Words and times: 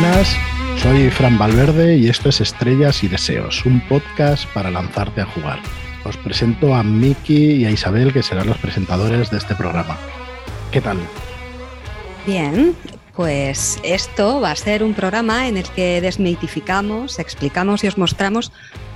buenas. 0.00 0.34
Soy 0.78 1.10
Fran 1.10 1.36
Valverde 1.36 1.96
y 1.98 2.08
esto 2.08 2.30
es 2.30 2.40
Estrellas 2.40 3.04
y 3.04 3.08
Deseos, 3.08 3.66
un 3.66 3.80
podcast 3.86 4.46
para 4.54 4.70
lanzarte 4.70 5.20
a 5.20 5.26
jugar. 5.26 5.58
Os 6.04 6.16
presento 6.16 6.74
a 6.74 6.82
Miki 6.82 7.52
y 7.52 7.64
a 7.66 7.70
Isabel, 7.70 8.12
que 8.12 8.22
serán 8.22 8.46
los 8.46 8.56
presentadores 8.56 9.30
de 9.30 9.36
este 9.36 9.54
programa. 9.54 9.98
¿Qué 10.70 10.80
tal? 10.80 10.96
Bien, 12.26 12.74
pues 13.14 13.78
esto 13.82 14.40
va 14.40 14.52
a 14.52 14.56
ser 14.56 14.82
un 14.82 14.94
programa 14.94 15.48
en 15.48 15.58
el 15.58 15.68
que 15.68 16.00
desmitificamos, 16.00 17.18
explicamos 17.18 17.84
y 17.84 17.88
os 17.88 17.98
mostramos 17.98 18.52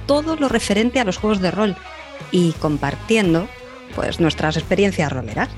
todo 0.07 0.37
lo 0.37 0.48
referente 0.48 1.01
a 1.01 1.05
los 1.05 1.18
juegos 1.18 1.41
de 1.41 1.51
rol 1.51 1.77
y 2.30 2.52
compartiendo 2.52 3.46
pues 3.95 4.21
nuestras 4.21 4.57
experiencias 4.57 5.12
roleras. 5.12 5.51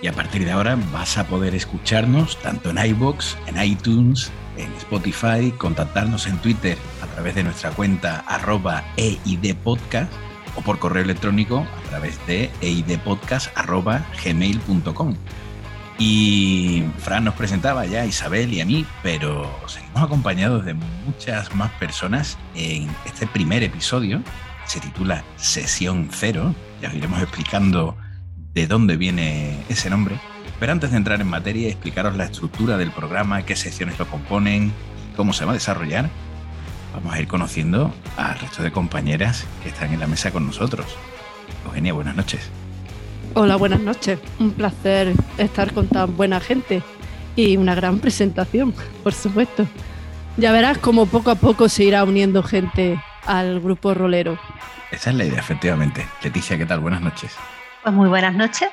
Y 0.00 0.06
a 0.06 0.12
partir 0.12 0.44
de 0.44 0.52
ahora 0.52 0.78
vas 0.92 1.18
a 1.18 1.26
poder 1.26 1.54
escucharnos 1.54 2.40
tanto 2.40 2.70
en 2.70 2.78
iBox, 2.78 3.36
en 3.46 3.60
iTunes, 3.62 4.30
en 4.56 4.72
Spotify, 4.74 5.52
contactarnos 5.56 6.26
en 6.26 6.38
Twitter 6.38 6.78
a 7.02 7.06
través 7.06 7.34
de 7.34 7.44
nuestra 7.44 7.70
cuenta 7.70 8.20
arroba 8.20 8.84
eidpodcast 8.96 10.12
o 10.56 10.60
por 10.60 10.78
correo 10.78 11.02
electrónico 11.02 11.60
a 11.60 11.82
través 11.88 12.24
de 12.26 12.50
eidpodcast.gmail.com. 12.60 15.14
Y 16.00 16.84
Fran 16.98 17.24
nos 17.24 17.34
presentaba 17.34 17.84
ya 17.86 18.02
a 18.02 18.06
Isabel 18.06 18.52
y 18.52 18.60
a 18.60 18.64
mí, 18.64 18.86
pero 19.02 19.50
seguimos 19.66 20.00
acompañados 20.00 20.64
de 20.64 20.74
muchas 20.74 21.52
más 21.56 21.72
personas 21.72 22.38
en 22.54 22.88
este 23.04 23.26
primer 23.26 23.64
episodio. 23.64 24.22
Se 24.64 24.78
titula 24.78 25.24
Sesión 25.36 26.08
Cero. 26.12 26.54
Ya 26.80 26.88
os 26.88 26.94
iremos 26.94 27.20
explicando 27.20 27.96
de 28.58 28.66
dónde 28.66 28.96
viene 28.96 29.56
ese 29.68 29.88
nombre. 29.88 30.16
Pero 30.58 30.72
antes 30.72 30.90
de 30.90 30.96
entrar 30.96 31.20
en 31.20 31.28
materia 31.28 31.68
y 31.68 31.70
explicaros 31.70 32.16
la 32.16 32.24
estructura 32.24 32.76
del 32.76 32.90
programa, 32.90 33.44
qué 33.44 33.54
secciones 33.54 34.00
lo 34.00 34.08
componen, 34.08 34.72
cómo 35.16 35.32
se 35.32 35.44
va 35.44 35.52
a 35.52 35.54
desarrollar, 35.54 36.10
vamos 36.92 37.14
a 37.14 37.20
ir 37.20 37.28
conociendo 37.28 37.94
al 38.16 38.36
resto 38.36 38.64
de 38.64 38.72
compañeras 38.72 39.46
que 39.62 39.68
están 39.68 39.92
en 39.92 40.00
la 40.00 40.08
mesa 40.08 40.32
con 40.32 40.44
nosotros. 40.44 40.86
Eugenia, 41.66 41.92
buenas 41.92 42.16
noches. 42.16 42.50
Hola, 43.34 43.54
buenas 43.54 43.78
noches. 43.78 44.18
Un 44.40 44.50
placer 44.50 45.12
estar 45.36 45.72
con 45.72 45.86
tan 45.86 46.16
buena 46.16 46.40
gente 46.40 46.82
y 47.36 47.56
una 47.56 47.76
gran 47.76 48.00
presentación, 48.00 48.74
por 49.04 49.14
supuesto. 49.14 49.68
Ya 50.36 50.50
verás 50.50 50.78
cómo 50.78 51.06
poco 51.06 51.30
a 51.30 51.36
poco 51.36 51.68
se 51.68 51.84
irá 51.84 52.02
uniendo 52.02 52.42
gente 52.42 53.00
al 53.24 53.60
grupo 53.60 53.94
rolero. 53.94 54.36
Esa 54.90 55.10
es 55.10 55.16
la 55.16 55.26
idea, 55.26 55.38
efectivamente. 55.38 56.04
Leticia, 56.24 56.58
¿qué 56.58 56.66
tal? 56.66 56.80
Buenas 56.80 57.02
noches. 57.02 57.36
Pues 57.82 57.94
muy 57.94 58.08
buenas 58.08 58.34
noches. 58.34 58.70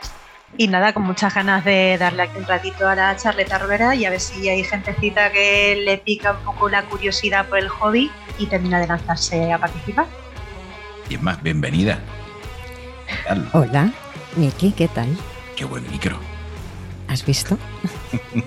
Y 0.57 0.67
nada, 0.67 0.93
con 0.93 1.03
muchas 1.03 1.33
ganas 1.33 1.65
de 1.65 1.97
darle 1.99 2.23
aquí 2.23 2.37
un 2.37 2.45
ratito 2.45 2.87
a 2.87 2.95
la 2.95 3.15
charleta 3.17 3.57
rolera 3.59 3.93
y 3.93 4.05
a 4.05 4.09
ver 4.09 4.21
si 4.21 4.47
hay 4.47 4.63
gentecita 4.63 5.31
que 5.31 5.81
le 5.83 5.97
pica 5.97 6.31
un 6.31 6.45
poco 6.45 6.69
la 6.69 6.83
curiosidad 6.85 7.47
por 7.47 7.59
el 7.59 7.67
hobby 7.67 8.09
y 8.39 8.45
termina 8.45 8.79
de 8.79 8.87
lanzarse 8.87 9.51
a 9.51 9.59
participar. 9.59 10.05
Y 11.09 11.15
es 11.15 11.21
más, 11.21 11.41
bienvenida. 11.43 11.99
¿Qué 13.07 13.15
tal? 13.27 13.49
Hola, 13.53 13.91
Miki, 14.37 14.71
¿qué 14.71 14.87
tal? 14.87 15.09
Qué 15.55 15.65
buen 15.65 15.89
micro. 15.91 16.17
¿Has 17.09 17.25
visto? 17.25 17.57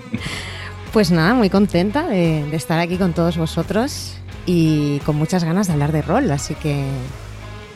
pues 0.93 1.11
nada, 1.11 1.35
muy 1.35 1.49
contenta 1.49 2.07
de, 2.07 2.43
de 2.43 2.57
estar 2.57 2.79
aquí 2.79 2.97
con 2.97 3.13
todos 3.13 3.37
vosotros 3.37 4.17
y 4.45 4.99
con 5.01 5.15
muchas 5.15 5.43
ganas 5.43 5.67
de 5.67 5.73
hablar 5.73 5.91
de 5.91 6.01
rol, 6.01 6.31
así 6.31 6.55
que 6.55 6.85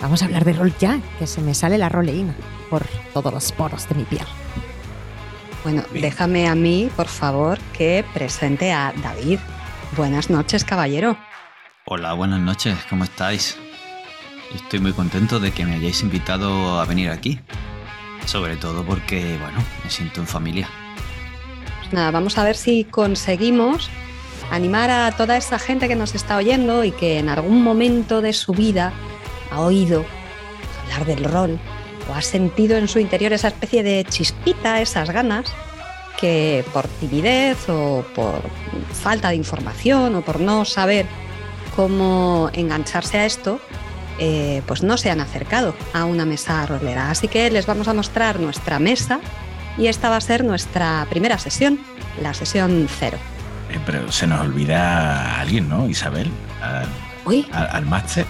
vamos 0.02 0.24
a 0.24 0.26
hablar 0.26 0.44
de 0.44 0.54
rol 0.54 0.74
ya, 0.80 1.00
que 1.20 1.28
se 1.28 1.40
me 1.42 1.54
sale 1.54 1.78
la 1.78 1.88
roleína 1.88 2.34
por 2.74 2.88
todos 3.14 3.32
los 3.32 3.52
poros 3.52 3.88
de 3.88 3.94
mi 3.94 4.04
piel. 4.04 4.26
Bueno, 5.64 5.84
déjame 5.94 6.48
a 6.48 6.56
mí, 6.56 6.90
por 6.96 7.08
favor, 7.08 7.60
que 7.78 8.04
presente 8.16 8.74
a 8.74 8.92
David. 9.04 9.38
Buenas 9.96 10.32
noches, 10.32 10.66
caballero. 10.66 11.16
Hola, 11.86 12.14
buenas 12.14 12.40
noches, 12.40 12.76
¿cómo 12.90 13.04
estáis? 13.04 13.60
Estoy 14.56 14.80
muy 14.80 14.92
contento 14.92 15.40
de 15.40 15.52
que 15.52 15.68
me 15.68 15.76
hayáis 15.76 16.02
invitado 16.02 16.80
a 16.80 16.86
venir 16.86 17.12
aquí. 17.12 17.40
Sobre 18.26 18.56
todo 18.56 18.84
porque, 18.84 19.38
bueno, 19.40 19.64
me 19.84 19.92
siento 19.92 20.20
en 20.22 20.26
familia. 20.26 20.68
Pues 21.78 21.94
nada, 21.94 22.10
vamos 22.10 22.40
a 22.40 22.44
ver 22.44 22.56
si 22.56 22.86
conseguimos 22.86 23.92
animar 24.50 24.90
a 24.90 25.12
toda 25.12 25.38
esa 25.38 25.60
gente 25.60 25.88
que 25.88 25.96
nos 25.96 26.16
está 26.16 26.38
oyendo 26.38 26.84
y 26.84 26.92
que 26.92 27.20
en 27.20 27.30
algún 27.30 27.62
momento 27.62 28.24
de 28.24 28.34
su 28.34 28.52
vida 28.52 28.92
ha 29.52 29.62
oído 29.62 30.04
hablar 30.82 31.06
del 31.06 31.24
rol 31.26 31.60
o 32.10 32.14
ha 32.14 32.22
sentido 32.22 32.78
en 32.78 32.88
su 32.88 33.00
interior 33.00 33.34
esa 33.34 33.50
especie 33.50 33.84
de 33.84 34.06
chispita, 34.06 34.82
esas 34.82 35.10
ganas, 35.10 35.46
que 36.20 36.64
por 36.74 36.88
timidez 36.88 37.70
o 37.70 38.06
por 38.16 38.42
falta 38.94 39.30
de 39.30 39.36
información 39.36 40.16
o 40.16 40.22
por 40.22 40.40
no 40.40 40.66
saber 40.66 41.06
cómo 41.76 42.50
engancharse 42.54 43.18
a 43.18 43.26
esto, 43.26 43.60
eh, 44.20 44.62
pues 44.68 44.84
no 44.84 44.98
se 44.98 45.10
han 45.10 45.20
acercado 45.20 45.76
a 45.94 46.06
una 46.06 46.26
mesa 46.26 46.66
rolera. 46.66 47.10
Así 47.10 47.28
que 47.28 47.50
les 47.50 47.66
vamos 47.66 47.88
a 47.88 47.94
mostrar 47.94 48.40
nuestra 48.40 48.80
mesa 48.80 49.20
y 49.78 49.88
esta 49.88 50.10
va 50.10 50.18
a 50.18 50.22
ser 50.22 50.44
nuestra 50.44 51.08
primera 51.10 51.38
sesión, 51.40 51.80
la 52.22 52.34
sesión 52.34 52.88
cero. 52.88 53.18
Eh, 53.72 53.80
pero 53.86 54.12
se 54.12 54.28
nos 54.28 54.42
olvida 54.42 55.42
alguien, 55.42 55.68
¿no, 55.68 55.90
Isabel? 55.90 56.30
Al, 56.62 56.88
al, 57.52 57.68
al 57.76 57.86
máster. 57.86 58.26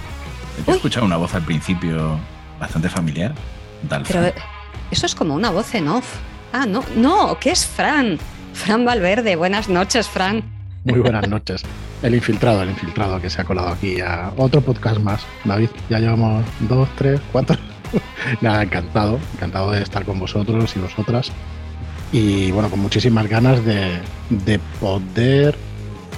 He 0.65 0.71
escuchado 0.71 1.05
una 1.05 1.17
voz 1.17 1.35
al 1.35 1.43
principio 1.43 2.17
bastante 2.59 2.89
familiar. 2.89 3.33
Pero 3.89 4.31
eso 4.91 5.05
es 5.05 5.15
como 5.15 5.35
una 5.35 5.49
voz 5.49 5.73
en 5.75 5.87
off. 5.87 6.05
Ah, 6.51 6.65
no, 6.65 6.83
no, 6.95 7.37
¿qué 7.39 7.51
es 7.51 7.65
Fran? 7.65 8.17
Fran 8.53 8.85
Valverde, 8.85 9.35
buenas 9.35 9.69
noches, 9.69 10.07
Fran. 10.07 10.43
Muy 10.85 10.99
buenas 10.99 11.27
noches. 11.27 11.63
El 12.01 12.15
infiltrado, 12.15 12.61
el 12.61 12.69
infiltrado 12.69 13.19
que 13.21 13.29
se 13.29 13.41
ha 13.41 13.45
colado 13.45 13.69
aquí 13.69 14.01
a 14.01 14.33
otro 14.37 14.61
podcast 14.61 14.99
más. 14.99 15.25
David, 15.45 15.69
ya 15.89 15.99
llevamos 15.99 16.45
dos, 16.59 16.89
tres, 16.97 17.21
cuatro. 17.31 17.57
Nada, 18.41 18.63
encantado, 18.63 19.19
encantado 19.35 19.71
de 19.71 19.81
estar 19.81 20.03
con 20.05 20.19
vosotros 20.19 20.75
y 20.75 20.79
vosotras. 20.79 21.31
Y 22.11 22.51
bueno, 22.51 22.69
con 22.69 22.79
muchísimas 22.79 23.27
ganas 23.27 23.63
de, 23.65 23.99
de 24.29 24.59
poder 24.79 25.57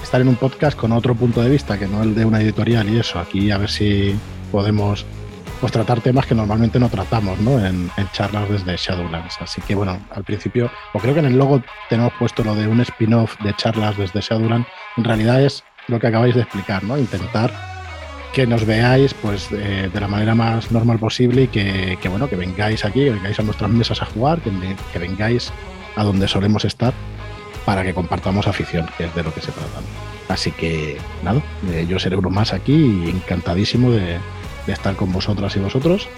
estar 0.02 0.20
en 0.20 0.28
un 0.28 0.36
podcast 0.36 0.76
con 0.76 0.92
otro 0.92 1.14
punto 1.14 1.40
de 1.40 1.50
vista, 1.50 1.78
que 1.78 1.86
no 1.86 2.02
el 2.02 2.14
de 2.14 2.24
una 2.24 2.40
editorial 2.40 2.88
y 2.90 2.98
eso. 2.98 3.18
Aquí 3.18 3.50
a 3.50 3.58
ver 3.58 3.70
si 3.70 4.14
podemos 4.52 5.06
pues, 5.60 5.72
tratar 5.72 6.00
temas 6.00 6.26
que 6.26 6.34
normalmente 6.34 6.78
no 6.78 6.88
tratamos 6.88 7.38
¿no? 7.40 7.64
En, 7.64 7.90
charlas 8.12 8.48
desde 8.48 8.76
Shadowlands. 8.76 9.36
Así 9.40 9.60
que 9.62 9.74
bueno, 9.74 9.98
al 10.10 10.24
principio, 10.24 10.70
o 10.92 10.98
creo 10.98 11.14
que 11.14 11.20
en 11.20 11.26
el 11.26 11.38
logo 11.38 11.62
tenemos 11.88 12.12
puesto 12.18 12.44
lo 12.44 12.54
de 12.54 12.66
un 12.66 12.80
spin-off 12.80 13.36
de 13.42 13.54
charlas 13.54 13.96
desde 13.96 14.20
Shadowlands. 14.20 14.68
En 14.96 15.04
realidad 15.04 15.42
es 15.42 15.64
lo 15.88 15.98
que 16.00 16.06
acabáis 16.06 16.34
de 16.34 16.42
explicar, 16.42 16.82
¿no? 16.84 16.98
Intentar 16.98 17.52
que 18.32 18.46
nos 18.46 18.66
veáis 18.66 19.14
pues 19.14 19.48
eh, 19.52 19.88
de 19.92 20.00
la 20.00 20.08
manera 20.08 20.34
más 20.34 20.70
normal 20.70 20.98
posible 20.98 21.42
y 21.42 21.48
que, 21.48 21.98
que, 22.00 22.08
bueno, 22.08 22.28
que 22.28 22.36
vengáis 22.36 22.84
aquí, 22.84 23.04
que 23.04 23.10
vengáis 23.10 23.38
a 23.38 23.42
nuestras 23.42 23.70
mesas 23.70 24.02
a 24.02 24.04
jugar, 24.06 24.40
que, 24.40 24.50
que 24.92 24.98
vengáis 24.98 25.52
a 25.96 26.04
donde 26.04 26.28
solemos 26.28 26.64
estar 26.64 26.92
para 27.64 27.82
que 27.82 27.94
compartamos 27.94 28.46
afición, 28.46 28.86
que 28.96 29.04
es 29.04 29.14
de 29.14 29.22
lo 29.22 29.32
que 29.32 29.40
se 29.40 29.52
trata. 29.52 29.80
Así 30.28 30.50
que 30.52 30.98
nada, 31.22 31.40
eh, 31.70 31.86
yo 31.88 31.98
seré 31.98 32.16
uno 32.16 32.30
más 32.30 32.52
aquí 32.52 32.74
y 33.04 33.10
encantadísimo 33.10 33.90
de, 33.90 34.18
de, 34.66 34.72
estar 34.72 34.96
con 34.96 35.12
vosotras 35.12 35.56
y 35.56 35.60
vosotros. 35.60 36.08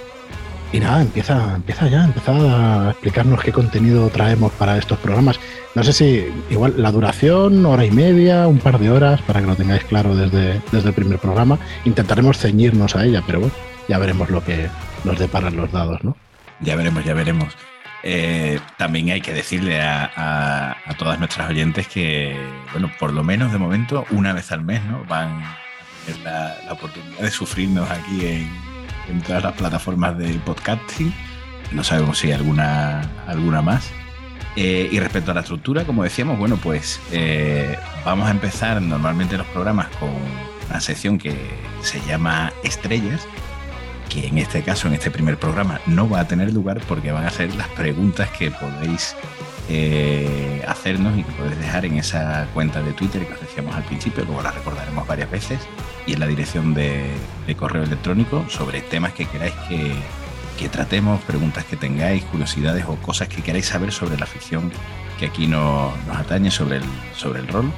Y 0.71 0.81
nada, 0.81 1.01
empieza, 1.01 1.55
empieza 1.55 1.89
ya, 1.89 2.05
empieza 2.05 2.33
a 2.33 2.91
explicarnos 2.91 3.43
qué 3.43 3.53
contenido 3.53 4.11
traemos 4.11 4.53
para 4.53 4.77
estos 4.77 4.99
programas. 4.99 5.41
No 5.75 5.83
sé 5.83 5.93
si 5.95 6.27
igual 6.51 6.75
la 6.77 6.93
duración, 6.93 7.65
hora 7.65 7.87
y 7.87 7.91
media, 7.91 8.47
un 8.47 8.59
par 8.59 8.79
de 8.79 8.91
horas, 8.91 9.23
para 9.23 9.41
que 9.41 9.47
lo 9.47 9.57
tengáis 9.57 9.85
claro 9.85 10.15
desde, 10.15 10.61
desde 10.71 10.89
el 10.89 10.95
primer 10.95 11.19
programa. 11.19 11.59
Intentaremos 11.87 12.37
ceñirnos 12.37 12.97
a 12.97 13.05
ella, 13.05 13.23
pero 13.27 13.41
bueno, 13.41 13.55
ya 13.89 13.97
veremos 13.99 14.29
lo 14.29 14.45
que 14.45 14.69
nos 15.05 15.19
deparan 15.19 15.56
los 15.56 15.73
dados, 15.73 16.05
¿no? 16.05 16.17
Ya 16.61 16.77
veremos, 16.77 17.03
ya 17.05 17.15
veremos. 17.15 17.55
Eh, 18.03 18.61
también 18.77 19.11
hay 19.11 19.21
que 19.21 19.33
decirle 19.33 19.81
a, 19.81 20.11
a, 20.15 20.77
a, 20.85 20.94
todas 20.99 21.19
nuestras 21.19 21.49
oyentes 21.49 21.89
que, 21.89 22.37
bueno, 22.73 22.91
por 22.99 23.12
lo 23.12 23.25
menos 23.25 23.53
de 23.53 23.59
momento, 23.59 24.05
una 24.11 24.33
vez 24.33 24.53
al 24.53 24.62
mes, 24.62 24.85
¿no? 24.85 25.05
Van 25.09 25.43
la, 26.25 26.56
oportunidad 26.70 27.20
de 27.20 27.31
sufrirnos 27.31 27.88
aquí 27.90 28.26
en, 28.26 29.22
todas 29.22 29.43
las 29.43 29.55
plataformas 29.55 30.19
de 30.19 30.34
podcasting. 30.40 31.14
No 31.72 31.82
sabemos 31.82 32.19
si 32.19 32.28
hay 32.28 32.34
alguna, 32.34 33.02
alguna 33.26 33.62
más. 33.62 33.90
Eh, 34.56 34.88
y 34.90 34.99
respecto 34.99 35.31
a 35.31 35.34
la 35.34 35.40
estructura, 35.40 35.84
como 35.84 36.02
decíamos, 36.02 36.38
bueno, 36.38 36.56
pues 36.56 37.00
eh, 37.12 37.76
vamos 38.05 38.28
a 38.28 38.32
empezar 38.32 38.82
normalmente 38.82 39.37
los 39.37 39.46
programas 39.49 39.87
con 39.99 40.10
una 40.69 40.81
sección 40.81 41.19
que 41.19 41.37
se 41.82 42.00
llama 42.06 42.52
Estrellas, 42.64 43.26
que 44.08 44.26
en 44.26 44.38
este 44.38 44.62
caso, 44.62 44.88
en 44.88 44.94
este 44.94 45.10
primer 45.10 45.38
programa, 45.38 45.81
no 45.87 46.08
va 46.08 46.20
a 46.20 46.28
tener 46.28 46.52
lugar 46.52 46.81
porque 46.88 47.12
van 47.12 47.25
a 47.25 47.31
ser 47.31 47.55
las 47.55 47.69
preguntas 47.69 48.28
que 48.31 48.50
podéis 48.50 49.14
eh, 49.69 50.62
hacernos 50.67 51.19
y 51.19 51.25
que 51.25 51.32
podéis 51.32 51.59
dejar 51.59 51.85
en 51.85 51.99
esa 51.99 52.47
cuenta 52.55 52.82
de 52.82 52.93
Twitter 52.93 53.26
que 53.26 53.35
os 53.35 53.41
decíamos 53.41 53.76
al 53.76 53.85
principio, 53.85 54.25
luego 54.25 54.43
la 54.43 54.50
recordaremos 54.50 55.06
varias 55.06 55.31
veces, 55.31 55.61
y 56.06 56.15
en 56.15 56.20
la 56.20 56.26
dirección 56.26 56.73
de, 56.73 57.11
correo 57.56 57.82
electrónico 57.82 58.44
sobre 58.49 58.81
temas 58.81 59.12
que 59.12 59.26
queráis 59.26 59.55
que, 59.69 60.69
tratemos, 60.69 61.20
preguntas 61.23 61.65
que 61.65 61.76
tengáis, 61.76 62.25
curiosidades 62.25 62.85
o 62.88 62.97
cosas 62.97 63.29
que 63.29 63.43
queráis 63.43 63.67
saber 63.67 63.93
sobre 63.93 64.19
la 64.19 64.26
ficción 64.26 64.73
que 65.19 65.26
aquí 65.26 65.47
no, 65.47 65.93
nos 66.06 66.17
atañe 66.17 66.50
sobre 66.50 66.79
el, 66.79 66.85
sobre 67.15 67.41
el 67.41 67.49
rol. 67.49 67.70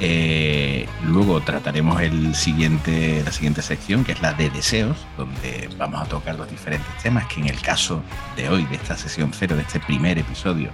Eh, 0.00 0.88
luego 1.04 1.40
trataremos 1.40 2.00
el 2.00 2.34
siguiente, 2.34 3.22
la 3.24 3.30
siguiente 3.30 3.62
sección, 3.62 4.04
que 4.04 4.12
es 4.12 4.20
la 4.20 4.34
de 4.34 4.50
deseos, 4.50 4.96
donde 5.16 5.68
vamos 5.78 6.02
a 6.02 6.06
tocar 6.06 6.34
los 6.34 6.50
diferentes 6.50 6.90
temas, 7.02 7.26
que 7.26 7.40
en 7.40 7.48
el 7.48 7.60
caso 7.60 8.02
de 8.36 8.48
hoy, 8.48 8.64
de 8.64 8.76
esta 8.76 8.96
sesión 8.96 9.32
cero, 9.32 9.54
de 9.54 9.62
este 9.62 9.78
primer 9.78 10.18
episodio, 10.18 10.70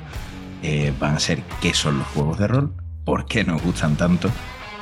eh, 0.63 0.93
van 0.99 1.17
a 1.17 1.21
ser 1.21 1.43
qué 1.61 1.75
son 1.75 1.99
los 1.99 2.07
juegos 2.09 2.39
de 2.39 2.49
rol, 2.49 2.73
por 3.05 3.27
qué 3.27 3.45
nos 3.45 3.63
gustan 3.63 3.97
tanto 3.97 4.31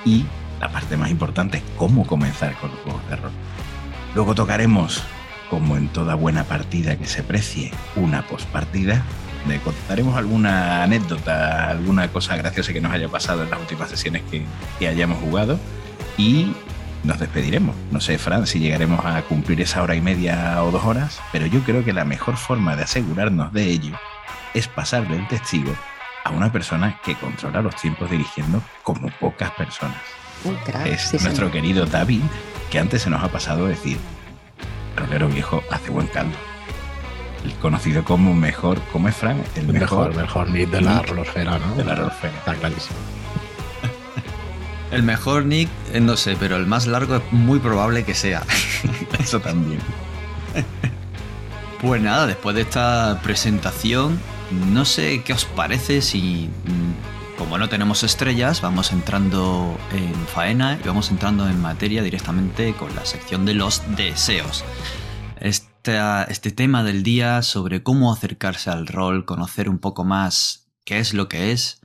y 0.05 0.25
la 0.61 0.71
parte 0.71 0.97
más 0.97 1.11
importante, 1.11 1.63
cómo 1.77 2.07
comenzar 2.07 2.55
con 2.55 2.71
los 2.71 2.81
juegos 2.81 3.09
de 3.09 3.17
rol. 3.17 3.33
Luego 4.15 4.35
tocaremos, 4.35 5.03
como 5.51 5.77
en 5.77 5.89
toda 5.89 6.15
buena 6.15 6.45
partida 6.45 6.97
que 6.97 7.07
se 7.07 7.23
precie, 7.23 7.73
una 7.95 8.27
postpartida. 8.27 9.03
Le 9.47 9.61
contaremos 9.61 10.17
alguna 10.17 10.83
anécdota, 10.83 11.71
alguna 11.71 12.09
cosa 12.09 12.37
graciosa 12.37 12.73
que 12.73 12.81
nos 12.81 12.93
haya 12.93 13.09
pasado 13.09 13.45
en 13.45 13.51
las 13.51 13.61
últimas 13.61 13.91
sesiones 13.91 14.23
que, 14.31 14.45
que 14.79 14.89
hayamos 14.89 15.19
jugado. 15.19 15.59
Y 16.17 16.53
nos 17.05 17.21
despediremos. 17.21 17.77
No 17.93 18.01
sé, 18.01 18.19
Fran, 18.19 18.47
si 18.47 18.59
llegaremos 18.59 19.05
a 19.05 19.23
cumplir 19.23 19.61
esa 19.61 19.83
hora 19.83 19.95
y 19.95 20.01
media 20.01 20.65
o 20.65 20.71
dos 20.71 20.85
horas, 20.85 21.21
pero 21.31 21.47
yo 21.47 21.61
creo 21.61 21.85
que 21.85 21.93
la 21.93 22.05
mejor 22.05 22.37
forma 22.37 22.75
de 22.75 22.85
asegurarnos 22.85 23.53
de 23.53 23.71
ello 23.71 23.97
es 24.57 24.69
pasarle 24.69 25.17
el 25.17 25.29
testigo 25.29 25.75
a 26.25 26.31
una 26.31 26.51
persona 26.51 26.99
que 27.05 27.15
controla 27.15 27.61
los 27.61 27.77
tiempos 27.77 28.11
dirigiendo 28.11 28.63
como 28.83 29.11
pocas 29.21 29.51
personas. 29.53 29.99
Un 30.45 30.57
crack, 30.57 30.87
es 30.87 31.03
sí, 31.03 31.19
nuestro 31.19 31.49
señor. 31.49 31.53
querido 31.53 31.87
David, 31.87 32.23
que 32.71 32.79
antes 32.79 33.03
se 33.03 33.11
nos 33.11 33.23
ha 33.23 33.29
pasado 33.29 33.67
decir, 33.67 33.99
Rolero 34.97 35.29
viejo 35.29 35.63
hace 35.71 35.91
buen 35.91 36.07
caldo. 36.07 36.37
El 37.45 37.53
conocido 37.57 38.03
como 38.03 38.35
mejor, 38.35 38.81
¿cómo 38.93 39.09
es 39.09 39.15
Fran? 39.15 39.43
El 39.57 39.69
mejor, 39.69 40.09
mejor, 40.09 40.17
mejor 40.17 40.51
nick 40.51 40.71
de 40.71 40.81
la 40.81 40.95
nick 40.95 41.09
rolosfera, 41.09 41.59
¿no? 41.59 41.75
de 41.75 41.85
la 41.85 41.95
rolosfera. 41.95 42.37
Está 42.39 42.55
clarísimo. 42.55 42.97
El 44.91 45.03
mejor 45.03 45.45
nick, 45.45 45.69
eh, 45.93 46.01
no 46.01 46.17
sé, 46.17 46.37
pero 46.39 46.57
el 46.57 46.67
más 46.67 46.87
largo 46.87 47.17
es 47.17 47.33
muy 47.33 47.59
probable 47.59 48.05
que 48.05 48.15
sea. 48.15 48.43
Eso 49.19 49.41
también. 49.41 49.81
Pues 51.83 52.01
nada, 52.01 52.27
después 52.27 52.57
de 52.57 52.63
esta 52.63 53.21
presentación, 53.23 54.19
no 54.51 54.85
sé 54.85 55.23
qué 55.25 55.33
os 55.33 55.45
parece 55.45 56.01
si, 56.03 56.49
mm, 56.65 57.39
como 57.39 57.59
no 57.59 57.69
tenemos 57.69 58.03
estrellas, 58.03 58.61
vamos 58.61 58.93
entrando 58.93 59.79
en 59.93 60.15
faena 60.27 60.79
y 60.83 60.87
vamos 60.87 61.11
entrando 61.11 61.49
en 61.49 61.61
materia 61.61 62.03
directamente 62.03 62.73
con 62.75 62.95
la 62.95 63.05
sección 63.05 63.45
de 63.45 63.55
los 63.55 63.83
deseos. 63.97 64.65
Esta- 65.41 66.25
este 66.25 66.51
tema 66.51 66.83
del 66.83 67.03
día 67.03 67.43
sobre 67.43 67.83
cómo 67.83 68.13
acercarse 68.13 68.71
al 68.71 68.87
rol, 68.87 69.25
conocer 69.25 69.69
un 69.69 69.79
poco 69.79 70.05
más 70.05 70.69
qué 70.85 70.99
es 70.99 71.13
lo 71.15 71.29
que 71.29 71.53
es 71.53 71.81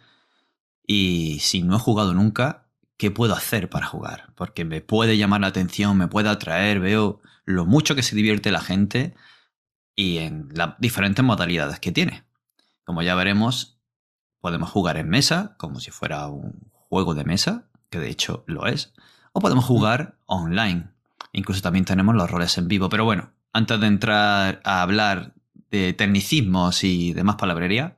y 0.88 1.40
si 1.42 1.62
no 1.64 1.76
he 1.76 1.80
jugado 1.80 2.14
nunca, 2.14 2.68
¿qué 2.98 3.12
puedo 3.12 3.36
hacer 3.36 3.70
para 3.70 3.86
jugar? 3.88 4.32
Porque 4.36 4.66
me 4.66 4.82
puede 4.82 5.18
llamar 5.18 5.42
la 5.42 5.48
atención, 5.48 5.98
me 5.98 6.08
puede 6.08 6.30
atraer, 6.30 6.80
veo 6.80 7.22
lo 7.46 7.66
mucho 7.66 7.96
que 7.96 8.04
se 8.04 8.16
divierte 8.16 8.52
la 8.52 8.62
gente 8.62 9.14
y 9.96 10.20
en 10.20 10.50
las 10.54 10.76
diferentes 10.80 11.24
modalidades 11.24 11.80
que 11.80 11.92
tiene. 11.92 12.24
Como 12.84 13.02
ya 13.02 13.16
veremos, 13.16 13.80
podemos 14.40 14.70
jugar 14.70 14.98
en 14.98 15.10
mesa, 15.10 15.56
como 15.58 15.80
si 15.80 15.92
fuera 15.92 16.28
un 16.28 16.72
juego 16.72 17.14
de 17.14 17.24
mesa, 17.24 17.66
que 17.90 18.00
de 18.00 18.10
hecho 18.10 18.44
lo 18.48 18.68
es, 18.68 18.94
o 19.34 19.40
podemos 19.40 19.66
jugar 19.66 20.18
online. 20.26 20.90
Incluso 21.34 21.62
también 21.62 21.86
tenemos 21.86 22.16
los 22.16 22.30
roles 22.30 22.58
en 22.58 22.68
vivo. 22.68 22.90
Pero 22.90 23.06
bueno, 23.06 23.32
antes 23.54 23.80
de 23.80 23.88
entrar 23.88 24.62
a 24.64 24.82
hablar 24.82 25.34
de 25.70 25.94
tecnicismos 25.94 26.84
y 26.84 27.14
demás 27.14 27.36
palabrería, 27.36 27.98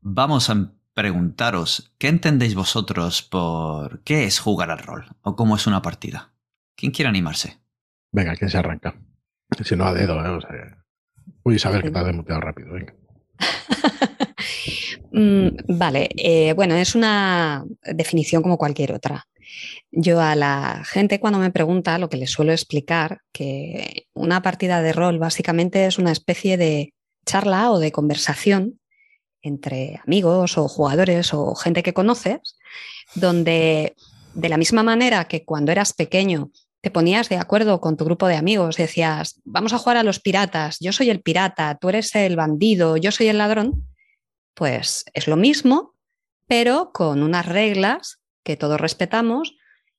vamos 0.00 0.50
a 0.50 0.70
preguntaros, 0.96 1.92
¿qué 1.98 2.08
entendéis 2.08 2.54
vosotros 2.54 3.22
por 3.22 4.00
qué 4.00 4.24
es 4.24 4.38
jugar 4.38 4.70
al 4.70 4.78
rol? 4.78 5.04
¿O 5.20 5.36
cómo 5.36 5.56
es 5.56 5.66
una 5.66 5.82
partida? 5.82 6.32
¿Quién 6.74 6.90
quiere 6.90 7.10
animarse? 7.10 7.58
Venga, 8.12 8.34
¿quién 8.34 8.50
se 8.50 8.56
arranca? 8.56 8.94
Si 9.62 9.76
no 9.76 9.84
a 9.84 9.92
dedo, 9.92 10.24
¿eh? 10.24 10.28
O 10.30 10.40
sea, 10.40 10.84
uy, 11.42 11.58
saber 11.58 11.82
que 11.82 11.90
te 11.90 11.98
has 11.98 12.06
desmuteado 12.06 12.40
rápido. 12.40 12.72
Venga. 12.72 12.94
Mm, 15.16 15.78
vale, 15.78 16.10
eh, 16.14 16.52
bueno, 16.52 16.74
es 16.74 16.94
una 16.94 17.64
definición 17.82 18.42
como 18.42 18.58
cualquier 18.58 18.92
otra. 18.92 19.26
Yo 19.90 20.20
a 20.20 20.34
la 20.34 20.82
gente 20.84 21.20
cuando 21.20 21.38
me 21.38 21.50
pregunta 21.50 21.96
lo 21.98 22.10
que 22.10 22.18
les 22.18 22.30
suelo 22.30 22.52
explicar, 22.52 23.20
que 23.32 24.08
una 24.12 24.42
partida 24.42 24.82
de 24.82 24.92
rol 24.92 25.18
básicamente 25.18 25.86
es 25.86 25.98
una 25.98 26.12
especie 26.12 26.58
de 26.58 26.92
charla 27.24 27.70
o 27.72 27.78
de 27.78 27.92
conversación 27.92 28.78
entre 29.40 29.98
amigos 30.04 30.58
o 30.58 30.68
jugadores 30.68 31.32
o 31.32 31.54
gente 31.54 31.82
que 31.82 31.94
conoces, 31.94 32.58
donde 33.14 33.96
de 34.34 34.48
la 34.50 34.58
misma 34.58 34.82
manera 34.82 35.28
que 35.28 35.46
cuando 35.46 35.72
eras 35.72 35.94
pequeño 35.94 36.50
te 36.82 36.90
ponías 36.90 37.30
de 37.30 37.36
acuerdo 37.36 37.80
con 37.80 37.96
tu 37.96 38.04
grupo 38.04 38.26
de 38.26 38.36
amigos, 38.36 38.76
decías, 38.76 39.40
vamos 39.44 39.72
a 39.72 39.78
jugar 39.78 39.96
a 39.96 40.02
los 40.02 40.20
piratas, 40.20 40.76
yo 40.80 40.92
soy 40.92 41.08
el 41.08 41.22
pirata, 41.22 41.78
tú 41.80 41.88
eres 41.88 42.14
el 42.14 42.36
bandido, 42.36 42.98
yo 42.98 43.12
soy 43.12 43.28
el 43.28 43.38
ladrón, 43.38 43.86
pues 44.56 45.04
es 45.12 45.28
lo 45.28 45.36
mismo, 45.36 45.94
pero 46.48 46.90
con 46.92 47.22
unas 47.22 47.46
reglas 47.46 48.22
que 48.42 48.56
todos 48.56 48.80
respetamos 48.80 49.54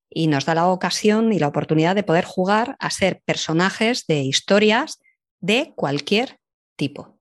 y 0.09 0.27
nos 0.27 0.45
da 0.45 0.55
la 0.55 0.67
ocasión 0.67 1.31
y 1.31 1.37
la 1.37 1.47
oportunidad 1.47 1.95
de 1.95 2.03
poder 2.03 2.25
jugar 2.25 2.75
a 2.79 2.89
ser 2.89 3.21
personajes 3.23 4.07
de 4.07 4.21
historias 4.21 4.99
de 5.39 5.73
cualquier 5.75 6.39
tipo. 6.75 7.19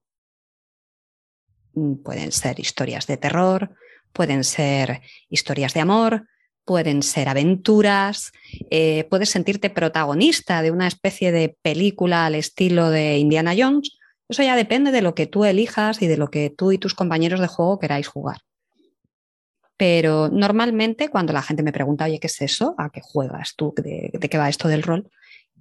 Mm, 1.74 1.96
Pueden 1.96 2.32
ser 2.32 2.58
historias 2.58 3.06
de 3.06 3.18
terror, 3.18 3.74
pueden 4.14 4.42
ser 4.42 5.02
historias 5.28 5.74
de 5.74 5.80
amor, 5.80 6.26
pueden 6.64 7.02
ser 7.02 7.28
aventuras, 7.28 8.32
eh, 8.70 9.04
puedes 9.10 9.28
sentirte 9.28 9.68
protagonista 9.68 10.62
de 10.62 10.70
una 10.70 10.88
especie 10.88 11.32
de 11.32 11.54
película 11.60 12.24
al 12.24 12.34
estilo 12.34 12.88
de 12.88 13.18
Indiana 13.18 13.54
Jones. 13.56 13.98
Eso 14.28 14.42
ya 14.42 14.56
depende 14.56 14.90
de 14.90 15.02
lo 15.02 15.14
que 15.14 15.26
tú 15.26 15.44
elijas 15.44 16.02
y 16.02 16.06
de 16.06 16.16
lo 16.16 16.30
que 16.30 16.50
tú 16.50 16.72
y 16.72 16.78
tus 16.78 16.94
compañeros 16.94 17.40
de 17.40 17.46
juego 17.46 17.78
queráis 17.78 18.08
jugar. 18.08 18.38
Pero 19.76 20.28
normalmente 20.28 21.08
cuando 21.08 21.32
la 21.32 21.42
gente 21.42 21.62
me 21.62 21.72
pregunta, 21.72 22.06
oye, 22.06 22.18
¿qué 22.18 22.26
es 22.28 22.40
eso? 22.40 22.74
¿A 22.78 22.90
qué 22.90 23.00
juegas 23.02 23.54
tú? 23.56 23.74
¿De, 23.76 24.10
de 24.12 24.28
qué 24.28 24.38
va 24.38 24.48
esto 24.48 24.68
del 24.68 24.82
rol? 24.82 25.10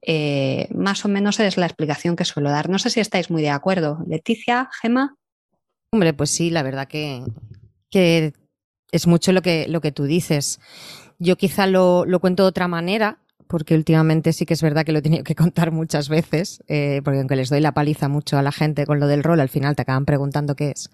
Eh, 0.02 0.68
más 0.74 1.04
o 1.04 1.10
menos 1.10 1.40
es 1.40 1.58
la 1.58 1.66
explicación 1.66 2.16
que 2.16 2.26
suelo 2.26 2.50
dar. 2.50 2.70
No 2.70 2.80
sé 2.80 2.90
si 2.90 3.00
estáis 3.00 3.30
muy 3.30 3.42
de 3.42 3.50
acuerdo. 3.50 4.00
Leticia, 4.08 4.70
Gema. 4.82 5.18
Hombre, 5.92 6.14
pues 6.14 6.30
sí, 6.30 6.50
la 6.50 6.64
verdad 6.64 6.88
que, 6.88 7.24
que 7.90 8.34
es 8.92 9.08
mucho 9.08 9.32
lo 9.32 9.42
que, 9.42 9.68
lo 9.68 9.82
que 9.82 9.92
tú 9.92 10.04
dices. 10.04 10.60
Yo 11.20 11.38
quizá 11.38 11.68
lo, 11.68 12.06
lo 12.06 12.20
cuento 12.20 12.44
de 12.44 12.50
otra 12.50 12.68
manera, 12.68 13.20
porque 13.56 13.74
últimamente 13.74 14.34
sí 14.34 14.46
que 14.46 14.54
es 14.54 14.62
verdad 14.62 14.84
que 14.84 14.92
lo 14.92 15.00
he 15.00 15.02
tenido 15.02 15.24
que 15.24 15.34
contar 15.34 15.72
muchas 15.72 16.10
veces, 16.10 16.62
eh, 16.68 17.00
porque 17.06 17.20
aunque 17.20 17.38
les 17.38 17.50
doy 17.50 17.62
la 17.62 17.72
paliza 17.72 18.10
mucho 18.10 18.38
a 18.38 18.42
la 18.42 18.52
gente 18.52 18.86
con 18.86 19.00
lo 19.00 19.08
del 19.08 19.24
rol, 19.24 19.40
al 19.40 19.48
final 19.48 19.78
te 19.78 19.84
acaban 19.84 20.04
preguntando 20.04 20.58
qué 20.58 20.72
es. 20.72 20.90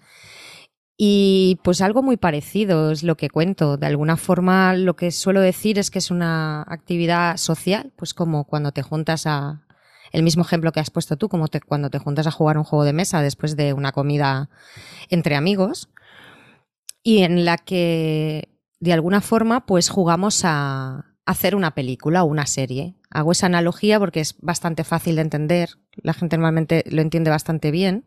Y 0.96 1.58
pues 1.64 1.80
algo 1.80 2.04
muy 2.04 2.16
parecido 2.16 2.92
es 2.92 3.02
lo 3.02 3.16
que 3.16 3.30
cuento. 3.30 3.78
De 3.78 3.86
alguna 3.86 4.16
forma 4.16 4.76
lo 4.76 4.94
que 4.94 5.10
suelo 5.10 5.40
decir 5.40 5.76
es 5.80 5.90
que 5.90 5.98
es 5.98 6.12
una 6.12 6.62
actividad 6.68 7.36
social, 7.36 7.92
pues 7.96 8.14
como 8.14 8.44
cuando 8.44 8.70
te 8.70 8.82
juntas 8.82 9.26
a... 9.26 9.66
El 10.12 10.22
mismo 10.22 10.44
ejemplo 10.44 10.70
que 10.70 10.78
has 10.78 10.90
puesto 10.92 11.16
tú, 11.16 11.28
como 11.28 11.46
cuando 11.66 11.90
te 11.90 11.98
juntas 11.98 12.28
a 12.28 12.30
jugar 12.30 12.58
un 12.58 12.64
juego 12.64 12.84
de 12.84 12.92
mesa 12.92 13.22
después 13.22 13.56
de 13.56 13.72
una 13.72 13.90
comida 13.90 14.50
entre 15.10 15.34
amigos, 15.34 15.88
y 17.02 17.24
en 17.24 17.44
la 17.44 17.58
que 17.58 18.50
de 18.78 18.92
alguna 18.92 19.20
forma 19.20 19.66
pues 19.66 19.88
jugamos 19.88 20.42
a 20.44 21.11
hacer 21.24 21.54
una 21.54 21.74
película 21.74 22.22
o 22.22 22.26
una 22.26 22.46
serie. 22.46 22.96
Hago 23.10 23.32
esa 23.32 23.46
analogía 23.46 23.98
porque 23.98 24.20
es 24.20 24.36
bastante 24.40 24.84
fácil 24.84 25.16
de 25.16 25.22
entender, 25.22 25.78
la 25.96 26.14
gente 26.14 26.36
normalmente 26.36 26.84
lo 26.90 27.02
entiende 27.02 27.30
bastante 27.30 27.70
bien 27.70 28.04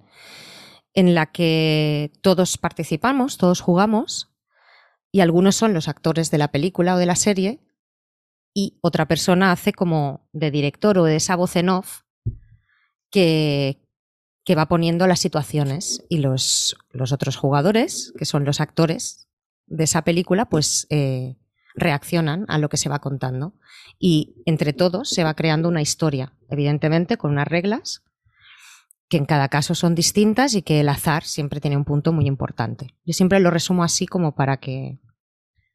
en 0.93 1.13
la 1.13 1.25
que 1.27 2.11
todos 2.21 2.57
participamos, 2.57 3.37
todos 3.37 3.59
jugamos, 3.59 4.31
y 5.11 5.19
algunos 5.19 5.55
son 5.55 5.73
los 5.73 5.87
actores 5.87 6.31
de 6.31 6.37
la 6.37 6.51
película 6.51 6.95
o 6.95 6.97
de 6.97 7.05
la 7.05 7.17
serie, 7.17 7.59
y 8.53 8.79
otra 8.81 9.05
persona 9.05 9.51
hace 9.51 9.73
como 9.73 10.29
de 10.31 10.51
director 10.51 10.97
o 10.97 11.03
de 11.03 11.17
esa 11.17 11.35
voz 11.35 11.57
en 11.57 11.69
off 11.69 12.03
que, 13.11 13.85
que 14.45 14.55
va 14.55 14.67
poniendo 14.67 15.05
las 15.07 15.19
situaciones 15.19 16.05
y 16.07 16.19
los, 16.19 16.77
los 16.91 17.11
otros 17.11 17.35
jugadores, 17.35 18.13
que 18.17 18.25
son 18.25 18.45
los 18.45 18.61
actores 18.61 19.27
de 19.67 19.83
esa 19.83 20.03
película, 20.03 20.45
pues 20.45 20.87
eh, 20.89 21.35
reaccionan 21.75 22.45
a 22.47 22.57
lo 22.57 22.69
que 22.69 22.77
se 22.77 22.89
va 22.89 22.99
contando. 22.99 23.53
Y 23.99 24.41
entre 24.45 24.73
todos 24.73 25.09
se 25.09 25.23
va 25.23 25.33
creando 25.33 25.69
una 25.69 25.81
historia, 25.81 26.33
evidentemente 26.49 27.17
con 27.17 27.31
unas 27.31 27.47
reglas 27.47 28.03
que 29.07 29.17
en 29.17 29.25
cada 29.25 29.49
caso 29.49 29.75
son 29.75 29.93
distintas 29.93 30.55
y 30.55 30.63
que 30.63 30.79
el 30.79 30.89
azar 30.89 31.23
siempre 31.23 31.61
tiene 31.61 31.77
un 31.77 31.85
punto 31.85 32.11
muy 32.11 32.25
importante. 32.25 32.95
Yo 33.05 33.13
siempre 33.13 33.39
lo 33.39 33.51
resumo 33.51 33.83
así 33.83 34.07
como 34.07 34.33
para 34.35 34.57
que... 34.57 34.99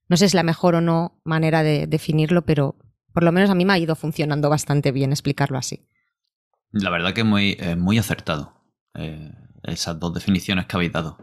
No 0.08 0.16
sé 0.16 0.24
si 0.24 0.26
es 0.26 0.34
la 0.34 0.42
mejor 0.42 0.74
o 0.74 0.80
no 0.80 1.20
manera 1.24 1.62
de 1.62 1.86
definirlo, 1.86 2.44
pero 2.44 2.76
por 3.12 3.22
lo 3.22 3.30
menos 3.30 3.48
a 3.48 3.54
mí 3.54 3.64
me 3.64 3.72
ha 3.72 3.78
ido 3.78 3.94
funcionando 3.94 4.50
bastante 4.50 4.90
bien 4.90 5.12
explicarlo 5.12 5.56
así. 5.56 5.86
La 6.72 6.90
verdad 6.90 7.14
que 7.14 7.22
muy, 7.22 7.56
eh, 7.60 7.76
muy 7.76 7.98
acertado. 7.98 8.54
eh, 8.94 9.32
esas 9.62 10.00
dos 10.00 10.14
definiciones 10.14 10.66
que 10.66 10.76
habéis 10.76 10.92
dado. 10.92 11.18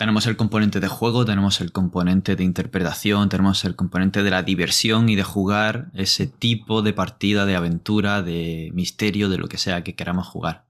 Tenemos 0.00 0.26
el 0.26 0.38
componente 0.38 0.80
de 0.80 0.88
juego, 0.88 1.26
tenemos 1.26 1.60
el 1.60 1.72
componente 1.72 2.34
de 2.34 2.42
interpretación, 2.42 3.28
tenemos 3.28 3.66
el 3.66 3.76
componente 3.76 4.22
de 4.22 4.30
la 4.30 4.42
diversión 4.42 5.10
y 5.10 5.14
de 5.14 5.24
jugar 5.24 5.90
ese 5.92 6.26
tipo 6.26 6.80
de 6.80 6.94
partida, 6.94 7.44
de 7.44 7.54
aventura, 7.54 8.22
de 8.22 8.70
misterio, 8.72 9.28
de 9.28 9.36
lo 9.36 9.46
que 9.46 9.58
sea 9.58 9.84
que 9.84 9.94
queramos 9.94 10.26
jugar. 10.26 10.64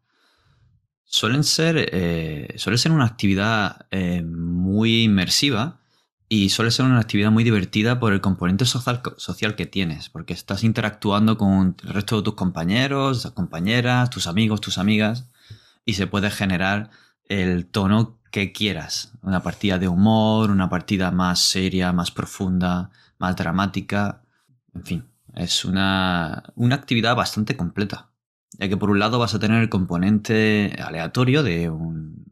Suelen 1.05 1.45
ser, 1.45 1.91
eh, 1.93 2.55
suele 2.57 2.77
ser 2.77 2.91
una 2.91 3.05
actividad 3.05 3.87
eh, 3.93 4.25
muy 4.25 5.05
inmersiva 5.05 5.79
y 6.29 6.49
suele 6.49 6.73
ser 6.73 6.87
una 6.87 6.99
actividad 6.99 7.31
muy 7.31 7.45
divertida 7.45 8.01
por 8.01 8.13
el 8.13 8.21
componente 8.21 8.65
social, 8.65 9.01
social 9.17 9.55
que 9.55 9.67
tienes, 9.67 10.09
porque 10.09 10.33
estás 10.33 10.65
interactuando 10.65 11.39
con 11.39 11.77
el 11.85 11.89
resto 11.91 12.17
de 12.17 12.25
tus 12.25 12.35
compañeros, 12.35 13.31
compañeras, 13.37 14.11
tus 14.11 14.27
amigos, 14.27 14.61
tus 14.61 14.77
amigas, 14.77 15.31
y 15.85 15.93
se 15.93 16.09
puede 16.09 16.33
generar 16.33 16.91
el 17.29 17.67
tono 17.67 18.20
que 18.31 18.53
quieras. 18.53 19.13
Una 19.23 19.43
partida 19.43 19.79
de 19.79 19.89
humor, 19.89 20.51
una 20.51 20.69
partida 20.69 21.11
más 21.11 21.41
seria, 21.41 21.93
más 21.93 22.11
profunda, 22.11 22.91
más 23.19 23.37
dramática. 23.37 24.23
En 24.75 24.85
fin, 24.85 25.09
es 25.35 25.65
una, 25.65 26.45
una 26.55 26.77
actividad 26.77 27.17
bastante 27.17 27.57
completa. 27.57 28.11
Ya 28.59 28.69
que 28.69 28.77
por 28.77 28.91
un 28.91 28.99
lado 28.99 29.19
vas 29.19 29.35
a 29.35 29.39
tener 29.39 29.61
el 29.63 29.69
componente 29.69 30.77
aleatorio 30.83 31.43
de 31.43 31.71
un 31.71 32.25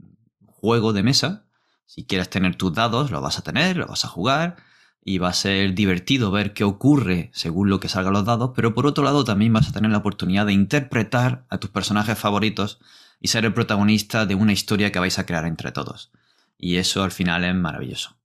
juego 0.46 0.92
de 0.92 1.02
mesa. 1.02 1.46
Si 1.86 2.04
quieres 2.04 2.28
tener 2.28 2.56
tus 2.56 2.74
dados, 2.74 3.10
lo 3.10 3.20
vas 3.20 3.38
a 3.38 3.42
tener, 3.42 3.76
lo 3.76 3.86
vas 3.86 4.04
a 4.04 4.08
jugar. 4.08 4.56
Y 5.02 5.18
va 5.18 5.28
a 5.28 5.32
ser 5.32 5.74
divertido 5.74 6.30
ver 6.30 6.52
qué 6.52 6.64
ocurre 6.64 7.30
según 7.32 7.70
lo 7.70 7.80
que 7.80 7.88
salgan 7.88 8.12
los 8.12 8.26
dados. 8.26 8.50
Pero 8.54 8.74
por 8.74 8.86
otro 8.86 9.04
lado 9.04 9.24
también 9.24 9.52
vas 9.52 9.68
a 9.68 9.72
tener 9.72 9.90
la 9.90 9.98
oportunidad 9.98 10.44
de 10.44 10.52
interpretar 10.52 11.46
a 11.48 11.58
tus 11.58 11.70
personajes 11.70 12.18
favoritos 12.18 12.78
y 13.20 13.28
ser 13.28 13.44
el 13.44 13.54
protagonista 13.54 14.26
de 14.26 14.34
una 14.34 14.52
historia 14.52 14.92
que 14.92 14.98
vais 14.98 15.18
a 15.18 15.26
crear 15.26 15.44
entre 15.46 15.72
todos. 15.72 16.12
Y 16.56 16.76
eso 16.76 17.02
al 17.02 17.10
final 17.10 17.44
es 17.44 17.54
maravilloso. 17.54 18.16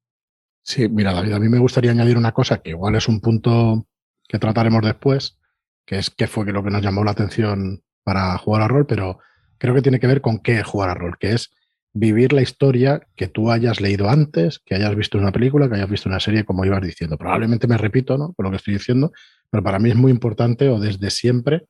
Sí, 0.64 0.88
mira, 0.88 1.14
David, 1.14 1.34
a 1.34 1.40
mí 1.40 1.50
me 1.50 1.60
gustaría 1.60 1.92
añadir 1.92 2.18
una 2.18 2.32
cosa 2.32 2.62
que 2.62 2.72
igual 2.72 2.96
es 2.96 3.08
un 3.08 3.20
punto 3.20 3.86
que 4.28 4.40
trataremos 4.40 4.82
después, 4.82 5.38
que 5.86 5.98
es 5.98 6.10
qué 6.10 6.28
fue 6.28 6.46
lo 6.46 6.64
que 6.64 6.72
nos 6.72 6.82
llamó 6.82 7.04
la 7.04 7.12
atención 7.12 7.84
para 8.04 8.38
jugar 8.38 8.62
a 8.62 8.68
rol, 8.68 8.86
pero 8.86 9.20
creo 9.58 9.76
que 9.76 9.82
tiene 9.82 10.00
que 10.00 10.08
ver 10.08 10.22
con 10.22 10.40
qué 10.40 10.64
jugar 10.64 10.90
a 10.90 10.96
rol, 10.96 11.18
que 11.20 11.34
es 11.34 11.52
vivir 11.94 12.34
la 12.34 12.42
historia 12.42 13.08
que 13.16 13.28
tú 13.28 13.52
hayas 13.52 13.80
leído 13.80 14.10
antes, 14.10 14.60
que 14.66 14.76
hayas 14.76 14.96
visto 14.96 15.18
una 15.18 15.32
película, 15.32 15.70
que 15.70 15.76
hayas 15.76 15.90
visto 15.90 16.10
una 16.10 16.20
serie, 16.20 16.44
como 16.44 16.66
ibas 16.66 16.82
diciendo. 16.82 17.18
Probablemente 17.18 17.68
me 17.68 17.78
repito, 17.78 18.18
¿no? 18.18 18.34
Por 18.34 18.46
lo 18.46 18.50
que 18.50 18.58
estoy 18.58 18.74
diciendo, 18.74 19.12
pero 19.50 19.64
para 19.64 19.80
mí 19.80 19.90
es 19.90 19.96
muy 19.96 20.12
importante 20.12 20.70
o 20.70 20.80
desde 20.80 21.12
siempre 21.12 21.68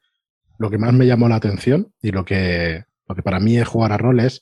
lo 0.59 0.69
que 0.69 0.77
más 0.77 0.93
me 0.93 1.05
llamó 1.05 1.27
la 1.27 1.35
atención 1.35 1.91
y 2.01 2.11
lo 2.11 2.23
que 2.23 2.85
lo 3.07 3.15
que 3.15 3.24
para 3.24 3.39
mí 3.39 3.57
es 3.57 3.67
jugar 3.67 3.91
a 3.91 3.98
rol 3.98 4.19
es 4.19 4.41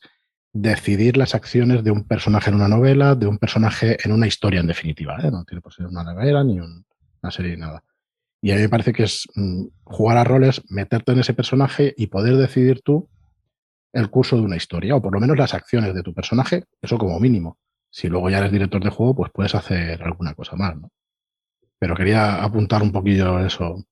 decidir 0.54 1.18
las 1.18 1.34
acciones 1.34 1.84
de 1.84 1.92
un 1.92 2.06
personaje 2.06 2.50
en 2.50 2.56
una 2.56 2.68
novela, 2.68 3.16
de 3.16 3.28
un 3.28 3.38
personaje 3.38 3.98
en 4.04 4.12
una 4.12 4.28
historia 4.28 4.60
en 4.60 4.68
definitiva. 4.68 5.18
¿eh? 5.24 5.32
No 5.32 5.46
tiene 5.46 5.62
por 5.62 5.74
ser 5.74 5.88
una 5.88 6.04
novela 6.04 6.44
ni 6.44 6.60
una 6.60 7.32
serie 7.32 7.52
ni 7.52 7.62
nada. 7.62 7.84
Y 8.42 8.52
a 8.52 8.56
mí 8.56 8.62
me 8.62 8.70
parece 8.70 8.92
que 8.92 9.04
es 9.04 9.28
mm, 9.36 9.66
jugar 9.84 10.18
a 10.18 10.24
roles, 10.24 10.64
meterte 10.70 11.12
en 11.12 11.20
ese 11.20 11.34
personaje 11.34 11.94
y 11.96 12.08
poder 12.08 12.38
decidir 12.38 12.82
tú 12.82 13.08
el 13.94 14.10
curso 14.10 14.36
de 14.36 14.42
una 14.42 14.56
historia, 14.56 14.96
o 14.96 15.02
por 15.02 15.14
lo 15.14 15.20
menos 15.20 15.38
las 15.38 15.54
acciones 15.54 15.94
de 15.94 16.02
tu 16.02 16.14
personaje, 16.14 16.64
eso 16.82 16.98
como 16.98 17.20
mínimo. 17.20 17.58
Si 17.90 18.08
luego 18.08 18.30
ya 18.30 18.40
eres 18.40 18.52
director 18.52 18.82
de 18.84 18.90
juego, 18.90 19.16
pues 19.16 19.32
puedes 19.34 19.54
hacer 19.54 20.02
alguna 20.02 20.34
cosa 20.34 20.56
más, 20.56 20.78
¿no? 20.78 20.90
Pero 21.78 21.96
quería 21.96 22.42
apuntar 22.42 22.82
un 22.82 22.92
poquillo 22.92 23.46
eso, 23.46 23.84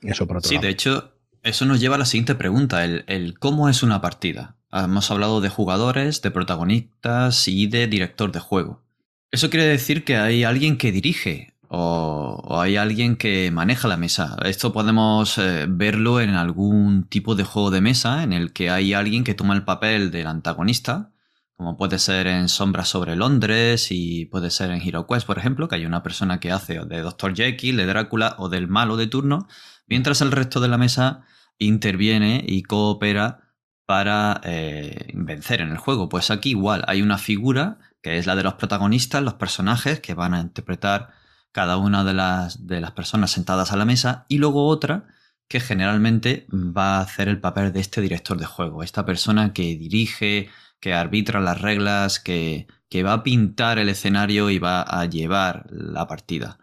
eso 0.00 0.26
por 0.26 0.38
otro 0.38 0.48
sí, 0.48 0.58
de 0.58 0.70
hecho, 0.70 1.17
eso 1.42 1.64
nos 1.64 1.80
lleva 1.80 1.96
a 1.96 1.98
la 1.98 2.04
siguiente 2.04 2.34
pregunta, 2.34 2.84
el, 2.84 3.38
cómo 3.38 3.68
es 3.68 3.82
una 3.82 4.00
partida. 4.00 4.56
Hemos 4.72 5.10
hablado 5.10 5.40
de 5.40 5.48
jugadores, 5.48 6.20
de 6.22 6.30
protagonistas 6.30 7.48
y 7.48 7.66
de 7.66 7.86
director 7.86 8.32
de 8.32 8.40
juego. 8.40 8.82
Eso 9.30 9.50
quiere 9.50 9.66
decir 9.66 10.04
que 10.04 10.16
hay 10.16 10.44
alguien 10.44 10.78
que 10.78 10.92
dirige 10.92 11.54
o, 11.68 12.58
hay 12.60 12.76
alguien 12.76 13.16
que 13.16 13.50
maneja 13.50 13.88
la 13.88 13.96
mesa. 13.96 14.36
Esto 14.44 14.72
podemos 14.72 15.38
eh, 15.38 15.66
verlo 15.68 16.20
en 16.20 16.30
algún 16.30 17.04
tipo 17.04 17.34
de 17.34 17.44
juego 17.44 17.70
de 17.70 17.80
mesa 17.80 18.22
en 18.22 18.32
el 18.32 18.52
que 18.52 18.70
hay 18.70 18.94
alguien 18.94 19.24
que 19.24 19.34
toma 19.34 19.54
el 19.54 19.64
papel 19.64 20.10
del 20.10 20.26
antagonista, 20.26 21.10
como 21.58 21.76
puede 21.76 21.98
ser 21.98 22.28
en 22.28 22.48
Sombras 22.48 22.88
sobre 22.88 23.16
Londres 23.16 23.88
y 23.90 24.26
puede 24.26 24.48
ser 24.48 24.70
en 24.70 24.80
Hero 24.80 25.08
Quest, 25.08 25.26
por 25.26 25.38
ejemplo, 25.38 25.66
que 25.66 25.74
hay 25.74 25.86
una 25.86 26.04
persona 26.04 26.38
que 26.38 26.52
hace 26.52 26.78
de 26.84 27.00
Dr. 27.00 27.34
Jekyll, 27.34 27.76
de 27.76 27.84
Drácula 27.84 28.36
o 28.38 28.48
del 28.48 28.68
malo 28.68 28.96
de 28.96 29.08
turno, 29.08 29.48
mientras 29.88 30.20
el 30.20 30.30
resto 30.30 30.60
de 30.60 30.68
la 30.68 30.78
mesa 30.78 31.24
interviene 31.58 32.44
y 32.46 32.62
coopera 32.62 33.40
para 33.86 34.40
eh, 34.44 35.10
vencer 35.14 35.60
en 35.60 35.70
el 35.70 35.78
juego. 35.78 36.08
Pues 36.08 36.30
aquí 36.30 36.50
igual 36.50 36.84
hay 36.86 37.02
una 37.02 37.18
figura 37.18 37.80
que 38.02 38.18
es 38.18 38.26
la 38.26 38.36
de 38.36 38.44
los 38.44 38.54
protagonistas, 38.54 39.24
los 39.24 39.34
personajes 39.34 39.98
que 39.98 40.14
van 40.14 40.34
a 40.34 40.40
interpretar 40.40 41.10
cada 41.50 41.76
una 41.76 42.04
de 42.04 42.14
las, 42.14 42.68
de 42.68 42.80
las 42.80 42.92
personas 42.92 43.32
sentadas 43.32 43.72
a 43.72 43.76
la 43.76 43.84
mesa 43.84 44.26
y 44.28 44.38
luego 44.38 44.68
otra 44.68 45.08
que 45.48 45.58
generalmente 45.58 46.46
va 46.52 46.98
a 46.98 47.00
hacer 47.00 47.26
el 47.26 47.40
papel 47.40 47.72
de 47.72 47.80
este 47.80 48.00
director 48.00 48.38
de 48.38 48.46
juego, 48.46 48.84
esta 48.84 49.04
persona 49.04 49.52
que 49.52 49.62
dirige, 49.76 50.50
que 50.80 50.94
arbitra 50.94 51.40
las 51.40 51.60
reglas, 51.60 52.20
que, 52.20 52.66
que 52.88 53.02
va 53.02 53.12
a 53.12 53.22
pintar 53.22 53.78
el 53.78 53.88
escenario 53.88 54.50
y 54.50 54.58
va 54.58 54.82
a 54.82 55.04
llevar 55.06 55.66
la 55.70 56.06
partida. 56.06 56.58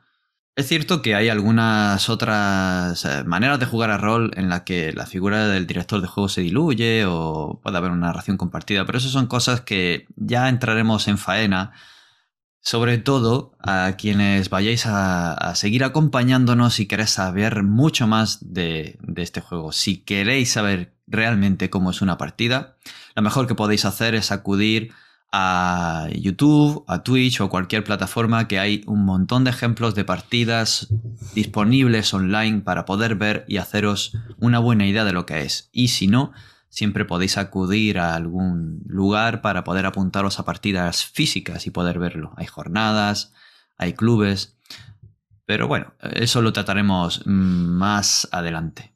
Es 0.57 0.69
cierto 0.69 1.01
que 1.01 1.15
hay 1.15 1.27
algunas 1.27 2.07
otras 2.07 3.03
eh, 3.03 3.25
maneras 3.25 3.59
de 3.59 3.65
jugar 3.65 3.91
a 3.91 3.97
rol 3.97 4.31
en 4.37 4.47
la 4.47 4.63
que 4.63 4.93
la 4.93 5.05
figura 5.05 5.49
del 5.49 5.67
director 5.67 5.99
de 5.99 6.07
juego 6.07 6.29
se 6.29 6.41
diluye 6.41 7.03
o 7.05 7.59
puede 7.61 7.77
haber 7.77 7.91
una 7.91 8.07
narración 8.07 8.37
compartida, 8.37 8.85
pero 8.85 8.97
eso 8.97 9.09
son 9.09 9.27
cosas 9.27 9.59
que 9.59 10.07
ya 10.15 10.47
entraremos 10.47 11.09
en 11.09 11.17
faena. 11.17 11.73
Sobre 12.67 12.97
todo 12.97 13.51
a 13.59 13.93
quienes 13.95 14.49
vayáis 14.49 14.87
a, 14.87 15.53
seguir 15.53 15.83
acompañándonos 15.83 16.79
y 16.79 16.87
queréis 16.87 17.11
saber 17.11 17.61
mucho 17.61 18.07
más 18.07 18.39
de, 18.41 18.97
de 19.03 19.21
este 19.21 19.39
juego. 19.39 19.71
Si 19.71 19.97
queréis 19.97 20.53
saber 20.53 20.95
realmente 21.05 21.69
cómo 21.69 21.91
es 21.91 22.01
una 22.01 22.17
partida, 22.17 22.75
lo 23.13 23.21
mejor 23.21 23.45
que 23.45 23.53
podéis 23.53 23.85
hacer 23.85 24.15
es 24.15 24.31
acudir 24.31 24.93
a 25.31 26.07
YouTube, 26.11 26.83
a 26.87 27.03
Twitch 27.03 27.39
o 27.39 27.49
cualquier 27.49 27.83
plataforma 27.83 28.47
que 28.47 28.57
hay 28.57 28.83
un 28.87 29.05
montón 29.05 29.43
de 29.43 29.51
ejemplos 29.51 29.93
de 29.93 30.03
partidas 30.03 30.87
disponibles 31.35 32.11
online 32.15 32.61
para 32.61 32.85
poder 32.85 33.13
ver 33.13 33.45
y 33.47 33.57
haceros 33.57 34.17
una 34.39 34.57
buena 34.57 34.87
idea 34.87 35.05
de 35.05 35.13
lo 35.13 35.27
que 35.27 35.41
es. 35.41 35.69
Y 35.71 35.89
si 35.89 36.07
no, 36.07 36.31
siempre 36.75 37.05
podéis 37.05 37.37
acudir 37.37 37.99
a 37.99 38.15
algún 38.15 38.83
lugar 38.85 39.41
para 39.41 39.63
poder 39.63 39.85
apuntaros 39.85 40.39
a 40.39 40.45
partidas 40.45 41.05
físicas 41.05 41.67
y 41.67 41.71
poder 41.71 41.99
verlo. 41.99 42.33
Hay 42.35 42.47
jornadas, 42.47 43.31
hay 43.77 43.93
clubes. 43.93 44.57
Pero 45.45 45.69
bueno, 45.69 45.93
eso 46.01 46.41
lo 46.41 46.51
trataremos 46.51 47.25
más 47.25 48.27
adelante. 48.33 48.93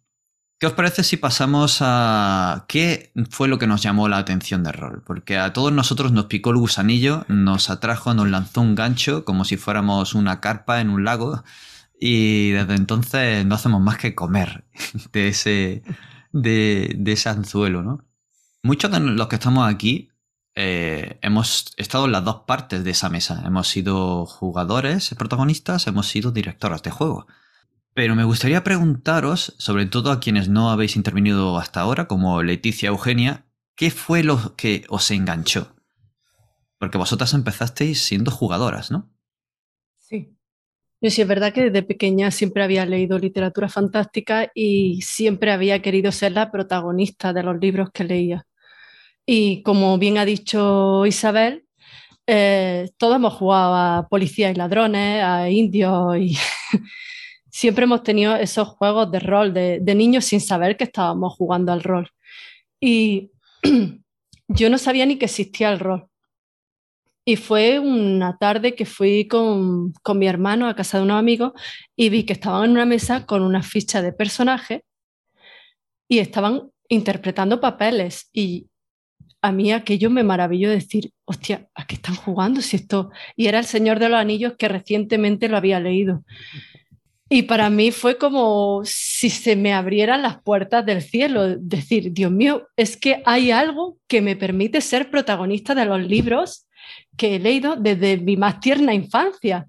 ¿Qué 0.59 0.67
os 0.67 0.73
parece 0.73 1.05
si 1.05 1.15
pasamos 1.15 1.77
a 1.79 2.65
qué 2.67 3.13
fue 3.29 3.47
lo 3.47 3.57
que 3.57 3.67
nos 3.67 3.81
llamó 3.81 4.09
la 4.09 4.17
atención 4.17 4.61
del 4.61 4.73
rol? 4.73 5.01
Porque 5.05 5.37
a 5.37 5.53
todos 5.53 5.71
nosotros 5.71 6.11
nos 6.11 6.25
picó 6.25 6.49
el 6.49 6.57
gusanillo, 6.57 7.23
nos 7.29 7.69
atrajo, 7.69 8.13
nos 8.13 8.27
lanzó 8.27 8.59
un 8.59 8.75
gancho 8.75 9.23
como 9.23 9.45
si 9.45 9.55
fuéramos 9.55 10.15
una 10.15 10.41
carpa 10.41 10.81
en 10.81 10.89
un 10.89 11.05
lago 11.05 11.45
y 11.97 12.49
desde 12.49 12.75
entonces 12.75 13.45
no 13.45 13.55
hacemos 13.55 13.81
más 13.81 13.97
que 13.97 14.15
comer 14.15 14.65
de 15.13 15.29
ese, 15.29 15.83
de, 16.31 17.01
ese 17.05 17.29
anzuelo, 17.29 17.83
¿no? 17.83 18.05
Muchos 18.61 18.91
de 18.91 18.99
los 18.99 19.27
que 19.27 19.35
estamos 19.35 19.67
aquí 19.67 20.09
eh, 20.55 21.17
hemos 21.21 21.73
estado 21.77 22.05
en 22.05 22.11
las 22.11 22.25
dos 22.25 22.41
partes 22.45 22.83
de 22.83 22.91
esa 22.91 23.09
mesa. 23.09 23.41
Hemos 23.45 23.69
sido 23.69 24.25
jugadores, 24.25 25.15
protagonistas, 25.17 25.87
hemos 25.87 26.07
sido 26.07 26.31
directores 26.31 26.83
de 26.83 26.91
juego. 26.91 27.27
Pero 27.93 28.15
me 28.15 28.23
gustaría 28.23 28.63
preguntaros, 28.63 29.55
sobre 29.57 29.85
todo 29.85 30.11
a 30.11 30.19
quienes 30.19 30.49
no 30.49 30.71
habéis 30.71 30.95
intervenido 30.95 31.57
hasta 31.57 31.81
ahora, 31.81 32.07
como 32.07 32.43
Leticia 32.43 32.89
Eugenia, 32.89 33.45
¿qué 33.75 33.91
fue 33.91 34.23
lo 34.23 34.55
que 34.55 34.85
os 34.89 35.09
enganchó? 35.11 35.75
Porque 36.77 36.97
vosotras 36.97 37.33
empezasteis 37.33 38.01
siendo 38.03 38.31
jugadoras, 38.31 38.91
¿no? 38.91 39.09
Yo 41.01 41.09
sí, 41.09 41.21
es 41.21 41.27
verdad 41.27 41.53
que 41.53 41.69
desde 41.69 41.83
pequeña 41.83 42.29
siempre 42.29 42.61
había 42.63 42.85
leído 42.85 43.17
literatura 43.17 43.69
fantástica 43.69 44.51
y 44.53 45.01
siempre 45.01 45.51
había 45.51 45.81
querido 45.81 46.11
ser 46.11 46.33
la 46.33 46.51
protagonista 46.51 47.31
de 47.31 47.43
los 47.43 47.57
libros 47.57 47.89
que 47.93 48.03
leía. 48.03 48.45
Y 49.25 49.63
como 49.63 49.97
bien 49.97 50.17
ha 50.17 50.25
dicho 50.25 51.05
Isabel, 51.05 51.65
eh, 52.27 52.89
todos 52.97 53.15
hemos 53.15 53.33
jugado 53.33 53.75
a 53.75 54.07
policías 54.09 54.51
y 54.51 54.55
ladrones, 54.55 55.23
a 55.23 55.49
indios 55.49 56.17
y 56.17 56.37
siempre 57.49 57.85
hemos 57.85 58.03
tenido 58.03 58.35
esos 58.35 58.67
juegos 58.67 59.09
de 59.11 59.19
rol 59.19 59.53
de, 59.53 59.95
niños 59.95 60.25
sin 60.25 60.41
saber 60.41 60.77
que 60.77 60.83
estábamos 60.85 61.33
jugando 61.35 61.71
al 61.71 61.81
rol. 61.81 62.11
Y 62.81 63.31
yo 64.49 64.69
no 64.69 64.77
sabía 64.77 65.05
ni 65.05 65.17
que 65.17 65.25
existía 65.25 65.71
el 65.71 65.79
rol. 65.79 66.08
Y 67.29 67.35
fue 67.35 67.77
una 67.77 68.39
tarde 68.39 68.73
que 68.73 68.87
fui 68.87 69.27
con, 69.27 69.93
mi 70.15 70.27
hermano 70.27 70.67
a 70.67 70.75
casa 70.75 70.97
de 70.97 71.03
unos 71.03 71.19
amigos 71.19 71.51
y 71.95 72.09
vi 72.09 72.23
que 72.23 72.33
estaban 72.33 72.63
en 72.65 72.71
una 72.71 72.87
mesa 72.87 73.27
con 73.27 73.43
una 73.43 73.61
ficha 73.61 74.01
de 74.01 74.11
personaje 74.11 74.83
y 76.07 76.17
estaban 76.17 76.71
interpretando 76.87 77.61
papeles. 77.61 78.31
Y 78.33 78.65
a 79.43 79.51
mí 79.51 79.71
aquello 79.71 80.09
me 80.09 80.23
maravilló 80.23 80.71
decir, 80.71 81.11
hostia, 81.25 81.69
¿a 81.75 81.85
qué 81.85 81.93
están 81.97 82.15
jugando 82.15 82.61
si 82.61 82.77
esto? 82.77 83.11
Y 83.35 83.45
era 83.45 83.59
El 83.59 83.65
Señor 83.65 83.99
de 83.99 84.09
los 84.09 84.17
Anillos 84.17 84.55
que 84.57 84.67
recientemente 84.67 85.49
lo 85.49 85.57
había 85.57 85.79
leído. 85.79 86.23
Y 87.29 87.43
para 87.43 87.69
mí 87.69 87.91
fue 87.91 88.17
como 88.17 88.81
si 88.85 89.29
se 89.29 89.55
me 89.55 89.71
abrieran 89.71 90.23
las 90.23 90.41
puertas 90.41 90.83
del 90.83 91.03
cielo, 91.03 91.57
decir, 91.59 92.11
Dios 92.11 92.31
mío, 92.31 92.67
es 92.75 92.97
que 92.97 93.21
hay 93.23 93.51
algo 93.51 93.99
que 94.07 94.23
me 94.23 94.35
permite 94.35 94.81
ser 94.81 95.11
protagonista 95.11 95.75
de 95.75 95.85
los 95.85 96.01
libros 96.01 96.65
que 97.17 97.35
he 97.35 97.39
leído 97.39 97.75
desde 97.75 98.17
mi 98.17 98.37
más 98.37 98.59
tierna 98.59 98.93
infancia. 98.93 99.67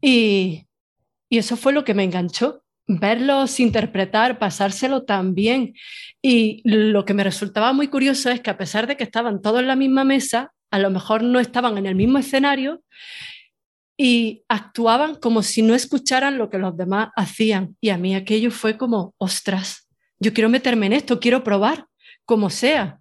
Y, 0.00 0.66
y 1.28 1.38
eso 1.38 1.56
fue 1.56 1.72
lo 1.72 1.84
que 1.84 1.94
me 1.94 2.04
enganchó, 2.04 2.62
verlos 2.86 3.60
interpretar, 3.60 4.38
pasárselo 4.38 5.04
tan 5.04 5.34
bien. 5.34 5.74
Y 6.22 6.62
lo 6.64 7.04
que 7.04 7.14
me 7.14 7.24
resultaba 7.24 7.72
muy 7.72 7.88
curioso 7.88 8.30
es 8.30 8.40
que 8.40 8.50
a 8.50 8.58
pesar 8.58 8.86
de 8.86 8.96
que 8.96 9.04
estaban 9.04 9.40
todos 9.40 9.60
en 9.60 9.68
la 9.68 9.76
misma 9.76 10.04
mesa, 10.04 10.52
a 10.70 10.78
lo 10.78 10.90
mejor 10.90 11.22
no 11.22 11.40
estaban 11.40 11.78
en 11.78 11.86
el 11.86 11.94
mismo 11.94 12.18
escenario 12.18 12.82
y 13.96 14.44
actuaban 14.48 15.14
como 15.14 15.42
si 15.42 15.62
no 15.62 15.74
escucharan 15.74 16.36
lo 16.36 16.50
que 16.50 16.58
los 16.58 16.76
demás 16.76 17.10
hacían. 17.16 17.76
Y 17.80 17.90
a 17.90 17.98
mí 17.98 18.14
aquello 18.14 18.50
fue 18.50 18.76
como, 18.76 19.14
ostras, 19.18 19.88
yo 20.18 20.32
quiero 20.32 20.48
meterme 20.48 20.86
en 20.86 20.94
esto, 20.94 21.20
quiero 21.20 21.44
probar, 21.44 21.86
como 22.24 22.50
sea. 22.50 22.98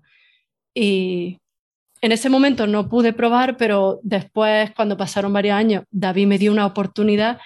Y 0.75 1.39
en 2.03 2.11
ese 2.11 2.29
momento 2.29 2.67
no 2.67 2.89
pude 2.89 3.13
probar, 3.13 3.55
pero 3.55 4.01
después, 4.03 4.71
cuando 4.75 4.97
pasaron 4.97 5.31
varios 5.31 5.55
años, 5.55 5.85
David 5.89 6.27
me 6.27 6.37
dio 6.37 6.51
una 6.51 6.65
oportunidad 6.65 7.39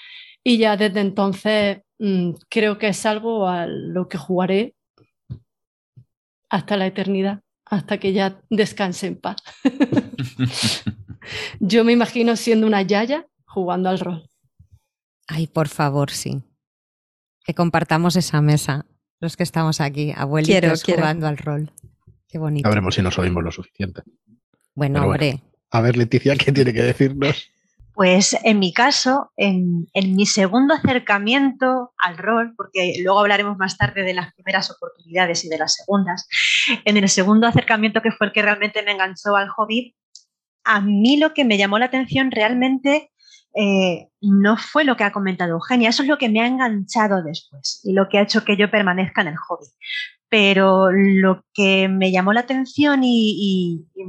y 0.44 0.58
ya 0.58 0.76
desde 0.76 1.00
entonces 1.00 1.82
mm, 2.00 2.32
creo 2.50 2.80
que 2.80 2.88
es 2.88 3.06
algo 3.06 3.48
a 3.48 3.68
lo 3.68 4.08
que 4.10 4.18
jugaré 4.18 4.74
hasta 6.50 6.76
la 6.76 6.88
eternidad, 6.88 7.42
hasta 7.66 8.00
que 8.00 8.14
ya 8.14 8.42
descanse 8.50 9.06
en 9.06 9.18
paz. 9.18 9.36
Yo 11.60 11.84
me 11.84 11.92
imagino 11.92 12.36
siendo 12.36 12.66
una 12.66 12.82
yaya 12.82 13.28
jugando 13.46 13.90
al 13.90 14.00
rol. 14.00 14.28
Ay, 15.28 15.46
por 15.46 15.68
favor, 15.68 16.10
sí. 16.10 16.42
Que 17.44 17.54
compartamos 17.54 18.16
esa 18.16 18.42
mesa, 18.42 18.88
los 19.20 19.38
que 19.38 19.44
estamos 19.44 19.82
aquí, 19.82 20.14
abuelitos 20.18 20.84
jugando 20.84 21.28
al 21.28 21.38
rol. 21.38 21.72
Qué 22.28 22.40
bonito. 22.40 22.68
A 22.68 22.72
veremos 22.72 22.96
si 22.96 23.04
nos 23.04 23.20
oímos 23.20 23.44
lo 23.44 23.52
suficiente. 23.52 24.02
Bueno, 24.78 25.04
hombre. 25.04 25.42
A 25.72 25.82
ver, 25.82 25.98
Leticia, 25.98 26.36
¿qué 26.36 26.52
tiene 26.52 26.72
que 26.72 26.84
decirnos? 26.84 27.50
Pues 27.96 28.38
en 28.44 28.60
mi 28.60 28.72
caso, 28.74 29.32
en, 29.36 29.88
mi 29.96 30.28
segundo 30.28 30.76
acercamiento 30.76 31.94
al 31.98 32.16
rol, 32.16 32.54
porque 32.56 32.94
luego 33.04 33.22
hablaremos 33.22 33.58
más 33.58 33.76
tarde 33.76 34.04
de 34.04 34.14
las 34.14 34.32
primeras 34.36 34.70
oportunidades 34.70 35.44
y 35.44 35.50
de 35.50 35.58
las 35.58 35.74
segundas, 35.74 36.28
en 36.86 36.96
el 36.96 37.10
segundo 37.10 37.48
acercamiento 37.48 38.04
que 38.04 38.12
fue 38.12 38.28
el 38.28 38.34
que 38.34 38.44
realmente 38.44 38.84
me 38.84 38.92
enganchó 38.92 39.36
al 39.36 39.50
hobby, 39.50 39.96
a 40.64 40.80
mí 40.80 41.18
lo 41.18 41.34
que 41.34 41.44
me 41.44 41.58
llamó 41.58 41.80
la 41.80 41.86
atención 41.86 42.30
realmente 42.30 43.10
eh, 43.56 44.10
no 44.22 44.58
fue 44.58 44.84
lo 44.84 44.96
que 44.96 45.06
ha 45.06 45.12
comentado 45.12 45.54
Eugenia, 45.54 45.90
eso 45.90 46.04
es 46.04 46.08
lo 46.08 46.20
que 46.20 46.30
me 46.30 46.42
ha 46.42 46.46
enganchado 46.46 47.24
después 47.24 47.82
y 47.84 47.94
lo 47.94 48.10
que 48.10 48.20
ha 48.20 48.22
hecho 48.22 48.46
que 48.46 48.58
yo 48.58 48.70
permanezca 48.70 49.22
en 49.22 49.30
el 49.30 49.38
hobby. 49.38 49.66
Pero 50.30 50.92
lo 50.92 51.44
que 51.52 51.88
me 51.88 52.12
llamó 52.12 52.32
la 52.32 52.42
atención 52.42 53.04
y, 53.04 53.86
y 53.96 54.04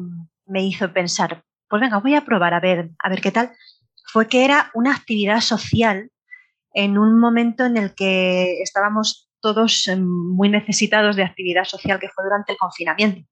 me 0.49 0.65
hizo 0.65 0.93
pensar, 0.93 1.45
pues 1.69 1.81
venga, 1.81 1.99
voy 1.99 2.15
a 2.15 2.25
probar 2.25 2.55
a 2.55 2.61
ver, 2.61 2.91
a 2.99 3.09
ver 3.09 3.21
qué 3.21 3.31
tal, 3.31 3.53
fue 4.11 4.27
que 4.29 4.45
era 4.45 4.71
una 4.75 4.95
actividad 4.95 5.41
social 5.41 6.11
en 6.73 6.99
un 6.99 7.19
momento 7.19 7.65
en 7.65 7.77
el 7.77 7.95
que 7.95 8.63
estábamos 8.63 9.31
todos 9.41 9.87
eh, 9.89 9.97
muy 9.97 10.49
necesitados 10.49 11.17
de 11.17 11.25
actividad 11.25 11.65
social, 11.65 11.99
que 11.99 12.09
fue 12.09 12.25
durante 12.25 12.53
el 12.53 12.59
confinamiento. 12.59 13.29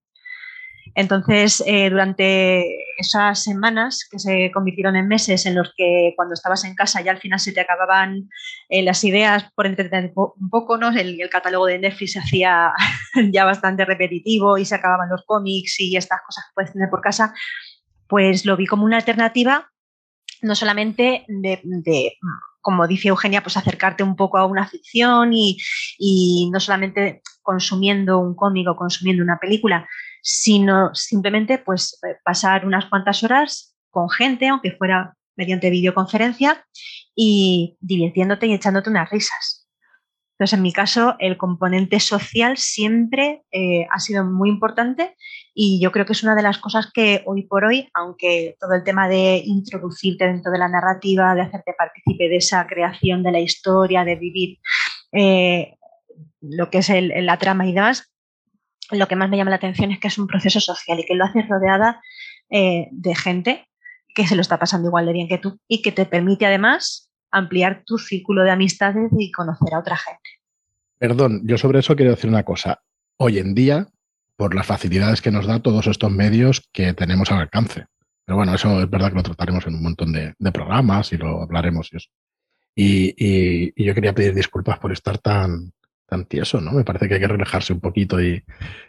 Entonces, 0.98 1.62
eh, 1.66 1.90
durante 1.90 2.64
esas 2.96 3.42
semanas 3.42 4.08
que 4.10 4.18
se 4.18 4.50
convirtieron 4.50 4.96
en 4.96 5.06
meses 5.06 5.44
en 5.44 5.54
los 5.54 5.74
que 5.76 6.14
cuando 6.16 6.32
estabas 6.32 6.64
en 6.64 6.74
casa 6.74 7.02
ya 7.02 7.10
al 7.10 7.20
final 7.20 7.38
se 7.38 7.52
te 7.52 7.60
acababan 7.60 8.30
eh, 8.70 8.82
las 8.82 9.04
ideas 9.04 9.44
por 9.54 9.66
entretener 9.66 10.12
un 10.16 10.48
poco, 10.48 10.78
¿no? 10.78 10.88
El, 10.88 11.20
el, 11.20 11.28
catálogo 11.28 11.66
de 11.66 11.78
Netflix 11.78 12.12
se 12.12 12.20
hacía 12.20 12.72
ya 13.30 13.44
bastante 13.44 13.84
repetitivo 13.84 14.56
y 14.56 14.64
se 14.64 14.74
acababan 14.74 15.10
los 15.10 15.22
cómics 15.26 15.78
y 15.80 15.96
estas 15.96 16.20
cosas 16.26 16.46
que 16.46 16.54
puedes 16.54 16.72
tener 16.72 16.88
por 16.88 17.02
casa, 17.02 17.34
pues 18.08 18.46
lo 18.46 18.56
vi 18.56 18.66
como 18.66 18.86
una 18.86 18.96
alternativa 18.96 19.70
no 20.42 20.54
solamente 20.54 21.24
de, 21.28 22.18
como 22.60 22.86
dice 22.86 23.08
Eugenia, 23.08 23.42
pues 23.42 23.56
acercarte 23.56 24.02
un 24.02 24.16
poco 24.16 24.38
a 24.38 24.46
una 24.46 24.66
ficción 24.66 25.32
y, 25.32 26.48
no 26.52 26.60
solamente 26.60 27.22
consumiendo 27.42 28.18
un 28.18 28.34
cómic 28.34 28.68
o 28.68 28.76
consumiendo 28.76 29.22
una 29.22 29.38
película, 29.38 29.88
sino 30.28 30.92
simplemente 30.92 31.56
pues 31.56 32.00
eh, 32.02 32.16
pasar 32.24 32.66
unas 32.66 32.86
cuantas 32.86 33.22
horas 33.22 33.76
con 33.90 34.10
gente, 34.10 34.48
aunque 34.48 34.72
fuera 34.72 35.14
mediante 35.36 35.70
videoconferencia, 35.70 36.66
y 37.14 37.76
divirtiéndote 37.80 38.48
y 38.48 38.52
echándote 38.52 38.90
unas 38.90 39.08
risas. 39.08 39.68
Entonces, 40.32 40.54
en 40.54 40.62
mi 40.62 40.72
caso, 40.72 41.14
el 41.20 41.36
componente 41.36 42.00
social 42.00 42.56
siempre 42.56 43.44
eh, 43.52 43.86
ha 43.88 44.00
sido 44.00 44.24
muy 44.24 44.48
importante 44.48 45.14
y 45.54 45.80
yo 45.80 45.92
creo 45.92 46.04
que 46.04 46.12
es 46.12 46.24
una 46.24 46.34
de 46.34 46.42
las 46.42 46.58
cosas 46.58 46.90
que 46.92 47.22
hoy 47.24 47.44
por 47.44 47.64
hoy, 47.64 47.88
aunque 47.94 48.56
todo 48.58 48.74
el 48.74 48.82
tema 48.82 49.08
de 49.08 49.40
introducirte 49.44 50.26
dentro 50.26 50.50
de 50.50 50.58
la 50.58 50.68
narrativa, 50.68 51.36
de 51.36 51.42
hacerte 51.42 51.72
partícipe 51.78 52.28
de 52.28 52.36
esa 52.36 52.66
creación 52.66 53.22
de 53.22 53.30
la 53.30 53.38
historia, 53.38 54.04
de 54.04 54.16
vivir 54.16 54.58
eh, 55.12 55.76
lo 56.40 56.68
que 56.68 56.78
es 56.78 56.90
la 56.90 57.38
trama 57.38 57.64
y 57.66 57.72
demás, 57.72 58.12
lo 58.90 59.08
que 59.08 59.16
más 59.16 59.28
me 59.28 59.36
llama 59.36 59.50
la 59.50 59.56
atención 59.56 59.90
es 59.90 60.00
que 60.00 60.08
es 60.08 60.18
un 60.18 60.26
proceso 60.26 60.60
social 60.60 61.00
y 61.00 61.04
que 61.04 61.14
lo 61.14 61.24
haces 61.24 61.48
rodeada 61.48 62.00
eh, 62.50 62.88
de 62.92 63.14
gente 63.14 63.68
que 64.14 64.26
se 64.26 64.34
lo 64.34 64.40
está 64.40 64.58
pasando 64.58 64.88
igual 64.88 65.06
de 65.06 65.12
bien 65.12 65.28
que 65.28 65.38
tú 65.38 65.58
y 65.68 65.82
que 65.82 65.92
te 65.92 66.06
permite 66.06 66.46
además 66.46 67.10
ampliar 67.30 67.82
tu 67.84 67.98
círculo 67.98 68.44
de 68.44 68.50
amistades 68.50 69.10
y 69.18 69.30
conocer 69.30 69.74
a 69.74 69.80
otra 69.80 69.96
gente. 69.96 70.30
Perdón, 70.98 71.42
yo 71.44 71.58
sobre 71.58 71.80
eso 71.80 71.96
quiero 71.96 72.12
decir 72.12 72.30
una 72.30 72.44
cosa. 72.44 72.80
Hoy 73.18 73.38
en 73.38 73.54
día, 73.54 73.88
por 74.36 74.54
las 74.54 74.66
facilidades 74.66 75.20
que 75.20 75.30
nos 75.30 75.46
da 75.46 75.60
todos 75.60 75.86
estos 75.86 76.10
medios 76.10 76.66
que 76.72 76.94
tenemos 76.94 77.30
al 77.30 77.40
alcance. 77.40 77.86
Pero 78.24 78.36
bueno, 78.36 78.54
eso 78.54 78.80
es 78.80 78.88
verdad 78.88 79.10
que 79.10 79.16
lo 79.16 79.22
trataremos 79.22 79.66
en 79.66 79.74
un 79.74 79.82
montón 79.82 80.12
de, 80.12 80.34
programas 80.52 81.12
y 81.12 81.18
lo 81.18 81.42
hablaremos 81.42 81.90
y 81.92 81.96
eso. 81.96 82.08
y, 82.74 83.84
yo 83.84 83.94
quería 83.94 84.14
pedir 84.14 84.34
disculpas 84.34 84.78
por 84.78 84.92
estar 84.92 85.18
tan, 85.18 85.72
tan 86.06 86.24
tieso, 86.24 86.60
¿no? 86.60 86.72
Me 86.72 86.84
parece 86.84 87.08
que 87.08 87.14
hay 87.14 87.20
que 87.20 87.26
relajarse 87.26 87.72
un 87.72 87.80
poquito 87.80 88.20
y, 88.20 88.42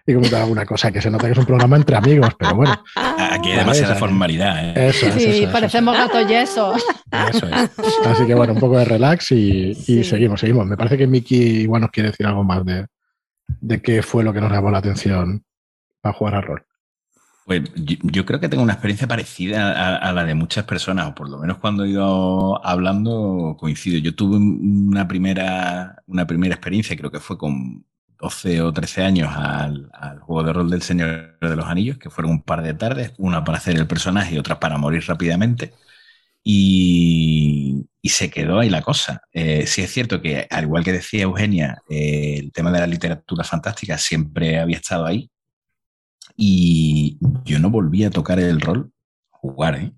y 0.05 0.13
comentar 0.13 0.43
alguna 0.43 0.65
cosa 0.65 0.91
que 0.91 1.01
se 1.01 1.09
nota 1.09 1.25
que 1.25 1.31
es 1.31 1.37
un 1.37 1.45
programa 1.45 1.75
entre 1.75 1.97
amigos, 1.97 2.29
pero 2.37 2.55
bueno. 2.55 2.83
Aquí 2.95 3.51
hay 3.51 3.57
demasiada 3.57 3.95
formalidad, 3.95 4.77
¿eh? 4.77 4.89
Eso, 4.89 5.11
sí, 5.17 5.47
parecemos 5.51 5.97
gato 5.97 6.21
yeso. 6.27 6.75
Eso 6.75 7.47
es. 7.47 7.71
Así 8.05 8.25
que 8.25 8.35
bueno, 8.35 8.53
un 8.53 8.59
poco 8.59 8.77
de 8.77 8.85
relax 8.85 9.31
y, 9.31 9.73
seguimos, 10.03 10.39
seguimos. 10.39 10.67
Me 10.67 10.77
parece 10.77 10.97
que 10.97 11.07
Miki 11.07 11.61
igual 11.61 11.81
nos 11.81 11.91
quiere 11.91 12.11
decir 12.11 12.27
algo 12.27 12.43
más 12.43 12.63
de, 12.63 12.85
de 13.47 13.81
qué 13.81 14.03
fue 14.03 14.23
lo 14.23 14.31
que 14.31 14.41
nos 14.41 14.51
llamó 14.51 14.69
la 14.69 14.77
atención 14.77 15.43
para 16.01 16.13
jugar 16.13 16.35
al 16.35 16.43
rol. 16.43 16.66
Pues 17.47 17.61
yo, 17.75 18.25
creo 18.25 18.41
que 18.41 18.49
tengo 18.49 18.61
una 18.61 18.73
experiencia 18.73 19.07
parecida 19.07 19.95
a, 19.99 20.11
la 20.11 20.25
de 20.25 20.35
muchas 20.35 20.65
personas, 20.65 21.07
o 21.07 21.15
por 21.15 21.29
lo 21.29 21.37
menos 21.39 21.59
cuando 21.59 21.85
he 21.85 21.91
ido 21.91 22.65
hablando 22.65 23.55
coincido. 23.57 23.99
Yo 23.99 24.13
tuve 24.13 24.35
una 24.35 25.07
primera, 25.07 26.03
una 26.07 26.27
primera 26.27 26.55
experiencia, 26.55 26.97
creo 26.97 27.09
que 27.09 27.21
fue 27.21 27.37
con 27.37 27.85
12 28.19 28.61
o 28.61 28.73
13 28.73 29.03
años 29.03 29.29
al, 29.33 29.89
juego 30.19 30.43
de 30.43 30.51
rol 30.53 30.69
del 30.69 30.81
Señor 30.81 31.39
de 31.39 31.55
los 31.55 31.65
Anillos, 31.67 31.97
que 31.97 32.09
fueron 32.09 32.33
un 32.33 32.41
par 32.43 32.61
de 32.63 32.73
tardes, 32.73 33.13
una 33.17 33.45
para 33.45 33.59
hacer 33.59 33.77
el 33.77 33.87
personaje 33.87 34.35
y 34.35 34.39
otra 34.39 34.59
para 34.59 34.77
morir 34.77 35.05
rápidamente. 35.07 35.73
Y, 36.43 37.85
se 38.03 38.29
quedó 38.29 38.59
ahí 38.59 38.69
la 38.69 38.81
cosa. 38.81 39.21
Eh, 39.31 39.67
sí 39.67 39.81
es 39.81 39.91
cierto 39.91 40.21
que, 40.21 40.47
al 40.49 40.63
igual 40.65 40.83
que 40.83 40.93
decía 40.93 41.23
Eugenia, 41.23 41.81
eh, 41.89 42.37
el 42.39 42.51
tema 42.51 42.71
de 42.71 42.79
la 42.79 42.87
literatura 42.87 43.43
fantástica 43.43 43.97
siempre 43.97 44.59
había 44.59 44.77
estado 44.77 45.05
ahí, 45.05 45.29
y 46.37 47.17
yo 47.43 47.59
no 47.59 47.69
volví 47.71 48.03
a 48.03 48.11
tocar 48.11 48.39
el 48.39 48.61
rol, 48.61 48.91
jugar, 49.29 49.75
¿eh? 49.75 49.91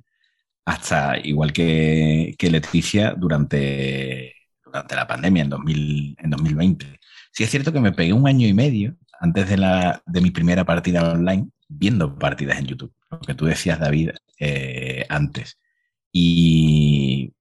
hasta 0.66 1.18
igual 1.20 1.52
que, 1.52 2.36
que 2.38 2.50
Leticia 2.50 3.14
durante, 3.14 4.36
durante 4.64 4.96
la 4.96 5.08
pandemia 5.08 5.44
en, 5.44 5.50
2000, 5.50 6.16
en 6.18 6.30
2020. 6.30 7.00
Sí 7.32 7.44
es 7.44 7.50
cierto 7.50 7.74
que 7.74 7.82
me 7.82 7.92
pegué 7.92 8.14
un 8.14 8.28
año 8.28 8.48
y 8.48 8.54
medio 8.54 8.96
antes 9.20 9.50
de, 9.50 9.58
la, 9.58 10.02
de 10.06 10.22
mi 10.22 10.32
primera 10.32 10.66
partida 10.66 11.12
online 11.12 11.50
viendo 11.68 12.18
partidas 12.18 12.58
en 12.58 12.68
YouTube, 12.68 12.94
lo 13.12 13.20
que 13.20 13.36
tú 13.36 13.46
decías, 13.46 13.80
David, 13.80 14.12
eh, 14.40 15.06
antes. 15.10 15.58
Y 16.12 17.34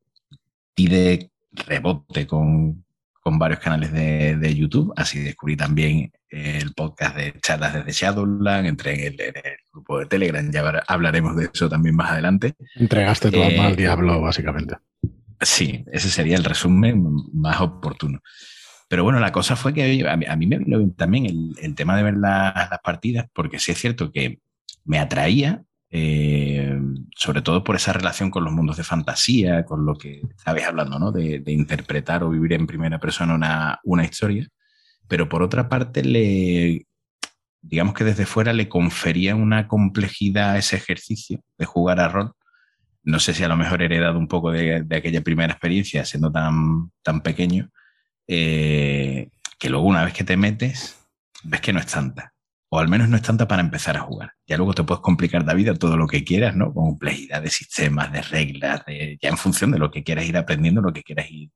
pide 0.75 1.31
rebote 1.53 2.27
con, 2.27 2.85
con 3.29 3.39
varios 3.39 3.61
canales 3.61 3.93
de, 3.93 4.37
de, 4.37 4.55
YouTube, 4.55 4.91
así 4.97 5.19
descubrí 5.19 5.55
también 5.55 6.11
el 6.31 6.73
podcast 6.73 7.15
de 7.15 7.35
charlas 7.43 7.75
desde 7.75 7.93
Shadowland, 7.93 8.67
entré 8.67 9.07
en 9.07 9.17
el, 9.21 9.43
grupo 9.71 9.99
de 9.99 10.07
Telegram, 10.07 10.51
ya 10.51 10.83
hablaremos 10.87 11.37
de 11.37 11.51
eso 11.53 11.69
también 11.69 11.95
más 11.95 12.11
adelante. 12.11 12.55
Entregaste 12.77 13.31
tu 13.31 13.43
alma 13.43 13.67
al 13.67 13.75
eh, 13.75 13.77
diablo, 13.77 14.23
básicamente. 14.23 14.77
Sí, 15.43 15.85
ese 15.93 16.09
sería 16.09 16.39
el 16.39 16.45
resumen 16.45 17.05
más 17.35 17.61
oportuno. 17.61 18.21
Pero 18.89 19.05
bueno, 19.05 19.21
la 19.21 19.31
cosa 19.31 19.57
fue 19.57 19.75
que 19.75 20.09
a 20.09 20.17
mí, 20.17 20.47
me 20.47 20.57
vino 20.57 20.91
también 20.97 21.27
el, 21.61 21.75
tema 21.75 21.99
de 21.99 22.05
ver 22.05 22.17
las 22.17 22.79
partidas, 22.83 23.27
porque 23.35 23.59
sí 23.59 23.73
es 23.73 23.79
cierto 23.79 24.11
que 24.11 24.39
me 24.87 24.99
atraía, 24.99 25.65
eh, 25.91 26.79
sobre 27.17 27.41
todo 27.41 27.65
por 27.65 27.77
esa 27.77 27.93
relación 27.93 28.31
con 28.31 28.45
los 28.45 28.53
mundos 28.53 28.77
de 28.77 28.85
fantasía, 28.85 29.65
con 29.65 29.87
lo 29.87 29.95
que 29.97 30.21
estabais 30.37 30.67
hablando, 30.67 30.99
¿no? 30.99 31.13
De, 31.13 31.43
interpretar 31.47 32.23
o 32.23 32.31
vivir 32.31 32.53
en 32.53 32.67
primera 32.67 32.99
persona 32.99 33.35
una, 33.35 33.81
una, 33.85 34.05
historia. 34.05 34.47
Pero 35.09 35.29
por 35.29 35.43
otra 35.43 35.69
parte, 35.69 36.05
le, 36.05 36.87
digamos 37.63 37.95
que 37.95 38.05
desde 38.05 38.27
fuera 38.27 38.53
le 38.53 38.69
confería 38.69 39.35
una 39.35 39.67
complejidad 39.69 40.53
a 40.53 40.59
ese 40.59 40.77
ejercicio 40.77 41.41
de 41.57 41.65
jugar 41.65 42.01
a 42.01 42.09
rol. 42.09 42.33
No 43.03 43.19
sé 43.21 43.33
si 43.35 43.45
a 43.45 43.49
lo 43.49 43.57
mejor 43.57 43.83
heredado 43.83 44.19
un 44.19 44.29
poco 44.29 44.53
de, 44.53 44.87
aquella 44.95 45.23
primera 45.23 45.53
experiencia, 45.55 46.05
siendo 46.05 46.31
tan, 46.31 46.93
tan 47.03 47.23
pequeño, 47.23 47.71
eh, 48.27 49.31
que 49.59 49.71
luego 49.71 49.87
una 49.87 50.05
vez 50.05 50.13
que 50.13 50.25
te 50.25 50.37
metes, 50.37 50.99
ves 51.45 51.61
que 51.63 51.73
no 51.73 51.81
es 51.81 51.87
tanta 51.87 52.35
o 52.71 52.79
al 52.79 52.89
menos 52.89 53.09
no 53.09 53.17
es 53.17 53.23
tanta 53.23 53.49
para 53.49 53.63
empezar 53.63 53.97
a 53.97 54.01
jugar. 54.01 54.33
Ya 54.47 54.57
luego 54.57 54.75
te 54.75 54.85
puedes 54.85 55.01
complicar 55.01 55.45
la 55.45 55.55
vida 55.55 55.75
todo 55.75 55.97
lo 55.97 56.07
que 56.07 56.25
quieras, 56.25 56.55
¿no? 56.55 56.73
Con 56.73 56.87
complejidad 56.87 57.43
de 57.43 57.51
sistemas, 57.51 58.13
de 58.13 58.23
reglas, 58.23 58.83
ya 58.87 59.29
en 59.29 59.39
función 59.39 59.71
de 59.71 59.79
lo 59.79 59.91
que 59.91 60.05
quieras 60.05 60.27
ir 60.27 60.37
aprendiendo, 60.37 60.83
lo 60.83 60.93
que 60.93 61.03
quieras 61.03 61.31
ir, 61.31 61.51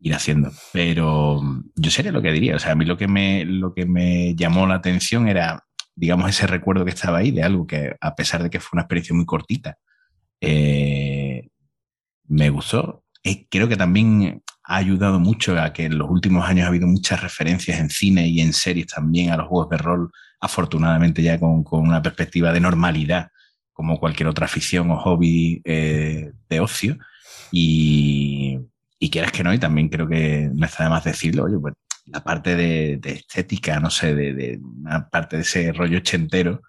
ir 0.00 0.14
haciendo. 0.14 0.52
Pero 0.72 1.40
yo 1.74 1.90
sería 1.90 2.12
lo 2.12 2.20
que 2.20 2.32
diría, 2.32 2.56
o 2.56 2.58
sea, 2.58 2.72
a 2.72 2.74
mí 2.74 2.84
lo 2.84 2.98
que 2.98 3.08
me, 3.08 3.44
lo 3.44 3.72
que 3.72 3.86
me 3.86 4.34
llamó 4.34 4.66
la 4.66 4.74
atención 4.74 5.28
era, 5.28 5.64
digamos, 5.94 6.28
ese 6.28 6.46
recuerdo 6.46 6.84
que 6.84 6.90
estaba 6.90 7.18
ahí 7.18 7.30
de 7.30 7.42
algo 7.42 7.66
que, 7.66 7.96
a 8.00 8.14
pesar 8.14 8.42
de 8.42 8.50
que 8.50 8.60
fue 8.60 8.76
una 8.76 8.82
experiencia 8.82 9.16
muy 9.16 9.24
cortita, 9.24 9.78
eh, 10.40 11.48
me 12.28 12.50
gustó. 12.50 13.02
Creo 13.48 13.68
que 13.68 13.76
también 13.76 14.42
ha 14.64 14.76
ayudado 14.76 15.18
mucho 15.18 15.58
a 15.58 15.72
que 15.72 15.84
en 15.84 15.96
los 15.96 16.10
últimos 16.10 16.46
años 16.46 16.64
ha 16.64 16.68
habido 16.68 16.86
muchas 16.86 17.22
referencias 17.22 17.80
en 17.80 17.88
cine 17.88 18.28
y 18.28 18.40
en 18.40 18.52
series 18.52 18.88
también 18.88 19.30
a 19.30 19.38
los 19.38 19.48
juegos 19.48 19.70
de 19.70 19.78
rol 19.78 20.10
afortunadamente 20.44 21.22
ya 21.22 21.40
con, 21.40 21.64
una 21.70 22.02
perspectiva 22.02 22.52
de 22.52 22.60
normalidad, 22.60 23.30
como 23.72 23.98
cualquier 23.98 24.28
otra 24.28 24.44
afición 24.44 24.90
o 24.90 24.98
hobby 24.98 25.62
eh, 25.64 26.32
de 26.48 26.60
ocio. 26.60 26.98
Y, 27.50 28.58
y 28.98 29.10
quieras 29.10 29.32
que 29.32 29.42
no, 29.42 29.54
y 29.54 29.58
también 29.58 29.88
creo 29.88 30.06
que 30.06 30.50
no 30.52 30.66
está 30.66 30.84
de 30.84 30.90
más 30.90 31.04
decirlo, 31.04 31.46
pues 31.60 31.74
la 32.06 32.22
parte 32.22 32.56
de, 32.56 33.00
estética, 33.02 33.80
no 33.80 33.88
sé, 33.90 34.14
de, 34.14 34.60
una 34.62 35.08
parte 35.08 35.36
de 35.36 35.42
ese 35.42 35.72
rollo 35.72 35.98
ochentero, 35.98 36.62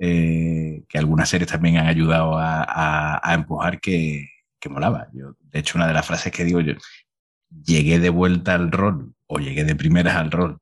eh, 0.00 0.82
que 0.88 0.98
algunas 0.98 1.28
series 1.28 1.50
también 1.50 1.76
han 1.76 1.86
ayudado 1.86 2.36
a, 2.36 3.32
empujar, 3.32 3.80
que, 3.80 4.28
que, 4.58 4.68
molaba. 4.68 5.06
Yo, 5.12 5.36
de 5.40 5.60
hecho, 5.60 5.78
una 5.78 5.86
de 5.86 5.94
las 5.94 6.06
frases 6.06 6.32
que 6.32 6.44
digo 6.44 6.60
yo, 6.60 6.74
llegué 7.64 8.00
de 8.00 8.10
vuelta 8.10 8.54
al 8.54 8.72
rol, 8.72 9.14
o 9.26 9.38
llegué 9.38 9.64
de 9.64 9.76
primeras 9.76 10.16
al 10.16 10.32
rol, 10.32 10.58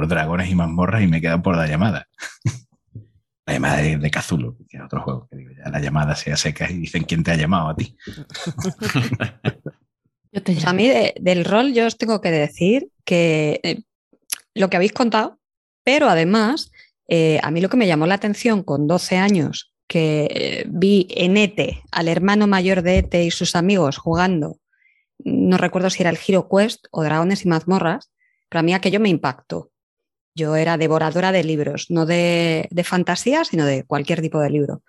por 0.00 0.08
dragones 0.08 0.48
y 0.48 0.54
mazmorras 0.54 1.02
y 1.02 1.06
me 1.06 1.20
quedo 1.20 1.42
por 1.42 1.54
la 1.58 1.66
llamada. 1.66 2.08
la 3.46 3.52
llamada 3.52 3.76
de, 3.76 3.98
de 3.98 4.10
que 4.10 4.18
es 4.18 4.32
otro 4.82 5.02
juego. 5.02 5.28
Que 5.30 5.36
digo, 5.36 5.50
ya 5.52 5.70
la 5.70 5.78
llamada 5.78 6.16
sea 6.16 6.38
seca 6.38 6.70
y 6.70 6.78
dicen 6.78 7.04
quién 7.04 7.22
te 7.22 7.32
ha 7.32 7.36
llamado 7.36 7.68
a 7.68 7.76
ti. 7.76 7.94
A 10.64 10.72
mí 10.72 10.88
del 11.20 11.44
rol 11.44 11.72
yo 11.74 11.86
os 11.88 11.98
tengo 11.98 12.20
que 12.20 12.30
decir 12.30 12.88
que 13.04 13.58
eh, 13.64 13.82
lo 14.54 14.70
que 14.70 14.76
habéis 14.76 14.92
contado, 14.92 15.40
pero 15.82 16.08
además 16.08 16.70
eh, 17.08 17.40
a 17.42 17.50
mí 17.50 17.60
lo 17.60 17.68
que 17.68 17.76
me 17.76 17.88
llamó 17.88 18.06
la 18.06 18.14
atención 18.14 18.62
con 18.62 18.86
12 18.86 19.16
años 19.16 19.74
que 19.88 20.28
eh, 20.30 20.64
vi 20.68 21.08
en 21.10 21.36
Ete 21.36 21.82
al 21.90 22.06
hermano 22.06 22.46
mayor 22.46 22.82
de 22.82 22.98
Ete 22.98 23.24
y 23.24 23.32
sus 23.32 23.56
amigos 23.56 23.98
jugando, 23.98 24.60
no 25.18 25.58
recuerdo 25.58 25.90
si 25.90 26.04
era 26.04 26.10
el 26.10 26.18
Hero 26.24 26.48
Quest 26.48 26.86
o 26.92 27.02
Dragones 27.02 27.44
y 27.44 27.48
mazmorras, 27.48 28.12
pero 28.48 28.60
a 28.60 28.62
mí 28.62 28.72
aquello 28.72 29.00
me 29.00 29.08
impactó. 29.08 29.72
Yo 30.34 30.56
era 30.56 30.78
devoradora 30.78 31.32
de 31.32 31.44
libros, 31.44 31.86
no 31.90 32.06
de, 32.06 32.68
fantasía, 32.84 33.44
sino 33.44 33.66
de 33.66 33.84
cualquier 33.84 34.20
tipo 34.20 34.40
de 34.40 34.50
libro. 34.50 34.82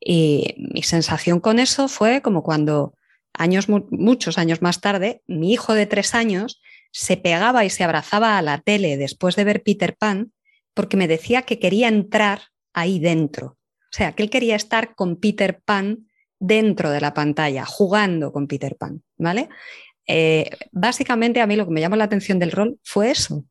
Y 0.00 0.54
mi 0.58 0.82
sensación 0.82 1.40
con 1.40 1.58
eso 1.58 1.88
fue 1.88 2.22
como 2.22 2.42
cuando 2.42 2.94
años, 3.32 3.68
muchos 3.68 4.38
años 4.38 4.62
más 4.62 4.80
tarde, 4.80 5.22
mi 5.26 5.52
hijo 5.52 5.74
de 5.74 5.86
tres 5.86 6.14
años 6.14 6.60
se 6.90 7.16
pegaba 7.16 7.64
y 7.64 7.70
se 7.70 7.84
abrazaba 7.84 8.36
a 8.36 8.42
la 8.42 8.58
tele 8.58 8.96
después 8.96 9.34
de 9.36 9.44
ver 9.44 9.62
Peter 9.62 9.96
Pan 9.96 10.32
porque 10.74 10.96
me 10.96 11.08
decía 11.08 11.42
que 11.42 11.58
quería 11.58 11.88
entrar 11.88 12.40
ahí 12.72 12.98
dentro. 12.98 13.58
O 13.92 13.94
sea, 13.94 14.12
que 14.12 14.22
él 14.22 14.30
quería 14.30 14.56
estar 14.56 14.94
con 14.94 15.16
Peter 15.16 15.60
Pan 15.64 16.06
dentro 16.38 16.90
de 16.90 17.00
la 17.00 17.14
pantalla, 17.14 17.64
jugando 17.64 18.32
con 18.32 18.46
Peter 18.46 18.76
Pan, 18.76 19.02
¿vale? 19.16 19.48
Eh, 20.06 20.50
básicamente 20.72 21.40
a 21.40 21.46
mí 21.46 21.56
lo 21.56 21.66
que 21.66 21.72
me 21.72 21.80
llamó 21.80 21.96
la 21.96 22.04
atención 22.04 22.38
del 22.38 22.52
rol 22.52 22.78
fue 22.82 23.10
eso. 23.10 23.44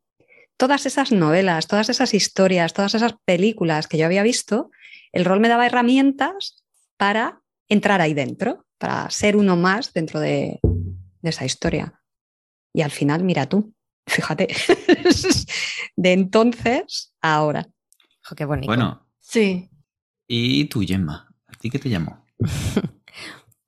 Todas 0.62 0.86
esas 0.86 1.12
novelas, 1.12 1.66
todas 1.66 1.90
esas 1.90 2.14
historias, 2.14 2.74
todas 2.74 2.94
esas 2.94 3.16
películas 3.26 3.88
que 3.88 3.98
yo 3.98 4.06
había 4.06 4.22
visto, 4.22 4.70
el 5.12 5.26
rol 5.26 5.40
me 5.40 5.48
daba 5.48 5.66
herramientas 5.66 6.64
para 6.98 7.42
entrar 7.68 8.00
ahí 8.00 8.14
dentro, 8.14 8.68
para 8.78 9.10
ser 9.10 9.38
uno 9.38 9.56
más 9.56 9.92
dentro 9.92 10.20
de, 10.20 10.60
esa 11.24 11.46
historia. 11.46 12.00
Y 12.76 12.84
al 12.84 12.92
final, 12.92 13.24
mira 13.24 13.50
tú, 13.50 13.74
fíjate, 14.06 14.50
de 15.96 16.14
entonces 16.14 17.12
a 17.24 17.34
ahora. 17.38 17.68
qué 18.38 18.46
bonito. 18.46 18.68
Bueno. 18.68 19.08
Sí. 19.20 19.68
¿Y 20.28 20.66
tú, 20.66 20.82
Gemma? 20.82 21.34
¿A 21.48 21.54
ti 21.54 21.72
qué 21.72 21.80
te 21.80 21.90
llamó? 21.90 22.24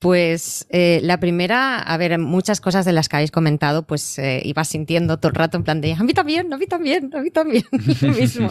Pues 0.04 0.68
eh, 0.70 1.00
la 1.02 1.18
primera, 1.22 1.80
a 1.80 1.96
ver, 1.96 2.20
muchas 2.20 2.60
cosas 2.60 2.84
de 2.84 2.92
las 2.92 3.08
que 3.08 3.16
habéis 3.16 3.32
comentado, 3.32 3.88
pues 3.88 4.20
eh, 4.20 4.42
iba 4.44 4.66
sintiendo 4.66 5.18
todo 5.18 5.30
el 5.30 5.36
rato 5.36 5.56
en 5.56 5.64
plan 5.64 5.80
de, 5.80 5.94
a 5.94 6.04
mí 6.04 6.14
también, 6.14 6.52
a 6.52 6.58
mí 6.58 6.68
también, 6.68 7.10
a 7.16 7.22
mí 7.22 7.32
también, 7.32 7.64
mismo. 8.02 8.50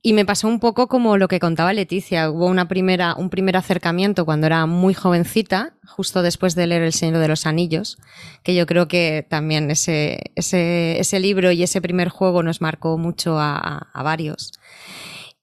Y 0.00 0.12
me 0.12 0.24
pasó 0.24 0.46
un 0.46 0.60
poco 0.60 0.86
como 0.86 1.16
lo 1.16 1.26
que 1.26 1.40
contaba 1.40 1.72
Leticia. 1.72 2.30
Hubo 2.30 2.46
una 2.46 2.68
primera, 2.68 3.16
un 3.16 3.30
primer 3.30 3.56
acercamiento 3.56 4.24
cuando 4.24 4.46
era 4.46 4.64
muy 4.66 4.94
jovencita, 4.94 5.74
justo 5.84 6.22
después 6.22 6.54
de 6.54 6.68
leer 6.68 6.82
El 6.82 6.92
Señor 6.92 7.18
de 7.18 7.26
los 7.26 7.44
Anillos, 7.44 7.98
que 8.44 8.54
yo 8.54 8.64
creo 8.64 8.86
que 8.86 9.26
también 9.28 9.72
ese, 9.72 10.30
ese, 10.36 11.18
libro 11.18 11.50
y 11.50 11.64
ese 11.64 11.80
primer 11.80 12.10
juego 12.10 12.44
nos 12.44 12.60
marcó 12.60 12.96
mucho 12.96 13.40
a, 13.40 13.88
varios. 13.92 14.52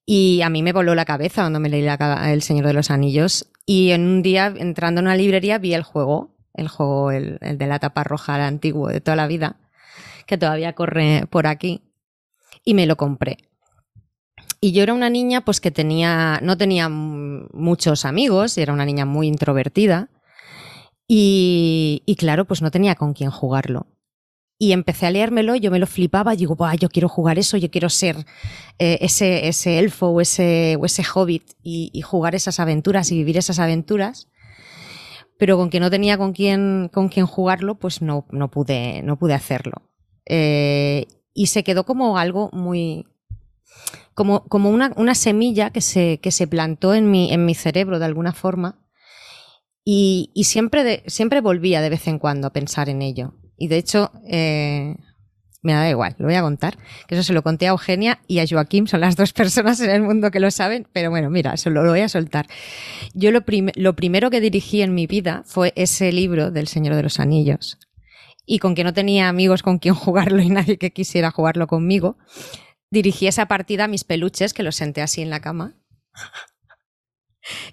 Y 0.06 0.42
a 0.42 0.50
mí 0.50 0.64
me 0.64 0.72
voló 0.72 0.96
la 0.96 1.04
cabeza 1.04 1.42
cuando 1.42 1.60
me 1.60 1.68
leí 1.68 1.86
El 1.86 2.42
Señor 2.44 2.66
de 2.66 2.74
los 2.74 2.92
Anillos 2.92 3.50
y 3.66 3.92
en 3.92 4.06
un 4.08 4.22
día, 4.22 4.54
entrando 4.56 5.00
en 5.00 5.08
una 5.08 5.16
librería, 5.16 5.58
vi 5.58 5.74
el 5.74 5.84
juego, 5.84 6.36
el 6.54 6.68
juego, 6.68 7.12
el, 7.12 7.40
de 7.40 7.68
la 7.68 7.80
tapa 7.80 8.04
roja, 8.04 8.36
el 8.36 8.44
antiguo 8.44 8.90
de 8.90 9.02
toda 9.02 9.16
la 9.16 9.28
vida, 9.28 9.58
que 10.26 10.38
todavía 10.38 10.74
corre 10.74 11.26
por 11.30 11.48
aquí, 11.48 11.82
y 12.64 12.74
me 12.74 12.86
lo 12.86 12.96
compré. 12.96 13.38
Y 14.62 14.72
yo 14.72 14.84
era 14.84 14.94
una 14.94 15.10
niña 15.10 15.42
pues 15.42 15.60
que 15.60 15.72
tenía, 15.72 16.40
no 16.42 16.58
tenía 16.58 16.90
muchos 16.90 18.06
amigos, 18.06 18.58
era 18.58 18.74
una 18.74 18.86
niña 18.86 19.06
muy 19.06 19.28
introvertida. 19.28 20.10
Y, 21.08 22.02
y 22.08 22.16
claro, 22.16 22.46
pues 22.46 22.64
no 22.64 22.72
tenía 22.72 22.96
con 22.96 23.14
quién 23.14 23.30
jugarlo 23.30 23.86
y 24.58 24.72
empecé 24.72 25.06
a 25.06 25.12
leérmelo, 25.12 25.56
yo 25.56 25.70
me 25.70 25.80
lo 25.80 25.88
flipaba, 25.88 26.34
y 26.34 26.38
digo, 26.38 26.58
yo 26.80 26.90
quiero 26.90 27.10
jugar 27.10 27.38
eso, 27.38 27.58
yo 27.58 27.70
quiero 27.70 27.90
ser 27.90 28.26
eh, 28.80 28.98
ese, 29.02 29.48
ese 29.48 29.80
elfo 29.80 30.08
o 30.08 30.22
ese, 30.22 30.78
o 30.80 30.86
ese 30.86 31.04
hobbit 31.14 31.44
y, 31.62 32.02
jugar 32.02 32.36
esas 32.36 32.60
aventuras 32.60 33.12
y 33.12 33.18
vivir 33.18 33.38
esas 33.38 33.60
aventuras. 33.60 34.30
Pero 35.38 35.58
con 35.58 35.70
que 35.70 35.82
no 35.82 35.92
tenía 35.92 36.18
con 36.18 36.32
quién, 36.32 36.90
con 36.94 37.10
quién 37.10 37.26
jugarlo, 37.26 37.76
pues 37.76 38.02
no, 38.02 38.26
no, 38.32 38.50
pude, 38.50 39.02
no 39.04 39.20
pude 39.20 39.34
hacerlo. 39.34 39.82
Eh, 40.26 41.08
y 41.34 41.48
se 41.48 41.66
quedó 41.66 41.86
como 41.86 42.18
algo 42.18 42.50
muy. 42.54 43.06
como, 44.14 44.46
como 44.46 44.70
una, 44.70 44.94
una, 44.96 45.14
semilla 45.14 45.72
que 45.72 45.82
se, 45.82 46.22
que 46.22 46.32
se 46.32 46.48
plantó 46.48 46.94
en 46.94 47.12
mi, 47.12 47.34
en 47.34 47.46
mi 47.46 47.54
cerebro 47.54 48.00
de 48.00 48.06
alguna 48.06 48.32
forma. 48.32 48.80
Y, 49.84 50.32
y 50.34 50.46
siempre, 50.46 51.04
siempre 51.08 51.42
volvía 51.42 51.82
de 51.82 51.90
vez 51.90 52.08
en 52.08 52.18
cuando 52.18 52.48
a 52.48 52.54
pensar 52.54 52.88
en 52.88 53.02
ello. 53.02 53.34
Y 53.58 53.68
de 53.68 53.78
hecho, 53.78 54.12
eh, 54.28 54.96
me 55.66 55.74
da 55.74 55.90
igual, 55.90 56.16
lo 56.20 56.28
voy 56.28 56.36
a 56.36 56.42
contar. 56.42 56.78
Que 57.08 57.16
eso 57.16 57.24
se 57.24 57.34
lo 57.34 57.42
conté 57.42 57.66
a 57.68 57.72
Eugenia 57.72 58.20
y 58.28 58.40
a 58.40 58.46
Joaquín, 58.48 58.88
son 58.88 59.02
las 59.02 59.16
dos 59.16 59.34
personas 59.34 59.80
en 59.80 59.90
el 59.90 60.04
mundo 60.04 60.30
que 60.30 60.40
lo 60.40 60.52
saben, 60.52 60.88
pero 60.94 61.10
bueno, 61.10 61.30
mira, 61.30 61.54
eso 61.54 61.70
lo, 61.72 61.84
voy 61.84 62.02
a 62.02 62.10
soltar. 62.10 62.46
Yo 63.14 63.32
lo, 63.32 63.44
lo 63.76 63.96
primero 63.96 64.30
que 64.30 64.42
dirigí 64.42 64.82
en 64.82 64.94
mi 64.94 65.08
vida 65.08 65.44
fue 65.46 65.74
ese 65.76 66.12
libro 66.12 66.52
del 66.52 66.68
Señor 66.68 66.96
de 66.96 67.04
los 67.04 67.20
Anillos. 67.20 67.80
Y 68.46 68.60
con 68.60 68.76
que 68.76 68.84
no 68.84 68.94
tenía 68.94 69.28
amigos 69.28 69.64
con 69.64 69.80
quien 69.80 69.96
jugarlo 69.96 70.42
y 70.42 70.50
nadie 70.50 70.78
que 70.78 70.92
quisiera 70.92 71.32
jugarlo 71.32 71.68
conmigo, 71.68 72.18
dirigí 72.92 73.28
esa 73.28 73.48
partida 73.48 73.86
a 73.86 73.88
mis 73.88 74.04
peluches, 74.04 74.54
que 74.54 74.64
los 74.64 74.76
senté 74.76 75.02
así 75.02 75.22
en 75.22 75.30
la 75.30 75.42
cama. 75.42 75.76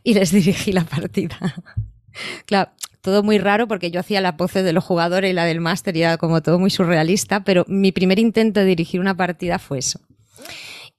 Y 0.03 0.12
les 0.12 0.33
dirigí 0.33 0.73
la 0.73 0.85
partida. 0.85 1.38
Claro, 2.45 2.71
todo 3.03 3.23
muy 3.23 3.38
raro 3.38 3.69
porque 3.69 3.91
yo 3.91 4.01
hacía 4.01 4.21
la 4.21 4.37
pose 4.37 4.62
de 4.62 4.73
los 4.73 4.85
jugadores 4.85 5.31
y 5.31 5.35
la 5.35 5.45
del 5.45 5.61
máster 5.61 5.97
y 5.97 6.03
era 6.03 6.17
como 6.17 6.41
todo 6.41 6.59
muy 6.59 6.71
surrealista, 6.71 7.45
pero 7.45 7.65
mi 7.69 7.93
primer 7.93 8.19
intento 8.19 8.61
de 8.61 8.67
dirigir 8.67 9.01
una 9.01 9.17
partida 9.17 9.59
fue 9.59 9.81
eso. 9.81 10.01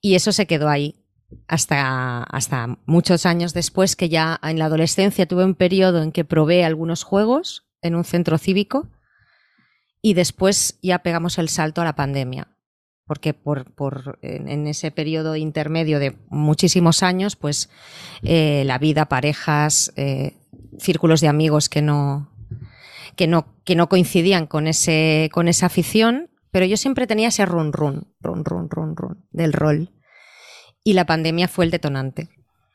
Y 0.00 0.14
eso 0.14 0.30
se 0.30 0.46
quedó 0.46 0.68
ahí 0.68 1.02
hasta, 1.48 2.22
hasta 2.24 2.78
muchos 2.84 3.24
años 3.24 3.54
después, 3.54 3.96
que 3.96 4.10
ya 4.10 4.38
en 4.42 4.58
la 4.58 4.66
adolescencia 4.66 5.26
tuve 5.26 5.44
un 5.44 5.54
periodo 5.54 6.02
en 6.02 6.12
que 6.12 6.24
probé 6.24 6.62
algunos 6.64 7.02
juegos 7.02 7.66
en 7.80 7.94
un 7.94 8.04
centro 8.04 8.36
cívico 8.36 8.88
y 10.02 10.12
después 10.12 10.78
ya 10.82 10.98
pegamos 10.98 11.38
el 11.38 11.48
salto 11.48 11.80
a 11.80 11.84
la 11.84 11.96
pandemia. 11.96 12.48
porque 13.06 13.34
por, 13.34 13.74
por 13.74 14.18
en 14.22 14.66
ese 14.66 14.90
periodo 14.90 15.36
intermedio 15.36 15.98
de 15.98 16.16
muchísimos 16.28 17.02
años, 17.02 17.36
pues 17.36 17.68
eh, 18.22 18.62
la 18.64 18.78
vida, 18.78 19.06
parejas, 19.06 19.92
eh, 19.96 20.32
círculos 20.78 21.20
de 21.20 21.28
amigos 21.28 21.68
que 21.68 21.82
no, 21.82 22.30
que 23.16 23.26
no, 23.26 23.46
que 23.64 23.76
no 23.76 23.88
coincidían 23.88 24.46
con, 24.46 24.66
ese, 24.66 25.30
con 25.32 25.48
esa 25.48 25.66
afición, 25.66 26.30
pero 26.50 26.66
yo 26.66 26.76
siempre 26.76 27.06
tenía 27.06 27.28
ese 27.28 27.46
run 27.46 27.72
run, 27.72 28.12
run 28.20 28.44
run 28.44 28.68
run 28.70 28.96
run 28.96 29.26
del 29.30 29.52
rol. 29.52 29.90
Y 30.82 30.92
la 30.92 31.06
pandemia 31.06 31.48
fue 31.48 31.64
el 31.64 31.70
detonante. 31.70 32.28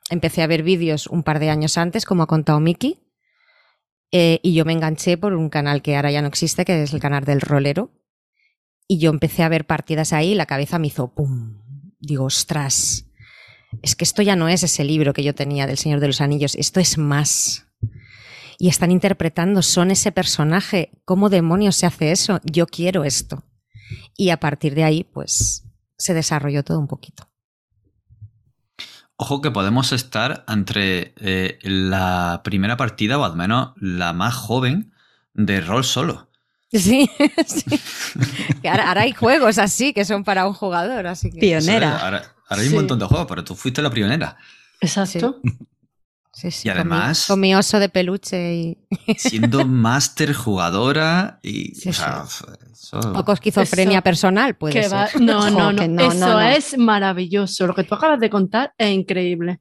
Empecé 0.09 0.41
a 0.41 0.47
ver 0.47 0.63
vídeos 0.63 1.07
un 1.07 1.23
par 1.23 1.39
de 1.39 1.49
años 1.49 1.77
antes, 1.77 2.05
como 2.05 2.23
ha 2.23 2.27
contado 2.27 2.59
Miki, 2.59 2.99
eh, 4.11 4.39
y 4.41 4.53
yo 4.53 4.65
me 4.65 4.73
enganché 4.73 5.17
por 5.17 5.33
un 5.33 5.49
canal 5.49 5.81
que 5.81 5.95
ahora 5.95 6.11
ya 6.11 6.21
no 6.21 6.27
existe, 6.27 6.65
que 6.65 6.81
es 6.81 6.93
el 6.93 6.99
canal 6.99 7.25
del 7.25 7.41
rolero. 7.41 7.91
Y 8.87 8.97
yo 8.97 9.11
empecé 9.11 9.43
a 9.43 9.49
ver 9.49 9.67
partidas 9.67 10.13
ahí 10.13 10.31
y 10.31 10.35
la 10.35 10.47
cabeza 10.47 10.79
me 10.79 10.87
hizo 10.87 11.13
¡pum! 11.13 11.61
Digo, 11.99 12.25
ostras, 12.25 13.05
es 13.83 13.95
que 13.95 14.03
esto 14.03 14.21
ya 14.21 14.35
no 14.35 14.47
es 14.47 14.63
ese 14.63 14.83
libro 14.83 15.13
que 15.13 15.23
yo 15.23 15.35
tenía 15.35 15.67
del 15.67 15.77
Señor 15.77 15.99
de 15.99 16.07
los 16.07 16.21
Anillos, 16.21 16.55
esto 16.55 16.79
es 16.79 16.97
más. 16.97 17.67
Y 18.61 18.67
están 18.67 18.91
interpretando, 18.91 19.61
son 19.61 19.89
ese 19.89 20.11
personaje. 20.11 20.91
¿Cómo 21.05 21.29
demonios 21.29 21.77
se 21.77 21.85
hace 21.85 22.11
eso? 22.11 22.41
Yo 22.43 22.67
quiero 22.67 23.05
esto. 23.05 23.45
Y 24.17 24.31
a 24.31 24.39
partir 24.41 24.75
de 24.75 24.83
ahí, 24.83 25.05
pues, 25.05 25.63
se 25.97 26.13
desarrolló 26.13 26.63
todo 26.63 26.77
un 26.77 26.87
poquito. 26.87 27.27
Ojo 29.15 29.41
que 29.41 29.49
podemos 29.51 29.91
estar 29.93 30.43
entre 30.47 31.13
eh, 31.17 31.57
la 31.63 32.41
primera 32.43 32.77
partida, 32.77 33.17
o 33.17 33.23
al 33.23 33.35
menos 33.35 33.71
la 33.77 34.13
más 34.13 34.33
joven, 34.35 34.93
de 35.33 35.61
rol 35.61 35.83
solo. 35.83 36.27
Sí, 36.71 37.09
sí. 37.47 37.63
Que 38.61 38.69
ahora, 38.69 38.89
ahora 38.89 39.01
hay 39.01 39.11
juegos 39.11 39.57
así 39.57 39.91
que 39.91 40.05
son 40.05 40.23
para 40.23 40.45
un 40.47 40.53
jugador, 40.53 41.07
así 41.07 41.31
que. 41.31 41.39
Pionera. 41.39 41.97
ahora, 41.97 42.35
ahora 42.47 42.61
hay 42.61 42.67
un 42.67 42.69
Sí. 42.69 42.75
montón 42.75 42.99
de 42.99 43.05
juegos, 43.05 43.25
pero 43.27 43.43
tú 43.43 43.55
fuiste 43.55 43.81
la 43.81 43.89
pionera. 43.89 44.37
Exacto. 44.79 45.39
Sí, 45.43 45.57
sí, 46.39 46.47
Y 46.67 46.71
con 46.71 46.87
mi- 46.87 46.95
además- 46.95 47.25
Con 47.27 47.39
mi, 47.39 47.55
oso 47.55 47.79
de 47.79 47.89
peluche 47.89 48.53
y 48.55 48.77
Siendo 49.17 49.65
máster 49.65 50.33
jugadora 50.33 51.39
y. 51.43 51.75
Sí, 51.75 51.89
o 51.89 51.93
sea, 51.93 52.23
eso- 52.71 53.13
poco 53.13 53.33
esquizofrenia 53.33 53.97
Eso- 53.99 54.03
personal, 54.03 54.55
puede 54.55 54.83
ser. 54.83 54.93
va- 54.93 55.09
No, 55.19 55.49
no, 55.49 55.71
no, 55.71 55.81
Eso 56.01 56.13
no, 56.19 56.33
no. 56.33 56.41
es 56.41 56.77
maravilloso. 56.77 57.67
Lo 57.67 57.75
que 57.75 57.83
tú 57.83 57.95
acabas 57.95 58.19
de 58.19 58.29
contar 58.29 58.73
es 58.77 58.89
increíble. 58.91 59.59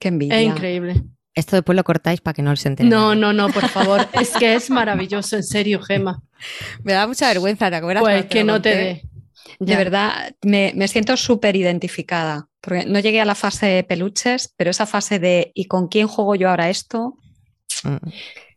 Qué 0.00 0.08
envidia. 0.08 0.40
Es 0.40 0.46
increíble. 0.46 1.02
Esto 1.34 1.54
después 1.56 1.76
lo 1.76 1.84
cortáis 1.84 2.20
para 2.22 2.32
que 2.34 2.42
no 2.42 2.56
se 2.56 2.68
entere. 2.68 2.88
No, 2.88 3.14
no, 3.14 3.32
no, 3.32 3.48
por 3.50 3.68
favor. 3.68 4.08
es 4.14 4.30
que 4.30 4.54
es 4.54 4.70
maravilloso, 4.70 5.36
en 5.36 5.44
serio, 5.44 5.80
Gema. 5.82 6.22
Me 6.82 6.94
da 6.94 7.06
mucha 7.06 7.28
vergüenza, 7.28 7.68
¿te 7.70 7.76
acuerdas? 7.76 8.02
Pues 8.02 8.24
que 8.26 8.42
no 8.42 8.60
te 8.62 8.68
dé. 8.70 9.02
De 9.60 9.76
verdad, 9.76 10.34
me, 10.42 10.72
me 10.74 10.88
siento 10.88 11.16
súper 11.16 11.54
identificada, 11.56 12.48
porque 12.66 12.84
no 12.84 12.98
llegué 12.98 13.20
a 13.20 13.24
la 13.24 13.36
fase 13.36 13.66
de 13.66 13.84
peluches, 13.84 14.52
pero 14.56 14.72
esa 14.72 14.86
fase 14.86 15.20
de 15.20 15.52
¿y 15.54 15.66
con 15.66 15.86
quién 15.86 16.08
juego 16.08 16.34
yo 16.34 16.50
ahora 16.50 16.68
esto? 16.68 17.14
Mm. 17.84 18.08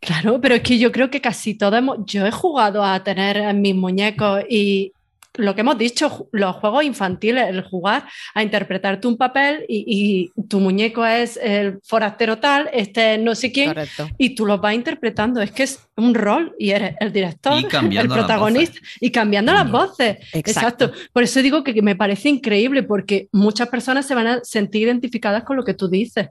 Claro, 0.01 0.41
pero 0.41 0.55
es 0.55 0.61
que 0.61 0.79
yo 0.79 0.91
creo 0.91 1.11
que 1.11 1.21
casi 1.21 1.53
todos 1.53 1.77
hemos. 1.77 1.99
Yo 2.05 2.25
he 2.25 2.31
jugado 2.31 2.83
a 2.83 3.03
tener 3.03 3.53
mis 3.53 3.75
muñecos 3.75 4.41
y 4.49 4.93
lo 5.39 5.55
que 5.55 5.61
hemos 5.61 5.77
dicho, 5.77 6.27
los 6.31 6.55
juegos 6.57 6.83
infantiles, 6.83 7.47
el 7.49 7.63
jugar 7.63 8.07
a 8.33 8.43
interpretarte 8.43 9.07
un 9.07 9.17
papel 9.17 9.65
y, 9.67 10.31
y 10.37 10.47
tu 10.47 10.59
muñeco 10.59 11.05
es 11.05 11.37
el 11.37 11.79
forastero 11.83 12.37
tal, 12.39 12.69
este 12.73 13.15
es 13.15 13.19
no 13.19 13.35
sé 13.35 13.51
quién, 13.51 13.69
Correcto. 13.69 14.07
y 14.17 14.35
tú 14.35 14.45
los 14.45 14.59
vas 14.59 14.75
interpretando. 14.75 15.41
Es 15.41 15.51
que 15.51 15.63
es 15.63 15.79
un 15.95 16.13
rol 16.13 16.55
y 16.59 16.71
eres 16.71 16.95
el 16.99 17.11
director, 17.11 17.63
el 17.63 18.07
protagonista 18.07 18.79
y 18.99 19.11
cambiando 19.11 19.53
las 19.53 19.69
voces. 19.69 20.17
Exacto. 20.33 20.91
Por 21.13 21.23
eso 21.23 21.41
digo 21.41 21.63
que 21.63 21.81
me 21.81 21.95
parece 21.95 22.29
increíble 22.29 22.83
porque 22.83 23.29
muchas 23.31 23.69
personas 23.69 24.05
se 24.05 24.15
van 24.15 24.27
a 24.27 24.43
sentir 24.43 24.83
identificadas 24.83 25.43
con 25.43 25.57
lo 25.57 25.63
que 25.63 25.73
tú 25.73 25.89
dices. 25.89 26.29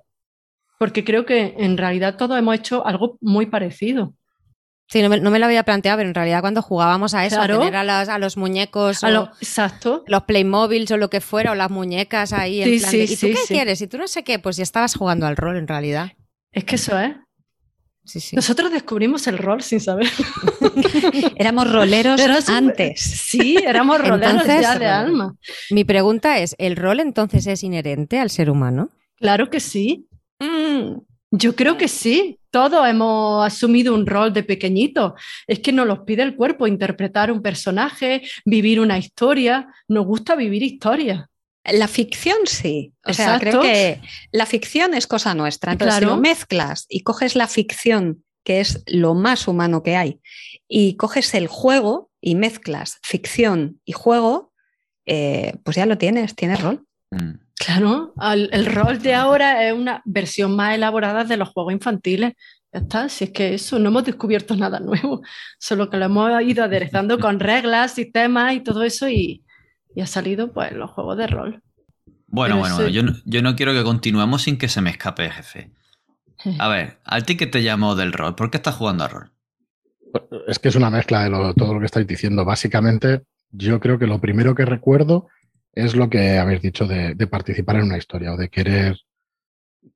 Porque 0.78 1.04
creo 1.04 1.26
que 1.26 1.54
en 1.58 1.76
realidad 1.76 2.16
todos 2.16 2.38
hemos 2.38 2.54
hecho 2.54 2.86
algo 2.86 3.18
muy 3.20 3.46
parecido. 3.46 4.14
Sí, 4.90 5.02
no 5.02 5.10
me, 5.10 5.20
no 5.20 5.30
me 5.30 5.38
lo 5.38 5.44
había 5.44 5.64
planteado, 5.64 5.98
pero 5.98 6.08
en 6.08 6.14
realidad 6.14 6.40
cuando 6.40 6.62
jugábamos 6.62 7.12
a 7.14 7.26
eso, 7.26 7.36
Claro. 7.36 7.56
a 7.56 7.58
tener 7.58 7.76
a 7.76 7.84
los, 7.84 8.08
a 8.08 8.18
los 8.18 8.36
muñecos 8.38 9.04
A 9.04 9.08
o 9.08 9.10
lo- 9.10 9.30
exacto. 9.40 10.02
los 10.06 10.22
Playmobiles 10.22 10.90
o 10.90 10.96
lo 10.96 11.10
que 11.10 11.20
fuera, 11.20 11.52
o 11.52 11.54
las 11.54 11.70
muñecas 11.70 12.32
ahí 12.32 12.62
en 12.62 12.70
Sí, 12.70 12.78
plan 12.78 12.90
sí, 12.92 12.96
de, 12.98 13.04
¿y 13.04 13.08
tú 13.08 13.14
sí, 13.16 13.32
qué 13.34 13.40
quieres? 13.54 13.80
Y 13.82 13.86
tú 13.86 13.98
no 13.98 14.08
sé 14.08 14.24
qué, 14.24 14.38
pues 14.38 14.56
ya 14.56 14.62
estabas 14.62 14.94
jugando 14.94 15.26
al 15.26 15.36
rol 15.36 15.56
en 15.58 15.68
realidad. 15.68 16.12
Es 16.52 16.64
que 16.64 16.76
eso 16.76 16.98
es. 16.98 17.12
Sí, 18.06 18.20
sí. 18.20 18.34
Nosotros 18.36 18.72
descubrimos 18.72 19.26
el 19.26 19.36
rol 19.36 19.60
sin 19.62 19.80
saber. 19.80 20.08
Éramos 21.36 21.70
roleros 21.72 22.20
antes. 22.48 23.00
Sí, 23.00 23.56
éramos 23.62 23.98
roleros 24.00 24.42
Entonces, 24.42 24.62
ya 24.62 24.78
de 24.78 24.86
alma. 24.86 25.34
Mi 25.70 25.84
pregunta 25.84 26.38
es, 26.38 26.54
¿el 26.58 26.76
rol 26.76 27.00
entonces 27.00 27.46
es 27.46 27.62
inherente 27.62 28.18
al 28.18 28.30
ser 28.30 28.48
humano? 28.48 28.88
Claro 29.16 29.50
que 29.50 29.60
sí. 29.60 30.08
Mm, 30.40 31.00
yo 31.30 31.54
creo 31.54 31.76
que 31.76 31.88
sí. 31.88 32.38
Todos 32.50 32.88
hemos 32.88 33.46
asumido 33.46 33.94
un 33.94 34.06
rol 34.06 34.32
de 34.32 34.42
pequeñito. 34.42 35.14
Es 35.46 35.60
que 35.60 35.72
nos 35.72 35.86
los 35.86 36.00
pide 36.00 36.22
el 36.22 36.34
cuerpo, 36.34 36.66
interpretar 36.66 37.30
un 37.30 37.42
personaje, 37.42 38.22
vivir 38.44 38.80
una 38.80 38.98
historia. 38.98 39.68
Nos 39.86 40.06
gusta 40.06 40.34
vivir 40.34 40.62
historias. 40.62 41.26
La 41.64 41.88
ficción 41.88 42.38
sí. 42.46 42.94
O 43.04 43.12
sea, 43.12 43.38
creo 43.38 43.60
que 43.60 44.00
la 44.32 44.46
ficción 44.46 44.94
es 44.94 45.06
cosa 45.06 45.34
nuestra. 45.34 45.72
Entonces, 45.72 45.98
si 45.98 46.04
lo 46.06 46.16
mezclas 46.16 46.86
y 46.88 47.00
coges 47.00 47.36
la 47.36 47.48
ficción, 47.48 48.24
que 48.44 48.60
es 48.60 48.82
lo 48.86 49.14
más 49.14 49.46
humano 49.46 49.82
que 49.82 49.96
hay, 49.96 50.20
y 50.66 50.96
coges 50.96 51.34
el 51.34 51.48
juego 51.48 52.10
y 52.22 52.34
mezclas 52.34 52.98
ficción 53.02 53.80
y 53.84 53.92
juego, 53.92 54.52
eh, 55.04 55.56
pues 55.64 55.76
ya 55.76 55.84
lo 55.84 55.98
tienes, 55.98 56.34
tienes 56.34 56.62
rol. 56.62 56.86
Mm. 57.10 57.47
Claro, 57.58 58.14
el 58.52 58.66
rol 58.66 59.00
de 59.02 59.14
ahora 59.14 59.66
es 59.66 59.74
una 59.74 60.00
versión 60.04 60.54
más 60.54 60.74
elaborada 60.74 61.24
de 61.24 61.36
los 61.36 61.48
juegos 61.48 61.72
infantiles. 61.72 62.34
Ya 62.72 62.80
está, 62.80 63.08
si 63.08 63.24
es 63.24 63.30
que 63.30 63.54
eso, 63.54 63.78
no 63.78 63.88
hemos 63.88 64.04
descubierto 64.04 64.54
nada 64.56 64.78
nuevo, 64.80 65.22
solo 65.58 65.90
que 65.90 65.96
lo 65.96 66.04
hemos 66.04 66.42
ido 66.42 66.62
aderezando 66.64 67.18
con 67.18 67.40
reglas, 67.40 67.92
sistemas 67.94 68.54
y 68.54 68.60
todo 68.60 68.82
eso 68.84 69.08
y, 69.08 69.42
y 69.94 70.00
ha 70.00 70.06
salido 70.06 70.52
pues 70.52 70.72
los 70.72 70.90
juegos 70.90 71.16
de 71.16 71.26
rol. 71.26 71.62
Bueno, 72.30 72.60
Pero 72.62 72.74
bueno, 72.76 72.88
sí. 72.88 72.92
yo, 72.92 73.02
no- 73.02 73.14
yo 73.24 73.42
no 73.42 73.56
quiero 73.56 73.72
que 73.72 73.82
continuemos 73.82 74.42
sin 74.42 74.58
que 74.58 74.68
se 74.68 74.80
me 74.82 74.90
escape, 74.90 75.30
jefe. 75.30 75.70
A 76.60 76.68
ver, 76.68 76.98
¿a 77.04 77.20
ti 77.22 77.36
qué 77.36 77.46
te 77.48 77.62
llamó 77.64 77.96
del 77.96 78.12
rol? 78.12 78.36
¿Por 78.36 78.50
qué 78.50 78.58
estás 78.58 78.76
jugando 78.76 79.02
a 79.04 79.08
rol? 79.08 79.32
Es 80.46 80.58
que 80.60 80.68
es 80.68 80.76
una 80.76 80.90
mezcla 80.90 81.24
de 81.24 81.30
lo- 81.30 81.52
todo 81.54 81.74
lo 81.74 81.80
que 81.80 81.86
estáis 81.86 82.06
diciendo. 82.06 82.44
Básicamente, 82.44 83.22
yo 83.50 83.80
creo 83.80 83.98
que 83.98 84.06
lo 84.06 84.20
primero 84.20 84.54
que 84.54 84.64
recuerdo 84.64 85.26
es 85.72 85.94
lo 85.94 86.10
que 86.10 86.38
habéis 86.38 86.62
dicho 86.62 86.86
de, 86.86 87.14
participar 87.26 87.76
en 87.76 87.84
una 87.84 87.98
historia 87.98 88.32
o 88.32 88.36
de 88.36 88.48
querer, 88.48 88.98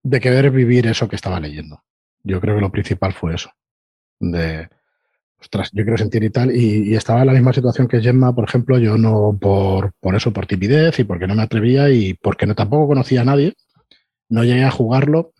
de 0.02 0.20
querer 0.20 0.50
vivir 0.50 0.86
eso 0.86 1.08
que 1.08 1.16
estaba 1.16 1.40
leyendo. 1.40 1.82
Yo 2.22 2.40
creo 2.40 2.54
que 2.54 2.60
lo 2.60 2.70
principal 2.70 3.12
fue 3.12 3.34
eso. 3.34 3.50
De, 4.20 4.68
ostras, 5.40 5.70
yo 5.72 5.82
quiero 5.82 5.98
sentir 5.98 6.22
y 6.22 6.30
tal. 6.30 6.54
Y, 6.54 6.90
y 6.90 6.94
estaba 6.94 7.22
en 7.22 7.26
la 7.26 7.32
misma 7.32 7.52
situación 7.52 7.88
que 7.88 8.00
Gemma, 8.00 8.34
por 8.34 8.44
ejemplo, 8.44 8.78
yo 8.78 8.96
no 8.96 9.36
por, 9.40 9.92
por 10.00 10.14
eso, 10.14 10.32
por 10.32 10.46
timidez 10.46 10.98
y 11.00 11.04
porque 11.04 11.26
no 11.26 11.34
me 11.34 11.42
atrevía 11.42 11.90
y 11.90 12.14
porque 12.14 12.46
no 12.46 12.54
tampoco 12.54 12.86
conocía 12.86 13.22
a 13.22 13.24
nadie, 13.24 13.54
no 14.28 14.44
llegué 14.44 14.64
a 14.64 14.70
jugarlo 14.70 15.32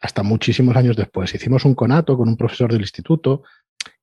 hasta 0.00 0.22
muchísimos 0.22 0.76
años 0.76 0.96
después. 0.96 1.34
Hicimos 1.34 1.64
un 1.64 1.74
conato 1.74 2.16
con 2.16 2.28
un 2.28 2.36
profesor 2.36 2.72
del 2.72 2.82
instituto, 2.82 3.42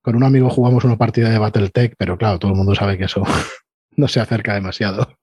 con 0.01 0.15
un 0.15 0.23
amigo 0.23 0.49
jugamos 0.49 0.83
una 0.83 0.97
partida 0.97 1.29
de 1.29 1.37
Battletech, 1.37 1.95
pero 1.97 2.17
claro, 2.17 2.39
todo 2.39 2.51
el 2.51 2.57
mundo 2.57 2.75
sabe 2.75 2.97
que 2.97 3.05
eso 3.05 3.23
no 3.97 4.07
se 4.07 4.19
acerca 4.19 4.53
demasiado 4.53 5.17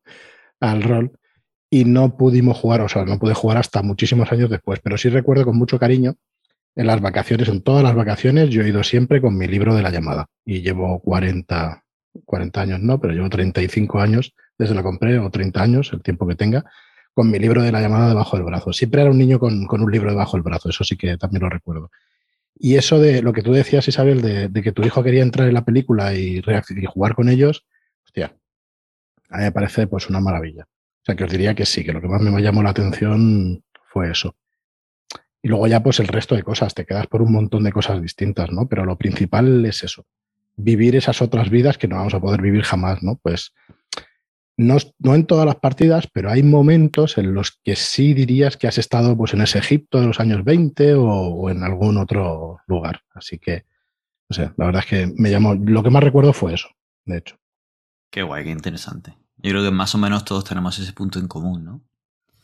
al 0.60 0.82
rol. 0.82 1.12
Y 1.70 1.84
no 1.84 2.16
pudimos 2.16 2.56
jugar, 2.56 2.80
o 2.80 2.88
sea, 2.88 3.04
no 3.04 3.18
pude 3.18 3.34
jugar 3.34 3.58
hasta 3.58 3.82
muchísimos 3.82 4.32
años 4.32 4.48
después, 4.48 4.80
pero 4.82 4.96
sí 4.96 5.10
recuerdo 5.10 5.44
con 5.44 5.56
mucho 5.56 5.78
cariño 5.78 6.16
en 6.74 6.86
las 6.86 7.00
vacaciones, 7.00 7.48
en 7.48 7.60
todas 7.60 7.82
las 7.82 7.94
vacaciones, 7.94 8.50
yo 8.50 8.62
he 8.62 8.68
ido 8.68 8.84
siempre 8.84 9.20
con 9.20 9.36
mi 9.36 9.48
libro 9.48 9.74
de 9.74 9.82
la 9.82 9.90
llamada. 9.90 10.26
Y 10.44 10.62
llevo 10.62 11.00
40, 11.00 11.84
40 12.24 12.60
años, 12.60 12.80
no, 12.80 13.00
pero 13.00 13.12
llevo 13.12 13.28
35 13.28 14.00
años 14.00 14.32
desde 14.58 14.74
lo 14.74 14.82
compré, 14.82 15.18
o 15.18 15.30
30 15.30 15.62
años, 15.62 15.90
el 15.92 16.02
tiempo 16.02 16.26
que 16.26 16.34
tenga, 16.34 16.64
con 17.14 17.30
mi 17.30 17.38
libro 17.38 17.62
de 17.62 17.72
la 17.72 17.80
llamada 17.80 18.08
debajo 18.08 18.36
del 18.36 18.46
brazo. 18.46 18.72
Siempre 18.72 19.02
era 19.02 19.10
un 19.10 19.18
niño 19.18 19.38
con, 19.38 19.66
con 19.66 19.80
un 19.80 19.90
libro 19.90 20.10
debajo 20.10 20.36
del 20.36 20.42
brazo, 20.42 20.68
eso 20.68 20.84
sí 20.84 20.96
que 20.96 21.16
también 21.16 21.42
lo 21.42 21.48
recuerdo. 21.48 21.90
Y 22.56 22.74
eso 22.74 22.98
de 22.98 23.22
lo 23.22 23.32
que 23.32 23.42
tú 23.42 23.52
decías, 23.52 23.86
Isabel, 23.86 24.20
de, 24.20 24.48
de 24.48 24.62
que 24.62 24.72
tu 24.72 24.82
hijo 24.82 25.02
quería 25.02 25.22
entrar 25.22 25.48
en 25.48 25.54
la 25.54 25.64
película 25.64 26.14
y, 26.14 26.42
y 26.44 26.86
jugar 26.86 27.14
con 27.14 27.28
ellos, 27.28 27.66
hostia, 28.04 28.36
a 29.28 29.38
mí 29.38 29.44
me 29.44 29.52
parece 29.52 29.86
pues 29.86 30.08
una 30.08 30.20
maravilla. 30.20 30.64
O 30.64 31.04
sea, 31.04 31.16
que 31.16 31.24
os 31.24 31.30
diría 31.30 31.54
que 31.54 31.66
sí, 31.66 31.84
que 31.84 31.92
lo 31.92 32.00
que 32.00 32.08
más 32.08 32.20
me 32.20 32.42
llamó 32.42 32.62
la 32.62 32.70
atención 32.70 33.62
fue 33.84 34.10
eso. 34.10 34.36
Y 35.42 35.48
luego 35.48 35.66
ya 35.66 35.82
pues 35.82 36.00
el 36.00 36.08
resto 36.08 36.34
de 36.34 36.42
cosas, 36.42 36.74
te 36.74 36.84
quedas 36.84 37.06
por 37.06 37.22
un 37.22 37.32
montón 37.32 37.64
de 37.64 37.72
cosas 37.72 38.02
distintas, 38.02 38.50
¿no? 38.50 38.68
Pero 38.68 38.84
lo 38.84 38.96
principal 38.96 39.64
es 39.64 39.84
eso, 39.84 40.04
vivir 40.56 40.96
esas 40.96 41.22
otras 41.22 41.48
vidas 41.50 41.78
que 41.78 41.88
no 41.88 41.96
vamos 41.96 42.14
a 42.14 42.20
poder 42.20 42.42
vivir 42.42 42.62
jamás, 42.62 43.02
¿no? 43.02 43.16
Pues 43.22 43.54
no, 44.56 44.76
no 44.98 45.14
en 45.14 45.24
todas 45.24 45.46
las 45.46 45.56
partidas, 45.56 46.08
pero 46.12 46.30
hay 46.30 46.42
momentos 46.42 47.16
en 47.16 47.32
los 47.32 47.60
que 47.62 47.76
sí 47.76 48.12
dirías 48.12 48.56
que 48.56 48.66
has 48.66 48.76
estado 48.76 49.16
pues 49.16 49.32
en 49.32 49.40
ese 49.40 49.58
Egipto 49.58 50.00
de 50.00 50.08
los 50.08 50.18
años 50.18 50.44
20 50.44 50.94
o, 50.94 51.04
o 51.04 51.50
en 51.50 51.62
algún 51.62 51.96
otro 51.96 52.58
lugar. 52.66 53.02
Así 53.14 53.38
que, 53.38 53.64
no 54.28 54.34
sé, 54.34 54.50
la 54.56 54.66
verdad 54.66 54.82
es 54.84 54.90
que 54.90 55.12
me 55.16 55.30
llamó, 55.30 55.54
lo 55.54 55.82
que 55.84 55.90
más 55.90 56.02
recuerdo 56.02 56.32
fue 56.32 56.54
eso, 56.54 56.68
de 57.04 57.18
hecho. 57.18 57.36
Qué 58.10 58.22
guay, 58.22 58.44
qué 58.44 58.50
interesante. 58.50 59.16
Yo 59.36 59.50
creo 59.50 59.62
que 59.62 59.70
más 59.70 59.94
o 59.94 59.98
menos 59.98 60.24
todos 60.24 60.44
tenemos 60.44 60.78
ese 60.78 60.92
punto 60.92 61.18
en 61.18 61.28
común, 61.28 61.64
¿no? 61.64 61.84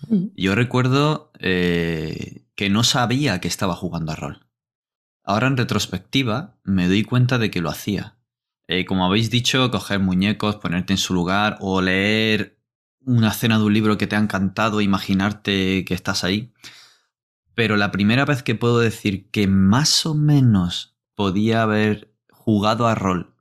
Mm. 0.09 0.27
Yo 0.37 0.55
recuerdo 0.55 1.33
eh, 1.39 2.47
que 2.55 2.71
no 2.71 2.85
sabía 2.85 3.41
que 3.41 3.49
estaba 3.49 3.75
jugando 3.75 4.13
a 4.13 4.17
rol. 4.17 4.47
Ahora 5.25 5.47
en 5.47 5.57
retrospectiva 5.57 6.59
me 6.65 6.87
doy 6.87 7.03
cuenta 7.03 7.39
de 7.39 7.51
que 7.51 7.61
lo 7.61 7.71
hacía. 7.71 8.19
Eh, 8.69 8.85
como 8.85 9.05
habéis 9.05 9.31
dicho, 9.31 9.71
coger 9.71 10.01
muñecos, 10.01 10.57
ponerte 10.57 10.93
en 10.93 10.99
su 10.99 11.15
lugar 11.15 11.59
o 11.61 11.81
leer 11.81 12.59
una 13.01 13.29
escena 13.31 13.59
de 13.59 13.65
un 13.65 13.75
libro 13.75 13.99
que 13.99 14.07
te 14.07 14.17
ha 14.17 14.21
encantado, 14.21 14.81
imaginarte 14.81 15.85
que 15.85 15.95
estás 15.95 16.25
ahí. 16.25 16.53
Pero 17.55 17.77
la 17.77 17.91
primera 17.91 18.25
vez 18.25 18.43
que 18.43 18.55
puedo 18.55 18.79
decir 18.79 19.31
que 19.31 19.47
más 19.47 20.07
o 20.07 20.15
menos 20.15 20.97
podía 21.15 21.63
haber 21.63 22.13
jugado 22.31 22.87
a 22.87 22.95
rol 22.95 23.35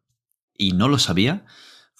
y 0.55 0.73
no 0.73 0.87
lo 0.87 0.99
sabía, 0.99 1.45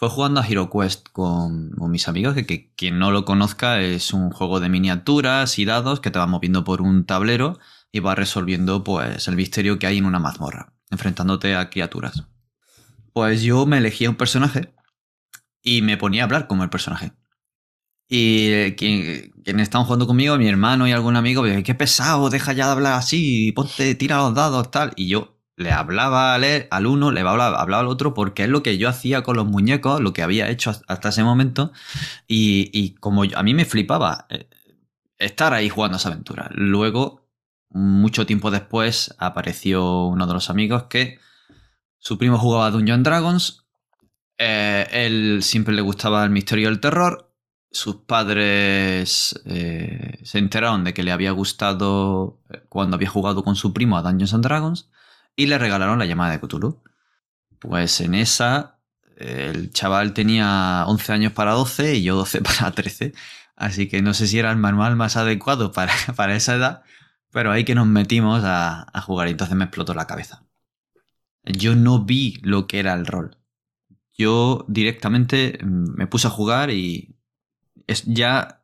jugando 0.10 0.39
a 0.39 0.48
Hero 0.48 0.70
Quest 0.70 1.10
con, 1.12 1.72
mis 1.89 2.08
amigos, 2.08 2.36
que, 2.36 2.74
quien 2.76 3.00
no 3.00 3.12
lo 3.12 3.26
conozca 3.26 3.82
es 3.82 4.13
un 4.13 4.30
juego 4.30 4.60
de 4.60 4.70
miniaturas 4.70 5.60
y 5.60 5.66
dados 5.66 6.00
que 6.00 6.12
te 6.12 6.20
va 6.20 6.28
moviendo 6.28 6.63
por 6.63 6.82
un 6.82 7.06
tablero 7.06 7.60
y 7.92 8.00
va 8.00 8.16
resolviendo 8.16 8.84
pues 8.84 9.28
el 9.28 9.36
misterio 9.36 9.80
que 9.80 9.88
hay 9.88 9.98
en 9.98 10.06
una 10.06 10.20
mazmorra, 10.20 10.74
enfrentándote 10.89 11.56
a 11.56 11.70
criaturas. 11.70 12.24
Pues 13.13 13.42
yo 13.44 13.66
me 13.66 13.78
elegía 13.78 14.10
un 14.10 14.16
personaje 14.16 14.74
y 15.62 15.82
me 15.82 15.98
ponía 15.98 16.24
a 16.24 16.26
hablar 16.26 16.48
como 16.48 16.63
el 16.63 16.70
personaje. 16.70 17.13
Y 18.08 18.48
eh, 18.52 18.76
quien, 18.76 19.32
quien 19.44 19.60
estaban 19.60 19.86
jugando 19.86 20.08
conmigo, 20.08 20.38
mi 20.38 20.48
hermano 20.48 20.88
y 20.88 20.92
algún 20.92 21.16
amigo, 21.16 21.42
me 21.42 21.50
decía, 21.50 21.63
qué 21.63 21.76
pesado, 21.76 22.30
deja 22.30 22.54
ya 22.54 22.66
de 22.66 22.72
hablar 22.74 22.94
así, 22.94 23.52
ponte, 23.54 23.96
tira 23.96 24.18
los 24.18 24.36
dados, 24.36 24.72
tal. 24.72 24.94
Y 24.96 25.08
yo 25.08 25.33
le 25.56 25.72
hablaba 25.72 26.34
al, 26.34 26.44
e- 26.44 26.68
al 26.72 26.88
uno, 26.88 27.12
le 27.12 27.22
hablaba, 27.22 27.62
al 27.62 27.88
otro, 27.88 28.13
porque 28.13 28.44
es 28.44 28.50
lo 28.50 28.63
que 28.63 28.78
yo 28.78 28.89
hacía 28.89 29.24
con 29.24 29.36
los 29.38 29.46
muñecos, 29.46 30.02
lo 30.02 30.13
que 30.13 30.24
había 30.24 30.50
hecho 30.50 30.72
hasta 30.88 31.10
ese 31.10 31.24
momento. 31.24 31.72
Y, 32.28 32.96
como 33.00 33.24
a 33.24 33.44
mí 33.44 33.54
me 33.54 33.66
flipaba 33.66 34.26
eh, 34.30 34.50
estar 35.18 35.54
ahí 35.54 35.70
jugando 35.70 35.98
esa 35.98 36.10
aventura. 36.10 36.50
Luego, 36.54 37.28
mucho 37.70 38.26
tiempo 38.26 38.52
después, 38.52 39.16
apareció 39.20 40.08
uno 40.08 40.28
de 40.28 40.34
los 40.34 40.50
amigos 40.50 40.84
que 40.84 41.20
su 42.00 42.18
primo 42.18 42.38
jugaba 42.38 42.72
Dungeon 42.72 43.04
Dragons. 43.04 43.66
eh, 44.38 44.88
él 44.92 45.44
siempre 45.44 45.74
le 45.76 45.82
gustaba 45.82 46.24
el 46.24 46.32
misterio 46.32 46.70
y 46.70 46.72
el 46.74 46.80
terror. 46.80 47.30
Sus 47.72 47.98
padres 47.98 49.39
eh, 49.46 50.20
se 50.24 50.38
enteraron 50.39 50.84
de 50.84 50.94
que 50.94 51.04
le 51.04 51.12
había 51.12 51.32
gustado 51.32 52.39
cuando 52.70 52.96
había 52.96 53.10
jugado 53.10 53.44
con 53.44 53.56
su 53.56 53.74
primo 53.74 53.98
a 53.98 54.04
Dungeons 54.04 54.34
and 54.34 54.44
Dragons 54.44 54.89
y 55.36 55.48
le 55.48 55.58
regalaron 55.58 56.00
la 56.00 56.06
llamada 56.06 56.32
de 56.32 56.39
Cthulhu. 56.39 56.82
Pues 57.60 58.02
en 58.02 58.15
esa, 58.15 58.80
el 59.17 59.72
chaval 59.72 60.13
tenía 60.13 60.86
11 60.88 61.13
años 61.13 61.34
para 61.34 61.54
12 61.54 61.96
y 61.96 62.04
yo 62.04 62.15
12 62.15 62.41
para 62.43 62.72
13. 62.72 63.13
Así 63.56 63.88
que 63.88 64.02
no 64.02 64.13
sé 64.13 64.28
si 64.28 64.39
era 64.39 64.52
el 64.52 64.58
manual 64.58 64.96
más 64.96 65.17
adecuado 65.17 65.72
para, 65.72 65.93
para 66.15 66.36
esa 66.36 66.56
edad, 66.56 66.84
pero 67.32 67.52
ahí 67.52 67.65
que 67.65 67.76
nos 67.76 67.88
metimos 67.88 68.43
a, 68.43 68.88
a 68.93 69.02
jugar 69.02 69.28
y 69.28 69.32
entonces 69.32 69.56
me 69.56 69.65
explotó 69.65 69.93
la 69.93 70.08
cabeza. 70.08 70.43
Yo 71.46 71.76
no 71.76 72.04
vi 72.04 72.39
lo 72.41 72.67
que 72.67 72.80
era 72.80 72.93
el 72.93 73.06
rol. 73.06 73.38
Yo 74.17 74.65
directamente 74.67 75.60
mm, 75.63 75.96
me 75.98 76.08
puse 76.08 76.28
a 76.28 76.32
jugar 76.32 76.72
y 76.72 77.15
es 77.88 78.04
ya 78.06 78.63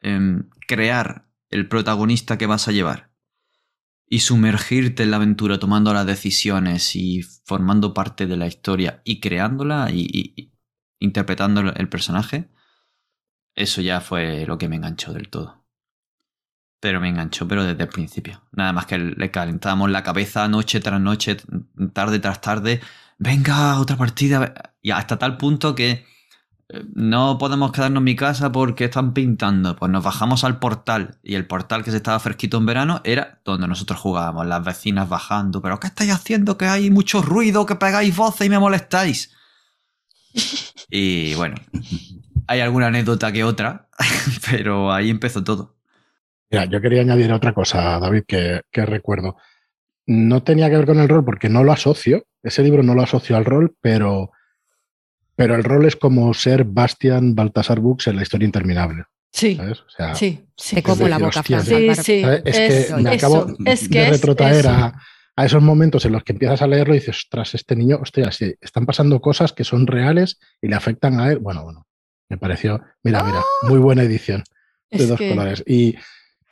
em, 0.00 0.48
crear 0.68 1.28
el 1.50 1.68
protagonista 1.68 2.38
que 2.38 2.46
vas 2.46 2.68
a 2.68 2.72
llevar 2.72 3.11
y 4.12 4.20
sumergirte 4.20 5.04
en 5.04 5.10
la 5.10 5.16
aventura 5.16 5.58
tomando 5.58 5.94
las 5.94 6.04
decisiones 6.04 6.96
y 6.96 7.22
formando 7.22 7.94
parte 7.94 8.26
de 8.26 8.36
la 8.36 8.46
historia 8.46 9.00
y 9.06 9.20
creándola 9.20 9.88
y, 9.90 10.52
interpretando 10.98 11.62
el 11.62 11.88
personaje, 11.88 12.50
eso 13.54 13.80
ya 13.80 14.02
fue 14.02 14.44
lo 14.44 14.58
que 14.58 14.68
me 14.68 14.76
enganchó 14.76 15.14
del 15.14 15.30
todo. 15.30 15.64
Pero 16.78 17.00
me 17.00 17.08
enganchó, 17.08 17.48
pero 17.48 17.64
desde 17.64 17.84
el 17.84 17.88
principio. 17.88 18.42
Nada 18.52 18.74
más 18.74 18.84
que 18.84 18.98
le 18.98 19.30
calentábamos 19.30 19.90
la 19.90 20.02
cabeza 20.02 20.46
noche 20.46 20.80
tras 20.80 21.00
noche, 21.00 21.38
tarde 21.94 22.18
tras 22.18 22.42
tarde. 22.42 22.82
Venga, 23.16 23.80
otra 23.80 23.96
partida. 23.96 24.74
Y 24.82 24.90
hasta 24.90 25.18
tal 25.18 25.38
punto 25.38 25.74
que 25.74 26.04
no 26.94 27.38
podemos 27.38 27.72
quedarnos 27.72 28.00
en 28.00 28.04
mi 28.04 28.16
casa 28.16 28.50
porque 28.52 28.84
están 28.84 29.12
pintando. 29.12 29.76
Pues 29.76 29.90
nos 29.90 30.02
bajamos 30.02 30.44
al 30.44 30.58
portal. 30.58 31.18
Y 31.22 31.34
el 31.34 31.46
portal 31.46 31.84
que 31.84 31.90
se 31.90 31.98
estaba 31.98 32.18
fresquito 32.18 32.58
en 32.58 32.66
verano 32.66 33.00
era 33.04 33.40
donde 33.44 33.68
nosotros 33.68 34.00
jugábamos. 34.00 34.46
Las 34.46 34.64
vecinas 34.64 35.08
bajando. 35.08 35.60
¿Pero 35.60 35.78
qué 35.80 35.88
estáis 35.88 36.12
haciendo? 36.12 36.56
Que 36.56 36.66
hay 36.66 36.90
mucho 36.90 37.22
ruido, 37.22 37.66
que 37.66 37.76
pegáis 37.76 38.16
voces 38.16 38.46
y 38.46 38.50
me 38.50 38.58
molestáis. 38.58 39.34
Y 40.94 41.32
bueno, 41.36 41.54
hay 42.46 42.60
alguna 42.60 42.88
anécdota 42.88 43.32
que 43.32 43.44
otra, 43.44 43.88
pero 44.50 44.92
ahí 44.92 45.08
empezó 45.08 45.42
todo. 45.42 45.74
Mira, 46.50 46.66
yo 46.66 46.82
quería 46.82 47.00
añadir 47.00 47.32
otra 47.32 47.54
cosa, 47.54 47.98
David, 47.98 48.24
que, 48.28 48.60
que 48.70 48.84
recuerdo. 48.84 49.38
No 50.04 50.42
tenía 50.42 50.68
que 50.68 50.76
ver 50.76 50.84
con 50.84 51.00
el 51.00 51.08
rol 51.08 51.24
porque 51.24 51.48
no 51.48 51.64
lo 51.64 51.72
asocio. 51.72 52.26
Ese 52.42 52.62
libro 52.62 52.82
no 52.82 52.94
lo 52.94 53.02
asocio 53.02 53.38
al 53.38 53.46
rol, 53.46 53.74
pero, 53.80 54.32
pero 55.42 55.56
el 55.56 55.64
rol 55.64 55.86
es 55.86 55.96
como 55.96 56.32
ser 56.34 56.64
Bastian 56.64 57.34
Baltasar 57.34 57.80
Books 57.80 58.06
en 58.06 58.16
la 58.16 58.22
historia 58.22 58.46
interminable. 58.46 59.04
Sí, 59.32 59.56
¿sabes? 59.56 59.80
O 59.80 59.88
sea, 59.88 60.14
sí, 60.14 60.40
sí. 60.56 60.76
Te 60.76 60.82
como 60.82 61.08
la 61.08 61.18
boca, 61.18 61.40
hostia, 61.40 61.60
Fran. 61.60 61.94
Sí, 61.96 62.02
sí. 62.02 62.22
Es, 62.44 62.56
Es, 62.58 62.86
que 62.86 62.94
me 63.02 63.14
eso, 63.14 63.26
acabo 63.26 63.46
es 63.64 63.88
que 63.88 63.98
de 63.98 64.04
es 64.04 64.10
retrotraer 64.12 64.56
eso. 64.60 64.70
a, 64.70 65.00
a 65.36 65.44
esos 65.46 65.62
momentos 65.62 66.04
en 66.04 66.12
los 66.12 66.22
que 66.22 66.32
empiezas 66.32 66.62
a 66.62 66.66
leerlo 66.66 66.94
y 66.94 66.98
dices, 66.98 67.16
ostras, 67.16 67.54
este 67.54 67.74
niño, 67.74 67.98
hostia, 68.00 68.30
sí, 68.30 68.54
están 68.60 68.86
pasando 68.86 69.20
cosas 69.20 69.52
que 69.52 69.64
son 69.64 69.86
reales 69.86 70.38
y 70.60 70.68
le 70.68 70.76
afectan 70.76 71.18
a 71.18 71.32
él. 71.32 71.38
Bueno, 71.38 71.64
bueno, 71.64 71.86
me 72.28 72.36
pareció, 72.38 72.82
mira, 73.02 73.24
mira, 73.24 73.40
muy 73.62 73.78
buena 73.78 74.02
edición 74.02 74.44
de 74.90 74.98
Es 75.02 75.08
dos 75.08 75.18
que- 75.18 75.30
colores. 75.30 75.64
Y 75.66 75.96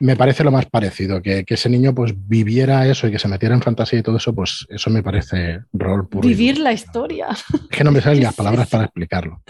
me 0.01 0.15
parece 0.15 0.43
lo 0.43 0.51
más 0.51 0.65
parecido, 0.65 1.21
que, 1.21 1.45
que 1.45 1.53
ese 1.53 1.69
niño 1.69 1.95
pues 1.95 2.13
viviera 2.27 2.87
eso 2.87 3.07
y 3.07 3.11
que 3.11 3.19
se 3.19 3.27
metiera 3.27 3.55
en 3.55 3.61
fantasía 3.61 3.99
y 3.99 4.03
todo 4.03 4.17
eso, 4.17 4.33
pues 4.35 4.65
eso 4.69 4.89
me 4.89 5.03
parece 5.03 5.61
rol 5.71 6.07
puro. 6.07 6.27
Vivir 6.27 6.57
la 6.57 6.73
historia. 6.73 7.27
Es 7.29 7.77
que 7.77 7.83
no 7.83 7.91
me 7.91 8.01
salen 8.01 8.19
¿Qué 8.19 8.25
las 8.25 8.35
palabras 8.35 8.69
para 8.69 8.85
explicarlo. 8.85 9.41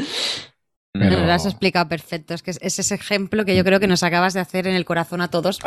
No, 0.94 1.10
lo 1.10 1.32
has 1.32 1.46
explicado 1.46 1.88
perfecto. 1.88 2.34
Es 2.34 2.44
que 2.44 2.52
es, 2.52 2.60
es 2.62 2.78
ese 2.78 2.96
ejemplo 2.96 3.46
que 3.46 3.56
yo 3.56 3.64
creo 3.64 3.80
que 3.80 3.88
nos 3.88 4.04
acabas 4.04 4.34
de 4.34 4.42
hacer 4.42 4.68
en 4.68 4.76
el 4.76 4.84
corazón 4.84 5.22
a 5.22 5.30
todos. 5.30 5.60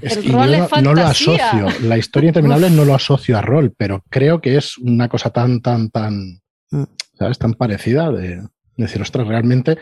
Es 0.00 0.16
El 0.16 0.32
rol 0.32 0.50
yo 0.50 0.64
es 0.64 0.70
no, 0.70 0.80
no 0.82 0.94
lo 0.94 1.06
asocio. 1.06 1.66
La 1.82 1.98
historia 1.98 2.28
interminable 2.28 2.70
no 2.70 2.84
lo 2.84 2.94
asocio 2.94 3.36
a 3.36 3.42
rol, 3.42 3.74
pero 3.76 4.04
creo 4.08 4.40
que 4.40 4.56
es 4.56 4.78
una 4.78 5.08
cosa 5.08 5.30
tan, 5.30 5.60
tan, 5.60 5.90
tan, 5.90 6.40
Mm. 6.70 6.84
¿sabes? 7.18 7.38
Tan 7.38 7.54
parecida 7.54 8.10
de, 8.10 8.36
de 8.36 8.48
decir, 8.76 9.00
ostras, 9.00 9.26
realmente 9.26 9.78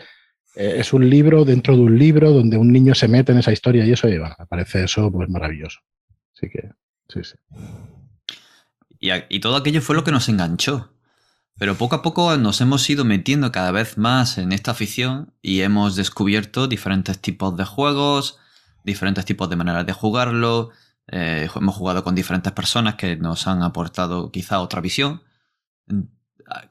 eh, 0.55 0.75
es 0.77 0.93
un 0.93 1.09
libro 1.09 1.45
dentro 1.45 1.75
de 1.75 1.81
un 1.81 1.97
libro 1.97 2.31
donde 2.31 2.57
un 2.57 2.71
niño 2.71 2.95
se 2.95 3.07
mete 3.07 3.31
en 3.31 3.39
esa 3.39 3.51
historia 3.51 3.85
y 3.85 3.91
eso, 3.91 4.07
bueno, 4.07 4.35
me 4.37 4.45
parece 4.45 4.83
eso 4.83 5.11
pues 5.11 5.29
maravilloso. 5.29 5.79
Así 6.35 6.49
que, 6.49 6.69
sí, 7.09 7.21
sí. 7.23 7.35
Y 9.29 9.39
todo 9.39 9.55
aquello 9.55 9.81
fue 9.81 9.95
lo 9.95 10.03
que 10.03 10.11
nos 10.11 10.29
enganchó. 10.29 10.95
Pero 11.57 11.75
poco 11.75 11.95
a 11.95 12.01
poco 12.01 12.35
nos 12.37 12.59
hemos 12.59 12.89
ido 12.89 13.05
metiendo 13.05 13.51
cada 13.51 13.71
vez 13.71 13.97
más 13.97 14.37
en 14.37 14.51
esta 14.51 14.71
afición 14.71 15.33
y 15.41 15.61
hemos 15.61 15.95
descubierto 15.95 16.67
diferentes 16.67 17.19
tipos 17.19 17.55
de 17.55 17.63
juegos, 17.63 18.39
diferentes 18.83 19.23
tipos 19.25 19.49
de 19.49 19.55
maneras 19.55 19.85
de 19.85 19.93
jugarlo. 19.93 20.71
eh, 21.07 21.47
hemos 21.55 21.75
jugado 21.75 22.03
con 22.03 22.15
diferentes 22.15 22.51
personas 22.51 22.95
que 22.95 23.15
nos 23.15 23.47
han 23.47 23.61
aportado 23.63 24.31
quizá 24.31 24.59
otra 24.59 24.81
visión. 24.81 25.21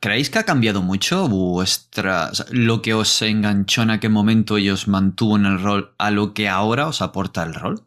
¿Creéis 0.01 0.31
que 0.31 0.39
ha 0.39 0.45
cambiado 0.45 0.83
mucho 0.83 1.29
vuestra, 1.29 2.31
lo 2.51 2.81
que 2.81 2.95
os 2.95 3.23
enganchó 3.23 3.83
en 3.83 3.91
aquel 3.91 4.11
momento 4.11 4.59
y 4.59 4.71
os 4.71 4.87
mantuvo 4.87 5.37
en 5.37 5.47
el 5.47 5.61
rol 5.61 5.95
a 5.99 6.11
lo 6.11 6.33
que 6.33 6.49
ahora 6.49 6.87
os 6.87 7.03
aporta 7.03 7.43
el 7.43 7.55
rol? 7.55 7.85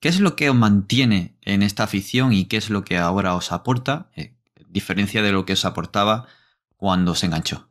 ¿Qué 0.00 0.08
es 0.08 0.20
lo 0.20 0.36
que 0.36 0.48
os 0.48 0.56
mantiene 0.56 1.36
en 1.42 1.62
esta 1.62 1.84
afición 1.84 2.32
y 2.32 2.46
qué 2.46 2.56
es 2.56 2.70
lo 2.70 2.82
que 2.84 2.96
ahora 2.96 3.34
os 3.34 3.52
aporta, 3.52 4.10
eh, 4.16 4.34
diferencia 4.68 5.22
de 5.22 5.32
lo 5.32 5.44
que 5.44 5.52
os 5.52 5.64
aportaba 5.64 6.26
cuando 6.76 7.14
se 7.14 7.26
enganchó? 7.26 7.68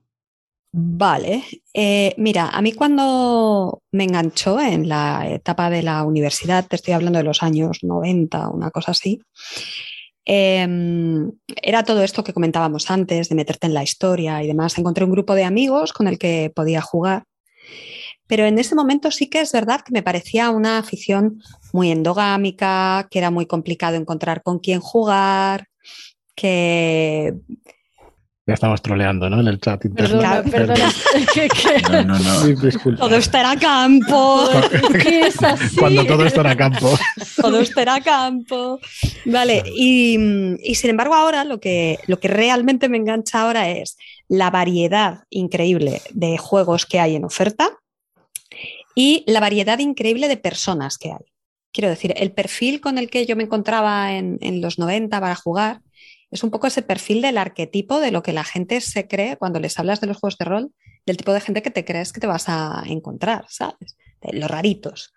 Vale, 0.74 1.44
eh, 1.74 2.14
mira, 2.18 2.48
a 2.48 2.62
mí 2.62 2.72
cuando 2.72 3.82
me 3.92 4.06
enganchó 4.06 4.62
en 4.62 4.88
la 4.88 5.28
etapa 5.28 5.70
de 5.70 5.84
la 5.84 6.06
universidad, 6.06 6.66
te 6.66 6.78
estoy 6.78 6.94
hablando 6.94 7.18
de 7.18 7.26
los 7.26 7.44
años 7.44 7.80
90, 7.82 8.48
una 8.48 8.72
cosa 8.72 8.92
así, 8.92 9.22
em, 10.26 11.32
era 11.62 11.84
todo 11.84 12.04
esto 12.04 12.24
que 12.24 12.34
comentábamos 12.34 12.90
antes, 12.92 13.30
de 13.30 13.36
meterte 13.36 13.68
en 13.68 13.74
la 13.74 13.84
historia 13.84 14.44
y 14.44 14.48
demás. 14.48 14.78
Encontré 14.78 15.06
un 15.06 15.12
grupo 15.12 15.36
de 15.36 15.44
amigos 15.44 15.94
con 15.94 16.08
el 16.08 16.18
que 16.18 16.52
podía 16.56 16.82
jugar, 16.82 17.24
pero 18.28 18.46
en 18.46 18.60
ese 18.60 18.76
momento 18.76 19.12
sí 19.12 19.30
que 19.30 19.42
es 19.42 19.52
verdad 19.52 19.82
que 19.82 19.92
me 19.92 20.04
parecía 20.04 20.52
una 20.52 20.78
afición 20.78 21.42
muy 21.74 21.92
endogámica, 21.92 23.08
que 23.12 23.20
era 23.20 23.30
muy 23.30 23.46
complicado 23.46 23.98
encontrar 23.98 24.42
con 24.42 24.60
quién 24.60 24.80
jugar, 24.80 25.68
que 26.34 27.34
Ya 28.48 28.56
estamos 28.56 28.82
troleando, 28.82 29.30
¿no? 29.30 29.40
En 29.40 29.48
el 29.48 29.60
chat 29.60 29.86
interno. 29.86 30.20
Perdona, 30.20 30.44
perdona. 30.44 30.92
No, 32.08 32.20
no, 32.20 32.20
no. 32.20 32.98
Todo 32.98 33.16
esto 33.16 33.38
era 33.38 33.56
campo. 33.56 34.50
que 35.04 35.20
es 35.28 35.44
así. 35.44 35.76
Cuando 35.76 36.06
todo 36.06 36.26
esto 36.26 36.42
era 36.42 36.56
campo. 36.56 36.98
Todo 37.40 37.60
esto 37.60 37.80
era 37.80 38.02
campo. 38.02 38.80
Vale, 39.26 39.64
y, 39.76 40.18
y 40.60 40.76
sin 40.76 40.90
embargo 40.90 41.14
ahora 41.14 41.44
lo 41.44 41.60
que, 41.60 42.00
lo 42.08 42.20
que 42.20 42.28
realmente 42.30 42.90
me 42.90 42.98
engancha 42.98 43.42
ahora 43.42 43.70
es 43.70 43.98
la 44.28 44.50
variedad 44.50 45.26
increíble 45.30 46.02
de 46.12 46.38
juegos 46.38 46.88
que 46.88 47.00
hay 47.00 47.16
en 47.16 47.26
oferta 47.26 47.78
y 48.96 49.24
la 49.28 49.40
variedad 49.40 49.78
increíble 49.78 50.28
de 50.28 50.38
personas 50.38 50.98
que 50.98 51.12
hay. 51.12 51.32
Quiero 51.72 51.90
decir, 51.90 52.14
el 52.18 52.32
perfil 52.32 52.82
con 52.82 52.98
el 52.98 53.10
que 53.10 53.26
yo 53.26 53.36
me 53.36 53.44
encontraba 53.44 54.14
en, 54.14 54.40
en 54.42 54.62
los 54.62 54.80
90 54.80 55.20
para 55.22 55.36
jugar 55.36 55.82
es 56.32 56.44
un 56.44 56.50
poco 56.50 56.68
ese 56.68 56.82
perfil 56.82 57.22
del 57.22 57.38
arquetipo 57.38 58.00
de 58.00 58.12
lo 58.12 58.24
que 58.24 58.34
la 58.34 58.44
gente 58.44 58.82
se 58.82 59.08
cree 59.08 59.38
cuando 59.38 59.60
les 59.60 59.78
hablas 59.78 60.02
de 60.02 60.08
los 60.08 60.18
juegos 60.18 60.38
de 60.38 60.46
rol, 60.46 60.72
del 61.06 61.18
tipo 61.18 61.34
de 61.34 61.42
gente 61.42 61.62
que 61.62 61.72
te 61.72 61.86
crees 61.86 62.14
que 62.14 62.22
te 62.22 62.28
vas 62.28 62.46
a 62.48 62.84
encontrar, 62.88 63.46
¿sabes? 63.50 63.98
De 64.22 64.38
los 64.38 64.50
raritos. 64.50 65.14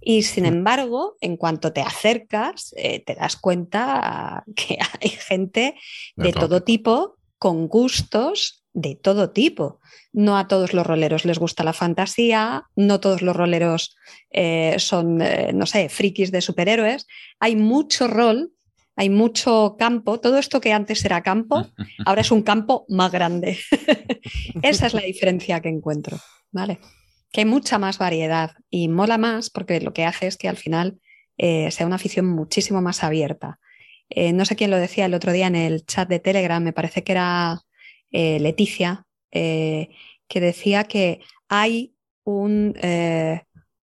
Y 0.00 0.22
sin 0.22 0.46
embargo, 0.46 1.16
en 1.20 1.36
cuanto 1.36 1.72
te 1.72 1.80
acercas, 1.80 2.74
eh, 2.76 3.00
te 3.00 3.14
das 3.14 3.36
cuenta 3.36 4.44
que 4.54 4.78
hay 5.00 5.10
gente 5.10 5.74
De 6.16 6.26
de, 6.26 6.32
todo 6.32 6.48
todo 6.48 6.62
tipo, 6.62 7.16
con 7.38 7.68
gustos 7.68 8.64
de 8.72 8.94
todo 8.96 9.30
tipo. 9.30 9.80
No 10.12 10.38
a 10.38 10.48
todos 10.48 10.72
los 10.72 10.86
roleros 10.86 11.24
les 11.24 11.38
gusta 11.38 11.64
la 11.64 11.72
fantasía, 11.72 12.64
no 12.74 13.00
todos 13.00 13.22
los 13.22 13.36
roleros 13.36 13.96
eh, 14.30 14.76
son, 14.78 15.20
eh, 15.20 15.52
no 15.52 15.66
sé, 15.66 15.88
frikis 15.88 16.32
de 16.32 16.40
superhéroes. 16.40 17.06
Hay 17.38 17.56
mucho 17.56 18.08
rol, 18.08 18.52
hay 18.98 19.10
mucho 19.10 19.76
campo. 19.78 20.18
Todo 20.18 20.38
esto 20.38 20.60
que 20.60 20.72
antes 20.72 21.04
era 21.04 21.22
campo, 21.22 21.68
ahora 22.04 22.20
es 22.20 22.32
un 22.32 22.42
campo 22.42 22.84
más 22.88 23.12
grande. 23.12 23.56
Esa 24.62 24.88
es 24.88 24.92
la 24.94 25.02
diferencia 25.02 25.60
que 25.60 25.68
encuentro, 25.68 26.18
¿vale? 26.50 26.80
Que 27.30 27.42
hay 27.42 27.44
mucha 27.44 27.78
más 27.78 27.96
variedad 27.98 28.56
y 28.70 28.88
mola 28.88 29.16
más 29.16 29.50
porque 29.50 29.80
lo 29.80 29.92
que 29.92 30.04
hace 30.04 30.26
es 30.26 30.36
que 30.36 30.48
al 30.48 30.56
final 30.56 30.98
eh, 31.36 31.70
sea 31.70 31.86
una 31.86 31.94
afición 31.94 32.26
muchísimo 32.26 32.82
más 32.82 33.04
abierta. 33.04 33.60
Eh, 34.08 34.32
no 34.32 34.44
sé 34.44 34.56
quién 34.56 34.72
lo 34.72 34.76
decía 34.76 35.06
el 35.06 35.14
otro 35.14 35.30
día 35.30 35.46
en 35.46 35.54
el 35.54 35.86
chat 35.86 36.08
de 36.08 36.18
Telegram, 36.18 36.60
me 36.60 36.72
parece 36.72 37.04
que 37.04 37.12
era 37.12 37.60
eh, 38.10 38.40
Leticia, 38.40 39.06
que 39.30 40.40
decía 40.40 40.84
que 40.84 41.20
hay 41.48 41.94
un, 42.24 42.74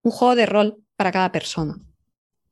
un 0.02 0.12
juego 0.12 0.36
de 0.36 0.46
rol 0.46 0.78
para 0.98 1.14
cada 1.14 1.32
persona. 1.32 1.78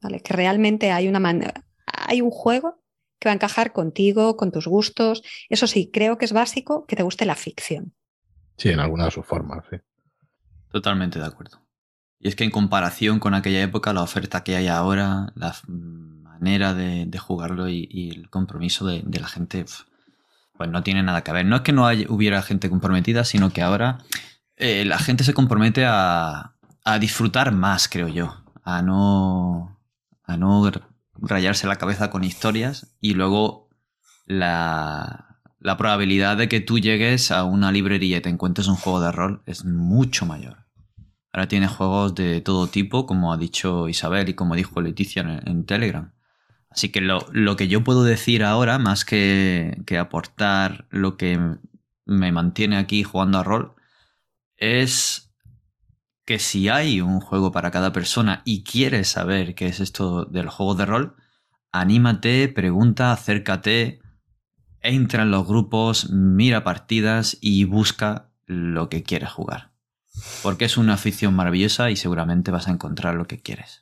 ¿vale? 0.01 0.21
Que 0.21 0.33
realmente 0.33 0.91
hay 0.91 1.09
una 1.09 1.19
manera, 1.19 1.65
hay 1.93 2.21
un 2.21 2.31
juego 2.31 2.81
que 3.19 3.29
va 3.29 3.33
a 3.33 3.35
encajar 3.35 3.73
contigo, 3.73 4.37
con 4.37 4.51
tus 4.51 4.67
gustos. 4.67 5.23
Eso 5.49 5.67
sí, 5.67 5.89
creo 5.93 6.17
que 6.17 6.25
es 6.25 6.33
básico 6.33 6.85
que 6.85 6.95
te 6.95 7.03
guste 7.03 7.25
la 7.25 7.35
ficción. 7.35 7.93
Sí, 8.57 8.69
en 8.69 8.79
alguna 8.79 9.05
de 9.05 9.11
sus 9.11 9.25
formas, 9.25 9.63
sí. 9.69 9.77
Totalmente 10.71 11.19
de 11.19 11.25
acuerdo. 11.25 11.61
Y 12.19 12.29
es 12.29 12.35
que 12.35 12.43
en 12.43 12.51
comparación 12.51 13.19
con 13.19 13.33
aquella 13.33 13.61
época, 13.63 13.93
la 13.93 14.03
oferta 14.03 14.43
que 14.43 14.55
hay 14.55 14.67
ahora, 14.67 15.33
la 15.35 15.55
manera 15.67 16.73
de, 16.73 17.05
de 17.07 17.19
jugarlo 17.19 17.69
y, 17.69 17.87
y 17.91 18.11
el 18.11 18.29
compromiso 18.29 18.85
de, 18.85 19.03
de 19.05 19.19
la 19.19 19.27
gente, 19.27 19.65
pues 20.57 20.69
no 20.69 20.83
tiene 20.83 21.03
nada 21.03 21.23
que 21.23 21.31
ver. 21.31 21.45
No 21.45 21.57
es 21.57 21.61
que 21.63 21.71
no 21.73 21.87
haya- 21.87 22.07
hubiera 22.09 22.41
gente 22.41 22.69
comprometida, 22.69 23.23
sino 23.23 23.51
que 23.51 23.61
ahora 23.61 23.99
eh, 24.57 24.85
la 24.85 24.99
gente 24.99 25.23
se 25.23 25.33
compromete 25.33 25.85
a, 25.87 26.53
a 26.83 26.99
disfrutar 26.99 27.51
más, 27.51 27.87
creo 27.89 28.07
yo. 28.07 28.35
A 28.63 28.81
no, 28.81 29.79
a 30.25 30.37
no 30.37 30.61
rayarse 31.23 31.67
la 31.67 31.77
cabeza 31.77 32.09
con 32.09 32.23
historias 32.23 32.95
y 32.99 33.13
luego 33.13 33.69
la, 34.25 35.39
la 35.59 35.77
probabilidad 35.77 36.37
de 36.37 36.49
que 36.49 36.59
tú 36.59 36.79
llegues 36.79 37.31
a 37.31 37.45
una 37.45 37.71
librería 37.71 38.17
y 38.17 38.21
te 38.21 38.29
encuentres 38.29 38.67
un 38.67 38.75
juego 38.75 38.99
de 38.99 39.11
rol 39.11 39.41
es 39.45 39.65
mucho 39.65 40.25
mayor. 40.25 40.65
Ahora 41.31 41.47
tienes 41.47 41.71
juegos 41.71 42.13
de 42.13 42.41
todo 42.41 42.67
tipo, 42.67 43.07
como 43.07 43.33
ha 43.33 43.37
dicho 43.37 43.89
Isabel 43.89 44.29
y 44.29 44.33
como 44.35 44.55
dijo 44.55 44.81
Leticia 44.81 45.21
en, 45.21 45.47
en 45.49 45.65
Telegram. 45.65 46.13
Así 46.69 46.89
que 46.89 47.01
lo, 47.01 47.25
lo 47.31 47.55
que 47.55 47.67
yo 47.67 47.83
puedo 47.83 48.03
decir 48.03 48.43
ahora, 48.43 48.77
más 48.77 49.05
que, 49.05 49.81
que 49.85 49.97
aportar 49.97 50.85
lo 50.89 51.17
que 51.17 51.39
me 52.05 52.31
mantiene 52.31 52.77
aquí 52.77 53.03
jugando 53.03 53.39
a 53.39 53.43
rol, 53.43 53.73
es 54.57 55.22
que 56.25 56.39
si 56.39 56.69
hay 56.69 57.01
un 57.01 57.19
juego 57.19 57.51
para 57.51 57.71
cada 57.71 57.91
persona 57.91 58.41
y 58.45 58.63
quieres 58.63 59.09
saber 59.09 59.55
qué 59.55 59.67
es 59.67 59.79
esto 59.79 60.25
del 60.25 60.49
juego 60.49 60.75
de 60.75 60.85
rol, 60.85 61.15
anímate, 61.71 62.47
pregunta, 62.47 63.11
acércate, 63.11 63.99
entra 64.81 65.23
en 65.23 65.31
los 65.31 65.47
grupos, 65.47 66.09
mira 66.11 66.63
partidas 66.63 67.37
y 67.41 67.65
busca 67.65 68.29
lo 68.45 68.89
que 68.89 69.03
quieres 69.03 69.31
jugar. 69.31 69.71
Porque 70.41 70.65
es 70.65 70.77
una 70.77 70.93
afición 70.93 71.33
maravillosa 71.33 71.89
y 71.89 71.95
seguramente 71.95 72.51
vas 72.51 72.67
a 72.67 72.71
encontrar 72.71 73.15
lo 73.15 73.25
que 73.25 73.41
quieres. 73.41 73.81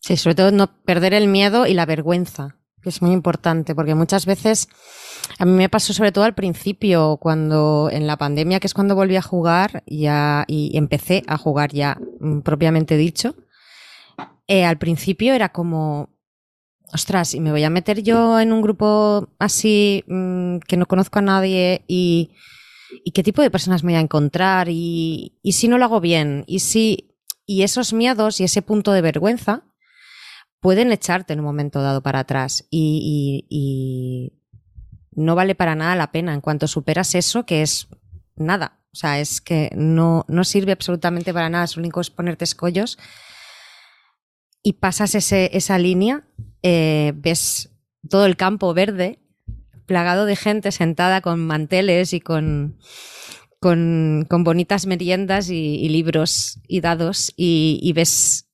Sí, 0.00 0.16
sobre 0.16 0.36
todo 0.36 0.52
no 0.52 0.82
perder 0.82 1.12
el 1.12 1.28
miedo 1.28 1.66
y 1.66 1.74
la 1.74 1.84
vergüenza, 1.84 2.56
que 2.82 2.88
es 2.88 3.02
muy 3.02 3.12
importante, 3.12 3.74
porque 3.74 3.94
muchas 3.94 4.26
veces 4.26 4.68
a 5.38 5.44
mí 5.44 5.52
me 5.52 5.68
pasó 5.68 5.92
sobre 5.92 6.12
todo 6.12 6.24
al 6.24 6.34
principio, 6.34 7.18
cuando 7.18 7.88
en 7.92 8.06
la 8.06 8.16
pandemia, 8.16 8.60
que 8.60 8.66
es 8.66 8.74
cuando 8.74 8.94
volví 8.94 9.16
a 9.16 9.22
jugar 9.22 9.82
ya 9.86 10.44
y 10.48 10.76
empecé 10.76 11.22
a 11.26 11.36
jugar 11.38 11.72
ya 11.72 11.98
mm, 12.20 12.40
propiamente 12.40 12.96
dicho. 12.96 13.34
eh, 14.46 14.64
al 14.64 14.78
principio 14.78 15.32
era 15.34 15.50
como, 15.50 16.10
ostras, 16.92 17.34
y 17.34 17.40
me 17.40 17.52
voy 17.52 17.64
a 17.64 17.70
meter 17.70 18.02
yo 18.02 18.40
en 18.40 18.52
un 18.52 18.62
grupo 18.62 19.28
así 19.38 20.04
mm, 20.08 20.58
que 20.66 20.76
no 20.76 20.86
conozco 20.86 21.18
a 21.20 21.22
nadie 21.22 21.84
y, 21.86 22.32
y 23.04 23.12
qué 23.12 23.22
tipo 23.22 23.42
de 23.42 23.50
personas 23.50 23.84
me 23.84 23.92
voy 23.92 23.98
a 23.98 24.02
encontrar 24.02 24.68
y, 24.68 25.38
y 25.42 25.52
si 25.52 25.68
no 25.68 25.78
lo 25.78 25.84
hago 25.84 26.00
bien 26.00 26.44
y 26.46 26.60
si 26.60 27.06
y 27.46 27.62
esos 27.62 27.92
miedos 27.92 28.40
y 28.40 28.44
ese 28.44 28.62
punto 28.62 28.92
de 28.92 29.02
vergüenza 29.02 29.64
pueden 30.60 30.92
echarte 30.92 31.32
en 31.32 31.40
un 31.40 31.46
momento 31.46 31.82
dado 31.82 32.02
para 32.02 32.20
atrás 32.20 32.66
y, 32.70 33.46
y- 33.50 33.56
y 33.56 34.32
no 35.12 35.34
vale 35.34 35.54
para 35.54 35.74
nada 35.74 35.96
la 35.96 36.12
pena. 36.12 36.34
En 36.34 36.40
cuanto 36.40 36.68
superas 36.68 37.14
eso 37.14 37.44
que 37.46 37.62
es 37.62 37.88
nada. 38.36 38.78
O 38.92 38.96
sea 38.96 39.20
es 39.20 39.40
que 39.40 39.70
no, 39.76 40.24
no 40.28 40.44
sirve 40.44 40.72
absolutamente 40.72 41.32
para 41.32 41.48
nada 41.48 41.64
es 41.64 41.76
único 41.76 42.00
es 42.00 42.10
ponerte 42.10 42.44
escollos. 42.44 42.98
Y 44.62 44.74
pasas 44.74 45.14
ese, 45.14 45.50
esa 45.56 45.78
línea 45.78 46.24
eh, 46.62 47.12
ves 47.16 47.70
todo 48.08 48.26
el 48.26 48.36
campo 48.36 48.74
verde 48.74 49.18
plagado 49.86 50.26
de 50.26 50.36
gente 50.36 50.70
sentada 50.72 51.20
con 51.20 51.46
manteles 51.46 52.12
y 52.12 52.20
con 52.20 52.78
con, 53.58 54.26
con 54.30 54.42
bonitas 54.42 54.86
meriendas 54.86 55.50
y, 55.50 55.86
libros 55.90 56.60
y 56.66 56.80
dados 56.80 57.32
y 57.36 57.92
ves 57.94 58.49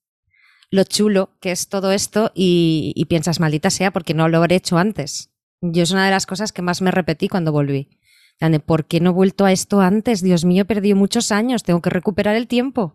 lo 0.70 0.84
chulo 0.84 1.30
que 1.40 1.52
es 1.52 1.68
todo 1.68 1.92
esto 1.92 2.32
y, 2.34 2.92
y 2.96 3.04
piensas, 3.06 3.40
maldita 3.40 3.70
sea, 3.70 3.90
porque 3.92 4.14
no 4.14 4.28
lo 4.28 4.38
habré 4.38 4.56
hecho 4.56 4.78
antes. 4.78 5.30
Yo 5.60 5.82
es 5.82 5.90
una 5.90 6.04
de 6.04 6.10
las 6.10 6.26
cosas 6.26 6.52
que 6.52 6.62
más 6.62 6.82
me 6.82 6.90
repetí 6.90 7.28
cuando 7.28 7.52
volví. 7.52 7.98
¿Por 8.66 8.84
qué 8.84 9.00
no 9.00 9.10
he 9.10 9.12
vuelto 9.14 9.44
a 9.46 9.52
esto 9.52 9.80
antes? 9.80 10.22
Dios 10.22 10.44
mío, 10.44 10.62
he 10.62 10.66
perdido 10.66 10.96
muchos 10.96 11.32
años, 11.32 11.62
tengo 11.62 11.80
que 11.80 11.90
recuperar 11.90 12.36
el 12.36 12.46
tiempo. 12.46 12.94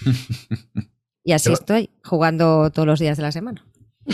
Y 1.22 1.32
así 1.32 1.52
estoy, 1.52 1.90
jugando 2.02 2.70
todos 2.70 2.86
los 2.86 2.98
días 2.98 3.18
de 3.18 3.22
la 3.22 3.30
semana. 3.30 3.62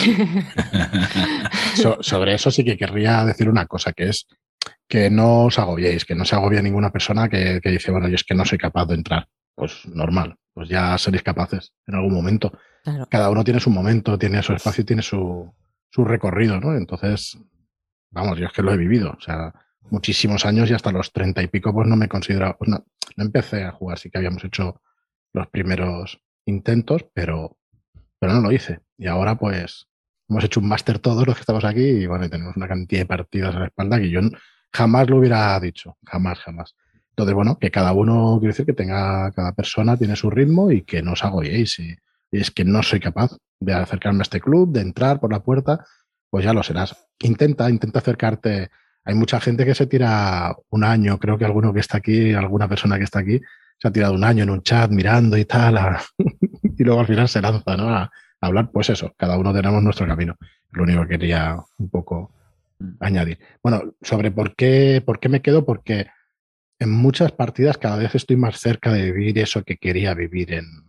So- 1.77 1.99
sobre 2.03 2.35
eso 2.35 2.51
sí 2.51 2.65
que 2.65 2.77
querría 2.77 3.25
decir 3.25 3.49
una 3.49 3.67
cosa, 3.67 3.93
que 3.93 4.09
es 4.09 4.27
que 4.89 5.09
no 5.11 5.45
os 5.45 5.59
agobiéis, 5.59 6.05
que 6.05 6.15
no 6.15 6.25
se 6.25 6.35
agobie 6.35 6.63
ninguna 6.63 6.91
persona 6.91 7.29
que, 7.29 7.61
que 7.63 7.71
dice, 7.71 7.91
bueno, 7.93 8.09
yo 8.09 8.17
es 8.17 8.25
que 8.25 8.35
no 8.35 8.45
soy 8.45 8.59
capaz 8.59 8.87
de 8.87 8.95
entrar. 8.95 9.29
Pues 9.55 9.87
normal, 9.87 10.37
pues 10.53 10.69
ya 10.69 10.99
seréis 10.99 11.23
capaces 11.23 11.73
en 11.87 11.95
algún 11.95 12.13
momento. 12.13 12.53
Cada 13.11 13.31
uno 13.31 13.45
tiene 13.45 13.61
su 13.61 13.71
momento, 13.71 14.19
tiene 14.19 14.43
su 14.43 14.53
espacio, 14.53 14.85
tiene 14.85 15.03
su, 15.03 15.53
su 15.91 16.05
recorrido, 16.05 16.61
¿no? 16.61 16.75
Entonces, 16.75 17.39
vamos, 18.11 18.39
yo 18.39 18.47
es 18.47 18.53
que 18.53 18.63
lo 18.63 18.73
he 18.73 18.77
vivido, 18.77 19.15
o 19.17 19.21
sea, 19.21 19.53
muchísimos 19.91 20.45
años 20.47 20.71
y 20.71 20.75
hasta 20.75 20.93
los 20.93 21.13
treinta 21.13 21.43
y 21.43 21.49
pico, 21.49 21.73
pues 21.73 21.89
no 21.89 21.97
me 21.97 22.09
considero, 22.09 22.57
pues 22.59 22.71
no, 22.71 22.85
no 23.17 23.25
empecé 23.25 23.65
a 23.65 23.73
jugar, 23.73 23.99
sí 23.99 24.11
que 24.11 24.19
habíamos 24.19 24.45
hecho 24.45 24.81
los 25.33 25.49
primeros 25.49 26.21
intentos, 26.47 27.05
pero, 27.13 27.59
pero 28.19 28.35
no 28.35 28.41
lo 28.41 28.53
hice. 28.53 28.81
Y 28.97 29.07
ahora, 29.07 29.37
pues, 29.37 29.89
hemos 30.29 30.45
hecho 30.45 30.61
un 30.61 30.69
máster 30.69 30.99
todos 30.99 31.27
los 31.27 31.37
que 31.37 31.41
estamos 31.41 31.65
aquí 31.65 31.83
y 31.83 32.07
bueno, 32.07 32.25
y 32.25 32.29
tenemos 32.29 32.57
una 32.57 32.69
cantidad 32.69 33.03
de 33.03 33.07
partidas 33.07 33.55
a 33.55 33.61
la 33.61 33.67
espalda 33.67 33.99
que 33.99 34.11
yo 34.11 34.21
jamás 34.73 35.09
lo 35.09 35.19
hubiera 35.19 35.59
dicho, 35.61 35.97
jamás, 36.05 36.39
jamás. 36.41 36.75
Entonces, 37.11 37.35
bueno, 37.35 37.59
que 37.59 37.71
cada 37.71 37.93
uno, 37.93 38.37
quiero 38.39 38.53
decir, 38.53 38.67
que 38.67 38.75
tenga, 38.75 39.31
cada 39.33 39.53
persona 39.53 39.97
tiene 39.97 40.17
su 40.17 40.31
ritmo 40.31 40.71
y 40.71 40.83
que 40.83 41.03
no 41.03 41.13
os 41.13 41.25
agobiéis. 41.25 41.79
Y, 41.79 41.91
y 41.91 41.97
es 42.31 42.51
que 42.51 42.65
no 42.65 42.83
soy 42.83 43.01
capaz 43.01 43.37
de 43.61 43.73
acercarme 43.75 44.21
a 44.21 44.23
este 44.23 44.41
club, 44.41 44.73
de 44.73 44.81
entrar 44.81 45.21
por 45.21 45.33
la 45.33 45.43
puerta, 45.43 45.85
pues 46.31 46.45
ya 46.45 46.53
lo 46.53 46.63
serás. 46.63 46.97
Intenta, 47.21 47.71
intenta 47.71 48.01
acercarte. 48.01 48.71
Hay 49.05 49.15
mucha 49.15 49.41
gente 49.41 49.65
que 49.65 49.75
se 49.75 49.87
tira 49.87 50.55
un 50.71 50.85
año, 50.85 51.19
creo 51.19 51.39
que 51.39 51.45
alguno 51.45 51.73
que 51.73 51.81
está 51.81 51.99
aquí, 51.99 52.33
alguna 52.35 52.69
persona 52.69 52.99
que 52.99 53.05
está 53.05 53.21
aquí, 53.21 53.41
se 53.79 53.89
ha 53.89 53.93
tirado 53.93 54.15
un 54.15 54.25
año 54.25 54.43
en 54.43 54.51
un 54.51 54.63
chat 54.63 54.91
mirando 54.91 55.37
y 55.37 55.45
tal, 55.45 55.77
a- 55.79 56.03
y 56.79 56.83
luego 56.85 57.01
al 57.01 57.07
final 57.07 57.29
se 57.29 57.41
lanza, 57.41 57.77
¿no? 57.77 57.89
A, 57.89 58.11
hablar, 58.41 58.71
pues 58.71 58.91
eso, 58.91 59.15
cada 59.17 59.39
uno 59.39 59.53
tenemos 59.55 59.83
nuestro 59.83 60.07
camino. 60.07 60.37
Lo 60.73 60.83
único 60.83 61.03
que 61.03 61.09
quería 61.09 61.57
un 61.79 61.89
poco 61.89 62.33
añadir. 63.01 63.39
Bueno, 63.63 63.95
sobre 64.03 64.31
por 64.31 64.55
qué, 64.55 65.03
por 65.05 65.19
qué 65.19 65.29
me 65.29 65.41
quedo, 65.41 65.65
porque 65.65 66.07
en 66.79 66.91
muchas 66.91 67.33
partidas 67.33 67.79
cada 67.79 67.97
vez 67.97 68.15
estoy 68.15 68.37
más 68.37 68.59
cerca 68.61 68.93
de 68.93 69.11
vivir 69.11 69.39
eso 69.39 69.63
que 69.63 69.79
quería 69.79 70.13
vivir 70.15 70.53
en 70.53 70.86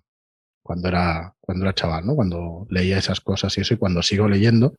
cuando 0.68 0.90
era, 0.90 1.34
cuando 1.42 1.66
era 1.66 1.74
chaval, 1.74 2.06
¿no? 2.06 2.16
Cuando 2.16 2.68
leía 2.70 3.00
esas 3.00 3.22
cosas 3.22 3.58
y 3.58 3.62
eso, 3.62 3.74
y 3.74 3.78
cuando 3.78 4.04
sigo 4.04 4.28
leyendo, 4.30 4.76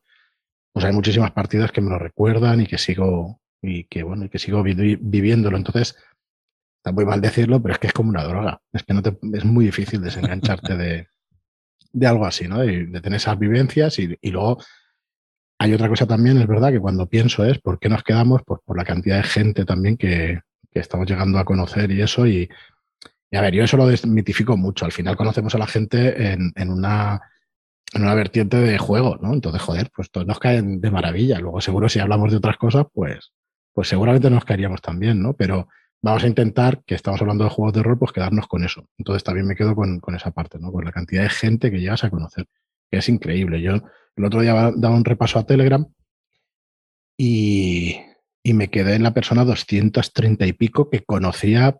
pues 0.72 0.84
hay 0.84 0.92
muchísimas 0.92 1.32
partidas 1.32 1.72
que 1.72 1.80
me 1.80 1.90
lo 1.90 1.98
recuerdan 1.98 2.60
y 2.60 2.66
que 2.66 2.78
sigo, 2.78 3.40
y 3.62 3.84
que 3.84 4.04
bueno, 4.04 4.26
y 4.26 4.28
que 4.28 4.38
sigo 4.38 4.62
vi- 4.62 4.98
viviéndolo. 5.00 5.56
Entonces, 5.56 5.96
está 6.78 6.92
muy 6.92 7.04
mal 7.06 7.20
decirlo, 7.20 7.60
pero 7.62 7.74
es 7.74 7.80
que 7.80 7.88
es 7.88 7.92
como 7.92 8.10
una 8.10 8.24
droga. 8.24 8.60
Es 8.72 8.84
que 8.84 8.94
no 8.94 9.02
te, 9.02 9.18
es 9.34 9.44
muy 9.44 9.64
difícil 9.66 10.00
desengancharte 10.02 10.76
de, 10.76 11.08
de 11.92 12.06
algo 12.06 12.26
así, 12.26 12.46
¿no? 12.48 12.60
De, 12.60 12.86
de 12.86 13.00
tener 13.00 13.16
esas 13.16 13.38
vivencias 13.38 13.98
y, 13.98 14.16
y 14.20 14.30
luego 14.30 14.58
hay 15.60 15.74
otra 15.74 15.88
cosa 15.88 16.06
también, 16.06 16.38
es 16.38 16.46
verdad, 16.46 16.70
que 16.70 16.78
cuando 16.80 17.08
pienso 17.08 17.44
es 17.44 17.58
por 17.58 17.80
qué 17.80 17.88
nos 17.88 18.04
quedamos, 18.04 18.42
pues 18.46 18.60
por 18.64 18.76
la 18.76 18.84
cantidad 18.84 19.16
de 19.16 19.24
gente 19.24 19.64
también 19.64 19.96
que, 19.96 20.40
que 20.70 20.78
estamos 20.78 21.08
llegando 21.08 21.38
a 21.38 21.44
conocer 21.44 21.90
y 21.90 22.00
eso. 22.02 22.26
Y, 22.26 22.48
y, 23.30 23.36
a 23.36 23.40
ver, 23.40 23.54
yo 23.54 23.64
eso 23.64 23.76
lo 23.76 23.86
desmitifico 23.86 24.56
mucho. 24.56 24.84
Al 24.84 24.92
final 24.92 25.16
conocemos 25.16 25.54
a 25.54 25.58
la 25.58 25.66
gente 25.66 26.32
en, 26.32 26.52
en, 26.56 26.70
una, 26.70 27.20
en 27.92 28.02
una 28.02 28.14
vertiente 28.14 28.56
de 28.56 28.78
juego, 28.78 29.18
¿no? 29.20 29.34
Entonces, 29.34 29.60
joder, 29.60 29.90
pues 29.94 30.10
todos 30.10 30.26
nos 30.26 30.38
caen 30.38 30.80
de 30.80 30.90
maravilla. 30.90 31.38
Luego, 31.38 31.60
seguro, 31.60 31.88
si 31.88 31.98
hablamos 31.98 32.30
de 32.30 32.38
otras 32.38 32.56
cosas, 32.56 32.86
pues, 32.92 33.32
pues 33.72 33.88
seguramente 33.88 34.30
nos 34.30 34.44
caeríamos 34.44 34.80
también, 34.80 35.22
¿no? 35.22 35.34
Pero 35.34 35.68
vamos 36.00 36.24
a 36.24 36.26
intentar, 36.26 36.82
que 36.84 36.94
estamos 36.94 37.20
hablando 37.20 37.44
de 37.44 37.50
juegos 37.50 37.74
de 37.74 37.82
rol, 37.82 37.98
pues 37.98 38.12
quedarnos 38.12 38.46
con 38.46 38.64
eso. 38.64 38.88
Entonces 38.96 39.24
también 39.24 39.46
me 39.46 39.56
quedo 39.56 39.74
con, 39.74 40.00
con 40.00 40.14
esa 40.14 40.30
parte, 40.30 40.58
¿no? 40.58 40.72
Con 40.72 40.84
la 40.84 40.92
cantidad 40.92 41.22
de 41.22 41.30
gente 41.30 41.70
que 41.70 41.80
llegas 41.80 42.04
a 42.04 42.10
conocer, 42.10 42.46
que 42.90 42.98
es 42.98 43.08
increíble. 43.08 43.60
Yo 43.60 43.74
el 44.16 44.24
otro 44.24 44.40
día 44.40 44.72
daba 44.74 44.96
un 44.96 45.04
repaso 45.04 45.38
a 45.38 45.46
Telegram 45.46 45.86
y, 47.16 47.96
y, 48.42 48.54
me 48.54 48.70
quedé 48.70 48.94
en 48.94 49.02
la 49.02 49.12
persona 49.12 49.44
230 49.44 50.46
y 50.46 50.52
pico 50.52 50.88
que 50.88 51.04
conocía 51.04 51.78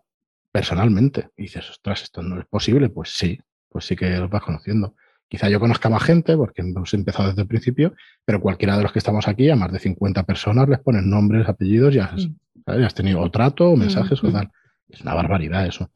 personalmente. 0.51 1.29
Y 1.37 1.43
dices, 1.43 1.69
ostras, 1.69 2.03
esto 2.03 2.21
no 2.21 2.39
es 2.39 2.45
posible. 2.47 2.89
Pues 2.89 3.09
sí, 3.09 3.39
pues 3.69 3.85
sí 3.85 3.95
que 3.95 4.09
los 4.17 4.29
vas 4.29 4.43
conociendo. 4.43 4.95
Quizá 5.27 5.47
yo 5.47 5.59
conozca 5.59 5.89
más 5.89 6.03
gente 6.03 6.35
porque 6.35 6.61
hemos 6.63 6.93
empezado 6.93 7.29
desde 7.29 7.43
el 7.43 7.47
principio, 7.47 7.93
pero 8.25 8.41
cualquiera 8.41 8.75
de 8.77 8.83
los 8.83 8.91
que 8.91 8.99
estamos 8.99 9.27
aquí, 9.27 9.49
a 9.49 9.55
más 9.55 9.71
de 9.71 9.79
50 9.79 10.23
personas, 10.23 10.67
les 10.67 10.79
ponen 10.79 11.09
nombres, 11.09 11.47
apellidos, 11.47 11.93
ya, 11.93 12.05
has, 12.05 12.27
has 12.65 12.95
tenido 12.95 13.19
o 13.19 13.29
trato, 13.29 13.69
o 13.69 13.77
mensajes, 13.77 14.23
mm 14.23 14.25
-hmm. 14.25 14.29
o 14.29 14.33
tal. 14.33 14.51
Es 14.87 15.01
una 15.01 15.13
barbaridad 15.13 15.67
eso. 15.67 15.91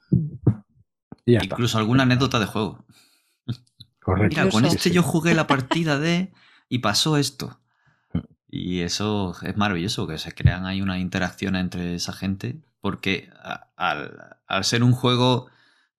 Y 1.26 1.36
Incluso 1.36 1.80
alguna 1.80 2.04
anécdota 2.04 2.39
de 2.39 2.45
juego. 2.45 2.86
Correcto. 3.99 4.39
Mira, 4.39 4.51
con 4.51 4.66
este 4.66 4.91
yo 4.91 5.01
jugué 5.01 5.34
la 5.34 5.47
partida 5.47 5.97
de 5.97 6.32
y 6.70 6.80
pasó 6.80 7.18
esto. 7.18 7.60
Y 8.47 8.82
eso 8.82 9.36
es 9.41 9.58
maravilloso, 9.58 10.06
que 10.06 10.20
se 10.20 10.34
crean 10.34 10.68
ahí 10.68 10.82
una 10.82 10.99
interacción 10.99 11.56
entre 11.56 11.95
esa 11.95 12.14
gente, 12.14 12.62
porque 12.82 13.30
al, 13.78 14.38
al 14.56 14.64
ser 14.64 14.84
un 14.84 14.93
juego 14.93 15.47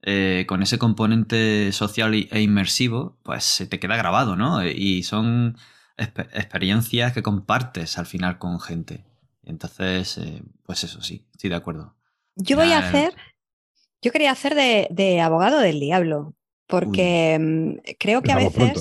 eh, 0.03 0.45
con 0.47 0.63
ese 0.63 0.79
componente 0.79 1.73
social 1.73 2.15
e 2.15 2.41
inmersivo, 2.41 3.17
pues 3.23 3.45
se 3.45 3.67
te 3.67 3.81
queda 3.81 3.97
grabado, 3.97 4.37
¿no? 4.37 4.65
Y 4.67 5.03
son 5.03 5.57
exper 5.97 6.29
experiencias 6.35 7.13
que 7.13 7.23
compartes 7.23 7.99
al 7.99 8.07
final 8.07 8.39
con 8.39 8.61
gente. 8.61 9.05
Entonces, 9.43 10.19
eh, 10.19 10.43
pues 10.65 10.85
eso 10.85 11.03
sí, 11.03 11.27
estoy 11.33 11.51
de 11.51 11.57
acuerdo. 11.57 11.95
Yo 12.37 12.57
voy 12.57 12.73
a 12.73 12.79
hacer, 12.79 13.15
yo 14.03 14.11
quería 14.13 14.33
hacer 14.33 14.55
de, 14.55 14.89
de 14.91 15.21
abogado 15.21 15.59
del 15.61 15.81
diablo, 15.81 16.35
porque 16.67 17.39
Uy. 17.41 17.97
creo 17.99 18.23
que 18.23 18.33
a 18.33 18.37
veces... 18.37 18.53
pronto. 18.55 18.81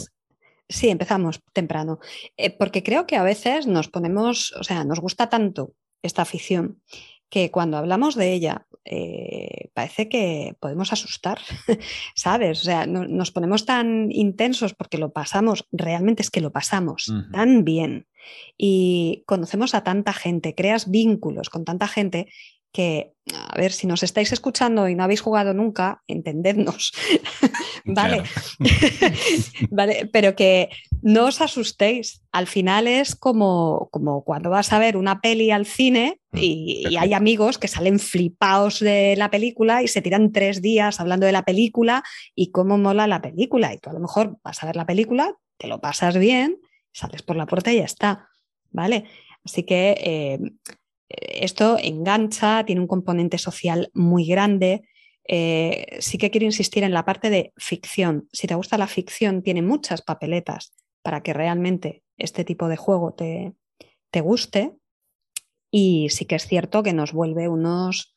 Sí, 0.69 0.89
empezamos 0.89 1.39
temprano. 1.51 1.99
Eh, 2.36 2.49
porque 2.49 2.82
creo 2.82 3.05
que 3.05 3.15
a 3.15 3.21
veces 3.21 3.67
nos 3.67 3.89
ponemos, 3.89 4.53
o 4.53 4.63
sea, 4.63 4.84
nos 4.86 4.99
gusta 4.99 5.30
tanto 5.30 5.76
esta 6.01 6.24
afición 6.24 6.82
que 7.34 7.49
cuando 7.49 7.77
hablamos 7.77 8.13
de 8.13 8.31
ella 8.31 8.67
eh, 8.86 9.71
parece 9.73 10.07
que 10.07 10.55
podemos 10.59 10.93
asustar, 10.93 11.39
¿sabes? 12.15 12.61
O 12.61 12.63
sea, 12.63 12.86
no, 12.86 13.07
nos 13.07 13.31
ponemos 13.31 13.65
tan 13.65 14.11
intensos 14.11 14.75
porque 14.75 14.99
lo 14.99 15.13
pasamos, 15.13 15.65
realmente 15.71 16.21
es 16.21 16.29
que 16.29 16.41
lo 16.41 16.51
pasamos 16.51 17.07
uh 17.07 17.13
-huh. 17.13 17.31
tan 17.31 17.63
bien 17.63 18.05
y 18.55 19.23
conocemos 19.25 19.73
a 19.73 19.84
tanta 19.84 20.13
gente, 20.13 20.53
creas 20.53 20.91
vínculos 20.91 21.49
con 21.49 21.65
tanta 21.65 21.88
gente 21.88 22.27
que, 22.74 23.13
a 23.34 23.57
ver, 23.57 23.71
si 23.71 23.88
nos 23.88 24.03
estáis 24.03 24.34
escuchando 24.34 24.89
y 24.89 24.95
no 24.95 25.03
habéis 25.03 25.21
jugado 25.21 25.53
nunca, 25.53 26.01
entendednos, 26.07 26.91
¿vale? 27.86 28.24
¿vale? 29.69 30.09
Pero 30.11 30.36
que 30.36 30.69
no 31.01 31.26
os 31.26 31.39
asustéis. 31.39 32.24
Al 32.32 32.47
final 32.47 32.88
es 32.88 33.15
como, 33.15 33.89
como 33.91 34.24
cuando 34.24 34.49
vas 34.49 34.74
a 34.74 34.80
ver 34.80 34.97
una 34.97 35.21
peli 35.21 35.51
al 35.51 35.67
cine 35.67 36.19
y, 36.34 36.84
y, 36.89 36.97
hay 36.97 37.13
amigos 37.13 37.59
que 37.59 37.67
salen 37.67 37.99
flipados 37.99 38.80
de 38.80 39.15
la 39.15 39.30
película 39.30 39.84
y 39.84 39.88
se 39.88 40.01
tiran 40.01 40.32
tres 40.32 40.61
días 40.61 40.99
hablando 40.99 41.28
de 41.28 41.32
la 41.32 41.43
película 41.43 42.03
y 42.36 42.51
cómo 42.51 42.80
mola 42.80 43.05
la 43.05 43.21
película. 43.21 43.71
Y 43.71 43.78
tú 43.78 43.91
a 43.91 43.93
lo 43.93 43.99
mejor 43.99 44.38
vas 44.43 44.63
a 44.63 44.65
ver 44.65 44.76
la 44.76 44.88
película, 44.88 45.38
te 45.57 45.67
lo 45.67 45.80
pasas 45.80 46.17
bien, 46.17 46.59
sales 46.91 47.21
por 47.21 47.36
la 47.36 47.45
puerta 47.45 47.71
y 47.71 47.78
ya 47.78 47.86
está, 47.86 48.28
¿vale? 48.71 49.05
Así 49.45 49.63
que... 49.63 49.95
Eh, 49.99 50.39
esto 51.09 51.77
engancha, 51.81 52.63
tiene 52.65 52.81
un 52.81 52.87
componente 52.87 53.37
social 53.37 53.89
muy 53.93 54.25
grande. 54.25 54.87
Eh, 55.27 55.97
sí 55.99 56.17
que 56.17 56.31
quiero 56.31 56.45
insistir 56.45 56.83
en 56.83 56.93
la 56.93 57.05
parte 57.05 57.29
de 57.29 57.53
ficción. 57.57 58.27
Si 58.31 58.47
te 58.47 58.55
gusta 58.55 58.77
la 58.77 58.87
ficción, 58.87 59.41
tiene 59.41 59.61
muchas 59.61 60.01
papeletas 60.01 60.73
para 61.01 61.21
que 61.21 61.33
realmente 61.33 62.03
este 62.17 62.43
tipo 62.43 62.67
de 62.67 62.77
juego 62.77 63.13
te, 63.13 63.53
te 64.11 64.21
guste. 64.21 64.75
Y 65.71 66.09
sí 66.09 66.25
que 66.25 66.35
es 66.35 66.47
cierto 66.47 66.83
que 66.83 66.93
nos 66.93 67.13
vuelve 67.13 67.47
unos 67.47 68.13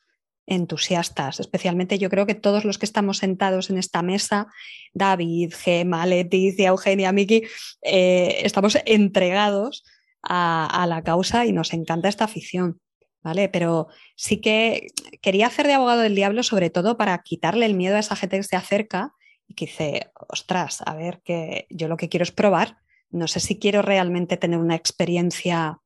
entusiastas, 0.47 1.41
especialmente 1.41 1.99
yo 1.99 2.09
creo 2.09 2.25
que 2.25 2.35
todos 2.35 2.65
los 2.65 2.79
que 2.79 2.87
estamos 2.87 3.19
sentados 3.19 3.69
en 3.69 3.79
esta 3.79 4.03
mesa, 4.03 4.47
David, 4.95 5.53
Gema, 5.53 6.07
Leticia, 6.07 6.69
Eugenia, 6.69 7.11
Miki, 7.13 7.43
eh, 7.83 8.39
estamos 8.45 8.79
entregados 8.87 9.83
a, 10.23 10.67
a, 10.83 10.87
la 10.87 11.03
causa 11.03 11.47
y 11.47 11.53
nos 11.53 11.73
encanta 11.73 12.09
esta 12.09 12.25
afición. 12.25 12.81
¿vale? 13.27 13.49
Pero 13.49 13.89
sí 14.15 14.41
que 14.41 14.87
quería 15.21 15.49
hacer 15.49 15.67
de 15.67 15.75
abogado 15.75 16.03
del 16.03 16.15
diablo 16.15 16.45
sobre 16.45 16.71
todo 16.71 16.97
para 16.97 17.19
quitarle 17.25 17.67
el 17.67 17.75
miedo 17.75 17.97
a 17.97 17.99
esa 17.99 18.15
gente 18.15 18.37
que 18.37 18.45
se 18.45 18.55
acerca 18.55 19.15
y 19.49 19.55
que 19.55 19.67
dice, 19.67 20.13
ostras, 20.29 20.81
a 20.87 20.95
ver, 20.95 21.23
que 21.25 21.67
yo 21.69 21.89
lo 21.89 21.97
que 21.97 22.09
quiero 22.09 22.23
es 22.23 22.31
probar, 22.31 22.79
no 23.11 23.27
sé 23.27 23.41
si 23.41 23.59
quiero 23.59 23.83
realmente 23.83 24.37
tener 24.37 24.61
una 24.61 24.77
experiencia 24.77 25.81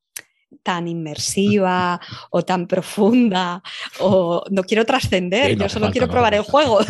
tan 0.63 0.87
inmersiva 0.87 1.99
o 2.31 2.45
tan 2.45 2.67
profunda 2.67 3.63
o 4.01 4.45
no 4.51 4.63
quiero 4.65 4.85
trascender, 4.85 5.53
Sí, 5.53 5.57
no 5.57 5.63
yo 5.63 5.69
solo 5.71 5.91
quiero 5.91 6.11
probar 6.11 6.35
el 6.35 6.43
juego. 6.43 6.81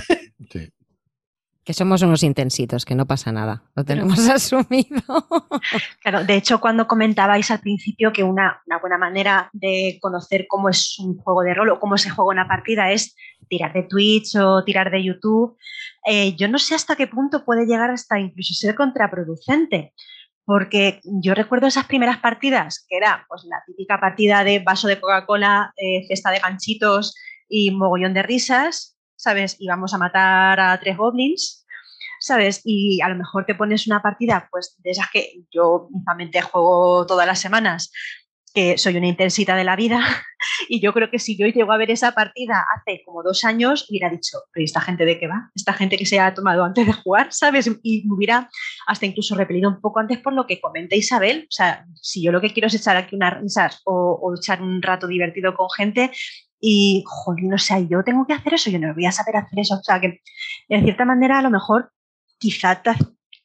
Sí. 0.50 0.68
Que 1.64 1.74
somos 1.74 2.00
unos 2.02 2.22
intensitos, 2.22 2.84
que 2.84 2.94
no 2.94 3.06
pasa 3.06 3.32
nada. 3.32 3.62
Lo 3.76 3.84
tenemos 3.84 4.18
asumido. 4.28 5.02
Claro, 6.02 6.24
de 6.24 6.34
hecho, 6.34 6.60
cuando 6.60 6.86
comentabais 6.86 7.50
al 7.50 7.60
principio 7.60 8.12
que 8.12 8.22
una, 8.22 8.62
una, 8.66 8.78
buena 8.78 8.98
manera 8.98 9.50
de 9.52 9.98
conocer 10.00 10.46
cómo 10.48 10.68
es 10.68 10.98
un 10.98 11.18
juego 11.18 11.42
de 11.42 11.54
rol 11.54 11.70
o 11.70 11.78
cómo 11.78 11.98
se 11.98 12.10
juega 12.10 12.30
una 12.30 12.48
partida 12.48 12.90
es 12.90 13.14
tirar 13.48 13.72
de 13.72 13.82
Twitch 13.82 14.36
o 14.36 14.64
tirar 14.64 14.90
de 14.90 15.04
YouTube, 15.04 15.56
eh, 16.06 16.34
yo 16.36 16.48
no 16.48 16.58
sé 16.58 16.74
hasta 16.74 16.96
qué 16.96 17.06
punto 17.06 17.44
puede 17.44 17.66
llegar 17.66 17.90
hasta 17.90 18.18
incluso 18.18 18.54
ser 18.54 18.74
contraproducente. 18.74 19.92
Porque 20.44 21.00
yo 21.04 21.34
recuerdo 21.34 21.66
esas 21.66 21.86
primeras 21.86 22.18
partidas, 22.18 22.84
que 22.88 22.96
era 22.96 23.24
pues, 23.28 23.44
la 23.44 23.62
típica 23.66 24.00
partida 24.00 24.42
de 24.42 24.58
vaso 24.60 24.88
de 24.88 25.00
Coca-Cola, 25.00 25.72
eh, 25.76 26.06
cesta 26.08 26.30
de 26.30 26.40
ganchitos 26.40 27.14
y 27.48 27.70
mogollón 27.70 28.14
de 28.14 28.22
risas, 28.22 28.96
¿sabes? 29.20 29.56
Y 29.58 29.68
vamos 29.68 29.92
a 29.92 29.98
matar 29.98 30.58
a 30.58 30.80
tres 30.80 30.96
goblins, 30.96 31.66
¿sabes? 32.20 32.62
Y 32.64 33.02
a 33.02 33.08
lo 33.10 33.16
mejor 33.16 33.44
te 33.44 33.54
pones 33.54 33.86
una 33.86 34.00
partida, 34.00 34.48
pues 34.50 34.76
de 34.78 34.90
esas 34.90 35.10
que 35.10 35.42
yo 35.50 35.88
mismamente 35.92 36.40
juego 36.40 37.04
todas 37.06 37.26
las 37.26 37.38
semanas, 37.38 37.92
que 38.54 38.78
soy 38.78 38.96
una 38.96 39.06
intensita 39.06 39.54
de 39.56 39.64
la 39.64 39.76
vida, 39.76 40.00
y 40.70 40.80
yo 40.80 40.94
creo 40.94 41.10
que 41.10 41.18
si 41.18 41.36
yo 41.36 41.46
llego 41.46 41.70
a 41.70 41.76
ver 41.76 41.90
esa 41.90 42.12
partida 42.12 42.64
hace 42.74 43.02
como 43.04 43.22
dos 43.22 43.44
años, 43.44 43.86
hubiera 43.90 44.08
dicho, 44.08 44.38
pero 44.52 44.62
¿y 44.62 44.64
esta 44.64 44.80
gente 44.80 45.04
de 45.04 45.18
qué 45.18 45.28
va? 45.28 45.50
Esta 45.54 45.74
gente 45.74 45.98
que 45.98 46.06
se 46.06 46.18
ha 46.18 46.32
tomado 46.32 46.64
antes 46.64 46.86
de 46.86 46.94
jugar, 46.94 47.28
¿sabes? 47.30 47.70
Y 47.82 48.06
me 48.06 48.14
hubiera 48.14 48.48
hasta 48.86 49.04
incluso 49.04 49.34
repelido 49.34 49.68
un 49.68 49.82
poco 49.82 50.00
antes 50.00 50.18
por 50.18 50.32
lo 50.32 50.46
que 50.46 50.62
comenta 50.62 50.96
Isabel. 50.96 51.42
O 51.42 51.52
sea, 51.52 51.84
si 52.00 52.22
yo 52.22 52.32
lo 52.32 52.40
que 52.40 52.54
quiero 52.54 52.68
es 52.68 52.74
echar 52.74 52.96
aquí 52.96 53.16
unas 53.16 53.38
risas 53.38 53.82
o 53.84 54.34
echar 54.34 54.62
un 54.62 54.80
rato 54.80 55.06
divertido 55.06 55.54
con 55.54 55.68
gente, 55.76 56.10
y, 56.60 57.02
joder, 57.06 57.44
no 57.44 57.58
sé, 57.58 57.86
yo 57.88 58.04
tengo 58.04 58.26
que 58.26 58.34
hacer 58.34 58.54
eso, 58.54 58.70
yo 58.70 58.78
no 58.78 58.94
voy 58.94 59.06
a 59.06 59.12
saber 59.12 59.36
hacer 59.36 59.58
eso. 59.58 59.76
O 59.76 59.82
sea, 59.82 60.00
que 60.00 60.20
de 60.68 60.82
cierta 60.82 61.04
manera 61.04 61.38
a 61.38 61.42
lo 61.42 61.50
mejor 61.50 61.90
quizá 62.38 62.82
te, 62.82 62.92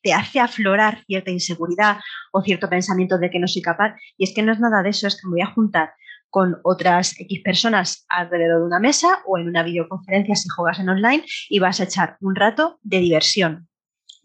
te 0.01 0.13
hace 0.13 0.39
aflorar 0.39 1.03
cierta 1.07 1.31
inseguridad 1.31 1.97
o 2.31 2.41
cierto 2.41 2.69
pensamiento 2.69 3.17
de 3.17 3.29
que 3.29 3.39
no 3.39 3.47
soy 3.47 3.61
capaz. 3.61 3.95
Y 4.17 4.25
es 4.25 4.33
que 4.35 4.43
no 4.43 4.51
es 4.51 4.59
nada 4.59 4.83
de 4.83 4.89
eso, 4.89 5.07
es 5.07 5.19
que 5.19 5.27
me 5.27 5.31
voy 5.31 5.41
a 5.41 5.53
juntar 5.53 5.93
con 6.29 6.59
otras 6.63 7.17
X 7.17 7.41
personas 7.43 8.05
alrededor 8.09 8.59
de 8.59 8.65
una 8.65 8.79
mesa 8.79 9.19
o 9.25 9.37
en 9.37 9.47
una 9.47 9.63
videoconferencia 9.63 10.35
si 10.35 10.49
juegas 10.49 10.79
en 10.79 10.89
online 10.89 11.23
y 11.49 11.59
vas 11.59 11.79
a 11.79 11.85
echar 11.85 12.17
un 12.19 12.35
rato 12.35 12.77
de 12.83 12.99
diversión. 12.99 13.69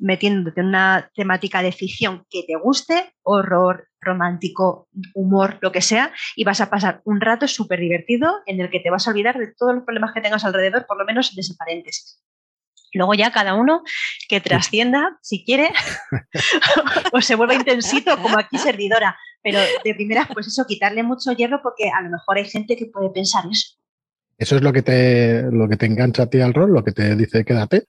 Metiéndote 0.00 0.60
en 0.60 0.68
una 0.68 1.10
temática 1.14 1.62
de 1.62 1.72
ficción 1.72 2.26
que 2.30 2.42
te 2.46 2.56
guste, 2.56 3.14
horror, 3.22 3.88
romántico, 4.00 4.88
humor, 5.14 5.58
lo 5.60 5.70
que 5.72 5.82
sea, 5.82 6.12
y 6.34 6.44
vas 6.44 6.60
a 6.60 6.70
pasar 6.70 7.02
un 7.04 7.20
rato 7.20 7.46
súper 7.46 7.80
divertido 7.80 8.40
en 8.46 8.60
el 8.60 8.70
que 8.70 8.80
te 8.80 8.90
vas 8.90 9.06
a 9.06 9.10
olvidar 9.10 9.38
de 9.38 9.52
todos 9.56 9.74
los 9.74 9.84
problemas 9.84 10.12
que 10.12 10.20
tengas 10.20 10.44
alrededor, 10.44 10.86
por 10.86 10.98
lo 10.98 11.04
menos 11.04 11.32
en 11.32 11.38
ese 11.38 11.54
paréntesis. 11.54 12.20
Luego 12.92 13.14
ya 13.14 13.30
cada 13.30 13.54
uno 13.54 13.82
que 14.28 14.40
trascienda, 14.40 15.18
si 15.22 15.44
quiere, 15.44 15.70
o 17.12 17.20
se 17.20 17.36
vuelva 17.36 17.54
intensito 17.54 18.20
como 18.20 18.36
aquí 18.36 18.58
servidora. 18.58 19.16
Pero 19.42 19.60
de 19.84 19.94
primeras, 19.94 20.26
pues 20.32 20.48
eso, 20.48 20.66
quitarle 20.66 21.02
mucho 21.02 21.32
hierro 21.32 21.60
porque 21.62 21.88
a 21.88 22.02
lo 22.02 22.10
mejor 22.10 22.38
hay 22.38 22.46
gente 22.46 22.76
que 22.76 22.86
puede 22.86 23.10
pensar 23.10 23.44
eso. 23.50 23.76
Eso 24.38 24.56
es 24.56 24.62
lo 24.62 24.72
que 24.72 24.82
te, 24.82 25.42
lo 25.52 25.68
que 25.68 25.76
te 25.76 25.86
engancha 25.86 26.24
a 26.24 26.26
ti 26.26 26.40
al 26.40 26.52
rol, 26.52 26.72
lo 26.72 26.82
que 26.82 26.92
te 26.92 27.14
dice 27.14 27.44
quédate 27.44 27.86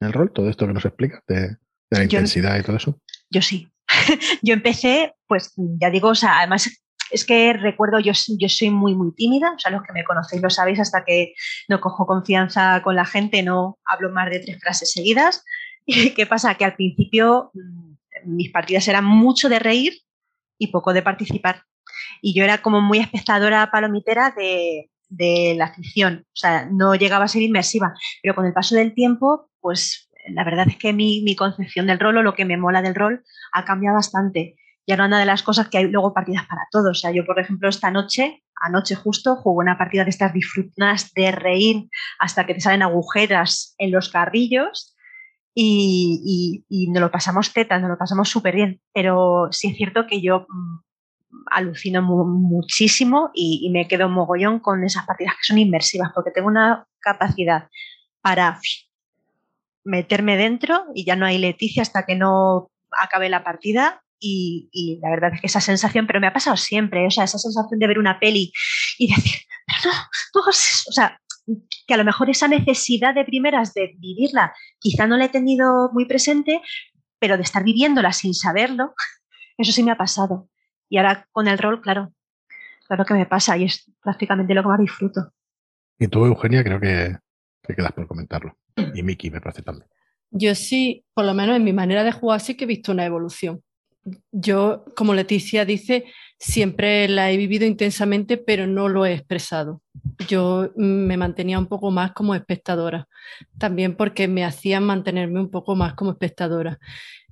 en 0.00 0.08
el 0.08 0.12
rol, 0.12 0.32
todo 0.32 0.48
esto 0.48 0.66
que 0.66 0.72
nos 0.72 0.84
explica 0.84 1.22
de, 1.26 1.56
la 1.90 2.02
intensidad 2.02 2.58
y 2.58 2.62
todo 2.62 2.76
eso. 2.76 3.00
Yo 3.30 3.42
sí. 3.42 3.70
yo 4.42 4.54
empecé, 4.54 5.14
pues 5.26 5.52
ya 5.56 5.90
digo, 5.90 6.08
o 6.08 6.14
sea, 6.14 6.38
además 6.38 6.68
es 7.10 7.24
que 7.24 7.52
recuerdo, 7.52 8.00
yo, 8.00 8.12
yo 8.38 8.48
soy 8.48 8.70
muy, 8.70 8.94
muy 8.94 9.14
tímida, 9.14 9.52
o 9.52 9.58
sea, 9.58 9.70
los 9.70 9.82
que 9.82 9.92
me 9.92 10.04
conocéis 10.04 10.42
lo 10.42 10.50
sabéis, 10.50 10.80
hasta 10.80 11.04
que 11.04 11.34
no 11.68 11.80
cojo 11.80 12.06
confianza 12.06 12.82
con 12.82 12.96
la 12.96 13.04
gente, 13.04 13.42
no 13.42 13.78
hablo 13.84 14.10
más 14.10 14.30
de 14.30 14.40
tres 14.40 14.58
frases 14.60 14.90
seguidas. 14.90 15.44
¿Y 15.86 16.10
qué 16.10 16.26
pasa? 16.26 16.54
Que 16.56 16.64
al 16.64 16.74
principio 16.74 17.50
mm, 17.54 17.94
mis 18.24 18.50
partidas 18.50 18.88
eran 18.88 19.04
mucho 19.04 19.48
de 19.48 19.58
reír 19.58 20.00
y 20.58 20.68
poco 20.68 20.92
de 20.92 21.02
participar. 21.02 21.62
Y 22.20 22.34
yo 22.34 22.44
era 22.44 22.58
como 22.58 22.80
muy 22.80 22.98
espectadora 22.98 23.70
palomitera 23.70 24.34
de, 24.36 24.90
de 25.08 25.54
la 25.56 25.72
ficción, 25.72 26.24
o 26.26 26.36
sea, 26.36 26.68
no 26.70 26.94
llegaba 26.94 27.26
a 27.26 27.28
ser 27.28 27.42
inmersiva, 27.42 27.94
pero 28.22 28.34
con 28.34 28.46
el 28.46 28.52
paso 28.52 28.74
del 28.74 28.94
tiempo, 28.94 29.50
pues 29.60 30.06
la 30.28 30.44
verdad 30.44 30.66
es 30.68 30.76
que 30.76 30.92
mi, 30.92 31.22
mi 31.22 31.36
concepción 31.36 31.86
del 31.86 31.98
rol 31.98 32.16
o 32.16 32.22
lo 32.22 32.34
que 32.34 32.44
me 32.44 32.56
mola 32.56 32.82
del 32.82 32.94
rol 32.94 33.24
ha 33.52 33.64
cambiado 33.64 33.96
bastante. 33.96 34.56
Ya 34.86 34.96
no 34.96 35.04
una 35.04 35.18
de 35.18 35.26
las 35.26 35.42
cosas 35.42 35.68
que 35.68 35.78
hay 35.78 35.88
luego 35.88 36.14
partidas 36.14 36.46
para 36.46 36.62
todos. 36.70 36.98
O 36.98 37.00
sea, 37.00 37.10
yo, 37.10 37.24
por 37.24 37.40
ejemplo, 37.40 37.68
esta 37.68 37.90
noche, 37.90 38.44
anoche 38.60 38.94
justo, 38.94 39.36
jugué 39.36 39.64
una 39.64 39.78
partida 39.78 40.04
de 40.04 40.10
estas 40.10 40.32
disfrutas 40.32 41.12
de 41.14 41.32
reír 41.32 41.88
hasta 42.18 42.46
que 42.46 42.54
te 42.54 42.60
salen 42.60 42.82
agujeras 42.82 43.74
en 43.78 43.90
los 43.90 44.08
carrillos 44.08 44.96
y, 45.54 46.64
y, 46.68 46.90
nos 46.90 47.00
lo 47.00 47.10
pasamos 47.10 47.52
teta, 47.52 47.78
nos 47.78 47.90
lo 47.90 47.98
pasamos 47.98 48.28
súper 48.28 48.54
bien. 48.54 48.80
Pero 48.92 49.48
sí 49.50 49.68
es 49.68 49.76
cierto 49.76 50.06
que 50.06 50.20
yo 50.20 50.46
alucino 51.50 52.02
muchísimo 52.02 53.30
y, 53.34 53.68
me 53.70 53.88
quedo 53.88 54.08
mogollón 54.08 54.60
con 54.60 54.84
esas 54.84 55.06
partidas 55.06 55.34
que 55.34 55.44
son 55.44 55.58
inmersivas, 55.58 56.12
porque 56.14 56.30
tengo 56.30 56.48
una 56.48 56.86
capacidad 57.00 57.68
para 58.20 58.60
meterme 59.84 60.36
dentro 60.36 60.86
y 60.94 61.04
ya 61.04 61.16
no 61.16 61.26
hay 61.26 61.38
Leticia 61.38 61.82
hasta 61.82 62.04
que 62.04 62.16
no 62.16 62.70
acabe 62.90 63.28
la 63.28 63.44
partida. 63.44 64.02
Y, 64.18 64.98
la 65.02 65.10
verdad 65.10 65.34
es 65.34 65.40
que 65.40 65.46
esa 65.46 65.60
sensación, 65.60 66.06
pero 66.06 66.20
me 66.20 66.26
ha 66.26 66.32
pasado 66.32 66.56
siempre, 66.56 67.06
o 67.06 67.10
sea, 67.10 67.24
esa 67.24 67.38
sensación 67.38 67.78
de 67.78 67.86
ver 67.86 67.98
una 67.98 68.18
peli 68.18 68.50
y 68.98 69.14
decir, 69.14 69.40
pero 69.66 69.92
no, 69.92 70.00
no, 70.34 70.48
o 70.48 70.52
sea, 70.52 71.20
que 71.86 71.94
a 71.94 71.96
lo 71.96 72.04
mejor 72.04 72.30
esa 72.30 72.48
necesidad 72.48 73.14
de 73.14 73.24
primeras 73.24 73.74
de 73.74 73.94
vivirla, 73.98 74.54
quizá 74.80 75.06
no 75.06 75.16
la 75.16 75.26
he 75.26 75.28
tenido 75.28 75.90
muy 75.92 76.06
presente, 76.06 76.60
pero 77.18 77.36
de 77.36 77.42
estar 77.42 77.62
viviéndola 77.62 78.12
sin 78.12 78.34
saberlo, 78.34 78.94
eso 79.58 79.72
sí 79.72 79.82
me 79.82 79.92
ha 79.92 79.96
pasado. 79.96 80.48
Y 80.88 80.98
ahora 80.98 81.26
con 81.32 81.48
el 81.48 81.58
rol, 81.58 81.80
claro, 81.80 82.12
claro 82.86 83.04
que 83.04 83.14
me 83.14 83.26
pasa 83.26 83.56
y 83.56 83.64
es 83.64 83.90
prácticamente 84.02 84.54
lo 84.54 84.62
que 84.62 84.68
más 84.68 84.80
disfruto. 84.80 85.32
Y 85.98 86.08
tú, 86.08 86.24
Eugenia, 86.24 86.62
creo 86.62 86.80
que, 86.80 87.16
que 87.62 87.74
quedas 87.74 87.92
por 87.92 88.06
comentarlo. 88.06 88.56
Y 88.94 89.02
Miki, 89.02 89.30
me 89.30 89.40
parece 89.40 89.62
también. 89.62 89.88
Yo 90.30 90.54
sí, 90.54 91.04
por 91.14 91.24
lo 91.24 91.34
menos 91.34 91.56
en 91.56 91.64
mi 91.64 91.72
manera 91.72 92.04
de 92.04 92.12
jugar, 92.12 92.40
sí 92.40 92.56
que 92.56 92.64
he 92.64 92.68
visto 92.68 92.92
una 92.92 93.06
evolución. 93.06 93.62
Yo, 94.30 94.84
como 94.94 95.14
Leticia 95.14 95.64
dice, 95.64 96.04
siempre 96.38 97.08
la 97.08 97.30
he 97.30 97.36
vivido 97.36 97.66
intensamente, 97.66 98.36
pero 98.36 98.66
no 98.66 98.88
lo 98.88 99.06
he 99.06 99.14
expresado. 99.14 99.82
Yo 100.28 100.70
me 100.76 101.16
mantenía 101.16 101.58
un 101.58 101.66
poco 101.66 101.90
más 101.90 102.12
como 102.12 102.34
espectadora, 102.34 103.08
también 103.58 103.96
porque 103.96 104.28
me 104.28 104.44
hacían 104.44 104.84
mantenerme 104.84 105.40
un 105.40 105.50
poco 105.50 105.74
más 105.74 105.94
como 105.94 106.12
espectadora. 106.12 106.78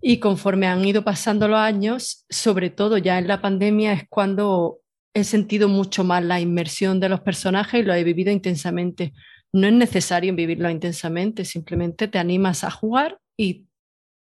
Y 0.00 0.18
conforme 0.18 0.66
han 0.66 0.84
ido 0.84 1.04
pasando 1.04 1.48
los 1.48 1.58
años, 1.58 2.24
sobre 2.28 2.70
todo 2.70 2.98
ya 2.98 3.18
en 3.18 3.28
la 3.28 3.40
pandemia, 3.40 3.92
es 3.92 4.04
cuando 4.08 4.80
he 5.14 5.24
sentido 5.24 5.68
mucho 5.68 6.04
más 6.04 6.24
la 6.24 6.40
inmersión 6.40 7.00
de 7.00 7.08
los 7.08 7.20
personajes 7.20 7.80
y 7.80 7.84
lo 7.84 7.94
he 7.94 8.04
vivido 8.04 8.32
intensamente. 8.32 9.12
No 9.52 9.66
es 9.66 9.72
necesario 9.72 10.34
vivirlo 10.34 10.68
intensamente, 10.68 11.44
simplemente 11.44 12.08
te 12.08 12.18
animas 12.18 12.64
a 12.64 12.70
jugar 12.70 13.18
y 13.36 13.66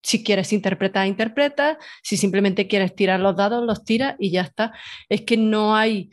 si 0.02 0.22
quieres 0.22 0.52
interpretar, 0.52 1.06
interpreta, 1.06 1.78
si 2.02 2.16
simplemente 2.16 2.68
quieres 2.68 2.94
tirar 2.94 3.20
los 3.20 3.36
dados, 3.36 3.64
los 3.64 3.84
tiras 3.84 4.16
y 4.18 4.30
ya 4.30 4.42
está. 4.42 4.72
Es 5.08 5.22
que 5.22 5.36
no 5.36 5.76
hay 5.76 6.10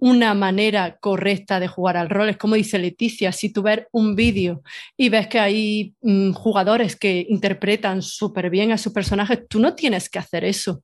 una 0.00 0.34
manera 0.34 0.96
correcta 0.98 1.60
de 1.60 1.68
jugar 1.68 1.96
al 1.96 2.10
rol. 2.10 2.30
Es 2.30 2.36
como 2.36 2.54
dice 2.54 2.78
Leticia, 2.78 3.32
si 3.32 3.52
tú 3.52 3.62
ves 3.62 3.86
un 3.92 4.16
vídeo 4.16 4.62
y 4.96 5.10
ves 5.10 5.28
que 5.28 5.38
hay 5.38 5.94
mm, 6.00 6.32
jugadores 6.32 6.96
que 6.96 7.26
interpretan 7.28 8.02
súper 8.02 8.50
bien 8.50 8.72
a 8.72 8.78
sus 8.78 8.92
personajes, 8.92 9.46
tú 9.48 9.60
no 9.60 9.74
tienes 9.74 10.08
que 10.08 10.18
hacer 10.18 10.44
eso. 10.44 10.82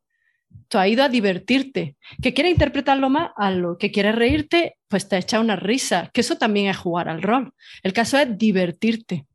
Tú 0.69 0.79
has 0.79 0.89
ido 0.89 1.03
a 1.03 1.09
divertirte. 1.09 1.97
Que 2.23 2.35
quieres 2.35 2.53
interpretarlo 2.53 3.11
más, 3.11 3.31
hazlo. 3.37 3.79
Que 3.79 3.91
quieres 3.91 4.15
reírte, 4.15 4.77
pues 4.89 5.09
te 5.09 5.17
echa 5.17 5.41
una 5.41 5.57
risa. 5.57 6.11
Que 6.13 6.21
eso 6.21 6.37
también 6.37 6.69
es 6.69 6.77
jugar 6.77 7.09
al 7.09 7.23
rol. 7.23 7.53
El 7.83 7.93
caso 7.93 8.19
es 8.19 8.37
divertirte 8.39 9.27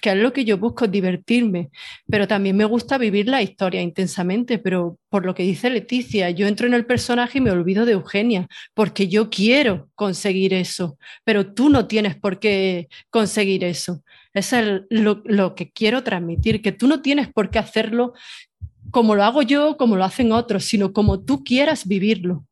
que 0.00 0.10
es 0.10 0.16
lo 0.16 0.32
que 0.32 0.44
yo 0.44 0.58
busco, 0.58 0.86
divertirme, 0.86 1.70
pero 2.08 2.26
también 2.26 2.56
me 2.56 2.64
gusta 2.64 2.98
vivir 2.98 3.28
la 3.28 3.42
historia 3.42 3.82
intensamente, 3.82 4.58
pero 4.58 4.98
por 5.08 5.26
lo 5.26 5.34
que 5.34 5.42
dice 5.42 5.70
Leticia, 5.70 6.30
yo 6.30 6.46
entro 6.46 6.66
en 6.66 6.74
el 6.74 6.86
personaje 6.86 7.38
y 7.38 7.40
me 7.40 7.50
olvido 7.50 7.84
de 7.84 7.92
Eugenia, 7.92 8.48
porque 8.74 9.08
yo 9.08 9.28
quiero 9.28 9.90
conseguir 9.94 10.54
eso, 10.54 10.98
pero 11.24 11.52
tú 11.52 11.68
no 11.68 11.86
tienes 11.86 12.16
por 12.16 12.38
qué 12.38 12.88
conseguir 13.10 13.64
eso. 13.64 14.02
Es 14.32 14.54
lo, 14.90 15.54
que 15.54 15.70
quiero 15.70 16.02
transmitir, 16.02 16.62
que 16.62 16.72
tú 16.72 16.86
no 16.86 17.02
tienes 17.02 17.28
por 17.32 17.50
qué 17.50 17.58
hacerlo 17.58 18.14
como 18.90 19.14
lo 19.14 19.24
hago 19.24 19.42
yo, 19.42 19.76
como 19.76 19.96
lo 19.96 20.04
hacen 20.04 20.32
otros, 20.32 20.64
sino 20.64 20.92
como 20.92 21.24
tú 21.24 21.44
quieras 21.44 21.86
vivirlo. 21.86 22.44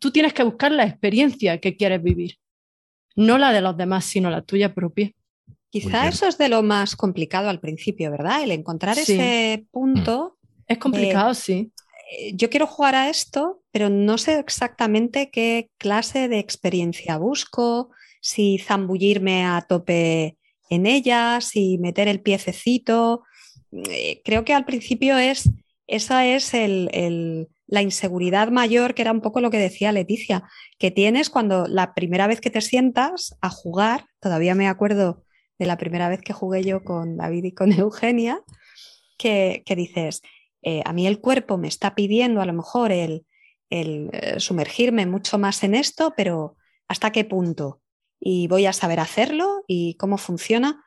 tú 0.00 0.10
tienes 0.10 0.32
que 0.32 0.44
buscar 0.44 0.72
la 0.72 0.84
experiencia 0.84 1.58
que 1.58 1.76
quieres 1.76 2.02
vivir, 2.02 2.36
no 3.16 3.36
la 3.36 3.52
de 3.52 3.60
los 3.60 3.76
demás, 3.76 4.04
sino 4.04 4.30
la 4.30 4.42
tuya 4.42 4.74
propia. 4.74 5.12
Quizá 5.80 6.08
eso 6.08 6.26
es 6.26 6.38
de 6.38 6.48
lo 6.48 6.62
más 6.62 6.96
complicado 6.96 7.48
al 7.48 7.60
principio, 7.60 8.10
¿verdad? 8.10 8.42
El 8.42 8.50
encontrar 8.50 8.98
ese 8.98 9.66
punto. 9.70 10.36
Mm. 10.40 10.72
Es 10.72 10.78
complicado, 10.78 11.34
sí. 11.34 11.72
Eh, 12.10 12.32
yo 12.34 12.50
quiero 12.50 12.66
jugar 12.66 12.94
a 12.94 13.08
esto, 13.08 13.62
pero 13.70 13.90
no 13.90 14.18
sé 14.18 14.38
exactamente 14.38 15.30
qué 15.30 15.70
clase 15.78 16.28
de 16.28 16.38
experiencia 16.38 17.18
busco, 17.18 17.90
si 18.20 18.58
zambullirme 18.58 19.44
a 19.44 19.64
tope 19.68 20.38
en 20.70 20.86
ella, 20.86 21.40
si 21.40 21.78
meter 21.78 22.08
el 22.08 22.20
piececito. 22.20 23.22
Eh, 23.72 24.22
creo 24.24 24.44
que 24.44 24.54
al 24.54 24.64
principio 24.64 25.18
es, 25.18 25.50
esa 25.86 26.26
es 26.26 26.52
la 26.52 27.82
inseguridad 27.82 28.48
mayor, 28.48 28.94
que 28.94 29.02
era 29.02 29.12
un 29.12 29.20
poco 29.20 29.40
lo 29.40 29.50
que 29.50 29.58
decía 29.58 29.92
Leticia, 29.92 30.44
que 30.78 30.90
tienes 30.90 31.30
cuando 31.30 31.66
la 31.66 31.94
primera 31.94 32.26
vez 32.26 32.40
que 32.40 32.50
te 32.50 32.60
sientas 32.60 33.36
a 33.40 33.50
jugar, 33.50 34.06
todavía 34.20 34.54
me 34.54 34.68
acuerdo 34.68 35.25
de 35.58 35.66
la 35.66 35.76
primera 35.76 36.08
vez 36.08 36.20
que 36.20 36.32
jugué 36.32 36.64
yo 36.64 36.84
con 36.84 37.16
David 37.16 37.44
y 37.44 37.52
con 37.52 37.72
Eugenia, 37.78 38.40
que, 39.18 39.62
dices, 39.76 40.22
eh, 40.62 40.82
a 40.84 40.92
mí 40.92 41.06
el 41.06 41.20
cuerpo 41.20 41.56
me 41.58 41.68
está 41.68 41.94
pidiendo 41.94 42.40
a 42.40 42.46
lo 42.46 42.52
mejor 42.52 42.92
el, 42.92 43.24
eh, 43.70 44.36
sumergirme 44.38 45.06
mucho 45.06 45.38
más 45.38 45.62
en 45.64 45.74
esto, 45.74 46.12
pero 46.16 46.56
¿hasta 46.88 47.10
qué 47.12 47.24
punto? 47.24 47.80
Y 48.20 48.48
voy 48.48 48.66
a 48.66 48.72
saber 48.72 49.00
hacerlo 49.00 49.64
y 49.66 49.94
cómo 49.94 50.18
funciona. 50.18 50.84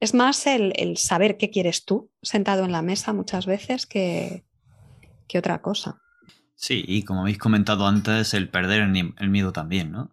Es 0.00 0.14
más 0.14 0.46
el, 0.46 0.96
saber 0.96 1.36
qué 1.36 1.50
quieres 1.50 1.84
tú 1.84 2.10
sentado 2.22 2.64
en 2.64 2.72
la 2.72 2.82
mesa 2.82 3.12
muchas 3.12 3.46
veces 3.46 3.86
que, 3.86 4.44
que 5.26 5.38
otra 5.38 5.60
cosa. 5.60 6.00
Sí, 6.54 6.84
y 6.86 7.04
como 7.04 7.20
habéis 7.22 7.38
comentado 7.38 7.86
antes, 7.86 8.34
el 8.34 8.48
perder 8.48 8.82
el, 8.82 9.30
miedo 9.30 9.52
también, 9.52 9.92
¿no? 9.92 10.10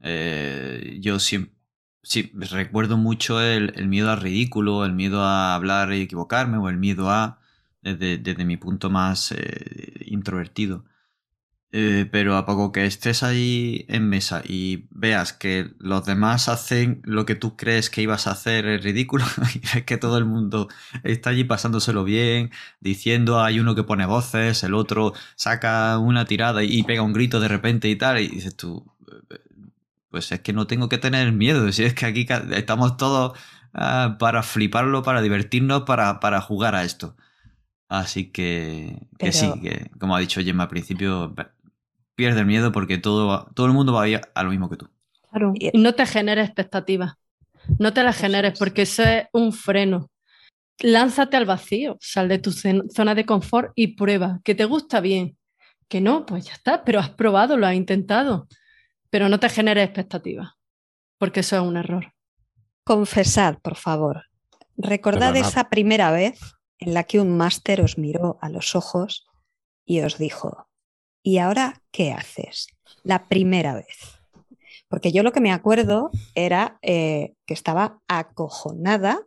Eh, 0.00 0.98
yo 1.00 1.18
siempre, 1.18 1.54
Sí, 2.02 2.32
recuerdo 2.34 2.96
mucho 2.96 3.40
el, 3.40 3.86
miedo 3.88 4.10
al 4.10 4.20
ridículo, 4.20 4.84
el 4.84 4.92
miedo 4.92 5.22
a 5.22 5.54
hablar 5.54 5.92
y 5.92 6.02
equivocarme, 6.02 6.58
o 6.58 6.68
el 6.68 6.76
miedo 6.76 7.10
a, 7.10 7.38
desde, 7.82 8.44
mi 8.44 8.56
punto 8.56 8.90
más 8.90 9.32
eh, 9.32 10.04
introvertido. 10.06 10.84
Eh, 11.74 12.06
pero 12.12 12.36
a 12.36 12.44
poco 12.44 12.70
que 12.70 12.84
estés 12.84 13.22
ahí 13.22 13.86
en 13.88 14.06
mesa 14.10 14.42
y 14.44 14.88
veas 14.90 15.32
que 15.32 15.70
los 15.78 16.04
demás 16.04 16.50
hacen 16.50 17.00
lo 17.04 17.24
que 17.24 17.34
tú 17.34 17.56
crees 17.56 17.88
que 17.88 18.02
ibas 18.02 18.26
a 18.26 18.32
hacer 18.32 18.66
es 18.66 18.84
ridículo 18.84 19.24
y 19.54 19.60
ves 19.60 19.84
que 19.86 19.96
todo 19.96 20.18
el 20.18 20.26
mundo 20.26 20.68
está 21.02 21.30
allí 21.30 21.44
pasándoselo 21.44 22.04
bien, 22.04 22.50
diciendo 22.80 23.40
hay 23.42 23.58
uno 23.58 23.74
que 23.74 23.84
pone 23.84 24.04
voces, 24.04 24.62
el 24.64 24.74
otro 24.74 25.14
saca 25.34 25.96
una 25.98 26.26
tirada 26.26 26.62
y 26.62 26.82
pega 26.82 27.00
un 27.02 27.14
grito 27.14 27.40
de 27.40 27.48
repente 27.48 27.88
y 27.88 27.96
tal, 27.96 28.20
y 28.20 28.28
dices 28.28 28.54
tú, 28.54 28.84
pues 30.12 30.30
es 30.30 30.40
que 30.40 30.52
no 30.52 30.68
tengo 30.68 30.88
que 30.88 30.98
tener 30.98 31.32
miedo. 31.32 31.66
Si 31.72 31.82
es 31.82 31.94
que 31.94 32.06
aquí 32.06 32.26
estamos 32.52 32.96
todos 32.96 33.36
ah, 33.74 34.16
para 34.20 34.44
fliparlo, 34.44 35.02
para 35.02 35.20
divertirnos, 35.22 35.82
para, 35.82 36.20
para 36.20 36.40
jugar 36.40 36.76
a 36.76 36.84
esto. 36.84 37.16
Así 37.88 38.30
que, 38.30 39.08
que 39.18 39.30
Pero- 39.30 39.32
sí, 39.32 39.50
que 39.60 39.90
como 39.98 40.14
ha 40.14 40.20
dicho 40.20 40.40
Gemma 40.40 40.64
al 40.64 40.68
principio, 40.68 41.34
pierde 42.14 42.40
el 42.40 42.46
miedo 42.46 42.70
porque 42.70 42.98
todo, 42.98 43.50
todo 43.54 43.66
el 43.66 43.72
mundo 43.72 43.92
va 43.92 44.04
a 44.04 44.08
ir 44.08 44.20
a 44.34 44.42
lo 44.44 44.50
mismo 44.50 44.70
que 44.70 44.76
tú. 44.76 44.88
Claro. 45.30 45.52
Y- 45.58 45.76
no 45.76 45.94
te 45.94 46.06
generes 46.06 46.46
expectativas. 46.46 47.14
No 47.78 47.92
te 47.92 48.02
las 48.02 48.16
generes 48.16 48.52
es. 48.54 48.58
porque 48.58 48.82
eso 48.82 49.02
es 49.02 49.24
un 49.32 49.52
freno. 49.52 50.10
Lánzate 50.80 51.36
al 51.36 51.44
vacío, 51.46 51.96
sal 52.00 52.28
de 52.28 52.38
tu 52.38 52.50
zona 52.52 53.14
de 53.14 53.24
confort 53.24 53.72
y 53.74 53.94
prueba. 53.94 54.40
Que 54.44 54.54
te 54.54 54.64
gusta 54.64 55.00
bien, 55.00 55.36
que 55.88 56.00
no, 56.00 56.26
pues 56.26 56.46
ya 56.46 56.54
está, 56.54 56.84
pero 56.84 56.98
has 56.98 57.10
probado, 57.10 57.56
lo 57.56 57.66
has 57.66 57.74
intentado. 57.74 58.48
Pero 59.12 59.28
no 59.28 59.38
te 59.38 59.50
generes 59.50 59.84
expectativas, 59.84 60.54
porque 61.18 61.40
eso 61.40 61.56
es 61.56 61.62
un 61.62 61.76
error. 61.76 62.14
Confesad, 62.82 63.58
por 63.58 63.76
favor. 63.76 64.24
Recordad 64.78 65.36
esa 65.36 65.68
primera 65.68 66.10
vez 66.10 66.40
en 66.78 66.94
la 66.94 67.04
que 67.04 67.20
un 67.20 67.36
máster 67.36 67.82
os 67.82 67.98
miró 67.98 68.38
a 68.40 68.48
los 68.48 68.74
ojos 68.74 69.26
y 69.84 70.00
os 70.00 70.16
dijo, 70.16 70.66
¿y 71.22 71.36
ahora 71.36 71.82
qué 71.90 72.10
haces? 72.10 72.68
La 73.02 73.28
primera 73.28 73.74
vez. 73.74 74.18
Porque 74.88 75.12
yo 75.12 75.22
lo 75.22 75.32
que 75.32 75.42
me 75.42 75.52
acuerdo 75.52 76.10
era 76.34 76.78
eh, 76.80 77.34
que 77.44 77.52
estaba 77.52 78.00
acojonada 78.08 79.20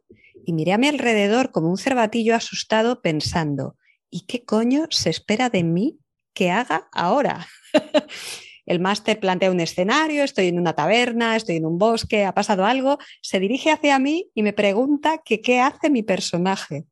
y 0.47 0.53
miré 0.53 0.73
a 0.73 0.79
mi 0.79 0.87
alrededor 0.87 1.51
como 1.51 1.69
un 1.69 1.77
cervatillo 1.77 2.35
asustado 2.35 3.03
pensando, 3.03 3.77
¿y 4.09 4.21
qué 4.21 4.45
coño 4.45 4.87
se 4.89 5.11
espera 5.11 5.51
de 5.51 5.63
mí 5.63 5.99
que 6.33 6.49
haga 6.49 6.89
ahora? 6.91 7.45
El 8.65 8.79
máster 8.79 9.19
plantea 9.19 9.51
un 9.51 9.59
escenario, 9.59 10.23
estoy 10.23 10.47
en 10.47 10.59
una 10.59 10.73
taberna, 10.73 11.35
estoy 11.35 11.57
en 11.57 11.65
un 11.65 11.77
bosque, 11.77 12.25
ha 12.25 12.33
pasado 12.33 12.65
algo, 12.65 12.97
se 13.21 13.39
dirige 13.39 13.71
hacia 13.71 13.99
mí 13.99 14.29
y 14.33 14.43
me 14.43 14.53
pregunta 14.53 15.21
qué 15.23 15.61
hace 15.61 15.89
mi 15.89 16.03
personaje. 16.03 16.85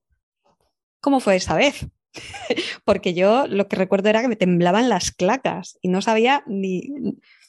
¿Cómo 1.00 1.20
fue 1.20 1.36
esa 1.36 1.56
vez? 1.56 1.88
Porque 2.86 3.14
yo 3.14 3.48
lo 3.48 3.68
que 3.68 3.76
recuerdo 3.76 4.10
era 4.10 4.22
que 4.22 4.28
me 4.28 4.36
temblaban 4.36 4.90
las 4.90 5.12
clacas 5.12 5.78
y 5.82 5.90
no 5.90 6.02
sabía 6.02 6.44
ni 6.48 6.90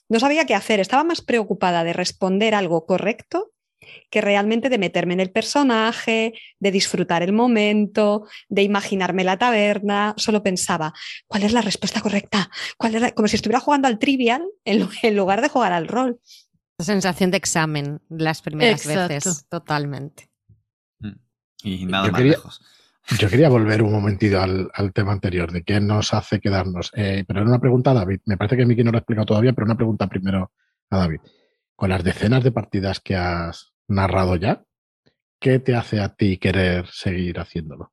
no 0.06 0.20
sabía 0.20 0.44
qué 0.44 0.54
hacer, 0.54 0.80
estaba 0.80 1.02
más 1.02 1.22
preocupada 1.22 1.82
de 1.82 1.94
responder 1.94 2.54
algo 2.54 2.84
correcto 2.84 3.53
que 4.10 4.20
realmente 4.20 4.68
de 4.68 4.78
meterme 4.78 5.14
en 5.14 5.20
el 5.20 5.30
personaje, 5.30 6.34
de 6.58 6.70
disfrutar 6.70 7.22
el 7.22 7.32
momento, 7.32 8.26
de 8.48 8.62
imaginarme 8.62 9.24
la 9.24 9.36
taberna, 9.38 10.14
solo 10.16 10.42
pensaba, 10.42 10.92
¿cuál 11.26 11.42
es 11.44 11.52
la 11.52 11.60
respuesta 11.60 12.00
correcta? 12.00 12.50
¿Cuál 12.78 12.94
es 12.96 13.00
la-?" 13.00 13.12
Como 13.12 13.28
si 13.28 13.36
estuviera 13.36 13.60
jugando 13.60 13.88
al 13.88 13.98
trivial 13.98 14.42
en 14.64 14.80
lu- 14.80 14.90
en 15.02 15.16
lugar 15.16 15.40
de 15.42 15.48
jugar 15.48 15.72
al 15.72 15.88
rol. 15.88 16.18
Esa 16.78 16.92
sensación 16.92 17.30
de 17.30 17.36
examen 17.36 18.00
las 18.08 18.42
primeras 18.42 18.84
Exacto. 18.84 19.08
veces, 19.14 19.46
totalmente. 19.48 20.28
Y 21.62 21.86
nada 21.86 22.06
Yo 22.06 22.12
más 22.12 22.18
quería- 22.20 22.32
lejos. 22.32 22.60
Yo 23.18 23.28
quería 23.28 23.48
volver 23.50 23.82
un 23.82 23.92
momentito 23.92 24.40
al, 24.40 24.70
al 24.72 24.92
tema 24.94 25.12
anterior, 25.12 25.52
de 25.52 25.62
qué 25.62 25.78
nos 25.78 26.14
hace 26.14 26.40
quedarnos. 26.40 26.90
Eh, 26.96 27.22
pero 27.26 27.40
era 27.40 27.48
una 27.50 27.60
pregunta 27.60 27.90
a 27.90 27.94
David. 27.94 28.20
Me 28.24 28.38
parece 28.38 28.56
que 28.56 28.64
Miki 28.64 28.82
no 28.82 28.92
lo 28.92 28.96
ha 28.96 29.00
explicado 29.00 29.26
todavía, 29.26 29.52
pero 29.52 29.66
una 29.66 29.76
pregunta 29.76 30.06
primero 30.06 30.52
a 30.88 30.98
David. 30.98 31.20
Con 31.76 31.90
las 31.90 32.02
decenas 32.02 32.42
de 32.42 32.50
partidas 32.52 33.00
que 33.00 33.14
has 33.14 33.73
narrado 33.88 34.36
ya, 34.36 34.62
¿qué 35.40 35.58
te 35.58 35.74
hace 35.74 36.00
a 36.00 36.14
ti 36.14 36.38
querer 36.38 36.86
seguir 36.90 37.38
haciéndolo? 37.38 37.90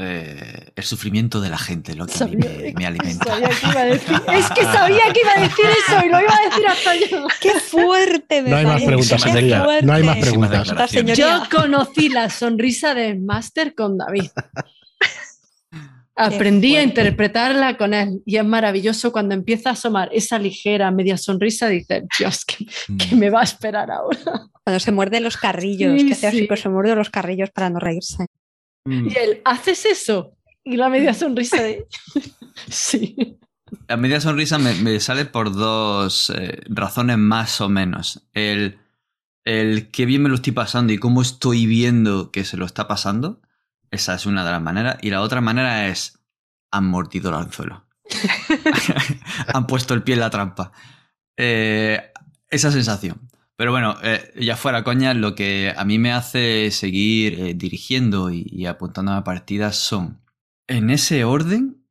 Eh, 0.00 0.70
el 0.76 0.84
sufrimiento 0.84 1.40
de 1.40 1.50
la 1.50 1.58
gente, 1.58 1.94
lo 1.96 2.06
que 2.06 2.22
a 2.22 2.26
mí 2.28 2.36
me, 2.36 2.72
me 2.72 2.86
alimenta. 2.86 3.24
Sabía 3.24 3.48
que 3.48 3.66
iba 3.66 3.80
a 3.80 3.84
decir- 3.86 4.22
Es 4.32 4.50
que 4.52 4.62
sabía 4.62 5.12
que 5.12 5.20
iba 5.20 5.32
a 5.36 5.40
decir 5.40 5.64
eso 5.66 6.06
y 6.06 6.08
lo 6.08 6.20
iba 6.20 6.34
a 6.36 6.48
decir 6.48 6.66
hasta 6.68 6.94
yo. 6.96 7.26
¡Qué 7.40 7.50
fuerte! 7.58 8.42
me 8.42 8.50
No 8.50 8.56
hay 8.58 8.66
más 8.66 8.82
preguntas, 8.84 9.24
¡Qué 9.24 9.30
señoría. 9.32 9.66
No 9.82 9.92
hay 9.92 10.02
más 10.04 10.18
preguntas. 10.18 10.68
Esta 10.68 10.86
señoría- 10.88 11.14
Yo 11.42 11.42
conocí 11.50 12.08
la 12.10 12.30
sonrisa 12.30 12.94
del 12.94 13.20
máster 13.20 13.74
con 13.74 13.98
David. 13.98 14.30
Aprendí 16.18 16.76
a 16.76 16.82
interpretarla 16.82 17.76
con 17.76 17.94
él 17.94 18.22
y 18.26 18.36
es 18.36 18.44
maravilloso 18.44 19.12
cuando 19.12 19.34
empieza 19.34 19.70
a 19.70 19.72
asomar 19.72 20.08
esa 20.12 20.38
ligera 20.38 20.90
media 20.90 21.16
sonrisa, 21.16 21.68
dices, 21.68 22.04
Dios, 22.18 22.44
¿qué, 22.44 22.66
qué 22.96 23.14
me 23.14 23.30
va 23.30 23.40
a 23.40 23.44
esperar 23.44 23.90
ahora? 23.90 24.18
Cuando 24.64 24.80
se 24.80 24.92
muerde 24.92 25.20
los 25.20 25.36
carrillos, 25.36 26.00
Sí, 26.00 26.06
que 26.06 26.12
hace 26.14 26.26
así, 26.26 26.38
sí. 26.40 26.46
pues 26.46 26.60
se 26.60 26.68
muerde 26.68 26.94
los 26.96 27.10
carrillos 27.10 27.50
para 27.50 27.70
no 27.70 27.78
reírse. 27.78 28.26
Mm. 28.84 29.08
Y 29.08 29.14
él, 29.16 29.42
¿haces 29.44 29.84
eso? 29.86 30.32
Y 30.64 30.76
la 30.76 30.88
media 30.88 31.14
sonrisa 31.14 31.62
de... 31.62 31.86
sí. 32.68 33.38
La 33.86 33.96
media 33.96 34.20
sonrisa 34.20 34.58
me, 34.58 34.74
me 34.74 34.98
sale 35.00 35.24
por 35.24 35.52
dos 35.52 36.30
eh, 36.30 36.62
razones 36.68 37.18
más 37.18 37.60
o 37.60 37.68
menos. 37.68 38.26
El, 38.32 38.78
el 39.44 39.90
qué 39.90 40.04
bien 40.04 40.22
me 40.22 40.28
lo 40.28 40.34
estoy 40.34 40.52
pasando 40.52 40.92
y 40.92 40.98
cómo 40.98 41.22
estoy 41.22 41.66
viendo 41.66 42.30
que 42.30 42.44
se 42.44 42.56
lo 42.56 42.66
está 42.66 42.88
pasando. 42.88 43.40
Esa 43.90 44.14
es 44.14 44.26
una 44.26 44.44
de 44.44 44.50
las 44.50 44.62
maneras. 44.62 44.98
Y 45.02 45.10
la 45.10 45.22
otra 45.22 45.40
manera 45.40 45.88
es, 45.88 46.18
han 46.70 46.86
mordido 46.86 47.30
el 47.30 47.36
anzuelo. 47.36 47.86
han 49.54 49.66
puesto 49.66 49.94
el 49.94 50.02
pie 50.02 50.14
en 50.14 50.20
la 50.20 50.30
trampa. 50.30 50.72
Eh, 51.36 52.12
esa 52.50 52.70
sensación. 52.70 53.28
Pero 53.56 53.72
bueno, 53.72 53.96
eh, 54.02 54.32
ya 54.40 54.56
fuera 54.56 54.84
coña, 54.84 55.14
lo 55.14 55.34
que 55.34 55.74
a 55.76 55.84
mí 55.84 55.98
me 55.98 56.12
hace 56.12 56.70
seguir 56.70 57.40
eh, 57.40 57.54
dirigiendo 57.54 58.30
y, 58.30 58.46
y 58.48 58.66
apuntando 58.66 59.12
a 59.12 59.24
partidas 59.24 59.76
son, 59.76 60.20
en 60.68 60.90
ese 60.90 61.24
orden, 61.24 61.84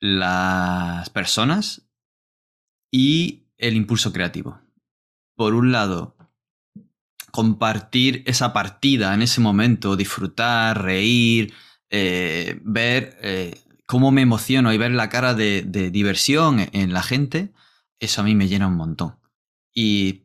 las 0.00 1.08
personas 1.10 1.88
y 2.90 3.46
el 3.56 3.76
impulso 3.76 4.12
creativo. 4.12 4.60
Por 5.36 5.54
un 5.54 5.70
lado, 5.70 6.15
compartir 7.36 8.22
esa 8.24 8.54
partida 8.54 9.12
en 9.12 9.20
ese 9.20 9.42
momento, 9.42 9.94
disfrutar, 9.94 10.82
reír, 10.82 11.52
eh, 11.90 12.58
ver 12.64 13.18
eh, 13.20 13.60
cómo 13.84 14.10
me 14.10 14.22
emociono 14.22 14.72
y 14.72 14.78
ver 14.78 14.92
la 14.92 15.10
cara 15.10 15.34
de, 15.34 15.60
diversión 15.92 16.66
en 16.72 16.94
la 16.94 17.02
gente, 17.02 17.52
eso 18.00 18.22
a 18.22 18.24
mí 18.24 18.34
me 18.34 18.48
llena 18.48 18.68
un 18.68 18.76
montón. 18.76 19.16
Y 19.74 20.22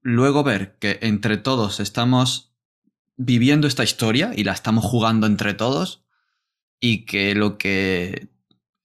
luego 0.00 0.44
ver 0.44 0.78
que 0.78 1.00
entre 1.02 1.38
todos 1.38 1.80
estamos 1.80 2.54
viviendo 3.16 3.66
esta 3.66 3.82
historia 3.82 4.30
y 4.36 4.44
la 4.44 4.52
estamos 4.52 4.84
jugando 4.84 5.26
entre 5.26 5.54
todos 5.54 6.04
y 6.78 7.04
que 7.04 7.34
lo 7.34 7.58
que 7.58 8.28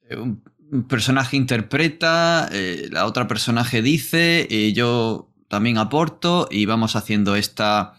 un 0.09 0.41
un 0.72 0.88
personaje 0.88 1.38
interpreta, 1.38 2.49
eh, 2.51 2.89
la 2.91 3.05
otra 3.05 3.28
personaje 3.28 3.82
dice, 3.82 4.47
y 4.49 4.74
yo 4.74 5.29
también 5.50 5.78
aporto 5.78 6.47
y 6.50 6.66
vamos 6.66 6.95
haciendo 6.95 7.36
esta 7.36 7.95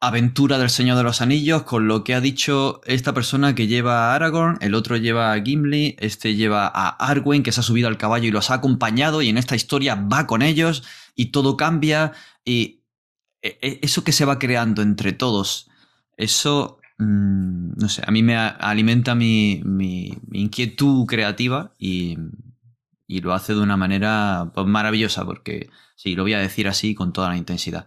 aventura 0.00 0.58
del 0.58 0.70
Señor 0.70 0.96
de 0.96 1.04
los 1.04 1.20
Anillos 1.20 1.62
con 1.62 1.86
lo 1.86 2.02
que 2.02 2.14
ha 2.14 2.20
dicho 2.20 2.80
esta 2.86 3.14
persona 3.14 3.54
que 3.54 3.68
lleva 3.68 4.10
a 4.10 4.14
Aragorn, 4.16 4.58
el 4.60 4.74
otro 4.74 4.96
lleva 4.96 5.32
a 5.32 5.40
Gimli, 5.40 5.94
este 6.00 6.34
lleva 6.34 6.66
a 6.66 6.88
Arwen 6.88 7.42
que 7.44 7.52
se 7.52 7.60
ha 7.60 7.62
subido 7.62 7.86
al 7.88 7.98
caballo 7.98 8.26
y 8.26 8.32
los 8.32 8.50
ha 8.50 8.54
acompañado 8.54 9.22
y 9.22 9.28
en 9.28 9.38
esta 9.38 9.54
historia 9.54 9.94
va 9.94 10.26
con 10.26 10.42
ellos 10.42 10.82
y 11.14 11.26
todo 11.26 11.56
cambia 11.56 12.12
y 12.44 12.80
e- 13.42 13.58
e- 13.60 13.78
eso 13.82 14.02
que 14.02 14.10
se 14.12 14.24
va 14.24 14.38
creando 14.40 14.82
entre 14.82 15.12
todos, 15.12 15.68
eso, 16.16 16.78
mm, 16.98 17.72
no 17.76 17.88
sé, 17.88 18.02
a 18.04 18.10
mí 18.10 18.22
me 18.24 18.36
alimenta 18.36 19.14
mi- 19.14 19.62
mi 19.64 20.16
inquietud 20.32 21.06
creativa 21.06 21.72
y, 21.78 22.16
y 23.16 23.20
lo 23.20 23.34
hace 23.34 23.54
de 23.54 23.60
una 23.60 23.76
manera 23.76 24.50
pues, 24.54 24.66
maravillosa 24.66 25.24
porque, 25.26 25.68
sí, 25.96 26.14
lo 26.14 26.22
voy 26.22 26.34
a 26.34 26.38
decir 26.40 26.66
así 26.68 26.94
con 26.94 27.12
toda 27.12 27.28
la 27.28 27.36
intensidad, 27.36 27.86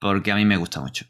porque 0.00 0.32
a 0.32 0.36
mí 0.36 0.44
me 0.44 0.56
gusta 0.56 0.80
mucho. 0.80 1.06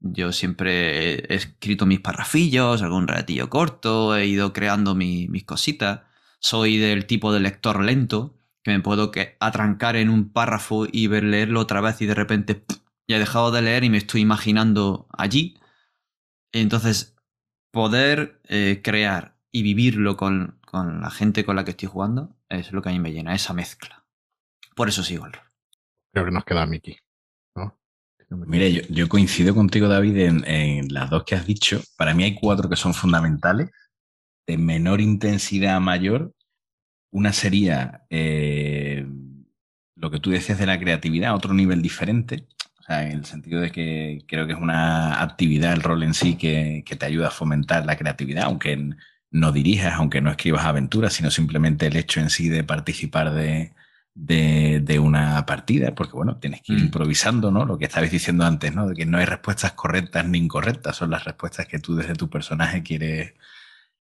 Yo 0.00 0.32
siempre 0.32 1.14
he 1.14 1.34
escrito 1.34 1.86
mis 1.86 2.00
parrafillos, 2.00 2.82
algún 2.82 3.06
relatillo 3.06 3.48
corto, 3.50 4.16
he 4.16 4.26
ido 4.26 4.52
creando 4.52 4.94
mi- 4.94 5.28
mis 5.28 5.44
cositas. 5.44 6.00
Soy 6.40 6.78
del 6.78 7.06
tipo 7.06 7.32
de 7.32 7.40
lector 7.40 7.82
lento, 7.84 8.34
que 8.64 8.72
me 8.72 8.80
puedo 8.80 9.10
que 9.10 9.36
atrancar 9.40 9.96
en 9.96 10.08
un 10.08 10.30
párrafo 10.32 10.86
y 10.90 11.06
ver 11.06 11.24
leerlo 11.24 11.60
otra 11.60 11.80
vez 11.80 12.00
y 12.00 12.06
de 12.06 12.14
repente 12.14 12.64
ya 13.08 13.16
he 13.16 13.20
dejado 13.20 13.50
de 13.52 13.62
leer 13.62 13.84
y 13.84 13.90
me 13.90 13.98
estoy 13.98 14.22
imaginando 14.22 15.06
allí. 15.16 15.58
Entonces, 16.52 17.16
poder 17.70 18.40
eh, 18.48 18.80
crear 18.82 19.36
y 19.52 19.62
vivirlo 19.62 20.16
con, 20.16 20.58
con 20.72 21.02
la 21.02 21.10
gente 21.10 21.44
con 21.44 21.54
la 21.54 21.64
que 21.64 21.72
estoy 21.72 21.88
jugando 21.88 22.34
es 22.48 22.72
lo 22.72 22.80
que 22.80 22.88
a 22.88 22.92
mí 22.92 22.98
me 22.98 23.12
llena, 23.12 23.34
esa 23.34 23.52
mezcla. 23.52 24.04
Por 24.74 24.88
eso 24.88 25.02
sigo 25.02 25.26
el 25.26 25.34
rol. 25.34 25.44
Creo 26.12 26.24
que 26.24 26.30
nos 26.30 26.44
queda 26.44 26.64
Miki. 26.64 26.96
¿no? 27.54 27.78
Mire, 28.30 28.72
yo, 28.72 28.80
yo 28.88 29.06
coincido 29.06 29.54
contigo, 29.54 29.86
David, 29.86 30.16
en, 30.16 30.48
en 30.48 30.92
las 30.94 31.10
dos 31.10 31.24
que 31.24 31.34
has 31.34 31.46
dicho. 31.46 31.82
Para 31.98 32.14
mí 32.14 32.24
hay 32.24 32.34
cuatro 32.34 32.70
que 32.70 32.76
son 32.76 32.94
fundamentales, 32.94 33.70
de 34.46 34.56
menor 34.56 35.02
intensidad 35.02 35.76
a 35.76 35.80
mayor. 35.80 36.34
Una 37.12 37.34
sería 37.34 38.06
eh, 38.08 39.06
lo 39.94 40.10
que 40.10 40.20
tú 40.20 40.30
decías 40.30 40.58
de 40.58 40.64
la 40.66 40.80
creatividad, 40.80 41.34
otro 41.34 41.52
nivel 41.52 41.82
diferente. 41.82 42.48
O 42.80 42.82
sea, 42.82 43.04
en 43.04 43.12
el 43.18 43.24
sentido 43.26 43.60
de 43.60 43.70
que 43.70 44.24
creo 44.26 44.46
que 44.46 44.54
es 44.54 44.58
una 44.58 45.20
actividad, 45.22 45.74
el 45.74 45.82
rol 45.82 46.02
en 46.02 46.14
sí, 46.14 46.36
que, 46.38 46.82
que 46.86 46.96
te 46.96 47.04
ayuda 47.04 47.28
a 47.28 47.30
fomentar 47.30 47.84
la 47.84 47.96
creatividad, 47.98 48.44
aunque 48.44 48.72
n- 48.72 48.96
no 49.32 49.50
dirijas, 49.52 49.94
aunque 49.94 50.20
no 50.20 50.30
escribas 50.30 50.64
aventuras, 50.66 51.14
sino 51.14 51.30
simplemente 51.30 51.86
el 51.88 51.96
hecho 51.96 52.20
en 52.20 52.30
sí 52.30 52.48
de 52.50 52.64
participar 52.64 53.32
de, 53.34 53.72
de, 54.14 54.80
de, 54.84 54.98
una 54.98 55.44
partida, 55.46 55.94
porque 55.94 56.12
bueno, 56.14 56.36
tienes 56.38 56.60
que 56.62 56.74
ir 56.74 56.80
Mm. 56.80 56.84
improvisando, 56.84 57.50
¿no? 57.50 57.64
Lo 57.64 57.78
que 57.78 57.86
estabais 57.86 58.12
diciendo 58.12 58.44
antes, 58.44 58.74
¿no? 58.74 58.86
De 58.88 58.94
que 58.94 59.06
no 59.06 59.18
hay 59.18 59.24
respuestas 59.24 59.72
correctas 59.72 60.26
ni 60.28 60.38
incorrectas, 60.38 60.96
son 60.96 61.10
las 61.10 61.24
respuestas 61.24 61.66
que 61.66 61.78
tú 61.78 61.96
desde 61.96 62.14
tu 62.14 62.28
personaje 62.30 62.82
quieres, 62.82 63.34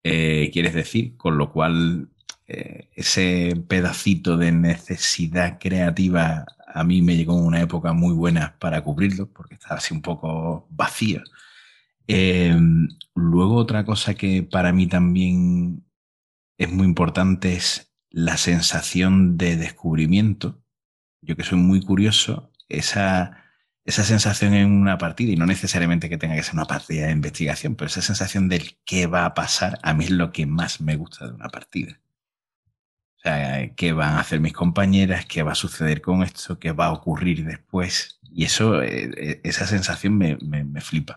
eh, 0.04 0.50
quieres 0.52 0.74
decir, 0.74 1.16
con 1.16 1.38
lo 1.38 1.50
cual 1.52 2.08
eh, 2.46 2.90
ese 2.94 3.54
pedacito 3.68 4.36
de 4.36 4.52
necesidad 4.52 5.58
creativa 5.58 6.46
a 6.74 6.84
mí 6.84 7.00
me 7.02 7.16
llegó 7.16 7.38
en 7.38 7.44
una 7.46 7.60
época 7.62 7.92
muy 7.94 8.12
buena 8.12 8.56
para 8.58 8.82
cubrirlo, 8.82 9.28
porque 9.32 9.54
estaba 9.54 9.76
así 9.76 9.94
un 9.94 10.02
poco 10.02 10.66
vacío. 10.70 11.22
Eh, 12.08 12.56
luego 13.14 13.56
otra 13.56 13.84
cosa 13.84 14.14
que 14.14 14.42
para 14.42 14.72
mí 14.72 14.86
también 14.86 15.84
es 16.58 16.70
muy 16.72 16.86
importante 16.86 17.54
es 17.54 17.92
la 18.10 18.36
sensación 18.36 19.36
de 19.36 19.56
descubrimiento. 19.56 20.62
Yo 21.22 21.36
que 21.36 21.44
soy 21.44 21.58
muy 21.58 21.82
curioso, 21.82 22.52
esa, 22.68 23.44
esa 23.84 24.04
sensación 24.04 24.54
en 24.54 24.70
una 24.72 24.98
partida, 24.98 25.32
y 25.32 25.36
no 25.36 25.46
necesariamente 25.46 26.08
que 26.08 26.18
tenga 26.18 26.36
que 26.36 26.42
ser 26.42 26.54
una 26.54 26.66
partida 26.66 27.06
de 27.06 27.12
investigación, 27.12 27.74
pero 27.76 27.88
esa 27.88 28.02
sensación 28.02 28.48
del 28.48 28.78
qué 28.84 29.06
va 29.06 29.24
a 29.26 29.34
pasar, 29.34 29.78
a 29.82 29.94
mí 29.94 30.04
es 30.04 30.10
lo 30.10 30.32
que 30.32 30.46
más 30.46 30.80
me 30.80 30.96
gusta 30.96 31.26
de 31.26 31.34
una 31.34 31.48
partida. 31.48 32.00
O 33.18 33.20
sea, 33.20 33.74
qué 33.74 33.92
van 33.92 34.14
a 34.14 34.20
hacer 34.20 34.40
mis 34.40 34.52
compañeras, 34.52 35.26
qué 35.26 35.42
va 35.42 35.52
a 35.52 35.54
suceder 35.56 36.00
con 36.00 36.22
esto, 36.22 36.58
qué 36.58 36.72
va 36.72 36.86
a 36.86 36.92
ocurrir 36.92 37.44
después. 37.44 38.20
Y 38.30 38.44
eso, 38.44 38.82
eh, 38.82 39.40
esa 39.44 39.66
sensación 39.66 40.16
me, 40.16 40.36
me, 40.42 40.64
me 40.64 40.80
flipa. 40.80 41.16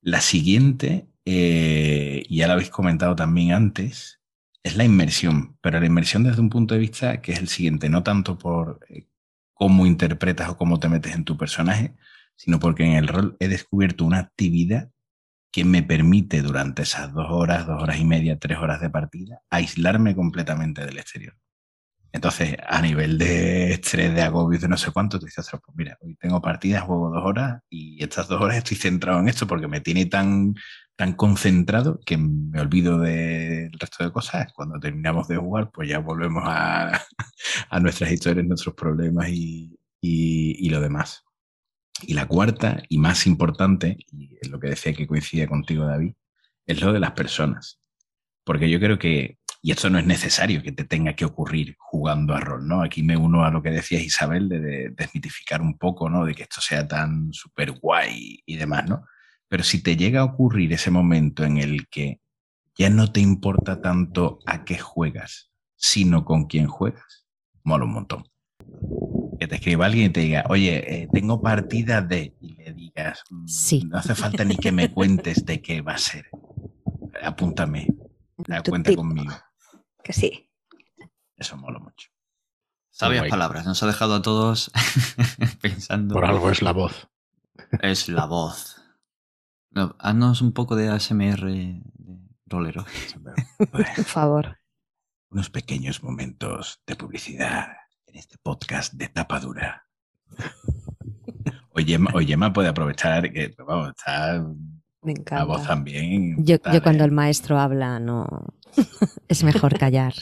La 0.00 0.20
siguiente, 0.20 1.08
eh, 1.24 2.24
ya 2.30 2.46
lo 2.46 2.54
habéis 2.54 2.70
comentado 2.70 3.16
también 3.16 3.52
antes, 3.52 4.20
es 4.62 4.76
la 4.76 4.84
inmersión, 4.84 5.56
pero 5.60 5.80
la 5.80 5.86
inmersión 5.86 6.24
desde 6.24 6.40
un 6.40 6.50
punto 6.50 6.74
de 6.74 6.80
vista 6.80 7.20
que 7.20 7.32
es 7.32 7.38
el 7.38 7.48
siguiente, 7.48 7.88
no 7.88 8.02
tanto 8.02 8.38
por 8.38 8.80
eh, 8.88 9.06
cómo 9.54 9.86
interpretas 9.86 10.48
o 10.50 10.56
cómo 10.56 10.78
te 10.78 10.88
metes 10.88 11.14
en 11.14 11.24
tu 11.24 11.36
personaje, 11.36 11.94
sino 12.36 12.60
porque 12.60 12.84
en 12.84 12.92
el 12.92 13.08
rol 13.08 13.36
he 13.40 13.48
descubierto 13.48 14.04
una 14.04 14.18
actividad 14.18 14.90
que 15.50 15.64
me 15.64 15.82
permite 15.82 16.42
durante 16.42 16.82
esas 16.82 17.12
dos 17.12 17.26
horas, 17.30 17.66
dos 17.66 17.82
horas 17.82 17.98
y 17.98 18.04
media, 18.04 18.38
tres 18.38 18.58
horas 18.58 18.80
de 18.80 18.90
partida, 18.90 19.42
aislarme 19.50 20.14
completamente 20.14 20.84
del 20.84 20.98
exterior. 20.98 21.36
Entonces, 22.12 22.56
a 22.66 22.80
nivel 22.80 23.18
de 23.18 23.72
estrés, 23.72 24.14
de 24.14 24.22
agobio, 24.22 24.58
de 24.58 24.68
no 24.68 24.78
sé 24.78 24.90
cuánto, 24.92 25.18
tú 25.18 25.26
dices, 25.26 25.46
pues 25.50 25.76
mira, 25.76 25.98
hoy 26.00 26.16
tengo 26.16 26.40
partidas, 26.40 26.82
juego 26.82 27.10
dos 27.10 27.22
horas 27.24 27.62
y 27.68 28.02
estas 28.02 28.28
dos 28.28 28.40
horas 28.40 28.56
estoy 28.56 28.76
centrado 28.78 29.20
en 29.20 29.28
esto 29.28 29.46
porque 29.46 29.68
me 29.68 29.80
tiene 29.80 30.06
tan, 30.06 30.54
tan 30.96 31.12
concentrado 31.12 32.00
que 32.06 32.16
me 32.16 32.60
olvido 32.60 32.98
del 32.98 33.70
resto 33.78 34.04
de 34.04 34.12
cosas. 34.12 34.52
Cuando 34.54 34.80
terminamos 34.80 35.28
de 35.28 35.36
jugar, 35.36 35.70
pues 35.70 35.88
ya 35.88 35.98
volvemos 35.98 36.42
a, 36.46 37.00
a 37.70 37.80
nuestras 37.80 38.10
historias, 38.10 38.46
nuestros 38.46 38.74
problemas 38.74 39.28
y, 39.28 39.78
y, 40.00 40.66
y, 40.66 40.70
lo 40.70 40.80
demás. 40.80 41.24
Y 42.02 42.14
la 42.14 42.26
cuarta 42.26 42.82
y 42.88 42.98
más 42.98 43.26
importante, 43.26 43.98
y 44.10 44.38
es 44.40 44.48
lo 44.50 44.58
que 44.60 44.68
decía 44.68 44.94
que 44.94 45.06
coincide 45.06 45.46
contigo, 45.46 45.84
David, 45.84 46.14
es 46.66 46.80
lo 46.80 46.92
de 46.92 47.00
las 47.00 47.12
personas. 47.12 47.80
Porque 48.44 48.70
yo 48.70 48.80
creo 48.80 48.98
que 48.98 49.37
y 49.60 49.72
esto 49.72 49.90
no 49.90 49.98
es 49.98 50.06
necesario 50.06 50.62
que 50.62 50.72
te 50.72 50.84
tenga 50.84 51.14
que 51.14 51.24
ocurrir 51.24 51.76
jugando 51.78 52.34
a 52.34 52.40
rol, 52.40 52.66
¿no? 52.66 52.82
Aquí 52.82 53.02
me 53.02 53.16
uno 53.16 53.44
a 53.44 53.50
lo 53.50 53.62
que 53.62 53.70
decía 53.70 54.00
Isabel 54.00 54.48
de, 54.48 54.60
de 54.60 54.90
desmitificar 54.90 55.60
un 55.60 55.76
poco, 55.76 56.08
¿no? 56.08 56.24
De 56.24 56.34
que 56.34 56.44
esto 56.44 56.60
sea 56.60 56.86
tan 56.86 57.32
súper 57.32 57.72
guay 57.72 58.42
y 58.46 58.56
demás, 58.56 58.88
¿no? 58.88 59.04
Pero 59.48 59.64
si 59.64 59.82
te 59.82 59.96
llega 59.96 60.20
a 60.20 60.24
ocurrir 60.24 60.72
ese 60.72 60.90
momento 60.90 61.44
en 61.44 61.56
el 61.56 61.88
que 61.88 62.20
ya 62.76 62.90
no 62.90 63.10
te 63.10 63.20
importa 63.20 63.80
tanto 63.80 64.38
a 64.46 64.64
qué 64.64 64.78
juegas, 64.78 65.50
sino 65.74 66.24
con 66.24 66.44
quién 66.44 66.68
juegas, 66.68 67.26
mola 67.64 67.84
un 67.84 67.92
montón. 67.92 68.24
Que 69.40 69.48
te 69.48 69.56
escriba 69.56 69.86
alguien 69.86 70.06
y 70.06 70.12
te 70.12 70.20
diga, 70.20 70.44
oye, 70.48 71.02
eh, 71.02 71.08
tengo 71.12 71.40
partida 71.40 72.02
de, 72.02 72.34
y 72.40 72.54
le 72.54 72.72
digas, 72.72 73.22
sí. 73.46 73.84
no 73.88 73.98
hace 73.98 74.14
falta 74.14 74.44
ni 74.44 74.56
que 74.56 74.72
me 74.72 74.92
cuentes 74.92 75.44
de 75.44 75.60
qué 75.60 75.80
va 75.80 75.94
a 75.94 75.98
ser. 75.98 76.28
Apúntame, 77.22 77.86
da 78.46 78.62
cuenta 78.62 78.94
conmigo. 78.94 79.32
Que 80.02 80.12
sí. 80.12 80.50
Eso 81.36 81.56
mola 81.56 81.78
mucho. 81.78 82.08
Sabias 82.90 83.28
palabras, 83.28 83.64
nos 83.64 83.82
ha 83.82 83.86
dejado 83.86 84.16
a 84.16 84.22
todos 84.22 84.70
pensando. 85.60 86.14
Por 86.14 86.24
algo 86.24 86.50
es 86.50 86.62
la 86.62 86.72
voz. 86.72 87.08
Es 87.80 88.08
la 88.08 88.26
voz. 88.26 88.82
No, 89.70 89.94
haznos 89.98 90.40
un 90.42 90.52
poco 90.52 90.74
de 90.74 90.88
ASMR 90.88 91.46
de 91.46 91.82
rolero. 92.46 92.84
Por 93.70 93.84
favor. 94.04 94.58
Unos 95.30 95.50
pequeños 95.50 96.02
momentos 96.02 96.82
de 96.86 96.96
publicidad 96.96 97.68
en 98.06 98.16
este 98.16 98.36
podcast 98.42 98.94
de 98.94 99.08
tapadura. 99.08 99.86
Oye, 101.70 101.98
Gemma 102.26 102.52
puede 102.52 102.68
aprovechar 102.68 103.30
que 103.32 103.54
vamos, 103.58 103.90
está 103.90 104.42
Me 105.02 105.12
encanta. 105.12 105.36
la 105.36 105.44
voz 105.44 105.66
también. 105.66 106.44
Yo, 106.44 106.56
yo 106.72 106.82
cuando 106.82 107.04
el 107.04 107.12
maestro 107.12 107.58
habla, 107.58 108.00
no. 108.00 108.26
es 109.28 109.44
mejor 109.44 109.78
callar. 109.78 110.14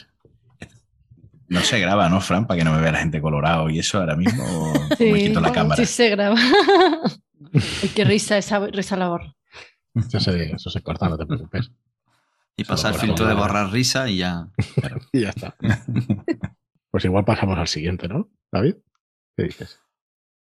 No 1.49 1.61
se 1.61 1.79
graba, 1.79 2.09
¿no, 2.09 2.19
Fran? 2.19 2.45
Para 2.45 2.57
que 2.59 2.65
no 2.65 2.73
me 2.73 2.81
vea 2.81 2.91
la 2.91 2.99
gente 2.99 3.21
colorado 3.21 3.69
y 3.69 3.79
eso 3.79 3.99
ahora 3.99 4.15
mismo. 4.17 4.43
o 4.45 4.73
me 4.99 5.19
quito 5.19 5.39
la 5.39 5.51
cámara. 5.53 5.77
sí 5.85 5.85
se 5.91 6.09
graba. 6.09 6.35
Ay, 7.53 7.89
qué 7.95 8.03
risa 8.03 8.37
esa 8.37 8.59
risa 8.67 8.97
labor. 8.97 9.33
Eso 9.95 10.19
se, 10.19 10.51
eso 10.51 10.69
se 10.69 10.81
corta, 10.81 11.07
no 11.07 11.17
te 11.17 11.25
preocupes. 11.25 11.71
Y 12.57 12.63
pasa 12.65 12.89
el 12.89 12.95
filtro 12.95 13.25
de 13.27 13.33
borrar 13.33 13.71
risa 13.71 14.09
y 14.09 14.17
ya. 14.17 14.47
Y 15.13 15.21
ya 15.21 15.29
está. 15.29 15.55
Pues 16.91 17.05
igual 17.05 17.23
pasamos 17.25 17.57
al 17.57 17.67
siguiente, 17.67 18.07
¿no? 18.07 18.29
David, 18.51 18.75
¿qué 19.37 19.43
dices? 19.43 19.79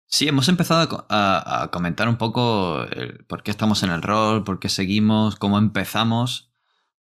Sí, 0.06 0.28
hemos 0.28 0.48
empezado 0.48 0.80
a 0.80 0.88
co- 0.88 1.06
a, 1.08 1.64
a 1.64 1.70
comentar 1.70 2.08
un 2.08 2.16
poco 2.16 2.84
el 2.84 3.24
por 3.26 3.42
qué 3.42 3.50
estamos 3.50 3.82
en 3.82 3.90
el 3.90 4.00
rol, 4.02 4.44
por 4.44 4.58
qué 4.60 4.68
seguimos, 4.68 5.36
cómo 5.36 5.58
empezamos, 5.58 6.50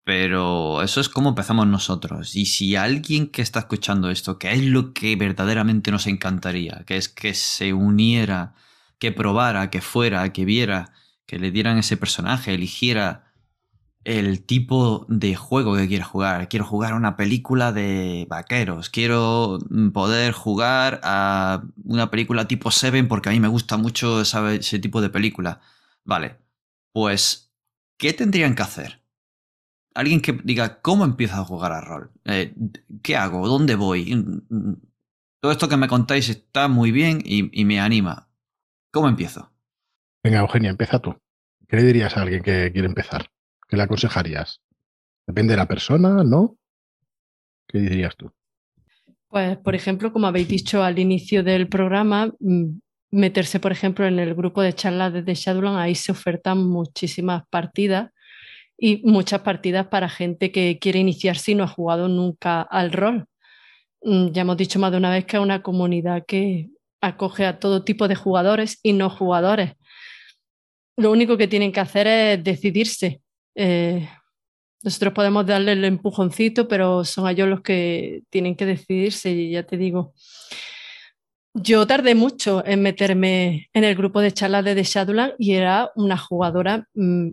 pero 0.04 0.82
eso 0.82 1.02
es 1.02 1.10
cómo 1.10 1.30
empezamos 1.30 1.68
nosotros. 1.68 2.36
Y 2.36 2.46
si 2.46 2.76
alguien 2.76 3.28
que 3.28 3.42
está 3.42 3.60
escuchando 3.60 4.10
esto, 4.10 4.40
que 4.40 4.52
es 4.52 4.64
lo 4.64 4.94
que 4.94 5.16
verdaderamente 5.16 5.92
nos 5.92 6.08
encantaría, 6.08 6.84
que 6.86 6.98
es 6.98 7.10
que 7.10 7.34
se 7.34 7.74
uniera, 7.74 8.56
que 9.00 9.12
probara, 9.12 9.70
que 9.70 9.82
fuera, 9.82 10.32
que 10.34 10.46
viera, 10.46 10.94
que 11.26 11.40
le 11.40 11.52
dieran 11.52 11.78
ese 11.78 11.98
personaje, 11.98 12.54
eligiera 12.54 13.32
el 14.04 14.44
tipo 14.44 15.06
de 15.10 15.36
juego 15.36 15.76
que 15.76 15.88
quiere 15.88 16.04
jugar. 16.04 16.50
Quiero 16.50 16.66
jugar 16.66 16.94
una 16.94 17.16
película 17.16 17.72
de 17.72 18.26
vaqueros. 18.30 18.90
Quiero 18.90 19.60
poder 19.94 20.34
jugar 20.34 21.00
a 21.04 21.64
una 21.84 22.10
película 22.10 22.48
tipo 22.48 22.72
Seven 22.72 23.08
porque 23.08 23.30
a 23.30 23.32
mí 23.32 23.40
me 23.40 23.48
gusta 23.48 23.78
mucho 23.78 24.22
ese 24.22 24.80
tipo 24.80 25.02
de 25.02 25.10
película. 25.10 25.62
Vale, 26.04 26.38
pues, 26.92 27.54
¿qué 27.98 28.14
tendrían 28.14 28.56
que 28.56 28.64
hacer? 28.64 29.01
Alguien 29.94 30.22
que 30.22 30.34
diga, 30.44 30.82
¿cómo 30.82 31.04
empiezo 31.04 31.36
a 31.36 31.46
jugar 31.46 31.72
a 31.74 31.82
rol? 31.82 32.12
Eh, 32.26 32.54
¿Qué 33.04 33.16
hago? 33.16 33.48
¿Dónde 33.48 33.76
voy? 33.76 34.16
Mm, 34.16 34.42
mm, 34.50 34.82
Todo 35.42 35.52
esto 35.52 35.68
que 35.68 35.78
me 35.78 35.88
contáis 35.88 36.30
está 36.30 36.68
muy 36.68 36.92
bien 36.92 37.22
y, 37.26 37.50
y 37.60 37.66
me 37.66 37.80
anima. 37.80 38.30
¿Cómo 38.92 39.10
empiezo? 39.10 39.52
Venga, 40.24 40.40
Eugenia, 40.40 40.70
empieza 40.70 41.00
tú. 41.00 41.16
¿Qué 41.68 41.78
le 41.78 41.84
dirías 41.84 42.16
a 42.16 42.22
alguien 42.22 42.44
que 42.44 42.72
quiere 42.72 42.88
empezar? 42.88 43.30
¿Qué 43.68 43.78
le 43.78 43.84
aconsejarías? 43.84 44.62
¿Depende 45.26 45.54
de 45.54 45.58
la 45.58 45.68
persona? 45.68 46.24
¿No? 46.24 46.58
¿Qué 47.68 47.80
dirías 47.80 48.16
tú? 48.16 48.32
Pues, 49.30 49.58
por 49.58 49.76
ejemplo, 49.76 50.12
como 50.12 50.28
habéis 50.28 50.50
dicho 50.50 50.84
al 50.84 51.00
inicio 51.00 51.44
del 51.44 51.70
programa, 51.70 52.32
mm, 52.40 52.80
meterse, 53.12 53.60
por 53.60 53.72
ejemplo, 53.72 54.06
en 54.06 54.20
el 54.20 54.36
grupo 54.36 54.62
de 54.62 54.74
charlas 54.74 55.14
de 55.14 55.24
The 55.24 55.36
Shadowland, 55.36 55.78
ahí 55.78 55.96
se 55.96 56.12
ofertan 56.12 56.68
muchísimas 56.68 57.44
partidas 57.50 58.12
y 58.84 59.00
muchas 59.04 59.42
partidas 59.42 59.88
para 59.88 60.10
gente 60.10 60.52
que 60.52 60.80
quiere 60.80 61.00
iniciarse 61.00 61.52
y 61.52 61.56
no 61.56 61.64
ha 61.66 61.68
jugado 61.68 62.08
nunca 62.08 62.64
al 62.64 62.92
rol. 62.92 63.28
Mm, 64.02 64.32
Ya 64.32 64.42
hemos 64.42 64.58
dicho 64.58 64.80
más 64.80 64.92
de 64.92 64.98
una 64.98 65.12
vez 65.12 65.26
que 65.26 65.38
es 65.38 65.44
una 65.44 65.62
comunidad 65.62 66.26
que 66.28 66.70
acoge 67.00 67.46
a 67.46 67.60
todo 67.60 67.84
tipo 67.84 68.08
de 68.08 68.16
jugadores 68.16 68.80
y 68.82 68.94
no 68.94 69.12
jugadores. 69.12 69.74
Lo 70.98 71.12
único 71.12 71.38
que 71.38 71.48
tienen 71.48 71.72
que 71.72 71.80
hacer 71.80 72.08
es 72.08 72.44
decidirse. 72.44 73.22
Eh, 73.56 74.10
nosotros 74.84 75.14
podemos 75.14 75.46
darle 75.46 75.74
el 75.74 75.86
empujoncito, 75.86 76.68
pero 76.68 77.06
son 77.06 77.30
ellos 77.30 77.48
los 77.48 77.62
que 77.62 78.24
tienen 78.32 78.56
que 78.56 78.66
decidirse, 78.66 79.30
y 79.32 79.52
ya 79.52 79.64
te 79.64 79.78
digo. 79.78 80.14
Yo 81.54 81.86
tardé 81.86 82.16
mucho 82.16 82.66
en 82.66 82.82
meterme 82.82 83.70
en 83.74 83.84
el 83.84 83.96
grupo 83.96 84.22
de 84.22 84.32
charlas 84.32 84.66
de 84.66 84.74
The 84.74 84.84
Shadowland 84.84 85.34
y 85.38 85.54
era 85.54 85.92
una 85.96 86.18
jugadora 86.18 86.88
mm, 86.96 87.32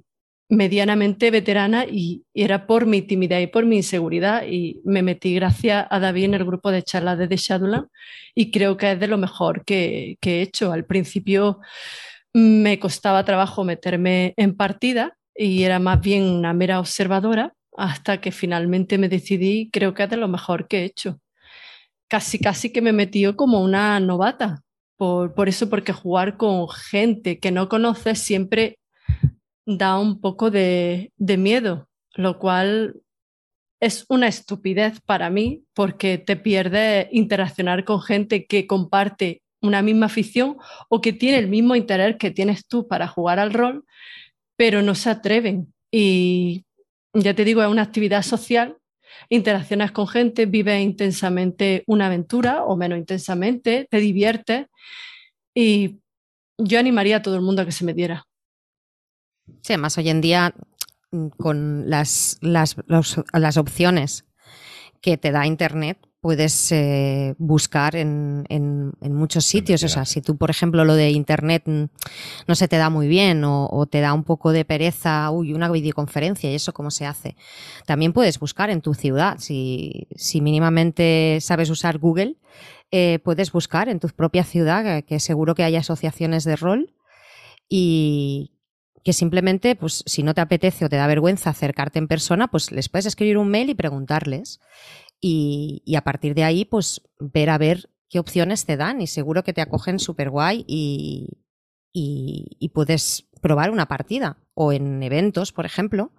medianamente 0.49 1.31
veterana 1.31 1.85
y, 1.85 2.25
era 2.35 2.67
por 2.67 2.87
mi 2.87 3.03
timidez 3.03 3.45
y 3.45 3.47
por 3.49 3.67
mi 3.67 3.77
inseguridad 3.77 4.47
y 4.47 4.81
me 4.85 5.03
metí 5.03 5.35
gracias 5.35 5.87
a 5.91 5.99
David 5.99 6.25
en 6.25 6.35
el 6.35 6.45
grupo 6.45 6.71
de 6.71 6.83
charlas 6.83 7.19
de 7.19 7.29
The 7.29 7.37
Shadowland 7.37 7.89
y 8.35 8.51
creo 8.51 8.77
que 8.77 8.93
es 8.93 9.01
de 9.01 9.09
lo 9.09 9.19
mejor 9.19 9.65
que, 9.65 10.17
que 10.21 10.39
he 10.39 10.43
hecho. 10.43 10.73
Al 10.73 10.87
principio 10.87 11.61
me 12.33 12.79
costaba 12.79 13.25
trabajo 13.25 13.65
meterme 13.65 14.35
en 14.37 14.57
partida 14.57 15.17
y 15.35 15.65
era 15.65 15.79
más 15.79 16.01
bien 16.01 16.25
una 16.25 16.53
mera 16.55 16.81
observadora 16.81 17.55
hasta 17.77 18.21
que 18.21 18.33
finalmente 18.33 18.99
me 18.99 19.09
decidí, 19.09 19.71
creo 19.73 19.95
que 19.95 20.05
es 20.05 20.11
de 20.11 20.17
lo 20.17 20.29
mejor 20.29 20.67
que 20.69 20.81
he 20.81 20.85
hecho. 20.85 21.21
casi 22.09 22.39
casi 22.39 22.73
que 22.73 22.83
me 22.83 22.93
metió 22.93 23.37
como 23.37 23.63
una 23.63 24.01
novata. 24.01 24.63
Por, 24.97 25.35
por 25.35 25.49
eso, 25.49 25.71
porque 25.71 25.93
jugar 25.93 26.37
con 26.37 26.69
gente 26.69 27.39
que 27.39 27.53
no 27.53 27.69
conoces 27.69 28.19
siempre 28.21 28.79
da 29.69 29.99
un 29.99 30.19
poco 30.21 30.51
de, 30.51 31.13
miedo, 31.19 31.89
lo 32.15 32.39
cual 32.39 33.03
es 33.81 34.07
una 34.09 34.27
estupidez 34.27 35.01
para 35.03 35.29
mí 35.29 35.63
porque 35.75 36.17
te 36.17 36.37
pierdes 36.37 37.07
interaccionar 37.13 37.85
con 37.85 38.01
gente 38.01 38.47
que 38.47 38.67
comparte 38.67 39.43
una 39.61 39.83
misma 39.83 40.07
afición 40.07 40.57
o 40.89 41.03
que 41.03 41.13
tiene 41.13 41.39
el 41.39 41.49
mismo 41.49 41.77
interés 41.77 42.17
que 42.17 42.31
tienes 42.31 42.67
tú 42.67 42.89
para 42.89 43.09
jugar 43.09 43.39
al 43.39 43.53
rol, 43.53 43.85
pero 44.57 44.81
no 44.81 44.95
se 44.95 45.11
atreven. 45.11 45.73
Y 45.93 46.65
ya 47.13 47.35
te 47.35 47.45
digo, 47.45 47.63
es 47.63 47.69
una 47.69 47.83
actividad 47.83 48.23
social, 48.23 48.79
interaccionas 49.29 49.93
con 49.93 50.09
gente, 50.09 50.47
vives 50.47 50.81
intensamente 50.81 51.85
una 51.87 52.07
aventura 52.07 52.65
o 52.65 52.75
menos 52.75 52.99
intensamente, 52.99 53.87
te 53.91 53.99
diviertes 53.99 54.67
y 55.55 56.01
yo 56.57 56.79
animaría 56.79 57.19
a 57.19 57.23
todo 57.23 57.35
el 57.35 57.43
mundo 57.43 57.63
a 57.63 57.67
que 57.67 57.73
se 57.73 57.85
metiera. 57.85 58.28
Sí, 59.63 59.73
además 59.73 59.99
hoy 59.99 60.09
en 60.09 60.21
día 60.21 60.55
mm, 61.11 61.29
con 61.39 61.91
las, 61.91 62.39
las, 62.41 62.77
las 63.33 63.57
opciones 63.57 64.25
que 65.01 65.17
te 65.17 65.31
da 65.31 65.47
Internet, 65.47 65.99
puedes 66.21 66.73
eh, 66.73 67.35
buscar 67.39 67.95
en, 67.95 68.45
en, 68.49 68.93
muchos 69.15 69.45
sitios. 69.45 69.83
O 69.85 69.89
sea, 69.89 70.05
si 70.05 70.21
tú, 70.21 70.37
por 70.37 70.51
ejemplo, 70.51 70.85
lo 70.85 70.95
de 70.95 71.11
Internet 71.11 71.63
mm, 71.67 71.85
no 72.47 72.55
se 72.55 72.69
te 72.69 72.77
da 72.77 72.91
muy 72.91 73.09
bien 73.09 73.43
o, 73.45 73.87
te 73.91 74.01
da 74.01 74.13
un 74.13 74.25
poco 74.25 74.53
de 74.53 74.65
pereza, 74.65 75.31
uy, 75.31 75.55
una 75.55 75.71
videoconferencia 75.71 76.51
y 76.51 76.55
eso 76.55 76.73
cómo 76.73 76.91
se 76.91 77.07
hace. 77.07 77.37
También 77.87 78.13
puedes 78.13 78.39
buscar 78.39 78.71
en 78.71 78.81
tu 78.81 78.95
ciudad. 78.95 79.39
Si, 79.39 80.09
si 80.17 80.41
mínimamente 80.41 81.39
sabes 81.41 81.71
usar 81.71 81.99
Google, 81.99 82.37
eh, 82.91 83.21
puedes 83.23 83.53
buscar 83.53 83.89
en 83.89 84.01
tu 84.01 84.09
propia 84.09 84.45
ciudad, 84.45 85.05
que 85.05 85.21
seguro 85.21 85.55
que 85.55 85.63
hay 85.65 85.77
asociaciones 85.77 86.45
de 86.45 86.57
rol 86.57 86.95
y 87.69 88.58
que 89.09 89.15
simplemente, 89.15 89.75
pues 89.75 90.03
si 90.05 90.23
no 90.23 90.35
te 90.35 90.43
apetece 90.43 90.85
o 90.85 90.91
te 90.91 90.97
da 90.97 91.07
vergüenza 91.07 91.49
acercarte 91.49 91.99
en 91.99 92.09
persona, 92.09 92.49
pues 92.49 92.71
les 92.73 92.91
puedes 92.91 93.07
escribir 93.07 93.39
un 93.39 93.49
mail 93.49 93.71
y 93.71 93.75
preguntarles. 93.75 94.61
Y, 95.19 95.83
a 95.97 96.03
partir 96.03 96.35
de 96.35 96.45
ahí, 96.45 96.67
pues 96.67 97.01
ver 97.19 97.49
a 97.49 97.57
ver 97.57 97.89
qué 98.11 98.19
opciones 98.19 98.67
te 98.67 98.77
dan 98.77 99.01
y 99.01 99.07
seguro 99.07 99.45
que 99.45 99.55
te 99.55 99.63
acogen 99.63 99.99
súper 99.99 100.29
guay 100.29 100.63
y, 100.69 101.27
y, 101.91 102.69
puedes 102.75 103.31
probar 103.41 103.71
una 103.71 103.89
partida 103.89 104.37
o 104.53 104.75
en 104.75 105.03
eventos, 105.03 105.53
por 105.53 105.65
ejemplo. 105.65 106.13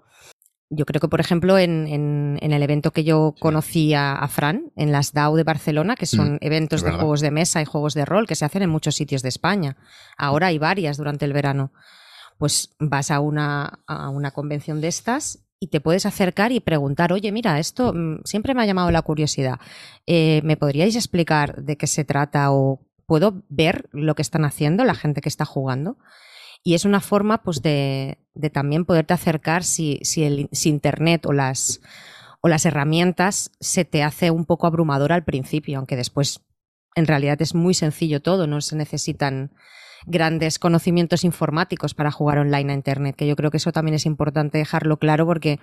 Yo 0.72 0.86
creo 0.86 1.00
que, 1.00 1.10
por 1.10 1.20
ejemplo, 1.20 1.60
en, 1.60 1.86
en, 1.86 2.52
el 2.52 2.64
evento 2.64 2.90
que 2.90 3.04
yo 3.04 3.36
conocí 3.40 3.94
a, 3.94 4.28
Fran, 4.30 4.72
en 4.76 4.92
las 4.92 5.14
DAO 5.14 5.36
de 5.36 5.44
Barcelona, 5.44 5.96
que 5.96 6.08
son 6.08 6.34
mm, 6.34 6.38
eventos 6.42 6.82
de 6.82 6.90
juegos 6.90 7.22
de 7.22 7.30
mesa 7.30 7.62
y 7.62 7.66
juegos 7.66 7.94
de 7.94 8.06
rol 8.06 8.26
que 8.26 8.34
se 8.34 8.46
hacen 8.46 8.64
en 8.64 8.72
muchos 8.72 8.96
sitios 8.96 9.22
de 9.22 9.30
España. 9.30 9.78
Ahora 10.18 10.48
hay 10.48 10.58
varias 10.58 10.98
durante 10.98 11.26
el 11.26 11.34
verano 11.34 11.72
pues 12.40 12.74
vas 12.80 13.12
a 13.12 13.20
una, 13.20 13.82
a 13.86 14.10
una 14.10 14.32
convención 14.32 14.80
de 14.80 14.88
estas 14.88 15.46
y 15.60 15.68
te 15.68 15.82
puedes 15.82 16.06
acercar 16.06 16.54
y 16.54 16.62
preguntar, 16.62 17.12
oye, 17.12 17.34
mira, 17.34 17.60
esto 17.60 17.94
mm, 17.94 18.22
siempre 18.24 18.56
me 18.56 18.64
ha 18.64 18.66
llamado 18.66 18.90
la 18.92 19.02
curiosidad. 19.02 19.60
Eh, 20.08 20.42
¿Me 20.46 20.56
podríais 20.56 20.96
explicar 20.96 21.62
de 21.62 21.76
qué 21.76 21.86
se 21.86 22.06
trata 22.06 22.52
o 22.52 22.80
puedo 23.06 23.44
ver 23.50 23.90
lo 23.92 24.16
que 24.16 24.22
están 24.22 24.46
haciendo 24.46 24.86
la 24.86 24.96
gente 24.96 25.20
que 25.20 25.28
está 25.28 25.44
jugando? 25.44 25.98
Y 26.64 26.76
es 26.76 26.86
una 26.86 27.02
forma 27.02 27.44
pues, 27.44 27.62
de, 27.62 28.20
de 28.34 28.50
también 28.50 28.86
poderte 28.86 29.14
acercar 29.14 29.66
si, 29.66 30.00
si 30.02 30.24
el 30.24 30.50
Internet 30.64 31.26
o 31.26 31.34
las, 31.34 31.82
o 32.40 32.48
las 32.48 32.66
herramientas 32.66 33.52
se 33.60 33.84
te 33.84 34.02
hace 34.02 34.32
un 34.32 34.46
poco 34.46 34.66
abrumador 34.66 35.12
al 35.12 35.26
principio, 35.26 35.78
aunque 35.78 35.98
después 35.98 36.40
en 36.96 37.06
realidad 37.06 37.42
es 37.42 37.54
muy 37.54 37.74
sencillo 37.74 38.22
todo, 38.22 38.48
no 38.48 38.62
se 38.62 38.78
necesitan 38.78 39.52
grandes 40.06 40.60
conocimientos 40.60 41.24
informáticos 41.24 41.93
para 41.93 42.12
jugar 42.12 42.39
online 42.39 42.74
a 42.74 42.76
Internet, 42.76 43.16
que 43.16 43.28
yo 43.28 43.36
creo 43.36 43.52
que 43.52 43.58
eso 43.58 43.72
también 43.72 43.95
es 43.95 44.06
importante 44.06 44.58
dejarlo 44.58 44.97
claro 44.97 45.26
porque 45.26 45.60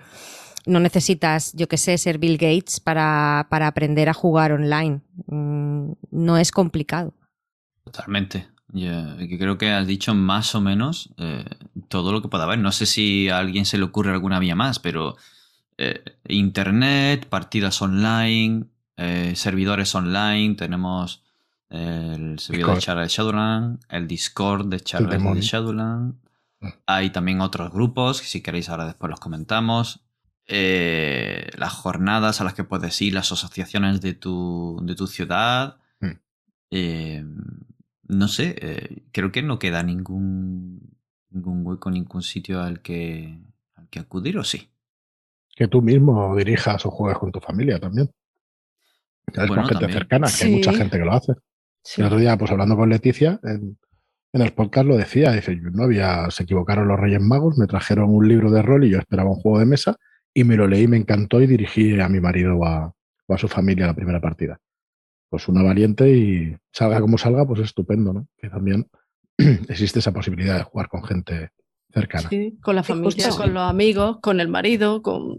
no 0.65 0.79
necesitas, 0.79 1.53
yo 1.53 1.67
que 1.67 1.77
sé, 1.77 1.97
ser 1.97 2.17
Bill 2.17 2.37
Gates 2.37 2.79
para, 2.79 3.47
para 3.49 3.67
aprender 3.67 4.09
a 4.09 4.13
jugar 4.13 4.51
online. 4.51 5.01
Mm, 5.27 5.91
no 6.11 6.37
es 6.37 6.51
complicado. 6.51 7.13
Totalmente. 7.83 8.47
Yo 8.73 9.15
creo 9.39 9.57
que 9.57 9.71
has 9.71 9.87
dicho 9.87 10.13
más 10.13 10.53
o 10.53 10.59
menos 10.59 11.13
eh, 11.17 11.45
todo 11.87 12.11
lo 12.11 12.21
que 12.21 12.27
pueda 12.27 12.43
haber. 12.43 12.59
No 12.59 12.73
sé 12.73 12.85
si 12.85 13.29
a 13.29 13.37
alguien 13.37 13.65
se 13.65 13.77
le 13.77 13.85
ocurre 13.85 14.11
alguna 14.11 14.39
vía 14.39 14.55
más, 14.55 14.79
pero 14.79 15.15
eh, 15.77 16.03
Internet, 16.27 17.27
partidas 17.27 17.81
online, 17.81 18.65
eh, 18.97 19.33
servidores 19.35 19.95
online, 19.95 20.55
tenemos 20.55 21.23
el 21.69 22.39
servidor 22.39 22.75
de 22.75 22.81
charla 22.81 23.01
de 23.01 23.07
Shadowland, 23.09 23.79
el 23.89 24.07
Discord 24.07 24.67
de 24.67 24.79
charla 24.79 25.17
de 25.17 25.41
Shadowland. 25.41 26.15
Mm. 26.59 26.67
Hay 26.85 27.09
también 27.09 27.41
otros 27.41 27.71
grupos, 27.71 28.21
que 28.21 28.27
si 28.27 28.41
queréis 28.41 28.69
ahora 28.69 28.85
después 28.85 29.09
los 29.09 29.19
comentamos. 29.19 30.03
Eh, 30.47 31.49
las 31.57 31.73
jornadas 31.73 32.39
a 32.39 32.45
las 32.45 32.53
que 32.53 32.63
puedes 32.63 33.01
ir, 33.01 33.13
las 33.13 33.31
asociaciones 33.31 33.99
de 33.99 34.13
tu, 34.13 34.79
de 34.83 34.95
tu 34.95 35.07
ciudad. 35.07 35.77
Mm. 35.99 36.11
Eh, 36.71 37.25
no 38.07 38.27
sé, 38.29 38.55
eh, 38.61 39.03
creo 39.11 39.33
que 39.33 39.43
no 39.43 39.59
queda 39.59 39.83
ningún, 39.83 40.95
ningún 41.29 41.65
hueco, 41.65 41.91
ningún 41.91 42.21
sitio 42.21 42.61
al 42.61 42.81
que, 42.81 43.37
al 43.75 43.89
que 43.89 43.99
acudir, 43.99 44.37
¿o 44.37 44.45
sí? 44.45 44.69
Que 45.53 45.67
tú 45.67 45.81
mismo 45.81 46.33
dirijas 46.35 46.85
o 46.85 46.91
juegues 46.91 47.19
con 47.19 47.31
tu 47.33 47.41
familia 47.41 47.77
también. 47.79 48.09
con 49.33 49.65
gente 49.65 49.91
cercana, 49.91 50.27
que 50.27 50.45
hay 50.45 50.51
mucha 50.53 50.71
gente 50.71 50.97
que 50.97 51.03
lo 51.03 51.11
hace. 51.11 51.33
El 51.95 52.05
otro 52.05 52.17
día, 52.17 52.37
pues 52.37 52.51
hablando 52.51 52.75
con 52.75 52.89
Leticia, 52.89 53.39
en, 53.43 53.77
el 54.33 54.53
podcast 54.53 54.87
lo 54.87 54.97
decía, 54.97 55.31
dice, 55.31 55.55
yo 55.55 55.69
no 55.71 55.83
había, 55.83 56.29
se 56.29 56.43
equivocaron 56.43 56.87
los 56.87 56.99
Reyes 56.99 57.21
Magos, 57.21 57.57
me 57.57 57.65
trajeron 57.65 58.09
un 58.09 58.27
libro 58.27 58.51
de 58.51 58.61
rol 58.61 58.83
y 58.83 58.89
yo 58.89 58.99
esperaba 58.99 59.29
un 59.29 59.37
juego 59.37 59.59
de 59.59 59.65
mesa 59.65 59.97
y 60.33 60.43
me 60.43 60.55
lo 60.55 60.67
leí, 60.67 60.87
me 60.87 60.97
encantó 60.97 61.41
y 61.41 61.47
dirigí 61.47 61.99
a 61.99 62.09
mi 62.09 62.19
marido 62.19 62.57
o 62.57 62.65
a, 62.65 62.93
su 63.37 63.47
familia 63.47 63.87
la 63.87 63.95
primera 63.95 64.21
partida. 64.21 64.59
Pues 65.29 65.47
una 65.47 65.63
valiente 65.63 66.09
y 66.11 66.55
salga 66.71 66.99
como 67.01 67.17
salga, 67.17 67.45
pues 67.45 67.61
estupendo, 67.61 68.13
¿no? 68.13 68.27
Que 68.37 68.49
también 68.49 68.87
existe 69.37 69.99
esa 69.99 70.11
posibilidad 70.11 70.57
de 70.57 70.63
jugar 70.63 70.89
con 70.89 71.03
gente 71.03 71.49
cercana. 71.91 72.29
Sí, 72.29 72.57
con 72.61 72.75
la 72.75 72.83
familia, 72.83 73.29
con 73.29 73.53
los 73.53 73.63
amigos, 73.63 74.19
con 74.21 74.39
el 74.39 74.49
marido, 74.49 75.01
con... 75.01 75.37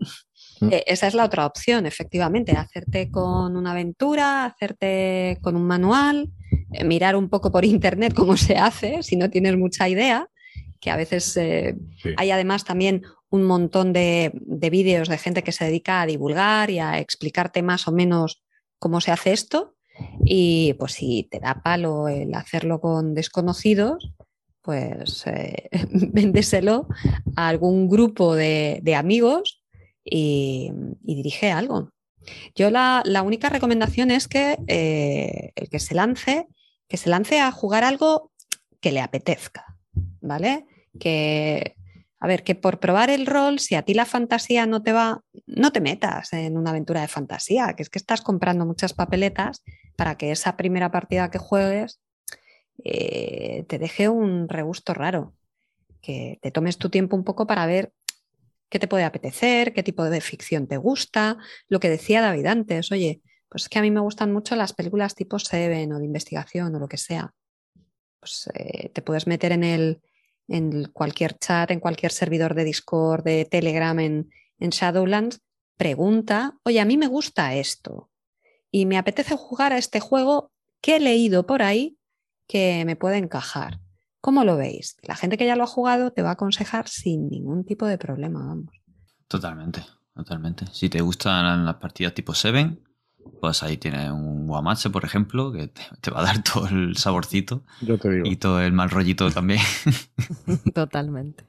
Mm. 0.60 0.72
Eh, 0.72 0.84
esa 0.86 1.06
es 1.06 1.14
la 1.14 1.24
otra 1.24 1.46
opción, 1.46 1.86
efectivamente, 1.86 2.52
hacerte 2.52 3.10
con 3.10 3.56
una 3.56 3.72
aventura, 3.72 4.44
hacerte 4.44 5.38
con 5.40 5.56
un 5.56 5.66
manual, 5.66 6.30
eh, 6.72 6.84
mirar 6.84 7.16
un 7.16 7.28
poco 7.28 7.50
por 7.50 7.64
internet 7.64 8.14
cómo 8.14 8.36
se 8.36 8.56
hace, 8.56 9.02
si 9.02 9.16
no 9.16 9.30
tienes 9.30 9.56
mucha 9.56 9.88
idea, 9.88 10.28
que 10.80 10.90
a 10.90 10.96
veces 10.96 11.36
eh, 11.36 11.76
hay 12.16 12.30
además 12.30 12.64
también 12.64 13.02
un 13.30 13.44
montón 13.44 13.92
de, 13.92 14.32
vídeos 14.70 15.08
de 15.08 15.18
gente 15.18 15.42
que 15.42 15.52
se 15.52 15.64
dedica 15.64 16.00
a 16.00 16.06
divulgar 16.06 16.70
y 16.70 16.78
a 16.78 16.98
explicarte 16.98 17.62
más 17.62 17.86
o 17.88 17.92
menos 17.92 18.42
cómo 18.78 19.00
se 19.00 19.10
hace 19.10 19.32
esto. 19.32 19.74
Y 20.24 20.74
pues 20.78 20.92
si 20.92 21.28
te 21.28 21.40
da 21.40 21.60
palo 21.62 22.08
el 22.08 22.32
hacerlo 22.34 22.80
con 22.80 23.14
desconocidos, 23.14 24.12
pues 24.62 25.24
véndeselo 25.90 26.86
a 27.36 27.48
algún 27.48 27.88
grupo 27.88 28.36
de, 28.36 28.78
de 28.82 28.94
amigos 28.94 29.57
y, 30.10 30.70
dirige 31.02 31.50
algo. 31.50 31.90
Yo 32.54 32.70
la, 32.70 33.02
única 33.24 33.48
recomendación 33.48 34.10
es 34.10 34.28
que 34.28 34.58
eh, 34.66 35.52
el 35.54 35.68
que 35.68 35.78
se 35.78 35.94
lance, 35.94 36.46
que 36.88 36.96
se 36.96 37.10
lance 37.10 37.40
a 37.40 37.50
jugar 37.52 37.84
algo 37.84 38.32
que 38.80 38.92
le 38.92 39.00
apetezca, 39.00 39.78
¿vale? 40.20 40.66
Que, 41.00 41.76
a 42.20 42.26
ver, 42.26 42.42
que 42.42 42.54
por 42.54 42.80
probar 42.80 43.10
el 43.10 43.26
rol, 43.26 43.58
si 43.60 43.74
a 43.74 43.82
ti 43.82 43.94
la 43.94 44.04
fantasía 44.04 44.66
no 44.66 44.82
te 44.82 44.92
va, 44.92 45.22
no 45.46 45.72
te 45.72 45.80
metas 45.80 46.32
en 46.32 46.56
una 46.56 46.70
aventura 46.70 47.00
de 47.00 47.08
fantasía, 47.08 47.74
que 47.74 47.82
es 47.82 47.90
que 47.90 47.98
estás 47.98 48.20
comprando 48.20 48.66
muchas 48.66 48.92
papeletas 48.92 49.62
para 49.96 50.16
que 50.16 50.32
esa 50.32 50.56
primera 50.56 50.90
partida 50.90 51.30
que 51.30 51.38
juegues 51.38 52.00
eh, 52.84 53.64
te 53.68 53.78
deje 53.78 54.08
un 54.08 54.48
regusto 54.48 54.94
raro, 54.94 55.34
que 56.00 56.38
te 56.42 56.50
tomes 56.50 56.78
tu 56.78 56.90
tiempo 56.90 57.16
un 57.16 57.24
poco 57.24 57.46
para 57.46 57.66
ver 57.66 57.92
qué 58.68 58.78
te 58.78 58.88
puede 58.88 59.04
apetecer, 59.04 59.72
qué 59.72 59.82
tipo 59.82 60.04
de 60.04 60.20
ficción 60.20 60.66
te 60.66 60.76
gusta, 60.76 61.38
lo 61.68 61.80
que 61.80 61.88
decía 61.88 62.20
David 62.20 62.46
antes, 62.46 62.92
oye, 62.92 63.22
pues 63.48 63.64
es 63.64 63.68
que 63.68 63.78
a 63.78 63.82
mí 63.82 63.90
me 63.90 64.00
gustan 64.00 64.32
mucho 64.32 64.56
las 64.56 64.72
películas 64.72 65.14
tipo 65.14 65.38
Seven 65.38 65.92
o 65.92 65.98
de 65.98 66.04
investigación 66.04 66.74
o 66.74 66.78
lo 66.78 66.88
que 66.88 66.98
sea. 66.98 67.34
Pues 68.20 68.50
eh, 68.54 68.90
te 68.90 69.00
puedes 69.00 69.26
meter 69.26 69.52
en 69.52 69.64
el 69.64 70.02
en 70.48 70.86
cualquier 70.92 71.38
chat, 71.38 71.70
en 71.70 71.80
cualquier 71.80 72.10
servidor 72.10 72.54
de 72.54 72.64
Discord, 72.64 73.22
de 73.22 73.44
Telegram, 73.44 73.98
en, 74.00 74.30
en 74.58 74.70
Shadowlands, 74.70 75.42
pregunta, 75.76 76.58
oye, 76.64 76.80
a 76.80 76.84
mí 76.84 76.96
me 76.96 77.06
gusta 77.06 77.54
esto 77.54 78.10
y 78.70 78.86
me 78.86 78.98
apetece 78.98 79.36
jugar 79.36 79.72
a 79.72 79.78
este 79.78 80.00
juego 80.00 80.50
que 80.80 80.96
he 80.96 81.00
leído 81.00 81.46
por 81.46 81.62
ahí 81.62 81.98
que 82.46 82.84
me 82.86 82.96
puede 82.96 83.18
encajar. 83.18 83.78
¿Cómo 84.28 84.44
lo 84.44 84.58
veis? 84.58 84.98
La 85.04 85.14
gente 85.16 85.38
que 85.38 85.46
ya 85.46 85.56
lo 85.56 85.64
ha 85.64 85.66
jugado 85.66 86.10
te 86.12 86.20
va 86.20 86.28
a 86.28 86.32
aconsejar 86.32 86.86
sin 86.86 87.30
ningún 87.30 87.64
tipo 87.64 87.86
de 87.86 87.96
problema, 87.96 88.40
vamos. 88.44 88.74
Totalmente, 89.26 89.80
totalmente. 90.14 90.66
Si 90.70 90.90
te 90.90 91.00
gustan 91.00 91.64
las 91.64 91.76
partidas 91.76 92.12
tipo 92.12 92.34
Seven, 92.34 92.78
pues 93.40 93.62
ahí 93.62 93.78
tienes 93.78 94.10
un 94.10 94.46
guamache, 94.46 94.90
por 94.90 95.06
ejemplo, 95.06 95.50
que 95.50 95.68
te, 95.68 95.80
te 96.02 96.10
va 96.10 96.20
a 96.20 96.24
dar 96.24 96.42
todo 96.52 96.68
el 96.68 96.94
saborcito 96.98 97.64
Yo 97.80 97.96
te 97.96 98.10
digo. 98.10 98.26
y 98.26 98.36
todo 98.36 98.60
el 98.60 98.74
mal 98.74 98.90
rollito 98.90 99.30
también. 99.30 99.60
Totalmente. 100.74 101.44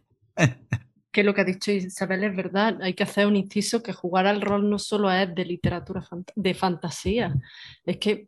Que 1.12 1.24
lo 1.24 1.34
que 1.34 1.42
ha 1.42 1.44
dicho 1.44 1.72
Isabel 1.72 2.24
es 2.24 2.34
verdad, 2.36 2.78
hay 2.82 2.94
que 2.94 3.04
hacer 3.04 3.28
un 3.28 3.36
inciso 3.36 3.82
que 3.84 3.92
jugar 3.92 4.26
al 4.26 4.42
rol 4.42 4.70
no 4.70 4.80
solo 4.80 5.12
es 5.12 5.34
de 5.36 5.44
literatura 5.44 6.02
fant- 6.02 6.32
de 6.36 6.54
fantasía, 6.54 7.36
es 7.84 7.98
que 7.98 8.28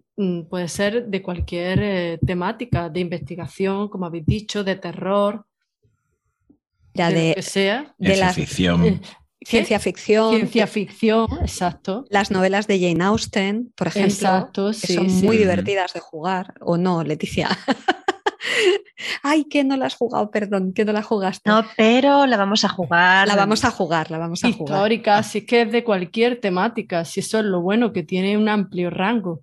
puede 0.50 0.68
ser 0.68 1.08
de 1.08 1.22
cualquier 1.22 1.80
eh, 1.82 2.20
temática, 2.26 2.90
de 2.90 3.00
investigación, 3.00 3.88
como 3.90 4.06
habéis 4.06 4.26
dicho, 4.26 4.64
de 4.64 4.76
terror, 4.76 5.46
Ya 6.94 7.10
de, 7.10 7.14
lo 7.16 7.20
de 7.30 7.34
que 7.36 7.42
sea. 7.42 7.96
de 7.98 8.06
Ciencia 8.08 8.26
las- 8.26 8.36
ficción. 8.36 8.86
Eh, 8.86 9.00
¿qué? 9.40 9.46
ciencia 9.48 9.80
ficción, 9.80 10.36
Ciencia 10.36 10.68
ficción, 10.68 11.28
exacto. 11.42 12.06
las 12.10 12.30
novelas 12.30 12.68
de 12.68 12.80
Jane 12.80 13.04
Austen, 13.04 13.74
por 13.76 13.88
ejemplo, 13.88 14.12
Exacto, 14.14 14.68
que 14.68 14.74
sí, 14.88 14.94
son 14.94 15.10
sí. 15.10 15.26
muy 15.26 15.38
divertidas 15.38 15.94
de 15.94 16.00
jugar, 16.00 16.54
o 16.62 16.78
no, 16.78 17.04
Leticia. 17.04 17.50
Ay, 19.24 19.46
que 19.46 19.64
no 19.64 19.78
la 19.78 19.88
has 19.88 19.96
jugado, 19.96 20.30
perdón, 20.30 20.74
que 20.74 20.86
no 20.86 20.94
la 20.94 21.02
jugaste. 21.02 21.50
No, 21.50 21.64
pero 21.78 22.28
la 22.28 22.38
vamos 22.38 22.64
a 22.66 22.70
jugar. 22.70 23.28
la 23.28 23.36
vamos 23.36 23.64
a 23.66 23.72
jugar, 23.72 24.12
la 24.12 24.18
vamos 24.20 24.44
a 24.44 24.52
jugar. 24.52 24.76
Histórica, 24.78 25.24
si 25.24 25.40
es 25.40 25.46
que 25.46 25.62
es 25.62 25.72
de 25.72 25.84
cualquier 25.84 26.40
temática, 26.40 27.04
si 27.06 27.20
eso 27.22 27.40
es 27.40 27.46
lo 27.46 27.62
bueno, 27.62 27.94
que 27.94 28.04
tiene 28.04 28.38
un 28.38 28.48
amplio 28.50 28.90
rango. 28.90 29.42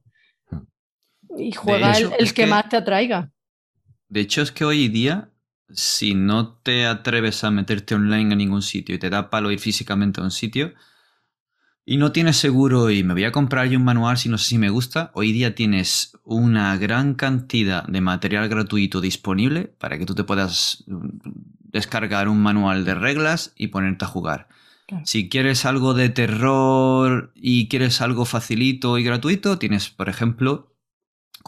Y 1.36 1.52
juega 1.52 1.96
hecho, 1.96 2.12
el, 2.18 2.32
que, 2.32 2.42
que- 2.44 2.46
más 2.46 2.68
te 2.68 2.76
atraiga. 2.76 3.30
De 4.08 4.20
hecho, 4.20 4.42
es 4.42 4.52
que 4.52 4.64
hoy 4.64 4.88
día, 4.88 5.30
si 5.70 6.14
no 6.14 6.54
te 6.62 6.86
atreves 6.86 7.44
a 7.44 7.50
meterte 7.50 7.94
online 7.94 8.32
a 8.32 8.36
ningún 8.36 8.62
sitio 8.62 8.94
y 8.94 8.98
te 8.98 9.10
da 9.10 9.28
palo 9.30 9.50
ir 9.50 9.58
físicamente 9.60 10.20
a 10.20 10.24
un 10.24 10.30
sitio, 10.30 10.72
y 11.84 11.96
no 11.96 12.12
tienes 12.12 12.36
seguro 12.36 12.90
y 12.90 13.02
me 13.02 13.14
voy 13.14 13.24
a 13.24 13.32
comprar 13.32 13.66
yo 13.68 13.78
un 13.78 13.84
manual 13.84 14.18
si 14.18 14.28
no 14.28 14.36
sé 14.36 14.50
si 14.50 14.58
me 14.58 14.68
gusta, 14.68 15.10
hoy 15.14 15.32
día 15.32 15.54
tienes 15.54 16.12
una 16.22 16.76
gran 16.76 17.14
cantidad 17.14 17.84
de 17.86 18.00
material 18.02 18.48
gratuito 18.48 19.00
disponible 19.00 19.72
para 19.78 19.98
que 19.98 20.04
tú 20.04 20.14
te 20.14 20.24
puedas 20.24 20.84
mm, 20.86 21.08
descargar 21.72 22.28
un 22.28 22.42
manual 22.42 22.84
de 22.84 22.94
reglas 22.94 23.52
y 23.56 23.68
ponerte 23.68 24.04
a 24.04 24.08
jugar. 24.08 24.48
Claro. 24.86 25.04
Si 25.06 25.28
quieres 25.30 25.64
algo 25.64 25.94
de 25.94 26.10
terror 26.10 27.32
y 27.34 27.68
quieres 27.68 28.00
algo 28.02 28.24
facilito 28.26 28.98
y 28.98 29.04
gratuito, 29.04 29.58
tienes, 29.58 29.88
por 29.88 30.08
ejemplo, 30.10 30.67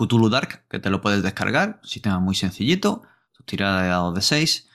Cthulhu 0.06 0.28
Dark, 0.28 0.64
que 0.68 0.78
te 0.78 0.90
lo 0.90 1.00
puedes 1.00 1.22
descargar, 1.22 1.80
sistema 1.82 2.18
muy 2.20 2.34
sencillito, 2.34 3.02
tu 3.36 3.42
tirada 3.44 3.82
de 3.82 3.88
dados 3.88 4.14
de 4.14 4.22
6 4.22 4.68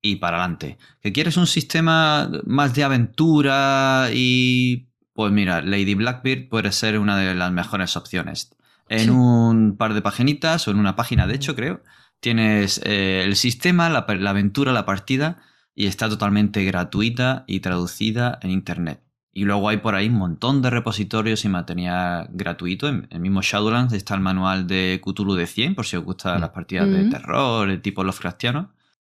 y 0.00 0.16
para 0.16 0.38
adelante. 0.38 0.78
¿Que 1.02 1.12
quieres 1.12 1.36
un 1.36 1.46
sistema 1.46 2.30
más 2.46 2.74
de 2.74 2.84
aventura 2.84 4.08
y... 4.12 4.86
Pues 5.12 5.32
mira, 5.32 5.62
Lady 5.62 5.94
Blackbeard 5.94 6.48
puede 6.48 6.70
ser 6.70 6.96
una 6.98 7.16
de 7.16 7.34
las 7.34 7.50
mejores 7.50 7.96
opciones. 7.96 8.54
En 8.88 9.00
Sí. 9.00 9.10
un 9.10 9.76
par 9.76 9.92
de 9.94 10.00
paginitas, 10.00 10.68
o 10.68 10.70
en 10.70 10.78
una 10.78 10.94
página 10.94 11.26
de 11.26 11.34
hecho 11.34 11.56
creo, 11.56 11.82
tienes 12.20 12.80
eh, 12.84 13.22
el 13.24 13.34
sistema, 13.34 13.90
la, 13.90 14.06
la 14.08 14.30
aventura, 14.30 14.72
la 14.72 14.86
partida, 14.86 15.42
y 15.74 15.86
está 15.86 16.08
totalmente 16.08 16.64
gratuita 16.64 17.44
y 17.48 17.60
traducida 17.60 18.38
en 18.42 18.50
internet. 18.50 19.00
Y 19.38 19.44
luego 19.44 19.68
hay 19.68 19.76
por 19.76 19.94
ahí 19.94 20.08
un 20.08 20.16
montón 20.16 20.62
de 20.62 20.70
repositorios 20.70 21.44
y 21.44 21.48
material 21.48 22.28
gratuito. 22.32 22.88
En 22.88 23.06
el 23.10 23.20
mismo 23.20 23.40
Shadowlands 23.40 23.92
está 23.92 24.14
el 24.14 24.20
manual 24.20 24.66
de 24.66 25.00
Cthulhu 25.04 25.34
de 25.34 25.46
100, 25.46 25.74
por 25.76 25.86
si 25.86 25.96
os 25.96 26.04
gustan 26.04 26.38
Mm. 26.38 26.40
las 26.40 26.50
partidas 26.50 26.90
de 26.90 27.04
Mm. 27.04 27.10
terror, 27.10 27.70
el 27.70 27.80
tipo 27.80 28.02
Lovecraftiano. 28.02 28.72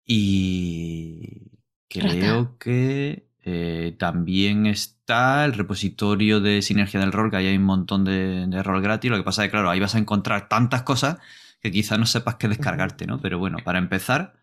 Y 0.06 1.50
creo 1.88 2.56
que 2.58 3.26
eh, 3.44 3.96
también 3.98 4.66
está 4.66 5.44
el 5.44 5.54
repositorio 5.54 6.40
de 6.40 6.62
Sinergia 6.62 7.00
del 7.00 7.10
Rol, 7.10 7.28
que 7.30 7.38
ahí 7.38 7.46
hay 7.48 7.56
un 7.56 7.64
montón 7.64 8.04
de, 8.04 8.46
de 8.46 8.62
rol 8.62 8.80
gratis. 8.80 9.10
Lo 9.10 9.16
que 9.16 9.24
pasa 9.24 9.42
es 9.42 9.48
que, 9.48 9.50
claro, 9.52 9.68
ahí 9.70 9.80
vas 9.80 9.96
a 9.96 9.98
encontrar 9.98 10.48
tantas 10.48 10.82
cosas 10.82 11.18
que 11.60 11.72
quizás 11.72 11.98
no 11.98 12.06
sepas 12.06 12.36
qué 12.36 12.46
descargarte, 12.46 13.04
¿no? 13.08 13.20
Pero 13.20 13.40
bueno, 13.40 13.58
para 13.64 13.78
empezar, 13.80 14.34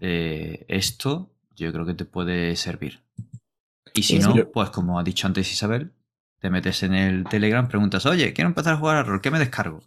eh, 0.00 0.66
esto 0.68 1.30
yo 1.56 1.72
creo 1.72 1.86
que 1.86 1.94
te 1.94 2.04
puede 2.04 2.54
servir. 2.56 3.00
Y 3.94 4.02
si 4.02 4.18
no, 4.18 4.34
pues 4.52 4.70
como 4.70 4.98
ha 4.98 5.04
dicho 5.04 5.26
antes 5.26 5.50
Isabel, 5.50 5.92
te 6.40 6.50
metes 6.50 6.82
en 6.82 6.94
el 6.94 7.24
Telegram, 7.24 7.66
preguntas, 7.68 8.04
oye, 8.06 8.32
quiero 8.32 8.48
empezar 8.48 8.74
a 8.74 8.76
jugar 8.76 8.96
a 8.96 9.02
rol, 9.04 9.20
¿qué 9.20 9.30
me 9.30 9.38
descargo? 9.38 9.80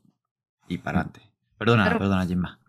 Y 0.67 0.77
para 0.79 1.01
adelante. 1.01 1.21
Perdona, 1.57 1.97
perdona, 1.97 2.25
Gemma. 2.25 2.59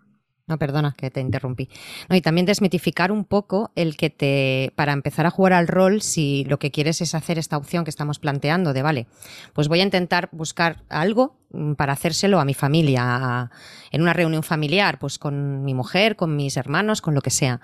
No, 0.49 0.59
perdona, 0.59 0.94
que 0.96 1.11
te 1.11 1.20
interrumpí. 1.20 1.68
No, 2.09 2.16
y 2.16 2.22
también 2.22 2.46
desmitificar 2.46 3.12
un 3.12 3.26
poco 3.26 3.70
el 3.74 3.99
que 3.99 4.09
te, 4.09 4.72
para 4.76 4.94
empezar 4.94 5.26
a 5.26 5.30
jugar 5.30 5.53
al 5.53 5.68
rol, 5.68 6.01
si 6.01 6.44
lo 6.44 6.59
que 6.59 6.70
quieres 6.70 7.03
es 7.03 7.14
hacer 7.14 7.38
esta 7.38 7.59
opción 7.59 7.84
que 7.84 7.90
estamos 7.90 8.18
planteando 8.18 8.72
de, 8.72 8.80
vale, 8.80 9.07
pues 9.53 9.68
voy 9.68 9.80
a 9.80 9.82
intentar 9.82 10.30
buscar 10.32 10.84
algo 10.88 11.36
mm, 11.51 11.74
para 11.74 11.92
hacérselo 11.92 12.40
a 12.40 12.46
mi 12.46 12.55
familia, 12.55 13.51
en 13.92 14.01
una 14.01 14.14
reunión 14.14 14.42
familiar, 14.42 14.99
pues 14.99 15.18
con 15.18 15.64
mi 15.64 15.74
mujer, 15.74 16.16
con 16.16 16.34
mis 16.34 16.57
hermanos, 16.57 17.03
con 17.03 17.14
lo 17.14 17.20
que 17.20 17.30
sea. 17.30 17.61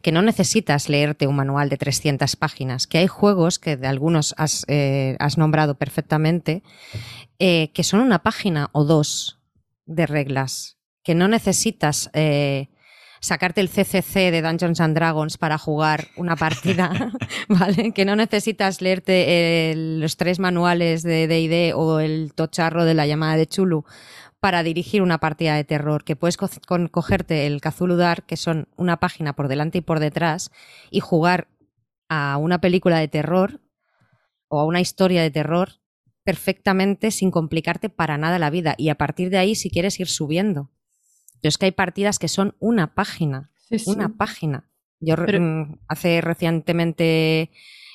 Que 0.00 0.12
no 0.12 0.22
necesitas 0.22 0.88
leerte 0.88 1.26
un 1.26 1.34
manual 1.34 1.68
de 1.68 1.78
300 1.78 2.36
páginas, 2.36 2.86
que 2.86 2.98
hay 2.98 3.08
juegos 3.08 3.58
que 3.58 3.76
de 3.76 3.88
algunos 3.88 4.36
has, 4.38 4.64
eh, 4.68 5.18
nombrado 5.36 5.74
perfectamente, 5.74 6.62
eh, 7.40 7.72
que 7.74 7.82
son 7.82 8.00
una 8.00 8.22
página 8.22 8.70
o 8.70 8.84
dos 8.84 9.40
de 9.86 10.06
reglas 10.06 10.79
que 11.10 11.16
no 11.16 11.26
necesitas 11.26 12.08
eh, 12.14 12.68
sacarte 13.20 13.60
el 13.60 13.68
CCC 13.68 14.30
de 14.30 14.42
Dungeons 14.42 14.80
and 14.80 14.94
Dragons 14.94 15.38
para 15.38 15.58
jugar 15.58 16.06
una 16.16 16.36
partida, 16.36 16.92
¿vale? 17.48 17.90
Que 17.90 18.04
no 18.04 18.14
necesitas 18.14 18.80
leerte 18.80 19.72
el- 19.72 19.98
los 19.98 20.16
tres 20.16 20.38
manuales 20.38 21.02
de 21.02 21.26
D&D 21.26 21.72
o 21.74 21.98
el 21.98 22.32
tocharro 22.32 22.84
de 22.84 22.94
la 22.94 23.08
llamada 23.08 23.36
de 23.36 23.48
Chulu 23.48 23.82
para 24.38 24.62
dirigir 24.62 25.02
una 25.02 25.18
partida 25.18 25.56
de 25.56 25.64
terror, 25.64 26.04
que 26.04 26.14
puedes 26.14 26.36
co- 26.36 26.48
con- 26.68 26.86
cogerte 26.86 27.48
el 27.48 27.60
Cthulhu 27.60 27.96
Dark, 27.96 28.24
que 28.26 28.36
son 28.36 28.68
una 28.76 28.98
página 28.98 29.32
por 29.32 29.48
delante 29.48 29.78
y 29.78 29.80
por 29.80 29.98
detrás, 29.98 30.52
y 30.92 31.00
jugar 31.00 31.48
a 32.08 32.36
una 32.36 32.60
película 32.60 33.00
de 33.00 33.08
terror 33.08 33.60
o 34.46 34.60
a 34.60 34.64
una 34.64 34.80
historia 34.80 35.22
de 35.22 35.32
terror 35.32 35.80
perfectamente 36.22 37.10
sin 37.10 37.32
complicarte 37.32 37.88
para 37.88 38.16
nada 38.16 38.38
la 38.38 38.50
vida. 38.50 38.76
Y 38.78 38.90
a 38.90 38.94
partir 38.94 39.28
de 39.30 39.38
ahí, 39.38 39.56
si 39.56 39.70
quieres 39.70 39.98
ir 39.98 40.06
subiendo. 40.06 40.70
Pero 41.40 41.48
es 41.48 41.58
que 41.58 41.66
hay 41.66 41.72
partidas 41.72 42.18
que 42.18 42.28
son 42.28 42.54
una 42.58 42.94
página, 42.94 43.50
Sí, 43.68 43.78
sí. 43.78 43.90
una 43.90 44.08
página. 44.16 44.68
Yo 45.00 45.16
Pero- 45.16 45.40
mm, 45.40 45.78
hace 45.88 46.20
recientemente 46.20 47.50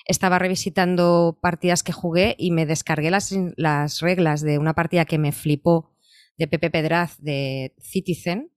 estaba 0.07 0.37
revisitando 0.39 1.37
partidas 1.41 1.83
que 1.83 1.91
jugué 1.91 2.35
y 2.37 2.51
me 2.51 2.65
descargué 2.65 3.09
las, 3.11 3.33
las 3.57 4.01
reglas 4.01 4.41
de 4.41 4.57
una 4.59 4.73
partida 4.73 5.05
que 5.05 5.17
me 5.17 5.31
flipó 5.31 5.95
de 6.37 6.47
Pepe 6.47 6.69
Pedraz 6.69 7.17
de 7.19 7.73
Citizen, 7.79 8.51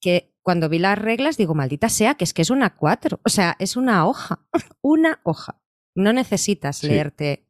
que 0.00 0.34
cuando 0.42 0.68
vi 0.68 0.78
las 0.78 0.98
reglas 0.98 1.36
digo, 1.36 1.54
maldita 1.54 1.88
sea, 1.88 2.14
que 2.14 2.24
es 2.24 2.32
que 2.32 2.42
es 2.42 2.50
una 2.50 2.74
4, 2.76 3.20
o 3.24 3.28
sea, 3.28 3.56
es 3.58 3.76
una 3.76 4.06
hoja, 4.06 4.46
una 4.82 5.20
hoja. 5.24 5.60
No 5.94 6.12
necesitas 6.12 6.78
Sí. 6.78 6.86
leerte 6.88 7.44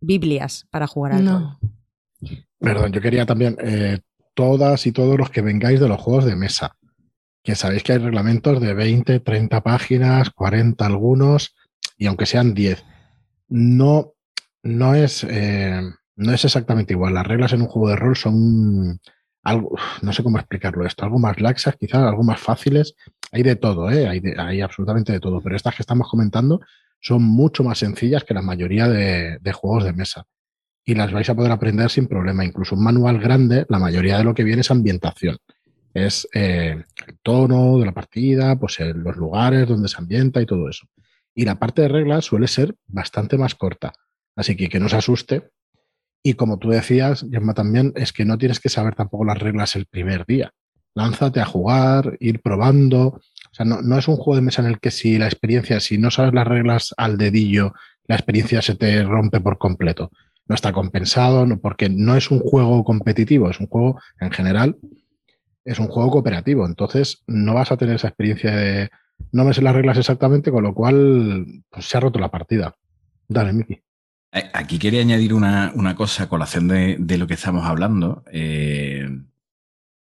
Biblias 0.00 0.66
para 0.70 0.86
jugar 0.86 1.12
al 1.12 1.26
rol. 1.26 1.26
No. 1.26 1.60
Perdón, 2.60 2.92
yo 2.92 3.00
quería 3.00 3.24
también, 3.26 3.56
eh, 3.60 3.98
todas 4.38 4.86
y 4.86 4.92
todos 4.92 5.18
los 5.18 5.30
que 5.30 5.42
vengáis 5.42 5.80
de 5.80 5.88
los 5.88 6.00
juegos 6.00 6.24
de 6.24 6.36
mesa, 6.36 6.76
que 7.42 7.56
sabéis 7.56 7.82
que 7.82 7.90
hay 7.94 7.98
reglamentos 7.98 8.60
de 8.60 8.72
20, 8.72 9.18
30 9.18 9.62
páginas, 9.64 10.30
40 10.30 10.86
algunos, 10.86 11.56
y 11.96 12.06
aunque 12.06 12.24
sean 12.24 12.54
10, 12.54 12.84
no, 13.48 14.12
no, 14.62 14.94
es, 14.94 15.24
eh, 15.28 15.82
no 16.14 16.32
es 16.32 16.44
exactamente 16.44 16.92
igual. 16.92 17.14
Las 17.14 17.26
reglas 17.26 17.52
en 17.52 17.62
un 17.62 17.66
juego 17.66 17.88
de 17.88 17.96
rol 17.96 18.14
son 18.14 19.00
algo, 19.42 19.74
no 20.02 20.12
sé 20.12 20.22
cómo 20.22 20.38
explicarlo 20.38 20.86
esto, 20.86 21.04
algo 21.04 21.18
más 21.18 21.40
laxas, 21.40 21.74
quizás 21.76 22.02
algo 22.04 22.22
más 22.22 22.38
fáciles. 22.40 22.94
Hay 23.32 23.42
de 23.42 23.56
todo, 23.56 23.90
¿eh? 23.90 24.06
hay, 24.06 24.20
de- 24.20 24.36
hay 24.40 24.60
absolutamente 24.60 25.12
de 25.12 25.18
todo, 25.18 25.40
pero 25.42 25.56
estas 25.56 25.74
que 25.74 25.82
estamos 25.82 26.08
comentando 26.08 26.60
son 27.00 27.24
mucho 27.24 27.64
más 27.64 27.78
sencillas 27.78 28.22
que 28.22 28.34
la 28.34 28.42
mayoría 28.42 28.86
de 28.86 29.52
juegos 29.52 29.82
de 29.82 29.94
mesa 29.94 30.26
y 30.88 30.94
las 30.94 31.12
vais 31.12 31.28
a 31.28 31.34
poder 31.34 31.52
aprender 31.52 31.90
sin 31.90 32.06
problema. 32.06 32.46
Incluso 32.46 32.74
un 32.74 32.82
manual 32.82 33.18
grande, 33.18 33.66
la 33.68 33.78
mayoría 33.78 34.16
de 34.16 34.24
lo 34.24 34.32
que 34.32 34.42
viene 34.42 34.62
es 34.62 34.70
ambientación. 34.70 35.36
Es 35.92 36.26
eh, 36.32 36.82
el 37.06 37.18
tono 37.22 37.78
de 37.78 37.84
la 37.84 37.92
partida, 37.92 38.58
pues 38.58 38.80
eh, 38.80 38.94
los 38.94 39.14
lugares 39.16 39.68
donde 39.68 39.90
se 39.90 39.98
ambienta 39.98 40.40
y 40.40 40.46
todo 40.46 40.66
eso. 40.66 40.86
Y 41.34 41.44
la 41.44 41.58
parte 41.58 41.82
de 41.82 41.88
reglas 41.88 42.24
suele 42.24 42.48
ser 42.48 42.74
bastante 42.86 43.36
más 43.36 43.54
corta. 43.54 43.92
Así 44.34 44.56
que 44.56 44.70
que 44.70 44.80
no 44.80 44.88
se 44.88 44.96
asuste. 44.96 45.50
Y 46.22 46.34
como 46.34 46.58
tú 46.58 46.70
decías, 46.70 47.26
Gemma, 47.30 47.52
también 47.52 47.92
es 47.94 48.14
que 48.14 48.24
no 48.24 48.38
tienes 48.38 48.58
que 48.58 48.70
saber 48.70 48.94
tampoco 48.94 49.26
las 49.26 49.38
reglas 49.38 49.76
el 49.76 49.84
primer 49.84 50.24
día. 50.24 50.52
Lánzate 50.94 51.40
a 51.40 51.44
jugar, 51.44 52.16
ir 52.18 52.40
probando. 52.40 53.08
O 53.08 53.20
sea, 53.52 53.66
no, 53.66 53.82
no 53.82 53.98
es 53.98 54.08
un 54.08 54.16
juego 54.16 54.36
de 54.36 54.42
mesa 54.42 54.62
en 54.62 54.68
el 54.68 54.80
que 54.80 54.90
si 54.90 55.18
la 55.18 55.26
experiencia, 55.26 55.80
si 55.80 55.98
no 55.98 56.10
sabes 56.10 56.32
las 56.32 56.46
reglas 56.46 56.94
al 56.96 57.18
dedillo, 57.18 57.74
la 58.06 58.16
experiencia 58.16 58.62
se 58.62 58.74
te 58.74 59.02
rompe 59.02 59.38
por 59.42 59.58
completo 59.58 60.10
no 60.48 60.54
está 60.54 60.72
compensado, 60.72 61.46
no, 61.46 61.60
porque 61.60 61.88
no 61.88 62.16
es 62.16 62.30
un 62.30 62.40
juego 62.40 62.82
competitivo, 62.82 63.50
es 63.50 63.60
un 63.60 63.66
juego 63.66 64.00
en 64.20 64.30
general, 64.30 64.76
es 65.64 65.78
un 65.78 65.88
juego 65.88 66.10
cooperativo. 66.10 66.66
Entonces 66.66 67.22
no 67.26 67.54
vas 67.54 67.70
a 67.70 67.76
tener 67.76 67.96
esa 67.96 68.08
experiencia 68.08 68.56
de 68.56 68.90
no 69.32 69.44
me 69.44 69.52
sé 69.52 69.62
las 69.62 69.74
reglas 69.74 69.98
exactamente, 69.98 70.50
con 70.50 70.64
lo 70.64 70.74
cual 70.74 71.62
pues, 71.70 71.84
se 71.84 71.96
ha 71.96 72.00
roto 72.00 72.18
la 72.18 72.30
partida. 72.30 72.74
Dale, 73.28 73.52
Miki. 73.52 73.82
Eh, 74.32 74.50
aquí 74.52 74.78
quería 74.78 75.00
añadir 75.00 75.34
una, 75.34 75.72
una 75.74 75.94
cosa 75.94 76.28
colación 76.28 76.68
de, 76.68 76.96
de, 76.98 77.18
lo 77.18 77.26
que 77.26 77.34
estamos 77.34 77.64
hablando. 77.66 78.24
Eh, 78.32 79.08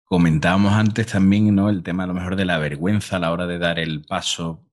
comentábamos 0.05 0.73
antes 0.73 1.07
también 1.07 1.55
¿no? 1.55 1.69
el 1.71 1.83
tema 1.83 2.05
a 2.05 2.07
lo 2.07 2.15
mejor 2.15 2.37
de 2.37 2.45
la 2.45 2.59
vergüenza 2.59 3.17
a 3.17 3.21
la 3.21 3.33
hora 3.33 3.47
de 3.47 3.59
dar 3.59 3.79
el 3.79 4.05
paso. 4.05 4.65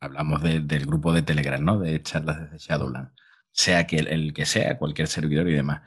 Hablamos 0.00 0.42
de, 0.42 0.60
del 0.60 0.86
grupo 0.86 1.12
de 1.12 1.22
Telegram, 1.22 1.62
¿no? 1.62 1.78
De 1.78 2.02
charlas 2.02 2.40
desde 2.40 2.58
Shadowland. 2.58 3.10
Sea 3.52 3.86
que 3.86 3.98
el, 3.98 4.32
que 4.32 4.46
sea, 4.46 4.78
cualquier 4.78 5.08
servidor 5.08 5.48
y 5.48 5.52
demás. 5.52 5.82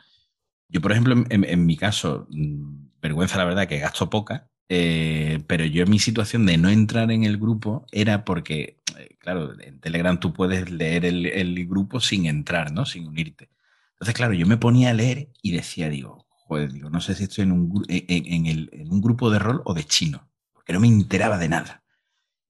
Yo, 0.70 0.82
por 0.82 0.92
ejemplo, 0.92 1.24
en, 1.30 1.66
mi 1.66 1.78
caso, 1.78 2.28
mm, 2.30 2.90
vergüenza 3.02 3.38
la 3.38 3.46
verdad 3.46 3.68
que 3.68 3.80
gasto 3.80 4.10
poca, 4.10 4.50
eh, 4.68 5.44
pero 5.48 5.64
yo 5.66 5.84
en 5.84 5.90
mi 5.90 6.00
situación 6.00 6.46
de 6.46 6.58
no 6.58 6.70
entrar 6.70 7.12
en 7.12 7.24
el 7.24 7.38
grupo 7.38 7.86
era 7.92 8.26
porque, 8.26 8.82
eh, 8.98 9.16
claro, 9.20 9.54
en 9.62 9.80
Telegram 9.80 10.20
tú 10.20 10.34
puedes 10.34 10.72
leer 10.72 11.06
el, 11.06 11.68
grupo 11.68 12.00
sin 12.00 12.26
entrar, 12.26 12.72
¿no? 12.72 12.86
Sin 12.86 13.08
unirte. 13.08 13.50
Entonces, 13.94 14.16
claro, 14.16 14.34
yo 14.34 14.48
me 14.48 14.58
ponía 14.58 14.90
a 14.90 14.94
leer 14.94 15.30
y 15.42 15.52
decía, 15.52 15.90
digo, 15.90 16.26
joder, 16.30 16.72
digo, 16.74 16.90
no 16.90 17.02
sé 17.02 17.16
si 17.16 17.24
estoy 17.26 17.44
en 17.44 17.52
un, 17.52 17.86
en, 17.88 18.46
el, 18.48 18.70
en 18.74 18.92
un 18.92 19.02
grupo 19.02 19.30
de 19.30 19.40
rol 19.40 19.62
o 19.66 19.74
de 19.74 19.84
chino, 19.84 20.30
porque 20.54 20.74
no 20.74 20.80
me 20.80 20.88
enteraba 20.88 21.38
de 21.38 21.50
nada. 21.50 21.84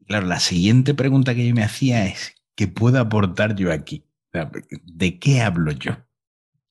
Claro, 0.08 0.28
la 0.28 0.40
siguiente 0.40 0.94
pregunta 0.94 1.36
que 1.36 1.48
yo 1.48 1.56
me 1.56 1.64
hacía 1.64 2.06
es, 2.06 2.36
¿qué 2.56 2.68
puedo 2.68 3.00
aportar 3.00 3.56
yo 3.56 3.72
aquí? 3.72 4.06
¿De 4.84 5.20
qué 5.20 5.42
hablo 5.42 5.72
yo? 5.72 5.98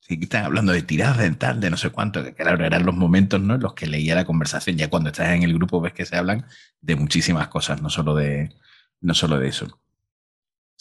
Sí, 0.00 0.18
están 0.20 0.44
hablando 0.44 0.72
de 0.72 0.82
tiradas 0.82 1.18
de 1.18 1.30
tal, 1.30 1.60
de 1.60 1.70
no 1.70 1.78
sé 1.78 1.88
cuánto, 1.88 2.22
que 2.22 2.34
claro, 2.34 2.62
eran 2.62 2.84
los 2.84 2.94
momentos 2.94 3.40
¿no? 3.40 3.54
en 3.54 3.62
los 3.62 3.72
que 3.72 3.86
leía 3.86 4.14
la 4.14 4.26
conversación. 4.26 4.76
Ya 4.76 4.90
cuando 4.90 5.08
estás 5.08 5.30
en 5.30 5.42
el 5.44 5.54
grupo 5.54 5.80
ves 5.80 5.94
que 5.94 6.04
se 6.04 6.16
hablan 6.16 6.44
de 6.82 6.96
muchísimas 6.96 7.48
cosas, 7.48 7.80
no 7.80 7.88
solo 7.88 8.14
de, 8.14 8.54
no 9.00 9.14
solo 9.14 9.38
de 9.38 9.48
eso. 9.48 9.80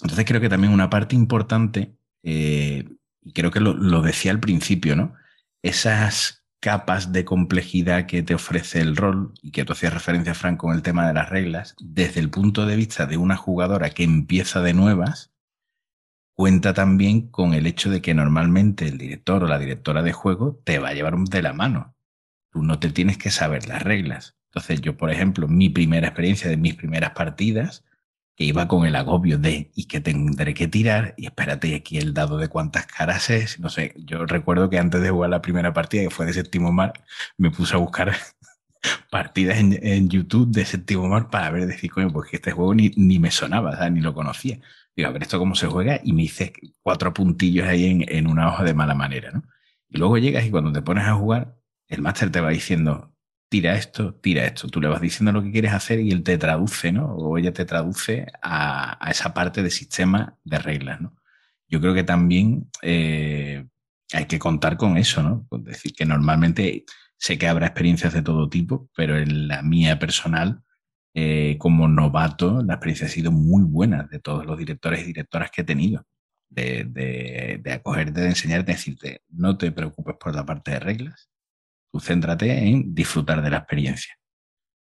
Entonces 0.02 0.26
creo 0.26 0.42
que 0.42 0.50
también 0.50 0.74
una 0.74 0.90
parte 0.90 1.16
importante, 1.16 1.96
eh, 2.24 2.86
y 3.22 3.34
creo 3.34 3.52
que 3.52 3.60
lo, 3.62 4.02
decía 4.02 4.32
al 4.32 4.40
principio, 4.40 4.96
¿no? 4.96 5.14
Esas 5.62 6.44
capas 6.60 7.12
de 7.12 7.26
complejidad 7.26 8.06
que 8.06 8.24
te 8.24 8.36
ofrece 8.36 8.82
el 8.82 8.96
rol, 8.96 9.34
y 9.42 9.52
que 9.52 9.66
tú 9.66 9.74
hacías 9.74 9.94
referencia, 9.94 10.34
Frank, 10.34 10.58
con 10.58 10.74
el 10.74 10.82
tema 10.82 11.08
de 11.08 11.14
las 11.14 11.30
reglas, 11.30 11.76
desde 11.80 12.20
el 12.20 12.30
punto 12.30 12.66
de 12.66 12.76
vista 12.76 13.06
de 13.06 13.18
una 13.18 13.38
jugadora 13.38 13.90
que 13.92 14.04
empieza 14.04 14.62
de 14.62 14.74
nuevas, 14.74 15.33
cuenta 16.34 16.74
también 16.74 17.30
con 17.30 17.54
el 17.54 17.68
hecho 17.68 17.90
de 17.90 18.02
que 18.02 18.14
normalmente 18.14 18.88
el 18.88 18.98
director 18.98 19.44
o 19.44 19.48
la 19.48 19.60
directora 19.60 20.02
de 20.02 20.14
juego 20.14 20.60
te 20.64 20.80
va 20.80 20.90
a 20.90 20.94
llevar 20.94 21.18
de 21.18 21.42
la 21.42 21.54
mano. 21.54 21.96
Tú 22.52 22.64
no 22.64 22.80
te 22.80 22.90
tienes 22.90 23.18
que 23.18 23.32
saber 23.32 23.68
las 23.68 23.82
reglas. 23.82 24.36
Entonces 24.50 24.82
yo, 24.82 24.98
por 24.98 25.12
ejemplo, 25.12 25.48
mi 25.48 25.70
primera 25.70 26.08
experiencia 26.08 26.50
de 26.50 26.58
mis 26.58 26.76
primeras 26.76 27.12
partidas, 27.12 27.84
que 28.36 28.46
iba 28.46 28.68
con 28.68 28.86
el 28.86 28.96
agobio 28.96 29.38
de 29.38 29.72
y 29.76 29.86
que 29.86 30.02
tendré 30.02 30.54
que 30.54 30.68
tirar, 30.68 31.14
y 31.18 31.26
espérate 31.26 31.76
aquí 31.76 31.98
el 31.98 32.14
dado 32.14 32.38
de 32.38 32.48
cuántas 32.50 32.88
caras 32.88 33.30
es, 33.30 33.60
no 33.60 33.70
sé, 33.70 33.94
yo 33.98 34.26
recuerdo 34.26 34.70
que 34.70 34.80
antes 34.80 35.02
de 35.02 35.10
jugar 35.10 35.30
la 35.30 35.42
primera 35.42 35.74
partida, 35.74 36.04
que 36.04 36.10
fue 36.10 36.26
de 36.26 36.34
séptimo 36.34 36.72
mar, 36.72 36.94
me 37.38 37.52
puse 37.52 37.76
a 37.76 37.78
buscar 37.78 38.14
partidas 39.12 39.58
en, 39.58 39.80
en, 39.86 40.10
YouTube 40.10 40.52
de 40.52 40.66
séptimo 40.66 41.08
mar 41.08 41.30
para 41.30 41.50
ver, 41.52 41.68
decir, 41.68 41.92
coño, 41.92 42.12
pues 42.12 42.30
que 42.30 42.38
este 42.38 42.52
juego 42.52 42.74
ni, 42.74 42.90
ni 42.96 43.20
me 43.20 43.32
sonaba, 43.32 43.76
¿sabes? 43.76 43.92
ni 43.92 44.02
lo 44.02 44.14
conocía. 44.14 44.60
Digo, 44.96 45.10
a 45.10 45.12
ver 45.12 45.24
esto 45.24 45.40
cómo 45.40 45.56
se 45.56 45.68
juega 45.68 46.00
y 46.04 46.14
me 46.14 46.24
hice 46.24 46.54
cuatro 46.82 47.14
puntillos 47.14 47.68
ahí 47.68 48.06
en, 48.08 48.28
una 48.28 48.48
hoja 48.48 48.64
de 48.64 48.74
mala 48.74 48.94
manera, 48.94 49.32
¿no? 49.32 49.44
Y 49.90 49.98
luego 49.98 50.18
llegas 50.18 50.46
y 50.46 50.52
cuando 50.52 50.72
te 50.72 50.82
pones 50.82 51.06
a 51.06 51.16
jugar, 51.16 51.56
el 51.88 52.02
máster 52.02 52.32
te 52.32 52.42
va 52.42 52.50
diciendo, 52.50 53.14
tira 53.50 53.76
esto, 53.76 54.16
tira 54.16 54.46
esto. 54.46 54.68
Tú 54.68 54.82
le 54.82 54.88
vas 54.88 55.02
diciendo 55.02 55.32
lo 55.32 55.44
que 55.44 55.52
quieres 55.52 55.74
hacer 55.74 56.00
y 56.00 56.12
él 56.12 56.24
te 56.24 56.38
traduce, 56.38 56.92
¿no? 56.92 57.16
O 57.16 57.38
ella 57.38 57.54
te 57.54 57.66
traduce 57.66 58.28
a, 58.42 59.06
a 59.06 59.12
esa 59.12 59.34
parte 59.34 59.64
de 59.64 59.70
sistema 59.70 60.38
de 60.44 60.60
reglas, 60.60 61.02
¿no? 61.02 61.16
Yo 61.68 61.82
creo 61.82 61.96
que 61.96 62.04
también 62.04 62.70
eh, 62.84 63.66
hay 64.14 64.26
que 64.26 64.40
contar 64.40 64.78
con 64.78 64.98
eso, 64.98 65.24
¿no? 65.24 65.48
Es 65.58 65.64
decir, 65.64 65.94
que 65.94 66.06
normalmente 66.06 66.86
sé 67.18 67.38
que 67.38 67.48
habrá 67.48 67.68
experiencias 67.68 68.14
de 68.14 68.22
todo 68.22 68.50
tipo, 68.50 68.90
pero 68.96 69.18
en 69.18 69.48
la 69.48 69.64
mía 69.64 69.98
personal, 69.98 70.64
eh, 71.14 71.58
como 71.60 71.88
novato, 71.88 72.64
la 72.64 72.76
experiencia 72.76 73.08
ha 73.08 73.10
sido 73.10 73.32
muy 73.32 73.64
buena 73.64 74.04
de 74.04 74.20
todos 74.20 74.46
los 74.46 74.58
directores 74.58 75.02
y 75.02 75.06
directoras 75.06 75.52
que 75.52 75.62
he 75.62 75.66
tenido. 75.66 76.06
De, 76.50 76.84
de, 77.64 77.72
acogerte, 77.72 78.22
de 78.22 78.28
enseñarte, 78.28 78.68
de 78.68 78.74
decirte, 78.74 79.22
no 79.30 79.58
te 79.58 79.72
preocupes 79.72 80.16
por 80.20 80.36
la 80.36 80.46
parte 80.46 80.70
de 80.70 80.80
reglas, 80.80 81.28
tú 81.92 82.00
céntrate 82.00 82.68
en 82.68 82.94
disfrutar 82.94 83.42
de 83.42 83.50
la 83.50 83.58
experiencia, 83.58 84.16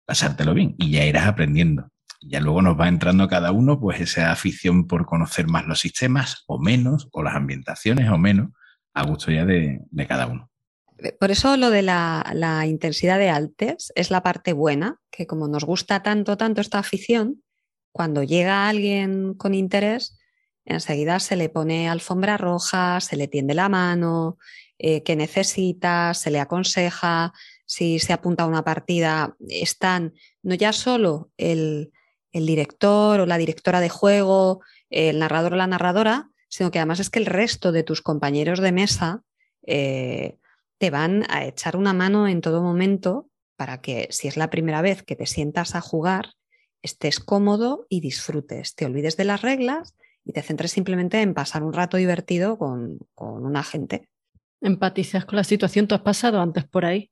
pasártelo 0.04 0.52
bien 0.52 0.74
y 0.78 0.90
ya 0.90 1.04
irás 1.04 1.28
aprendiendo. 1.28 1.90
Ya 2.20 2.40
luego 2.40 2.60
nos 2.60 2.78
va 2.80 2.88
entrando 2.88 3.28
cada 3.28 3.52
uno 3.52 3.78
pues 3.78 4.00
esa 4.00 4.32
afición 4.32 4.88
por 4.88 5.06
conocer 5.06 5.46
más 5.46 5.66
los 5.66 5.78
sistemas 5.78 6.42
o 6.48 6.58
menos, 6.58 7.08
o 7.12 7.22
las 7.22 7.36
ambientaciones 7.36 8.08
o 8.10 8.18
menos, 8.18 8.50
a 8.92 9.04
gusto 9.04 9.30
ya 9.30 9.44
de 9.44 10.06
cada 10.08 10.26
uno. 10.26 10.50
Por 11.18 11.30
eso 11.30 11.56
lo 11.56 11.70
de 11.70 11.82
la, 11.82 12.64
intensidad 12.66 13.18
de 13.18 13.30
altes 13.30 13.92
es 13.94 14.10
la 14.10 14.22
parte 14.22 14.52
buena, 14.52 15.00
que 15.10 15.26
como 15.26 15.48
nos 15.48 15.64
gusta 15.64 16.02
tanto, 16.02 16.36
tanto 16.36 16.60
esta 16.60 16.78
afición, 16.78 17.42
cuando 17.92 18.22
llega 18.22 18.68
alguien 18.68 19.34
con 19.34 19.54
interés, 19.54 20.18
enseguida 20.64 21.20
se 21.20 21.36
le 21.36 21.48
pone 21.48 21.88
alfombra 21.88 22.36
roja, 22.36 23.00
se 23.00 23.16
le 23.16 23.28
tiende 23.28 23.54
la 23.54 23.68
mano, 23.68 24.38
eh, 24.78 25.02
que 25.02 25.16
necesita, 25.16 26.14
se 26.14 26.30
le 26.30 26.40
aconseja, 26.40 27.32
si 27.66 27.98
se 27.98 28.12
apunta 28.12 28.44
a 28.44 28.48
una 28.48 28.64
partida, 28.64 29.36
están 29.48 30.14
no 30.42 30.54
ya 30.54 30.72
solo 30.72 31.30
el, 31.36 31.92
el 32.32 32.46
director 32.46 33.20
o 33.20 33.26
la 33.26 33.38
directora 33.38 33.80
de 33.80 33.88
juego, 33.88 34.62
el 34.90 35.18
narrador 35.18 35.54
o 35.54 35.56
la 35.56 35.66
narradora, 35.66 36.30
sino 36.48 36.70
que 36.70 36.78
además 36.78 37.00
es 37.00 37.10
que 37.10 37.18
el 37.18 37.26
resto 37.26 37.72
de 37.72 37.82
tus 37.82 38.00
compañeros 38.00 38.60
de 38.60 38.72
mesa 38.72 39.22
eh, 39.66 40.38
te 40.84 40.90
van 40.90 41.24
a 41.30 41.46
echar 41.46 41.78
una 41.78 41.94
mano 41.94 42.28
en 42.28 42.42
todo 42.42 42.60
momento 42.60 43.30
para 43.56 43.80
que 43.80 44.06
si 44.10 44.28
es 44.28 44.36
la 44.36 44.50
primera 44.50 44.82
vez 44.82 45.02
que 45.02 45.16
te 45.16 45.24
sientas 45.24 45.74
a 45.74 45.80
jugar, 45.80 46.34
estés 46.82 47.20
cómodo 47.20 47.86
y 47.88 48.02
disfrutes, 48.02 48.74
te 48.74 48.84
olvides 48.84 49.16
de 49.16 49.24
las 49.24 49.40
reglas 49.40 49.94
y 50.26 50.34
te 50.34 50.42
centres 50.42 50.72
simplemente 50.72 51.22
en 51.22 51.32
pasar 51.32 51.62
un 51.62 51.72
rato 51.72 51.96
divertido 51.96 52.58
con, 52.58 52.98
con 53.14 53.46
una 53.46 53.62
gente. 53.62 54.10
Empatizas 54.60 55.24
con 55.24 55.36
la 55.36 55.44
situación, 55.44 55.88
tú 55.88 55.94
has 55.94 56.02
pasado 56.02 56.38
antes 56.38 56.66
por 56.66 56.84
ahí. 56.84 57.10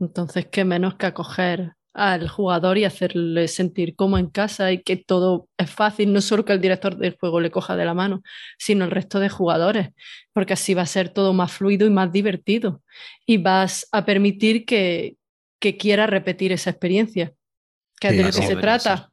Entonces, 0.00 0.48
qué 0.50 0.64
menos 0.64 0.96
que 0.96 1.06
acoger 1.06 1.74
al 1.92 2.28
jugador 2.28 2.78
y 2.78 2.84
hacerle 2.84 3.48
sentir 3.48 3.96
como 3.96 4.16
en 4.16 4.28
casa 4.28 4.70
y 4.72 4.82
que 4.82 4.96
todo 4.96 5.48
es 5.58 5.70
fácil, 5.70 6.12
no 6.12 6.20
solo 6.20 6.44
que 6.44 6.52
el 6.52 6.60
director 6.60 6.96
del 6.96 7.16
juego 7.18 7.40
le 7.40 7.50
coja 7.50 7.76
de 7.76 7.84
la 7.84 7.94
mano, 7.94 8.22
sino 8.58 8.84
el 8.84 8.90
resto 8.90 9.18
de 9.18 9.28
jugadores, 9.28 9.90
porque 10.32 10.52
así 10.52 10.74
va 10.74 10.82
a 10.82 10.86
ser 10.86 11.08
todo 11.08 11.32
más 11.32 11.52
fluido 11.52 11.86
y 11.86 11.90
más 11.90 12.12
divertido 12.12 12.82
y 13.26 13.38
vas 13.38 13.88
a 13.92 14.04
permitir 14.04 14.64
que, 14.64 15.16
que 15.58 15.76
quiera 15.76 16.06
repetir 16.06 16.52
esa 16.52 16.70
experiencia, 16.70 17.32
que 18.00 18.10
sí, 18.10 18.16
de 18.16 18.22
lo 18.22 18.32
que 18.32 18.42
se 18.42 18.56
trata. 18.56 19.10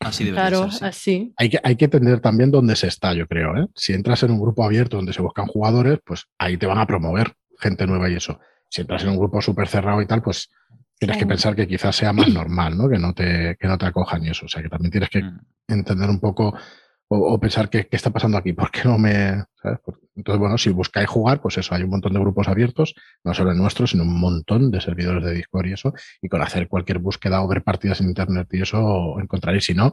Así 0.00 0.24
debe 0.24 0.36
claro, 0.36 0.70
ser, 0.70 0.78
sí. 0.78 0.84
así. 0.84 1.32
Hay 1.36 1.50
que, 1.50 1.60
hay 1.62 1.76
que 1.76 1.86
entender 1.86 2.20
también 2.20 2.50
dónde 2.50 2.76
se 2.76 2.86
está, 2.86 3.14
yo 3.14 3.26
creo. 3.26 3.56
¿eh? 3.56 3.66
Si 3.74 3.92
entras 3.92 4.22
en 4.22 4.30
un 4.30 4.40
grupo 4.40 4.64
abierto 4.64 4.96
donde 4.96 5.12
se 5.12 5.22
buscan 5.22 5.46
jugadores, 5.46 5.98
pues 6.04 6.26
ahí 6.38 6.56
te 6.56 6.66
van 6.66 6.78
a 6.78 6.86
promover 6.86 7.34
gente 7.58 7.86
nueva 7.86 8.08
y 8.08 8.14
eso. 8.14 8.38
Si 8.68 8.80
entras 8.80 9.02
en 9.02 9.10
un 9.10 9.18
grupo 9.18 9.40
súper 9.40 9.66
cerrado 9.66 10.00
y 10.02 10.06
tal, 10.06 10.22
pues 10.22 10.50
tienes 10.98 11.16
que 11.18 11.26
pensar 11.26 11.54
que 11.56 11.66
quizás 11.68 11.94
sea 11.96 12.12
más 12.12 12.28
normal, 12.28 12.76
¿no? 12.76 12.88
Que 12.88 12.98
no 12.98 13.14
te, 13.14 13.56
que 13.58 13.66
no 13.68 13.78
te 13.78 13.86
acojan 13.86 14.24
y 14.24 14.30
eso. 14.30 14.46
O 14.46 14.48
sea, 14.48 14.62
que 14.62 14.68
también 14.68 14.90
tienes 14.90 15.10
que 15.10 15.22
Mm. 15.22 15.40
entender 15.68 16.08
un 16.10 16.18
poco 16.20 16.54
o, 17.10 17.16
o 17.34 17.38
pensar 17.40 17.68
qué, 17.70 17.86
qué, 17.86 17.96
está 17.96 18.10
pasando 18.10 18.36
aquí, 18.38 18.52
por 18.52 18.70
qué 18.70 18.82
no 18.84 18.98
me. 18.98 19.44
¿sabes? 19.62 19.78
Entonces, 20.16 20.38
bueno, 20.40 20.58
si 20.58 20.70
buscáis 20.70 21.08
jugar, 21.08 21.40
pues 21.40 21.56
eso, 21.58 21.74
hay 21.74 21.82
un 21.82 21.90
montón 21.90 22.12
de 22.12 22.20
grupos 22.20 22.48
abiertos, 22.48 22.94
no 23.24 23.32
solo 23.34 23.50
el 23.52 23.56
nuestro, 23.58 23.86
sino 23.86 24.02
un 24.02 24.18
montón 24.18 24.70
de 24.70 24.80
servidores 24.80 25.24
de 25.24 25.32
Discord 25.34 25.66
y 25.66 25.72
eso. 25.72 25.92
Y 26.20 26.28
con 26.28 26.42
hacer 26.42 26.68
cualquier 26.68 26.98
búsqueda 26.98 27.42
o 27.42 27.48
ver 27.48 27.62
partidas 27.62 28.00
en 28.00 28.08
internet 28.08 28.48
y 28.52 28.62
eso 28.62 29.18
encontraréis. 29.20 29.64
Si 29.64 29.74
no, 29.74 29.92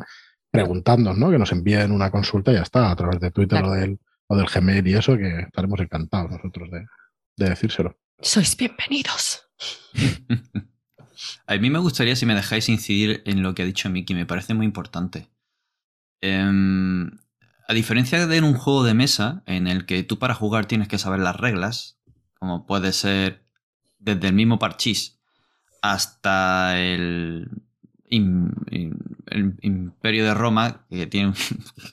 preguntándonos, 0.52 1.18
¿no? 1.18 1.30
Que 1.30 1.38
nos 1.38 1.52
envíen 1.52 1.91
una 1.91 2.10
consulta 2.11 2.52
y 2.52 2.56
ya 2.56 2.61
está, 2.64 2.90
a 2.91 2.95
través 2.95 3.19
de 3.19 3.32
Twitter 3.32 3.60
claro. 3.60 3.69
o, 3.69 3.76
del, 3.76 3.99
o 4.27 4.36
del 4.38 4.48
Gmail 4.48 4.88
y 4.88 4.94
eso, 4.95 5.18
que 5.18 5.40
estaremos 5.41 5.80
encantados 5.80 6.32
nosotros 6.32 6.69
de, 6.72 6.86
de 7.38 7.49
decírselo. 7.49 7.98
Sois 8.22 8.56
bienvenidos. 8.57 9.48
A 11.47 11.55
mí 11.57 11.69
me 11.69 11.79
gustaría, 11.79 12.15
si 12.15 12.25
me 12.25 12.35
dejáis 12.35 12.69
incidir 12.69 13.21
en 13.25 13.43
lo 13.43 13.55
que 13.55 13.63
ha 13.63 13.65
dicho 13.65 13.89
Miki, 13.89 14.13
me 14.13 14.25
parece 14.25 14.53
muy 14.53 14.65
importante. 14.65 15.29
Eh, 16.21 16.43
a 17.67 17.73
diferencia 17.73 18.27
de 18.27 18.37
en 18.37 18.43
un 18.43 18.53
juego 18.53 18.83
de 18.83 18.93
mesa, 18.93 19.41
en 19.47 19.67
el 19.67 19.85
que 19.85 20.03
tú 20.03 20.19
para 20.19 20.35
jugar 20.35 20.67
tienes 20.67 20.87
que 20.87 20.99
saber 20.99 21.19
las 21.19 21.35
reglas, 21.35 21.97
como 22.37 22.65
puede 22.67 22.93
ser 22.93 23.43
desde 23.97 24.27
el 24.27 24.33
mismo 24.33 24.59
parchís 24.59 25.19
hasta 25.81 26.79
el, 26.79 27.49
Imperio 29.61 30.25
de 30.25 30.33
Roma, 30.33 30.85
que, 30.89 31.07
tiene, 31.07 31.33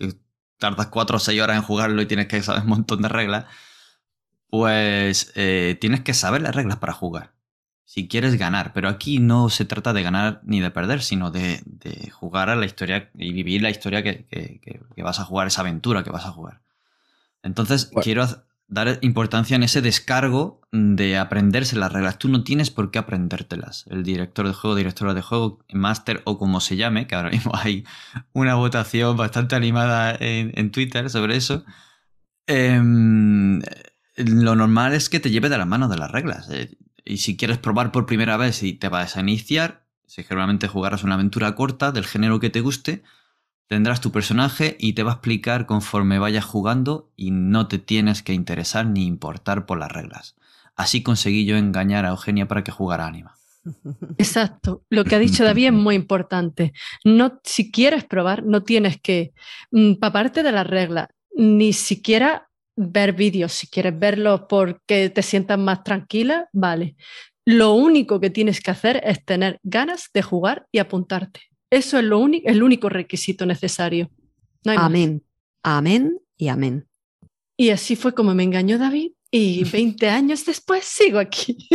tardas 0.58 0.88
4 0.88 1.16
o 1.16 1.20
6 1.20 1.40
horas 1.40 1.56
en 1.56 1.62
jugarlo 1.62 2.02
y 2.02 2.06
tienes 2.06 2.26
que 2.28 2.42
saber 2.42 2.62
un 2.62 2.68
montón 2.68 3.02
de 3.02 3.08
reglas, 3.08 3.46
pues 4.50 5.32
eh, 5.34 5.78
tienes 5.80 6.02
que 6.02 6.12
saber 6.12 6.42
las 6.42 6.54
reglas 6.54 6.76
para 6.76 6.92
jugar 6.92 7.31
si 7.92 8.08
quieres 8.08 8.38
ganar. 8.38 8.72
Pero 8.72 8.88
aquí 8.88 9.18
no 9.18 9.50
se 9.50 9.66
trata 9.66 9.92
de 9.92 10.02
ganar 10.02 10.40
ni 10.44 10.60
de 10.60 10.70
perder, 10.70 11.02
sino 11.02 11.30
de, 11.30 11.60
de 11.66 12.08
jugar 12.10 12.48
a 12.48 12.56
la 12.56 12.64
historia 12.64 13.10
y 13.14 13.32
vivir 13.34 13.60
la 13.60 13.68
historia 13.68 14.02
que, 14.02 14.24
que, 14.30 14.60
que, 14.96 15.02
vas 15.02 15.20
a 15.20 15.24
jugar, 15.24 15.46
esa 15.46 15.60
aventura 15.60 16.02
que 16.02 16.10
vas 16.10 16.24
a 16.24 16.30
jugar. 16.32 16.62
Entonces, 17.42 17.90
Bueno. 17.90 18.02
quiero 18.02 18.26
dar 18.68 18.98
importancia 19.02 19.56
en 19.56 19.62
ese 19.62 19.82
descargo 19.82 20.62
de 20.72 21.18
aprenderse 21.18 21.76
las 21.76 21.92
reglas. 21.92 22.16
Tú 22.18 22.28
no 22.30 22.44
tienes 22.44 22.70
por 22.70 22.90
qué 22.90 22.98
aprendértelas. 22.98 23.84
El 23.90 24.04
director 24.04 24.46
de 24.46 24.54
juego, 24.54 24.74
directora 24.74 25.12
de 25.12 25.20
juego, 25.20 25.58
máster 25.70 26.22
o 26.24 26.38
como 26.38 26.60
se 26.60 26.76
llame, 26.76 27.06
que 27.06 27.14
ahora 27.14 27.28
mismo 27.30 27.52
hay 27.54 27.84
una 28.32 28.54
votación 28.54 29.18
bastante 29.18 29.54
animada 29.54 30.16
en, 30.18 30.52
en 30.54 30.70
Twitter 30.70 31.10
sobre 31.10 31.36
eso. 31.36 31.62
Em, 32.46 33.60
lo 34.16 34.56
normal 34.56 34.94
es 34.94 35.08
que 35.10 35.20
te 35.20 35.30
lleve 35.30 35.48
de 35.50 35.58
las 35.58 35.66
manos 35.66 35.90
de 35.90 35.98
las 35.98 36.10
reglas. 36.10 36.48
eh, 36.50 36.70
y 37.04 37.18
si 37.18 37.36
quieres 37.36 37.58
probar 37.58 37.92
por 37.92 38.06
primera 38.06 38.36
vez 38.36 38.62
y 38.62 38.72
te 38.72 38.88
vas 38.88 39.16
a 39.16 39.20
iniciar, 39.20 39.84
si 40.06 40.22
generalmente 40.22 40.68
jugarás 40.68 41.04
una 41.04 41.14
aventura 41.14 41.54
corta 41.54 41.92
del 41.92 42.04
género 42.04 42.40
que 42.40 42.50
te 42.50 42.60
guste, 42.60 43.02
tendrás 43.66 44.00
tu 44.00 44.12
personaje 44.12 44.76
y 44.78 44.92
te 44.92 45.02
va 45.02 45.12
a 45.12 45.14
explicar 45.14 45.66
conforme 45.66 46.18
vayas 46.18 46.44
jugando 46.44 47.10
y 47.16 47.30
no 47.30 47.68
te 47.68 47.78
tienes 47.78 48.22
que 48.22 48.34
interesar 48.34 48.86
ni 48.86 49.06
importar 49.06 49.66
por 49.66 49.78
las 49.78 49.90
reglas. 49.90 50.36
Así 50.76 51.02
conseguí 51.02 51.44
yo 51.44 51.56
engañar 51.56 52.04
a 52.04 52.10
Eugenia 52.10 52.48
para 52.48 52.64
que 52.64 52.72
jugara 52.72 53.06
Anima. 53.06 53.36
Exacto. 54.18 54.84
Lo 54.90 55.04
que 55.04 55.14
ha 55.14 55.18
dicho 55.18 55.44
David 55.44 55.68
es 55.68 55.72
muy 55.72 55.94
importante. 55.94 56.72
No, 57.04 57.40
si 57.44 57.70
quieres 57.70 58.04
probar, 58.04 58.44
no 58.44 58.62
tienes 58.62 59.00
que 59.00 59.32
mm, 59.70 59.94
paparte 59.94 60.42
de 60.42 60.52
las 60.52 60.66
reglas, 60.66 61.08
ni 61.34 61.72
siquiera 61.72 62.50
ver 62.76 63.12
vídeos. 63.12 63.52
Si 63.52 63.66
quieres 63.66 63.98
verlos 63.98 64.42
porque 64.48 65.10
te 65.10 65.22
sientas 65.22 65.58
más 65.58 65.84
tranquila, 65.84 66.48
vale. 66.52 66.96
Lo 67.44 67.74
único 67.74 68.20
que 68.20 68.30
tienes 68.30 68.60
que 68.60 68.70
hacer 68.70 69.00
es 69.04 69.24
tener 69.24 69.58
ganas 69.62 70.08
de 70.14 70.22
jugar 70.22 70.66
y 70.70 70.78
apuntarte. 70.78 71.40
Eso 71.70 71.98
es 71.98 72.04
lo 72.04 72.18
único, 72.18 72.48
el 72.48 72.62
único 72.62 72.88
requisito 72.88 73.46
necesario. 73.46 74.10
No 74.64 74.72
hay 74.72 74.78
más. 74.78 74.86
Amén. 74.86 75.24
Amén 75.62 76.18
y 76.36 76.48
amén. 76.48 76.86
Y 77.56 77.70
así 77.70 77.96
fue 77.96 78.14
como 78.14 78.34
me 78.34 78.44
engañó 78.44 78.78
David 78.78 79.12
y 79.30 79.64
20 79.70 80.08
años 80.08 80.44
después 80.44 80.84
sigo 80.84 81.18
aquí. 81.18 81.68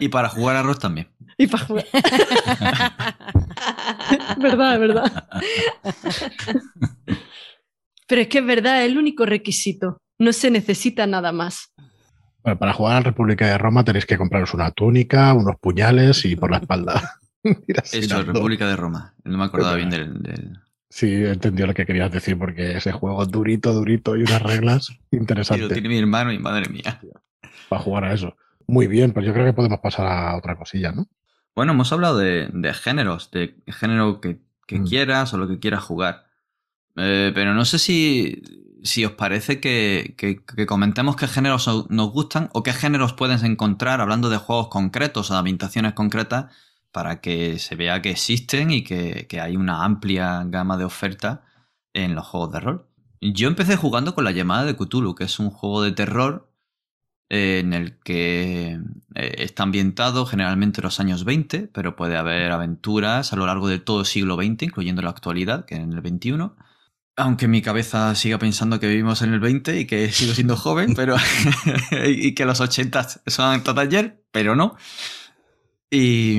Y 0.00 0.08
para 0.08 0.28
jugar 0.28 0.56
arroz 0.56 0.80
también. 0.80 1.08
y 1.38 1.46
para 1.46 1.64
jugar. 1.64 1.86
verdad, 4.38 4.80
verdad. 4.80 5.28
Pero 8.12 8.20
es 8.20 8.28
que 8.28 8.40
es 8.40 8.44
verdad, 8.46 8.84
es 8.84 8.90
el 8.92 8.98
único 8.98 9.24
requisito. 9.24 9.96
No 10.18 10.34
se 10.34 10.50
necesita 10.50 11.06
nada 11.06 11.32
más. 11.32 11.72
Bueno, 12.44 12.58
para 12.58 12.74
jugar 12.74 12.92
a 12.96 13.00
la 13.00 13.04
República 13.04 13.46
de 13.46 13.56
Roma 13.56 13.84
tenéis 13.84 14.04
que 14.04 14.18
compraros 14.18 14.52
una 14.52 14.70
túnica, 14.70 15.32
unos 15.32 15.56
puñales 15.58 16.22
y 16.26 16.36
por 16.36 16.50
la 16.50 16.58
espalda. 16.58 17.20
Eso. 17.90 18.22
República 18.22 18.68
de 18.68 18.76
Roma. 18.76 19.14
No 19.24 19.38
me 19.38 19.44
acordaba 19.44 19.76
bien 19.76 19.88
del... 19.88 20.22
del- 20.22 20.58
Sí, 20.90 21.24
entendió 21.24 21.66
lo 21.66 21.72
que 21.72 21.86
querías 21.86 22.12
decir 22.12 22.38
porque 22.38 22.76
ese 22.76 22.92
juego 22.92 23.24
durito, 23.24 23.72
durito 23.72 24.14
y 24.14 24.24
unas 24.24 24.42
reglas 24.42 24.84
Sí, 24.88 24.98
lo 25.12 25.18
interesantes 25.18 25.72
tiene 25.72 25.88
mi 25.88 25.96
hermano 25.98 26.32
y 26.32 26.38
madre 26.38 26.68
mía. 26.68 27.00
para 27.70 27.80
jugar 27.82 28.04
a 28.04 28.12
eso. 28.12 28.36
Muy 28.66 28.88
bien, 28.88 29.12
pues 29.14 29.24
yo 29.24 29.32
creo 29.32 29.46
que 29.46 29.54
podemos 29.54 29.80
pasar 29.80 30.06
a 30.06 30.36
otra 30.36 30.54
cosilla, 30.56 30.92
¿no? 30.92 31.06
Bueno, 31.56 31.72
hemos 31.72 31.90
hablado 31.94 32.18
de, 32.18 32.50
de 32.52 32.74
géneros, 32.74 33.30
de 33.30 33.54
género 33.68 34.20
que, 34.20 34.36
que 34.66 34.80
Mm. 34.80 34.84
quieras 34.86 35.32
o 35.32 35.38
lo 35.38 35.48
que 35.48 35.58
quieras 35.58 35.82
jugar. 35.82 36.26
Eh, 36.96 37.32
pero 37.34 37.54
no 37.54 37.64
sé 37.64 37.78
si, 37.78 38.42
si 38.82 39.04
os 39.04 39.12
parece 39.12 39.60
que, 39.60 40.14
que- 40.16 40.66
comentemos 40.66 41.16
qué 41.16 41.26
géneros 41.28 41.68
nos 41.90 42.10
gustan 42.12 42.50
o 42.52 42.62
qué 42.62 42.72
géneros 42.72 43.14
puedes 43.14 43.42
encontrar 43.42 44.00
hablando 44.00 44.28
de 44.30 44.36
juegos 44.36 44.68
concretos 44.68 45.30
o 45.30 45.34
de 45.34 45.38
ambientaciones 45.38 45.94
concretas 45.94 46.52
para 46.90 47.20
que 47.20 47.58
se 47.58 47.74
vea 47.76 48.02
que 48.02 48.10
existen 48.10 48.70
y 48.70 48.84
que, 48.84 49.26
que 49.28 49.40
hay 49.40 49.56
una 49.56 49.84
amplia 49.84 50.42
gama 50.46 50.76
de 50.76 50.84
oferta 50.84 51.42
en 51.94 52.14
los 52.14 52.26
juegos 52.26 52.52
de 52.52 52.60
rol. 52.60 52.86
Yo 53.20 53.48
empecé 53.48 53.76
jugando 53.76 54.14
con 54.14 54.24
la 54.24 54.32
llamada 54.32 54.64
de 54.64 54.76
Cthulhu, 54.76 55.14
que 55.14 55.24
es 55.24 55.38
un 55.38 55.50
juego 55.50 55.82
de 55.82 55.92
terror 55.92 56.50
eh, 57.30 57.60
en 57.60 57.72
el 57.72 57.98
que 58.00 58.80
eh, 59.14 59.34
está 59.38 59.62
ambientado 59.64 60.26
generalmente 60.26 60.80
en 60.80 60.84
los 60.84 61.00
años 61.00 61.24
20, 61.24 61.68
pero 61.68 61.96
puede 61.96 62.16
haber 62.16 62.52
aventuras 62.52 63.32
a 63.32 63.36
lo 63.36 63.46
largo 63.46 63.68
de 63.68 63.78
todo 63.78 64.00
el 64.00 64.06
siglo 64.06 64.36
XX, 64.36 64.66
incluyendo 64.66 65.02
la 65.02 65.10
actualidad, 65.10 65.64
que 65.64 65.76
en 65.76 65.92
el 65.92 66.00
21. 66.00 66.56
Aunque 67.16 67.46
mi 67.46 67.60
cabeza 67.60 68.14
siga 68.14 68.38
pensando 68.38 68.80
que 68.80 68.88
vivimos 68.88 69.20
en 69.22 69.34
el 69.34 69.40
20 69.40 69.78
y 69.80 69.86
que 69.86 70.10
sigo 70.12 70.34
siendo 70.34 70.56
joven, 70.56 70.94
pero 70.94 71.16
y 72.06 72.34
que 72.34 72.44
los 72.44 72.60
80 72.60 73.06
son 73.26 73.62
todo 73.62 73.80
ayer, 73.80 74.24
pero 74.30 74.56
no. 74.56 74.76
Y, 75.90 76.38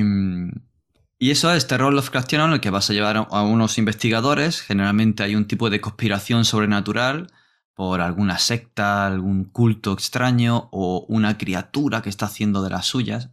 eso 1.20 1.52
es 1.54 1.66
terror 1.66 1.92
Lovecraftiano 1.92 2.44
en 2.46 2.52
el 2.54 2.60
que 2.60 2.70
vas 2.70 2.90
a 2.90 2.92
llevar 2.92 3.16
a- 3.16 3.20
a 3.20 3.42
unos 3.42 3.78
investigadores. 3.78 4.60
Generalmente 4.60 5.22
hay 5.22 5.36
un 5.36 5.46
tipo 5.46 5.70
de 5.70 5.80
conspiración 5.80 6.44
sobrenatural 6.44 7.28
por 7.74 8.00
alguna 8.00 8.38
secta, 8.38 9.06
algún 9.06 9.44
culto 9.44 9.92
extraño 9.92 10.68
o 10.70 11.06
una 11.08 11.38
criatura 11.38 12.02
que 12.02 12.08
está 12.10 12.26
haciendo 12.26 12.62
de 12.62 12.70
las 12.70 12.86
suyas. 12.86 13.30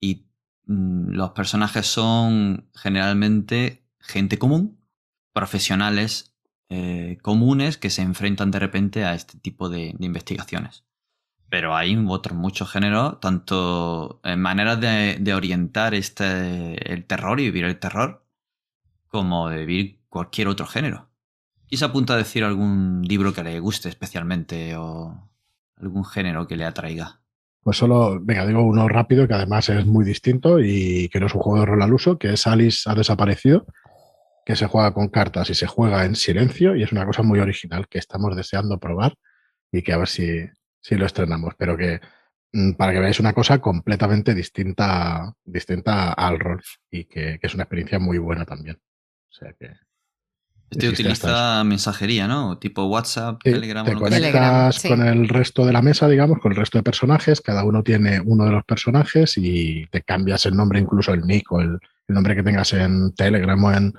Y 0.00 0.26
mm, 0.66 1.10
los 1.12 1.30
personajes 1.30 1.86
son 1.86 2.68
generalmente 2.74 3.84
gente 3.98 4.38
común, 4.38 4.78
profesionales 5.32 6.35
eh, 6.68 7.18
comunes 7.22 7.78
que 7.78 7.90
se 7.90 8.02
enfrentan 8.02 8.50
de 8.50 8.58
repente 8.58 9.04
a 9.04 9.14
este 9.14 9.38
tipo 9.38 9.68
de, 9.68 9.94
investigaciones. 9.98 10.84
Pero 11.48 11.76
hay 11.76 11.96
otros 12.08 12.36
muchos 12.36 12.70
géneros, 12.70 13.20
tanto 13.20 14.20
en 14.24 14.40
maneras 14.40 14.80
de, 14.80 15.16
de 15.20 15.34
orientar 15.34 15.94
este, 15.94 16.92
el 16.92 17.04
terror 17.04 17.38
y 17.38 17.44
vivir 17.44 17.64
el 17.64 17.78
terror, 17.78 18.26
como 19.08 19.48
de 19.48 19.64
vivir 19.64 20.00
cualquier 20.08 20.48
otro 20.48 20.66
género. 20.66 21.08
¿Y 21.68 21.76
se 21.76 21.84
apunta 21.84 22.14
a 22.14 22.16
decir 22.16 22.44
algún 22.44 23.02
libro 23.02 23.32
que 23.32 23.42
le 23.42 23.58
guste 23.60 23.88
especialmente 23.88 24.76
o 24.76 25.30
algún 25.76 26.04
género 26.04 26.46
que 26.46 26.56
le 26.56 26.64
atraiga? 26.64 27.20
Pues 27.62 27.78
solo, 27.78 28.20
venga, 28.20 28.46
digo 28.46 28.62
uno 28.62 28.88
rápido 28.88 29.26
que 29.26 29.34
además 29.34 29.68
es 29.68 29.84
muy 29.86 30.04
distinto 30.04 30.60
y 30.60 31.08
que 31.08 31.18
no 31.18 31.26
es 31.26 31.34
un 31.34 31.40
juego 31.40 31.60
de 31.60 31.66
rol 31.66 31.82
al 31.82 31.92
uso, 31.92 32.18
que 32.18 32.32
es 32.32 32.46
Alice 32.46 32.88
ha 32.88 32.94
desaparecido, 32.94 33.66
que 34.46 34.54
se 34.54 34.68
juega 34.68 34.94
con 34.94 35.08
cartas 35.08 35.50
y 35.50 35.54
se 35.56 35.66
juega 35.66 36.04
en 36.04 36.14
silencio 36.14 36.76
y 36.76 36.84
es 36.84 36.92
una 36.92 37.04
cosa 37.04 37.24
muy 37.24 37.40
original 37.40 37.88
que 37.88 37.98
estamos 37.98 38.36
deseando 38.36 38.78
probar 38.78 39.16
y 39.72 39.82
que 39.82 39.92
a 39.92 39.98
ver 39.98 40.06
si, 40.06 40.46
si 40.80 40.94
lo 40.94 41.04
estrenamos, 41.04 41.54
pero 41.58 41.76
que 41.76 42.00
mm, 42.52 42.74
para 42.74 42.92
que 42.92 43.00
veáis 43.00 43.18
una 43.18 43.32
cosa 43.32 43.58
completamente 43.58 44.34
distinta, 44.34 45.34
distinta 45.44 46.12
al 46.12 46.38
rol 46.38 46.62
y 46.88 47.06
que, 47.06 47.40
que 47.40 47.46
es 47.48 47.54
una 47.54 47.64
experiencia 47.64 47.98
muy 47.98 48.18
buena 48.18 48.44
también. 48.44 48.76
O 48.76 49.34
sea 49.34 49.52
que 49.52 49.72
Este 50.70 50.88
utiliza 50.88 51.64
mensajería, 51.64 52.28
¿no? 52.28 52.56
Tipo 52.58 52.84
WhatsApp, 52.84 53.40
Sí, 53.44 53.50
Telegram 53.50 53.84
te 53.84 53.90
o 53.90 53.94
lo 53.94 54.04
que 54.04 54.12
sea. 54.12 54.20
conectas 54.20 54.30
Telegram, 54.30 54.72
sí. 54.72 54.88
con 54.88 55.02
el 55.02 55.28
resto 55.28 55.66
de 55.66 55.72
la 55.72 55.82
mesa, 55.82 56.06
digamos, 56.06 56.38
con 56.38 56.52
el 56.52 56.58
resto 56.58 56.78
de 56.78 56.84
personajes. 56.84 57.40
Cada 57.40 57.64
uno 57.64 57.82
tiene 57.82 58.20
uno 58.20 58.44
de 58.44 58.52
los 58.52 58.64
personajes 58.64 59.36
y 59.38 59.86
te 59.88 60.02
cambias 60.02 60.46
el 60.46 60.54
nombre, 60.54 60.78
incluso 60.78 61.12
el 61.12 61.26
nick 61.26 61.50
o 61.50 61.60
el, 61.60 61.80
el 62.06 62.14
nombre 62.14 62.36
que 62.36 62.44
tengas 62.44 62.72
en 62.74 63.12
Telegram 63.12 63.62
o 63.64 63.72
en, 63.72 63.92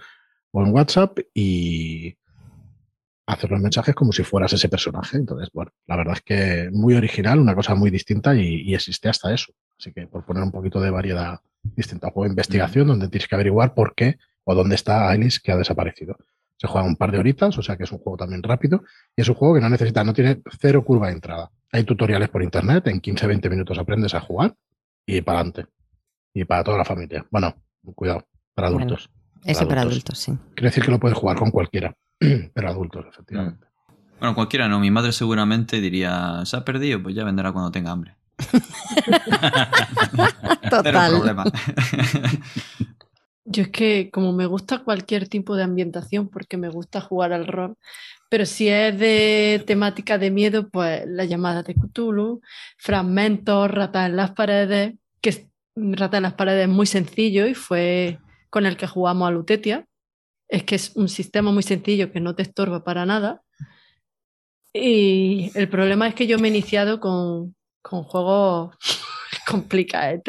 o 0.51 0.63
en 0.63 0.73
WhatsApp 0.73 1.19
y 1.33 2.17
hacer 3.27 3.51
los 3.51 3.59
mensajes 3.59 3.93
como 3.93 4.11
si 4.11 4.23
fueras 4.23 4.53
ese 4.53 4.69
personaje. 4.69 5.17
Entonces, 5.17 5.49
bueno, 5.53 5.71
la 5.85 5.97
verdad 5.97 6.15
es 6.15 6.21
que 6.21 6.69
muy 6.71 6.95
original, 6.95 7.39
una 7.39 7.55
cosa 7.55 7.75
muy 7.75 7.89
distinta 7.89 8.35
y, 8.35 8.61
y 8.61 8.73
existe 8.73 9.09
hasta 9.09 9.33
eso. 9.33 9.53
Así 9.77 9.91
que 9.93 10.07
por 10.07 10.25
poner 10.25 10.43
un 10.43 10.51
poquito 10.51 10.79
de 10.79 10.89
variedad 10.89 11.39
distinta, 11.75 12.09
juego 12.09 12.23
de 12.23 12.31
investigación 12.31 12.87
donde 12.87 13.09
tienes 13.09 13.27
que 13.27 13.35
averiguar 13.35 13.73
por 13.73 13.93
qué 13.95 14.17
o 14.43 14.55
dónde 14.55 14.75
está 14.75 15.09
Alice 15.09 15.39
que 15.43 15.51
ha 15.51 15.57
desaparecido. 15.57 16.17
Se 16.55 16.67
juega 16.67 16.87
un 16.87 16.95
par 16.95 17.11
de 17.11 17.19
horitas, 17.19 17.57
o 17.57 17.61
sea 17.61 17.77
que 17.77 17.83
es 17.83 17.91
un 17.91 17.99
juego 17.99 18.17
también 18.17 18.41
rápido 18.41 18.83
y 19.15 19.21
es 19.21 19.29
un 19.29 19.35
juego 19.35 19.55
que 19.55 19.61
no 19.61 19.69
necesita, 19.69 20.03
no 20.03 20.13
tiene 20.13 20.41
cero 20.59 20.83
curva 20.83 21.07
de 21.07 21.13
entrada. 21.13 21.51
Hay 21.71 21.83
tutoriales 21.83 22.29
por 22.29 22.41
internet, 22.41 22.87
en 22.87 23.01
15-20 23.01 23.49
minutos 23.49 23.77
aprendes 23.77 24.15
a 24.15 24.21
jugar 24.21 24.55
y 25.05 25.21
para 25.21 25.39
adelante. 25.39 25.65
Y 26.33 26.45
para 26.45 26.63
toda 26.63 26.77
la 26.77 26.85
familia. 26.85 27.25
Bueno, 27.29 27.55
cuidado, 27.93 28.25
para 28.55 28.69
adultos. 28.69 29.09
Eso 29.45 29.67
para 29.67 29.81
adultos. 29.81 30.17
sí. 30.19 30.33
Quiere 30.55 30.69
decir 30.69 30.83
que 30.83 30.91
lo 30.91 30.99
puedes 30.99 31.17
jugar 31.17 31.37
con 31.37 31.51
cualquiera, 31.51 31.95
pero 32.53 32.69
adultos, 32.69 33.05
efectivamente. 33.09 33.65
Bueno, 34.19 34.33
cualquiera 34.35 34.67
no. 34.67 34.79
Mi 34.79 34.89
madre 34.91 35.11
seguramente 35.11 35.79
diría, 35.79 36.41
se 36.45 36.57
ha 36.57 36.65
perdido, 36.65 37.01
pues 37.03 37.15
ya 37.15 37.23
vendrá 37.23 37.51
cuando 37.51 37.71
tenga 37.71 37.91
hambre. 37.91 38.15
Total. 40.69 41.09
problema. 41.11 41.43
Yo 43.45 43.63
es 43.63 43.69
que 43.69 44.09
como 44.11 44.33
me 44.33 44.45
gusta 44.45 44.79
cualquier 44.79 45.29
tipo 45.29 45.55
de 45.55 45.63
ambientación, 45.63 46.27
porque 46.27 46.57
me 46.57 46.67
gusta 46.69 46.99
jugar 46.99 47.31
al 47.31 47.47
rol, 47.47 47.77
pero 48.29 48.45
si 48.45 48.67
es 48.67 48.97
de 48.99 49.63
temática 49.65 50.17
de 50.17 50.31
miedo, 50.31 50.67
pues 50.69 51.03
la 51.07 51.23
llamada 51.23 51.63
de 51.63 51.75
Cthulhu, 51.75 52.41
fragmentos, 52.77 53.71
ratas 53.71 54.09
en 54.09 54.17
las 54.17 54.31
paredes, 54.31 54.95
que 55.21 55.29
es- 55.29 55.45
rata 55.75 56.17
en 56.17 56.23
las 56.23 56.33
paredes 56.33 56.67
es 56.67 56.73
muy 56.73 56.87
sencillo 56.87 57.47
y 57.47 57.53
fue 57.53 58.19
con 58.49 58.65
el 58.65 58.77
que 58.77 58.87
jugamos 58.87 59.27
a 59.27 59.31
Lutetia. 59.31 59.87
Es 60.47 60.63
que 60.63 60.75
es 60.75 60.95
un 60.95 61.09
sistema 61.09 61.51
muy 61.51 61.63
sencillo 61.63 62.11
que 62.11 62.19
no 62.19 62.35
te 62.35 62.43
estorba 62.43 62.83
para 62.83 63.05
nada. 63.05 63.41
Y 64.73 65.51
el 65.55 65.69
problema 65.69 66.07
es 66.07 66.15
que 66.15 66.27
yo 66.27 66.39
me 66.39 66.47
he 66.47 66.51
iniciado 66.51 66.99
con, 66.99 67.55
con 67.81 68.03
juegos 68.03 68.75
complicados 69.47 70.21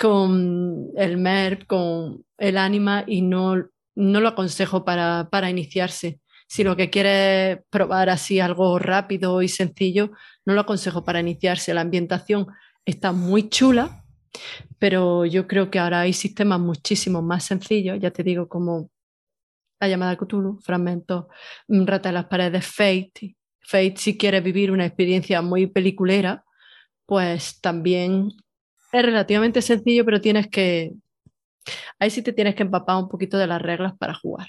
con 0.00 0.88
el 0.96 1.18
MERP, 1.18 1.66
con 1.66 2.24
el 2.38 2.56
Anima 2.56 3.04
y 3.06 3.20
no, 3.20 3.68
no 3.94 4.20
lo 4.20 4.28
aconsejo 4.28 4.82
para, 4.82 5.28
para 5.30 5.50
iniciarse. 5.50 6.20
Si 6.48 6.64
lo 6.64 6.74
que 6.74 6.88
quieres 6.88 7.58
es 7.58 7.64
probar 7.68 8.08
así 8.08 8.40
algo 8.40 8.78
rápido 8.78 9.42
y 9.42 9.48
sencillo, 9.48 10.12
no 10.46 10.54
lo 10.54 10.62
aconsejo 10.62 11.04
para 11.04 11.20
iniciarse. 11.20 11.74
La 11.74 11.82
ambientación 11.82 12.46
está 12.86 13.12
muy 13.12 13.50
chula, 13.50 13.99
pero 14.78 15.24
yo 15.26 15.46
creo 15.46 15.70
que 15.70 15.78
ahora 15.78 16.00
hay 16.00 16.12
sistemas 16.12 16.60
muchísimo 16.60 17.22
más 17.22 17.44
sencillos, 17.44 17.98
ya 18.00 18.10
te 18.10 18.22
digo, 18.22 18.48
como 18.48 18.90
la 19.80 19.88
llamada 19.88 20.16
Cthulhu, 20.16 20.58
fragmentos, 20.60 21.26
mm, 21.68 21.86
rata 21.86 22.10
de 22.10 22.12
las 22.14 22.26
paredes, 22.26 22.66
Fate. 22.66 23.36
Fate, 23.60 23.94
si 23.96 24.18
quieres 24.18 24.42
vivir 24.42 24.70
una 24.70 24.86
experiencia 24.86 25.42
muy 25.42 25.66
peliculera, 25.66 26.44
pues 27.06 27.60
también 27.60 28.30
es 28.92 29.02
relativamente 29.02 29.62
sencillo, 29.62 30.04
pero 30.04 30.20
tienes 30.20 30.48
que. 30.48 30.92
Ahí 31.98 32.10
sí 32.10 32.22
te 32.22 32.32
tienes 32.32 32.54
que 32.54 32.62
empapar 32.62 32.96
un 32.96 33.08
poquito 33.08 33.38
de 33.38 33.46
las 33.46 33.60
reglas 33.62 33.96
para 33.98 34.14
jugar. 34.14 34.48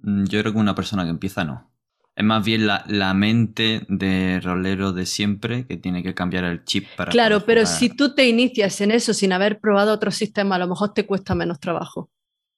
Mm, 0.00 0.24
yo 0.24 0.40
creo 0.40 0.52
que 0.52 0.58
una 0.58 0.74
persona 0.74 1.04
que 1.04 1.10
empieza 1.10 1.44
no. 1.44 1.70
Es 2.16 2.24
más 2.24 2.44
bien 2.44 2.66
la, 2.66 2.84
la 2.86 3.12
mente 3.12 3.84
de 3.88 4.40
rolero 4.40 4.92
de 4.92 5.04
siempre 5.04 5.66
que 5.66 5.76
tiene 5.76 6.02
que 6.02 6.14
cambiar 6.14 6.44
el 6.44 6.64
chip 6.64 6.86
para. 6.96 7.10
Claro, 7.10 7.44
pero 7.44 7.62
jugar. 7.62 7.76
si 7.78 7.88
tú 7.88 8.14
te 8.14 8.28
inicias 8.28 8.80
en 8.80 8.92
eso 8.92 9.12
sin 9.12 9.32
haber 9.32 9.58
probado 9.58 9.92
otro 9.92 10.10
sistema, 10.10 10.54
a 10.54 10.58
lo 10.58 10.68
mejor 10.68 10.94
te 10.94 11.06
cuesta 11.06 11.34
menos 11.34 11.58
trabajo. 11.58 12.10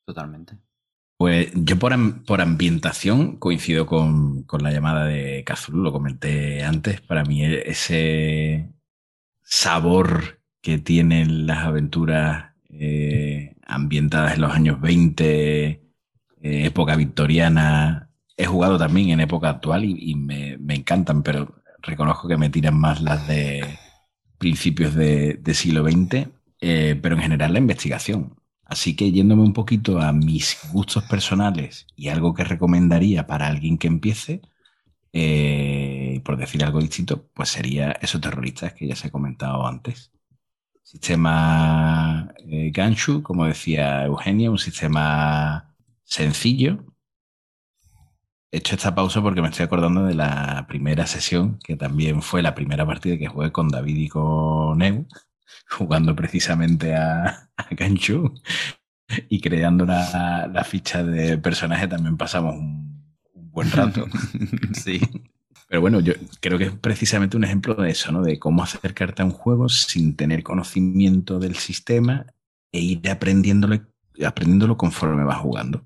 Totalmente. 0.05 0.59
Pues 1.17 1.51
yo 1.55 1.79
por, 1.79 1.95
por 2.25 2.43
ambientación 2.43 3.39
coincido 3.39 3.87
con, 3.87 4.43
con 4.43 4.63
la 4.63 4.71
llamada 4.71 5.07
de 5.07 5.45
Cthulhu, 5.47 5.83
lo 5.83 5.93
comenté 5.93 6.63
antes. 6.63 7.01
Para 7.01 7.25
mí 7.25 7.43
e- 7.43 7.71
ese 7.71 8.71
sabor 9.43 10.43
que 10.61 10.79
tienen 10.79 11.47
las 11.47 11.65
aventuras 11.65 12.53
eh, 12.69 13.57
ambientadas 13.67 14.35
en 14.35 14.43
los 14.43 14.53
años 14.53 14.81
20, 14.81 15.69
eh, 15.69 15.81
época 16.43 16.97
victoriana, 16.97 18.06
he 18.37 18.47
jugado 18.47 18.79
también 18.79 19.11
en 19.11 19.21
época 19.21 19.51
actual 19.51 19.85
y, 19.85 20.15
me, 20.15 20.57
encantan, 20.75 21.23
pero 21.23 21.63
reconozco 21.83 22.29
que 22.29 22.37
me 22.37 22.51
tiran 22.51 22.79
más 22.79 23.01
las 23.01 23.27
de 23.29 23.65
principios 24.39 24.95
de, 24.95 25.35
de 25.35 25.55
siglo 25.55 25.85
XX, 25.85 26.29
eh, 26.61 26.99
pero 27.01 27.17
en 27.17 27.23
general 27.23 27.53
la 27.53 27.59
investigación. 27.59 28.37
Así 28.65 28.97
que 28.97 29.13
yéndome 29.13 29.43
un 29.43 29.53
poquito 29.53 30.01
a 30.01 30.13
mis 30.13 30.59
gustos 30.73 31.05
personales 31.05 31.87
y 31.95 32.09
algo 32.09 32.35
que 32.35 32.45
recomendaría 32.45 33.27
para 33.27 33.47
alguien 33.47 33.79
que 33.79 33.87
empiece, 33.87 34.43
eh, 35.13 36.21
por 36.25 36.37
decir 36.37 36.65
algo 36.65 36.81
distinto, 36.81 37.29
pues 37.33 37.49
sería 37.51 37.93
esos 38.03 38.21
terroristas 38.21 38.75
que 38.75 38.87
ya 38.89 38.97
se 38.97 39.09
ha 39.09 39.11
comentado 39.11 39.67
antes. 39.67 40.13
Sistema 40.83 42.33
eh, 42.39 42.71
Ganshu, 42.73 43.23
como 43.23 43.47
decía 43.47 44.05
Eugenia, 44.05 44.51
un 44.51 44.59
sistema 44.59 45.75
sencillo. 46.05 46.85
He 48.57 48.61
hecho 48.61 48.75
esta 48.75 48.95
pausa 48.95 49.21
porque 49.21 49.43
me 49.43 49.49
estoy 49.49 49.67
acordando 49.67 50.07
de 50.07 50.15
la 50.15 50.65
primera 50.67 51.07
sesión, 51.07 51.59
que 51.63 51.77
también 51.77 52.23
fue 52.23 52.41
la 52.41 52.55
primera 52.55 52.87
partida 52.87 53.19
que 53.19 53.27
jugué 53.27 53.53
con 53.53 53.69
David 53.69 53.97
y 53.99 54.09
con 54.09 54.81
Eu, 54.81 55.07
jugando 55.69 56.17
precisamente 56.17 56.95
a, 56.95 57.51
a 57.55 57.69
y 59.29 59.41
creando 59.43 59.85
la, 59.85 60.49
la 60.51 60.65
ficha 60.65 61.05
de 61.05 61.37
personaje 61.37 61.87
también 61.87 62.17
pasamos 62.17 62.55
un, 62.55 63.15
un 63.35 63.51
buen 63.51 63.71
rato. 63.71 64.07
sí. 64.73 65.03
Pero 65.69 65.83
bueno, 65.83 66.01
yo 66.01 66.15
creo 66.41 66.57
que 66.57 66.65
es 66.65 66.73
precisamente 66.73 67.37
un 67.37 67.45
ejemplo 67.45 67.75
de 67.75 67.91
eso, 67.91 68.11
¿no? 68.11 68.23
De 68.23 68.39
cómo 68.39 68.63
acercarte 68.63 69.21
a 69.21 69.27
un 69.27 69.33
juego 69.33 69.69
sin 69.69 70.17
tener 70.17 70.43
conocimiento 70.43 71.39
del 71.39 71.57
sistema 71.57 72.25
e 72.73 72.81
ir 72.81 73.11
aprendiéndolo, 73.11 73.83
aprendiéndolo 74.25 74.79
conforme 74.79 75.25
vas 75.25 75.41
jugando. 75.41 75.86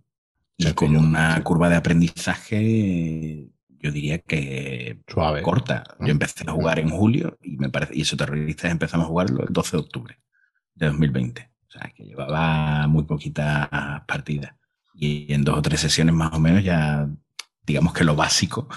Y 0.61 0.65
Sí, 0.69 0.75
con 0.75 0.97
una 0.97 1.37
sí. 1.37 1.43
curva 1.43 1.69
de 1.69 1.77
aprendizaje, 1.77 3.47
yo 3.79 3.91
diría 3.93 4.19
que 4.19 5.01
Suave. 5.09 5.43
corta. 5.43 5.85
¿no? 5.99 6.07
Yo 6.07 6.13
empecé 6.13 6.45
a 6.47 6.53
jugar 6.53 6.79
en 6.79 6.91
julio 6.91 7.39
y 7.43 7.57
me 7.57 7.71
parece, 7.71 7.97
y 7.97 8.03
esos 8.03 8.19
terroristas 8.19 8.71
empezamos 8.71 9.07
a 9.07 9.09
jugarlo 9.09 9.43
el 9.47 9.53
12 9.53 9.77
de 9.77 9.81
octubre 9.83 10.19
de 10.75 10.87
2020. 10.87 11.51
O 11.67 11.71
sea, 11.71 11.93
que 11.95 12.05
llevaba 12.05 12.87
muy 12.89 13.05
poquitas 13.05 13.69
partidas. 14.07 14.55
Y 14.95 15.33
en 15.33 15.45
dos 15.45 15.57
o 15.59 15.63
tres 15.63 15.81
sesiones 15.81 16.15
más 16.15 16.33
o 16.35 16.41
menos 16.41 16.63
ya, 16.63 17.09
digamos 17.65 17.93
que 17.95 18.05
lo 18.05 18.15
básico 18.17 18.69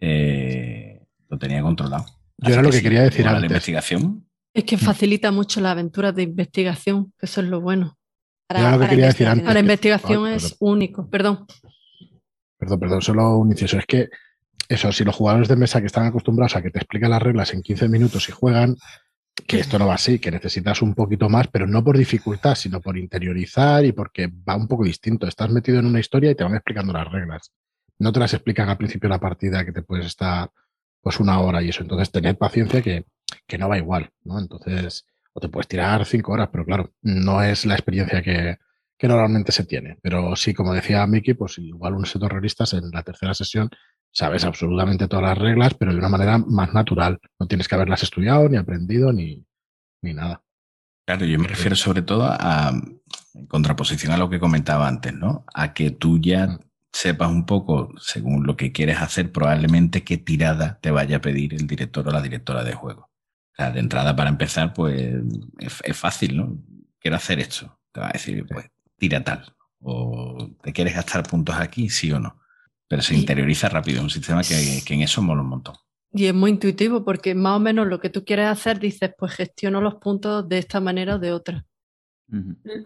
eh, 0.00 1.00
lo 1.28 1.38
tenía 1.38 1.62
controlado. 1.62 2.04
Yo 2.38 2.46
Así 2.46 2.52
era 2.54 2.62
lo 2.62 2.70
que 2.70 2.82
quería 2.82 3.02
decir 3.02 3.20
mola 3.20 3.32
la 3.32 3.36
antes. 3.38 3.50
investigación. 3.50 4.26
Es 4.54 4.64
que 4.64 4.76
facilita 4.76 5.30
mucho 5.30 5.60
la 5.60 5.70
aventura 5.70 6.12
de 6.12 6.22
investigación, 6.24 7.12
que 7.18 7.26
eso 7.26 7.40
es 7.40 7.48
lo 7.48 7.60
bueno. 7.60 7.96
Era 8.48 8.72
lo 8.72 8.80
que 8.80 8.88
quería 8.88 9.06
decir 9.06 9.26
antes. 9.26 9.46
Para 9.46 9.60
investigación 9.60 10.26
Ay, 10.26 10.34
es 10.36 10.42
perdón. 10.42 10.56
único. 10.60 11.08
Perdón. 11.08 11.46
Perdón, 12.58 12.80
perdón, 12.80 13.02
solo 13.02 13.38
un 13.38 13.50
inciso. 13.50 13.78
Es 13.78 13.86
que 13.86 14.08
eso, 14.68 14.92
si 14.92 15.04
los 15.04 15.16
jugadores 15.16 15.48
de 15.48 15.56
mesa 15.56 15.80
que 15.80 15.86
están 15.86 16.06
acostumbrados 16.06 16.56
a 16.56 16.62
que 16.62 16.70
te 16.70 16.78
explican 16.78 17.10
las 17.10 17.22
reglas 17.22 17.52
en 17.54 17.62
15 17.62 17.88
minutos 17.88 18.28
y 18.28 18.32
juegan, 18.32 18.76
que 19.46 19.60
esto 19.60 19.78
no 19.78 19.86
va 19.86 19.94
así, 19.94 20.18
que 20.18 20.30
necesitas 20.30 20.82
un 20.82 20.94
poquito 20.94 21.28
más, 21.28 21.48
pero 21.48 21.66
no 21.66 21.82
por 21.82 21.96
dificultad, 21.96 22.54
sino 22.54 22.80
por 22.80 22.96
interiorizar 22.96 23.84
y 23.84 23.92
porque 23.92 24.28
va 24.28 24.56
un 24.56 24.68
poco 24.68 24.84
distinto. 24.84 25.26
Estás 25.26 25.50
metido 25.50 25.78
en 25.78 25.86
una 25.86 26.00
historia 26.00 26.30
y 26.30 26.34
te 26.34 26.44
van 26.44 26.54
explicando 26.54 26.92
las 26.92 27.10
reglas. 27.10 27.52
No 27.98 28.12
te 28.12 28.20
las 28.20 28.34
explican 28.34 28.68
al 28.68 28.76
principio 28.76 29.08
de 29.08 29.14
la 29.14 29.20
partida 29.20 29.64
que 29.64 29.72
te 29.72 29.82
puedes 29.82 30.06
estar 30.06 30.50
pues 31.00 31.18
una 31.18 31.40
hora 31.40 31.62
y 31.62 31.70
eso. 31.70 31.82
Entonces, 31.82 32.10
tener 32.10 32.36
paciencia 32.36 32.82
que, 32.82 33.06
que 33.46 33.58
no 33.58 33.68
va 33.68 33.78
igual, 33.78 34.10
¿no? 34.24 34.38
Entonces, 34.38 35.04
o 35.32 35.40
te 35.40 35.48
puedes 35.48 35.68
tirar 35.68 36.04
cinco 36.04 36.32
horas, 36.32 36.48
pero 36.52 36.64
claro, 36.64 36.92
no 37.02 37.42
es 37.42 37.64
la 37.66 37.74
experiencia 37.74 38.22
que, 38.22 38.58
que 38.98 39.08
normalmente 39.08 39.52
se 39.52 39.64
tiene. 39.64 39.98
Pero 40.02 40.36
sí, 40.36 40.54
como 40.54 40.74
decía 40.74 41.06
Miki, 41.06 41.34
pues 41.34 41.58
igual 41.58 41.94
unos 41.94 42.12
terroristas 42.12 42.72
en 42.74 42.90
la 42.90 43.02
tercera 43.02 43.34
sesión 43.34 43.70
sabes 44.14 44.44
absolutamente 44.44 45.08
todas 45.08 45.24
las 45.24 45.38
reglas, 45.38 45.74
pero 45.74 45.92
de 45.92 45.98
una 45.98 46.08
manera 46.10 46.38
más 46.38 46.74
natural. 46.74 47.18
No 47.38 47.46
tienes 47.46 47.66
que 47.66 47.74
haberlas 47.74 48.02
estudiado, 48.02 48.48
ni 48.48 48.58
aprendido, 48.58 49.12
ni, 49.12 49.44
ni 50.02 50.12
nada. 50.12 50.42
Claro, 51.06 51.24
yo 51.24 51.38
me 51.38 51.48
refiero 51.48 51.74
sobre 51.74 52.02
todo 52.02 52.24
a, 52.24 52.72
en 53.34 53.46
contraposición 53.46 54.12
a 54.12 54.18
lo 54.18 54.28
que 54.30 54.38
comentaba 54.38 54.86
antes, 54.86 55.14
¿no? 55.14 55.44
A 55.54 55.72
que 55.72 55.90
tú 55.90 56.18
ya 56.20 56.46
Mm. 56.46 56.58
sepas 56.92 57.30
un 57.30 57.46
poco, 57.46 57.92
según 57.98 58.46
lo 58.46 58.54
que 58.56 58.70
quieres 58.70 58.98
hacer, 59.00 59.32
probablemente 59.32 60.04
qué 60.04 60.18
tirada 60.18 60.78
te 60.80 60.90
vaya 60.90 61.16
a 61.16 61.20
pedir 61.20 61.54
el 61.54 61.66
director 61.66 62.06
o 62.06 62.10
la 62.10 62.20
directora 62.20 62.62
de 62.64 62.74
juego. 62.74 63.08
O 63.52 63.56
sea, 63.56 63.70
de 63.70 63.80
entrada, 63.80 64.16
para 64.16 64.30
empezar, 64.30 64.72
pues 64.72 65.14
es, 65.58 65.80
es 65.84 65.96
fácil, 65.96 66.36
¿no? 66.36 66.58
Quiero 66.98 67.16
hacer 67.16 67.38
esto. 67.40 67.78
Te 67.92 68.00
va 68.00 68.08
a 68.08 68.12
decir, 68.12 68.46
pues, 68.46 68.66
tira 68.96 69.22
tal. 69.22 69.44
O 69.80 70.50
te 70.62 70.72
quieres 70.72 70.94
gastar 70.94 71.22
puntos 71.28 71.56
aquí, 71.56 71.88
sí 71.88 72.10
o 72.12 72.18
no. 72.18 72.40
Pero 72.88 73.02
se 73.02 73.14
interioriza 73.14 73.68
rápido. 73.68 73.98
Es 73.98 74.04
un 74.04 74.10
sistema 74.10 74.42
que, 74.42 74.82
que 74.86 74.94
en 74.94 75.02
eso 75.02 75.22
mola 75.22 75.42
un 75.42 75.48
montón. 75.48 75.74
Y 76.12 76.26
es 76.26 76.34
muy 76.34 76.50
intuitivo 76.50 77.04
porque 77.04 77.34
más 77.34 77.56
o 77.56 77.60
menos 77.60 77.86
lo 77.86 77.98
que 78.00 78.10
tú 78.10 78.24
quieres 78.24 78.46
hacer, 78.46 78.78
dices, 78.78 79.10
pues 79.16 79.32
gestiono 79.32 79.80
los 79.80 79.94
puntos 79.94 80.46
de 80.48 80.58
esta 80.58 80.80
manera 80.80 81.16
o 81.16 81.18
de 81.18 81.32
otra. 81.32 81.64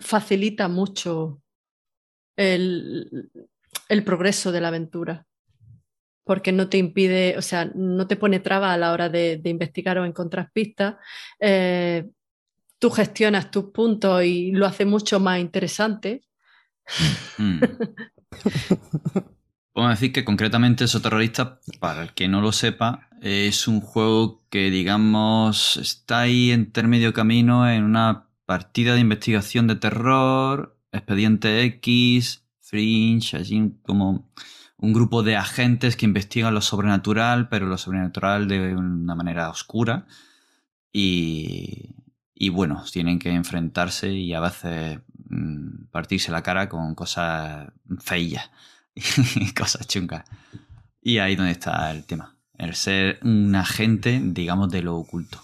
Facilita 0.01 0.69
mucho 0.69 1.41
el, 2.37 3.31
el 3.89 4.05
progreso 4.05 4.53
de 4.53 4.61
la 4.61 4.69
aventura. 4.69 5.27
Porque 6.27 6.51
no 6.51 6.69
te 6.69 6.77
impide, 6.77 7.39
o 7.39 7.43
sea, 7.43 7.71
no 7.75 8.07
te 8.07 8.17
pone 8.17 8.41
traba 8.41 8.73
a 8.73 8.77
la 8.77 8.93
hora 8.93 9.09
de, 9.09 9.39
de 9.39 9.49
investigar 9.49 9.97
o 9.97 10.05
encontrar 10.05 10.51
pistas. 10.53 10.97
Eh, 11.41 12.05
tú 12.79 12.91
gestionas 12.91 13.51
tus 13.51 13.67
puntos 13.67 14.25
y 14.25 14.51
lo 14.53 14.67
hace 14.67 14.85
mucho 14.85 15.21
más 15.21 15.41
interesante. 15.41 16.23
Mm. 17.39 17.61
Podemos 19.73 20.01
decir 20.01 20.13
que 20.13 20.25
concretamente 20.25 20.85
esos 20.85 21.03
terroristas, 21.03 21.59
para 21.81 22.03
el 22.03 22.15
que 22.15 22.29
no 22.29 22.41
lo 22.41 22.51
sepa, 22.51 23.09
es 23.21 23.69
un 23.69 23.81
juego 23.81 24.43
que, 24.49 24.71
digamos, 24.71 25.77
está 25.77 26.21
ahí 26.21 26.51
en 26.51 26.71
medio 26.89 27.13
camino 27.13 27.69
en 27.71 27.85
una 27.85 28.31
partida 28.47 28.95
de 28.95 29.01
investigación 29.01 29.67
de 29.67 29.77
terror, 29.77 30.79
Expediente 30.93 31.63
X, 31.65 32.47
Fringe, 32.61 33.37
allí 33.37 33.73
como 33.83 34.33
un 34.79 34.93
grupo 34.93 35.23
de 35.23 35.37
agentes 35.37 35.97
que 35.97 36.07
investigan 36.07 36.55
lo 36.55 36.61
sobrenatural, 36.61 37.49
pero 37.49 37.67
lo 37.67 37.79
sobrenatural 37.79 38.49
de 38.49 38.75
una 38.77 39.15
manera 39.15 39.49
oscura. 39.49 40.07
Y, 40.93 41.95
bueno, 42.51 42.85
tienen 42.91 43.19
que 43.19 43.31
enfrentarse 43.31 44.13
y 44.13 44.33
a 44.35 44.41
veces 44.41 45.01
mm, 45.29 45.87
partirse 45.91 46.33
la 46.33 46.43
cara 46.43 46.69
con 46.69 46.95
cosas 46.95 47.71
feillas 48.01 48.51
y 48.95 49.53
cosas 49.53 49.87
chungas. 49.87 50.25
Y 51.03 51.19
ahí 51.19 51.37
donde 51.37 51.53
está 51.53 51.91
el 51.91 52.05
tema. 52.05 52.37
El 52.59 52.75
ser 52.75 53.19
un 53.23 53.55
agente, 53.55 54.21
digamos, 54.23 54.71
de 54.71 54.83
lo 54.83 54.97
oculto. 54.97 55.41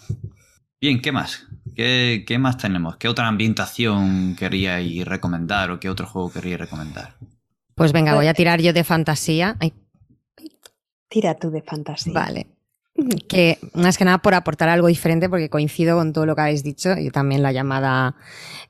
Bien, 0.81 1.01
¿qué 1.01 1.13
más? 1.13 1.47
¿Qué, 1.77 2.37
más 2.41 2.57
tenemos? 2.59 2.97
¿Qué 2.97 3.09
otra 3.09 3.29
ambientación 3.29 4.35
querríais 4.37 5.07
recomendar 5.07 5.71
o 5.71 5.79
qué 5.79 5.89
otro 5.89 6.07
juego 6.07 6.33
querríais 6.33 6.61
recomendar? 6.61 7.15
Pues 7.75 7.93
venga, 7.93 8.15
voy 8.15 8.27
a 8.27 8.35
tirar 8.35 8.61
yo 8.61 8.73
de 8.73 8.85
fantasía. 8.85 9.57
Ay, 9.61 9.73
Tira 11.13 11.35
tú 11.35 11.51
de 11.51 11.61
fantasía. 11.61 12.15
Vale. 12.15 12.47
que 13.29 13.59
más 13.75 13.99
que 13.99 14.05
nada 14.05 14.19
por 14.19 14.35
aportar 14.35 14.71
algo 14.71 14.87
diferente, 14.87 15.29
porque 15.29 15.51
coincido 15.51 15.97
con 15.97 16.15
todo 16.15 16.25
lo 16.25 16.35
que 16.35 16.41
habéis 16.41 16.63
dicho, 16.63 16.97
y 16.99 17.11
también 17.11 17.43
la 17.43 17.53
llamada 17.53 18.17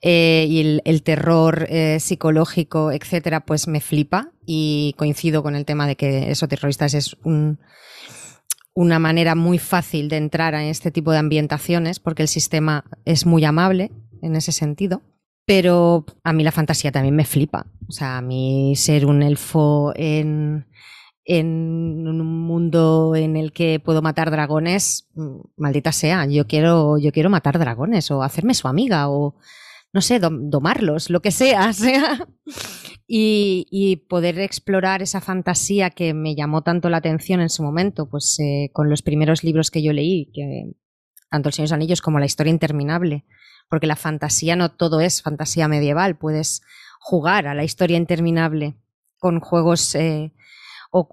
eh, 0.01 0.47
y 0.49 0.81
el, 0.85 1.03
terror 1.05 1.67
eh, 1.69 2.01
psicológico, 2.01 2.91
etcétera, 2.91 3.41
pues 3.41 3.69
me 3.69 3.81
flipa 3.81 4.33
y 4.45 4.95
coincido 4.99 5.45
con 5.45 5.55
el 5.55 5.65
tema 5.65 5.87
de 5.87 5.95
que 5.95 6.33
eso, 6.33 6.49
terroristas, 6.49 6.95
es 6.95 7.17
una 8.75 8.99
manera 8.99 9.37
muy 9.37 9.59
fácil 9.59 10.09
de 10.09 10.17
entrar 10.17 10.55
en 10.55 10.63
este 10.63 10.91
tipo 10.91 11.13
de 11.13 11.19
ambientaciones, 11.19 12.01
porque 12.01 12.23
el 12.23 12.29
sistema 12.29 12.85
es 13.05 13.25
muy 13.25 13.45
amable 13.45 13.93
en 14.21 14.35
ese 14.35 14.51
sentido. 14.51 15.03
Pero 15.45 16.07
a 16.23 16.33
mí 16.33 16.45
la 16.45 16.53
fantasía 16.53 16.93
también 16.93 17.17
me 17.17 17.25
flipa. 17.25 17.67
O 17.89 17.93
sea, 17.93 18.19
a 18.19 18.23
mí 18.23 18.75
ser 18.77 19.07
un 19.07 19.23
elfo 19.23 19.93
en 19.97 20.67
en 21.25 22.09
un 22.09 22.27
mundo 22.27 23.15
en 23.15 23.37
el 23.37 23.53
que 23.53 23.81
puedo 23.81 24.03
matar 24.03 24.31
dragones, 24.31 25.09
mm, 25.15 25.41
maldita 25.57 25.93
sea, 25.93 26.27
yo 26.27 26.47
quiero, 26.47 26.99
yo 26.99 27.13
quiero 27.13 27.31
matar 27.31 27.59
dragones 27.59 28.11
o 28.11 28.23
hacerme 28.23 28.55
su 28.55 28.69
amiga 28.69 29.09
o, 29.09 29.37
no 29.93 30.01
sé, 30.01 30.19
domarlos, 30.21 31.11
lo 31.11 31.21
que 31.21 31.31
sea, 31.31 31.73
sea. 31.73 32.27
Y, 33.07 34.07
poder 34.09 34.39
explorar 34.39 35.03
esa 35.03 35.21
fantasía 35.21 35.91
que 35.91 36.15
me 36.15 36.35
llamó 36.35 36.63
tanto 36.63 36.89
la 36.89 36.97
atención 36.97 37.41
en 37.41 37.51
su 37.51 37.63
momento, 37.63 38.09
pues 38.09 38.39
eh, 38.41 38.71
con 38.73 38.89
los 38.89 39.03
primeros 39.03 39.45
libros 39.45 39.71
que 39.71 39.83
yo 39.83 39.93
leí, 39.93 40.31
que, 40.33 40.73
tanto 41.31 41.51
El 41.51 41.53
Señor 41.53 41.69
de 41.69 41.73
los 41.73 41.77
Anillos 41.77 42.01
como 42.01 42.19
La 42.19 42.27
Historia 42.27 42.51
Interminable, 42.51 43.27
porque 43.73 43.87
la 43.87 43.97
fantasía 43.97 44.55
no 44.55 44.71
todo 44.71 45.01
es 45.01 45.23
fantasía 45.23 45.67
medieval, 45.67 46.19
puedes 46.19 46.61
jugar 47.01 47.47
a 47.47 47.55
la 47.55 47.65
historia 47.65 47.97
interminable 47.97 48.75
con 49.17 49.41
juegos... 49.41 49.95
Eh, 49.95 50.35
o, 50.91 51.09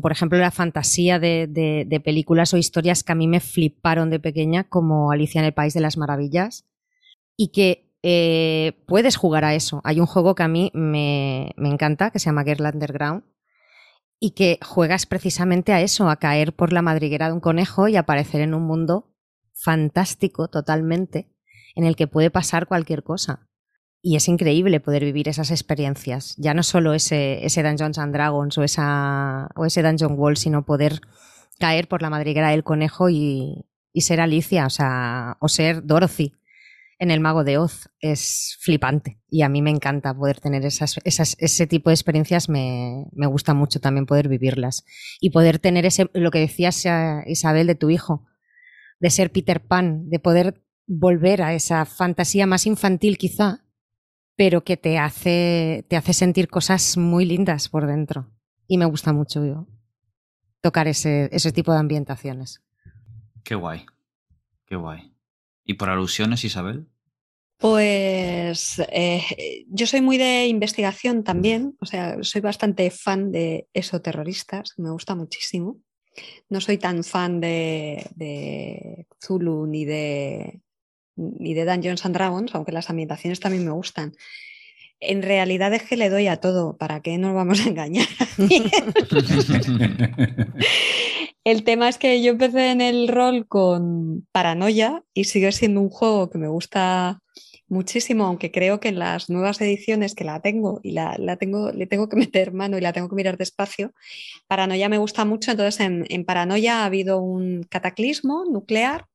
por 0.00 0.10
ejemplo 0.10 0.38
la 0.38 0.50
fantasía 0.50 1.18
de, 1.18 2.00
películas 2.02 2.54
o 2.54 2.56
historias 2.56 3.04
que 3.04 3.12
a 3.12 3.14
mí 3.14 3.28
me 3.28 3.40
fliparon 3.40 4.08
de 4.08 4.20
pequeña, 4.20 4.64
como 4.64 5.12
Alicia 5.12 5.40
en 5.40 5.44
el 5.44 5.52
País 5.52 5.74
de 5.74 5.80
las 5.80 5.98
Maravillas, 5.98 6.64
y 7.36 7.48
que 7.48 7.92
eh, 8.02 8.82
puedes 8.86 9.16
jugar 9.16 9.44
a 9.44 9.54
eso. 9.54 9.82
Hay 9.84 10.00
un 10.00 10.06
juego 10.06 10.34
que 10.34 10.44
a 10.44 10.48
mí 10.48 10.70
me, 10.72 11.52
encanta, 11.58 12.10
que 12.10 12.20
se 12.20 12.30
llama 12.30 12.44
Girl 12.44 12.64
Underground, 12.72 13.22
y 14.18 14.30
que 14.30 14.58
juegas 14.62 15.04
precisamente 15.04 15.74
a 15.74 15.82
eso, 15.82 16.08
a 16.08 16.16
caer 16.16 16.54
por 16.54 16.72
la 16.72 16.80
madriguera 16.80 17.26
de 17.26 17.34
un 17.34 17.40
conejo 17.40 17.86
y 17.86 17.96
aparecer 17.96 18.40
en 18.40 18.54
un 18.54 18.62
mundo 18.62 19.12
fantástico 19.52 20.48
totalmente, 20.48 21.28
en 21.78 21.84
el 21.84 21.94
que 21.94 22.08
puede 22.08 22.28
pasar 22.28 22.66
cualquier 22.66 23.04
cosa. 23.04 23.46
Y 24.02 24.16
es 24.16 24.26
increíble 24.26 24.80
poder 24.80 25.04
vivir 25.04 25.28
esas 25.28 25.52
experiencias. 25.52 26.34
Ya 26.36 26.52
no 26.52 26.64
solo 26.64 26.92
ese, 26.92 27.46
ese 27.46 27.62
Dungeons 27.62 27.98
and 27.98 28.12
Dragons 28.12 28.58
o, 28.58 28.64
esa, 28.64 29.48
o 29.54 29.64
ese 29.64 29.84
Dungeon 29.84 30.18
Wall, 30.18 30.36
sino 30.36 30.66
poder 30.66 31.00
caer 31.60 31.86
por 31.86 32.02
la 32.02 32.10
madriguera 32.10 32.50
del 32.50 32.64
conejo 32.64 33.08
y, 33.10 33.64
ser 33.94 34.20
Alicia, 34.20 34.66
o 34.66 34.70
sea, 34.70 35.36
o 35.40 35.48
ser 35.48 35.84
Dorothy 35.84 36.34
en 36.98 37.12
el 37.12 37.20
Mago 37.20 37.44
de 37.44 37.58
Oz. 37.58 37.90
Es 38.00 38.58
flipante. 38.60 39.20
Y 39.28 39.42
a 39.42 39.48
mí 39.48 39.62
me 39.62 39.70
encanta 39.70 40.12
poder 40.12 40.40
tener 40.40 40.64
esas, 40.64 40.98
esas, 41.04 41.36
ese 41.38 41.68
tipo 41.68 41.90
de 41.90 41.94
experiencias, 41.94 42.48
me, 42.48 43.06
me, 43.12 43.28
gusta 43.28 43.54
mucho 43.54 43.78
también 43.78 44.04
poder 44.04 44.26
vivirlas. 44.26 44.84
Y 45.20 45.30
poder 45.30 45.60
tener 45.60 45.86
ese, 45.86 46.10
lo 46.12 46.32
que 46.32 46.40
decías, 46.40 46.84
eh, 46.86 47.22
Isabel, 47.28 47.68
de 47.68 47.76
tu 47.76 47.88
hijo, 47.88 48.26
de 48.98 49.10
ser 49.10 49.30
Peter 49.30 49.64
Pan, 49.64 50.10
de 50.10 50.18
poder 50.18 50.64
volver 50.88 51.42
a 51.42 51.54
esa 51.54 51.84
fantasía 51.84 52.46
más 52.46 52.66
infantil 52.66 53.18
quizá, 53.18 53.64
pero 54.34 54.64
que 54.64 54.76
te 54.76 54.98
hace, 54.98 55.84
te 55.88 55.96
hace 55.96 56.14
sentir 56.14 56.48
cosas 56.48 56.96
muy 56.96 57.24
lindas 57.24 57.68
por 57.68 57.86
dentro. 57.86 58.32
Y 58.66 58.78
me 58.78 58.86
gusta 58.86 59.12
mucho 59.12 59.68
tocar 60.60 60.88
ese, 60.88 61.28
ese 61.30 61.52
tipo 61.52 61.72
de 61.72 61.78
ambientaciones. 61.78 62.62
Qué 63.44 63.54
guay, 63.54 63.86
qué 64.66 64.76
guay. 64.76 65.14
¿Y 65.64 65.74
por 65.74 65.90
alusiones, 65.90 66.44
Isabel? 66.44 66.88
Pues 67.58 68.80
eh, 68.92 69.66
yo 69.68 69.86
soy 69.86 70.00
muy 70.00 70.16
de 70.16 70.46
investigación 70.46 71.24
también, 71.24 71.76
o 71.80 71.86
sea, 71.86 72.16
soy 72.22 72.40
bastante 72.40 72.90
fan 72.90 73.32
de 73.32 73.68
esoterroristas, 73.72 74.74
me 74.78 74.90
gusta 74.90 75.14
muchísimo. 75.14 75.80
No 76.48 76.60
soy 76.60 76.78
tan 76.78 77.02
fan 77.04 77.40
de, 77.40 78.08
de 78.14 79.06
Zulu 79.20 79.66
ni 79.66 79.84
de 79.84 80.62
y 81.38 81.54
de 81.54 81.64
Dungeons 81.64 82.04
and 82.04 82.14
Dragons, 82.14 82.54
aunque 82.54 82.72
las 82.72 82.90
ambientaciones 82.90 83.40
también 83.40 83.64
me 83.64 83.72
gustan. 83.72 84.14
En 85.00 85.22
realidad 85.22 85.72
es 85.74 85.84
que 85.84 85.96
le 85.96 86.10
doy 86.10 86.26
a 86.26 86.38
todo, 86.38 86.76
¿para 86.76 87.00
qué 87.00 87.18
nos 87.18 87.34
vamos 87.34 87.64
a 87.64 87.68
engañar? 87.68 88.08
el 91.44 91.62
tema 91.62 91.88
es 91.88 91.98
que 91.98 92.20
yo 92.20 92.32
empecé 92.32 92.70
en 92.70 92.80
el 92.80 93.06
rol 93.06 93.46
con 93.46 94.26
Paranoia 94.32 95.04
y 95.14 95.24
sigue 95.24 95.52
siendo 95.52 95.80
un 95.80 95.88
juego 95.88 96.30
que 96.30 96.38
me 96.38 96.48
gusta 96.48 97.20
muchísimo, 97.68 98.24
aunque 98.24 98.50
creo 98.50 98.80
que 98.80 98.88
en 98.88 98.98
las 98.98 99.30
nuevas 99.30 99.60
ediciones 99.60 100.14
que 100.14 100.24
la 100.24 100.40
tengo 100.40 100.80
y 100.82 100.92
la, 100.92 101.14
tengo, 101.38 101.70
le 101.70 101.86
tengo 101.86 102.08
que 102.08 102.16
meter 102.16 102.52
mano 102.52 102.78
y 102.78 102.80
la 102.80 102.92
tengo 102.92 103.08
que 103.08 103.14
mirar 103.14 103.36
despacio, 103.36 103.92
Paranoia 104.48 104.88
me 104.88 104.98
gusta 104.98 105.24
mucho, 105.24 105.52
entonces 105.52 105.80
en, 105.80 106.06
en 106.08 106.24
Paranoia 106.24 106.82
ha 106.82 106.86
habido 106.86 107.20
un 107.20 107.64
cataclismo 107.68 108.44
nuclear 108.50 109.06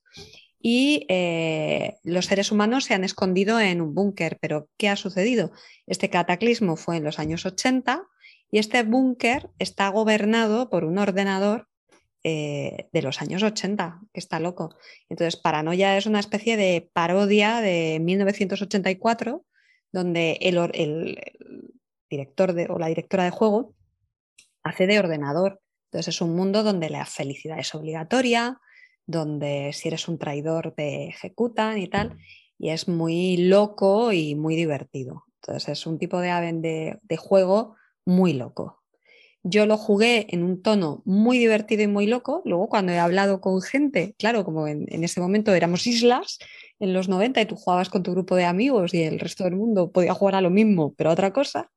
y 0.65 1.05
eh, 1.09 1.97
los 2.03 2.27
seres 2.27 2.49
humanos 2.49 2.85
se 2.85 2.93
han 2.93 3.03
escondido 3.03 3.59
en 3.59 3.81
un 3.81 3.93
búnker. 3.93 4.37
Pero 4.39 4.69
¿qué 4.77 4.87
ha 4.87 4.95
sucedido? 4.95 5.51
Este 5.87 6.09
cataclismo 6.09 6.77
fue 6.77 6.95
en 6.95 7.03
los 7.03 7.19
años 7.19 7.45
80 7.45 8.07
y 8.49 8.59
este 8.59 8.81
búnker 8.83 9.49
está 9.59 9.89
gobernado 9.89 10.69
por 10.69 10.85
un 10.85 10.99
ordenador 10.99 11.67
eh, 12.23 12.87
de 12.93 13.01
los 13.01 13.21
años 13.21 13.43
80, 13.43 13.99
que 14.13 14.19
está 14.21 14.39
loco. 14.39 14.73
Entonces, 15.09 15.35
Paranoia 15.35 15.97
es 15.97 16.05
una 16.05 16.21
especie 16.21 16.55
de 16.55 16.89
parodia 16.93 17.59
de 17.59 17.99
1984, 18.01 19.43
donde 19.91 20.37
el, 20.39 21.19
director 22.09 22.55
o 22.69 22.79
la 22.79 22.87
directora 22.87 23.25
de 23.25 23.31
juego 23.31 23.75
hace 24.63 24.87
de 24.87 24.97
ordenador. 24.97 25.59
Entonces, 25.91 26.15
es 26.15 26.21
un 26.21 26.37
mundo 26.37 26.63
donde 26.63 26.89
la 26.89 27.05
felicidad 27.05 27.59
es 27.59 27.75
obligatoria, 27.75 28.61
donde 29.05 29.71
si 29.73 29.87
eres 29.87 30.07
un 30.07 30.17
traidor 30.17 30.73
te 30.75 31.07
ejecutan 31.07 31.77
y 31.77 31.87
tal, 31.87 32.17
y 32.57 32.69
es 32.69 32.87
muy 32.87 33.37
loco 33.37 34.11
y 34.11 34.35
muy 34.35 34.55
divertido. 34.55 35.25
Entonces 35.41 35.69
es 35.69 35.85
un 35.85 35.99
tipo 35.99 36.19
de, 36.19 36.97
de, 37.01 37.17
juego 37.17 37.75
muy 38.05 38.33
loco. 38.33 38.81
Yo 39.43 39.65
lo 39.65 39.75
jugué 39.75 40.27
en 40.29 40.43
un 40.43 40.61
tono 40.61 41.01
muy 41.03 41.37
divertido 41.37 41.83
y 41.83 41.87
muy 41.87 42.07
loco. 42.07 42.41
Luego, 42.45 42.69
cuando 42.69 42.93
he 42.93 42.99
hablado 42.99 43.41
con 43.41 43.61
gente, 43.61 44.15
claro, 44.17 44.45
como 44.45 44.67
en, 44.67 45.03
ese 45.03 45.19
momento 45.19 45.53
éramos 45.53 45.85
islas 45.85 46.39
en 46.79 46.93
los 46.93 47.09
90 47.09 47.41
y 47.41 47.45
tú 47.45 47.57
jugabas 47.57 47.89
con 47.89 48.03
tu 48.03 48.11
grupo 48.11 48.37
de 48.37 48.45
amigos 48.45 48.93
y 48.93 49.03
el 49.03 49.19
resto 49.19 49.43
del 49.43 49.57
mundo 49.57 49.91
podía 49.91 50.13
jugar 50.13 50.35
a 50.35 50.41
lo 50.41 50.49
mismo, 50.49 50.93
pero 50.93 51.09
a 51.09 51.13
otra 51.13 51.33
cosa, 51.33 51.69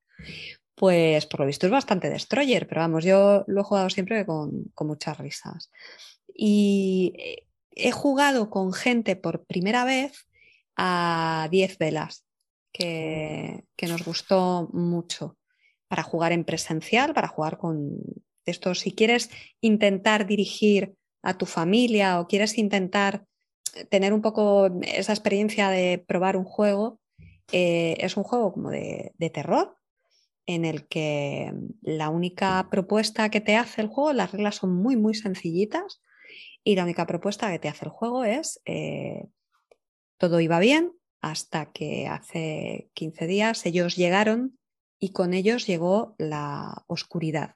pues 0.77 1.27
por 1.27 1.41
lo 1.41 1.47
visto 1.47 1.67
es 1.67 1.73
bastante 1.73 2.09
destroyer. 2.09 2.69
Pero 2.69 2.83
vamos, 2.83 3.05
yo 3.05 3.43
lo 3.49 3.63
he 3.63 3.65
jugado 3.65 3.91
siempre 3.91 4.25
con, 4.25 4.67
con 4.75 4.87
muchas 4.87 5.19
risas 5.19 5.73
y 6.37 7.15
eh, 7.19 7.47
he 7.71 7.93
jugado 7.93 8.51
con 8.51 8.73
gente 8.73 9.17
por 9.17 9.45
primera 9.47 9.85
vez 9.85 10.27
a 10.77 11.49
10 11.51 11.79
velas, 11.79 12.25
que, 12.73 13.65
nos 13.83 14.05
gustó 14.05 14.69
mucho 14.73 15.39
para 15.89 16.03
jugar 16.03 16.33
en 16.33 16.45
presencial, 16.45 17.15
para 17.15 17.29
jugar 17.29 17.59
con 17.59 17.99
esto. 18.45 18.75
Si 18.75 18.93
quieres 18.93 19.31
intentar 19.61 20.27
dirigir 20.27 20.95
a 21.23 21.39
tu 21.39 21.47
familia 21.47 22.21
o 22.21 22.27
quieres 22.27 22.59
intentar 22.59 23.25
tener 23.91 24.13
un 24.13 24.23
poco 24.23 24.71
esa 24.83 25.13
experiencia 25.13 25.71
de 25.71 26.05
probar 26.07 26.37
un 26.37 26.45
juego, 26.45 27.01
eh, 27.53 27.97
es 27.99 28.17
un 28.17 28.25
juego 28.25 28.53
como 28.53 28.71
de, 28.71 29.13
de, 29.17 29.31
terror 29.31 29.77
en 30.47 30.65
el 30.65 30.89
que 30.89 31.53
la 31.83 32.09
única 32.09 32.69
propuesta 32.71 33.31
que 33.31 33.41
te 33.41 33.57
hace 33.57 33.83
el 33.83 33.89
juego, 33.89 34.13
las 34.13 34.33
reglas 34.33 34.57
son 34.57 34.75
muy, 34.75 34.97
muy 34.97 35.15
sencillitas 35.15 36.01
y 36.67 36.75
la 36.75 36.83
única 36.83 37.07
propuesta 37.07 37.49
que 37.53 37.61
te 37.61 37.69
hace 37.69 37.85
el 37.85 37.93
juego 37.93 38.25
es, 38.25 38.61
eh, 38.65 39.29
todo 40.19 40.41
iba 40.41 40.59
bien 40.59 40.93
hasta 41.21 41.71
que 41.71 42.09
hace 42.09 42.91
15 42.95 43.29
días 43.29 43.65
ellos 43.67 43.95
llegaron 43.95 44.59
y 44.99 45.11
con 45.13 45.33
ellos 45.33 45.69
llegó 45.69 46.17
la 46.19 46.83
oscuridad. 46.89 47.55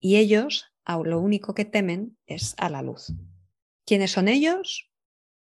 Y 0.00 0.16
ellos 0.16 0.72
lo 0.86 1.20
único 1.20 1.52
que 1.52 1.66
temen 1.66 2.16
es 2.24 2.54
a 2.56 2.70
la 2.70 2.80
luz. 2.80 3.12
¿Quiénes 3.84 4.12
son 4.12 4.28
ellos? 4.28 4.90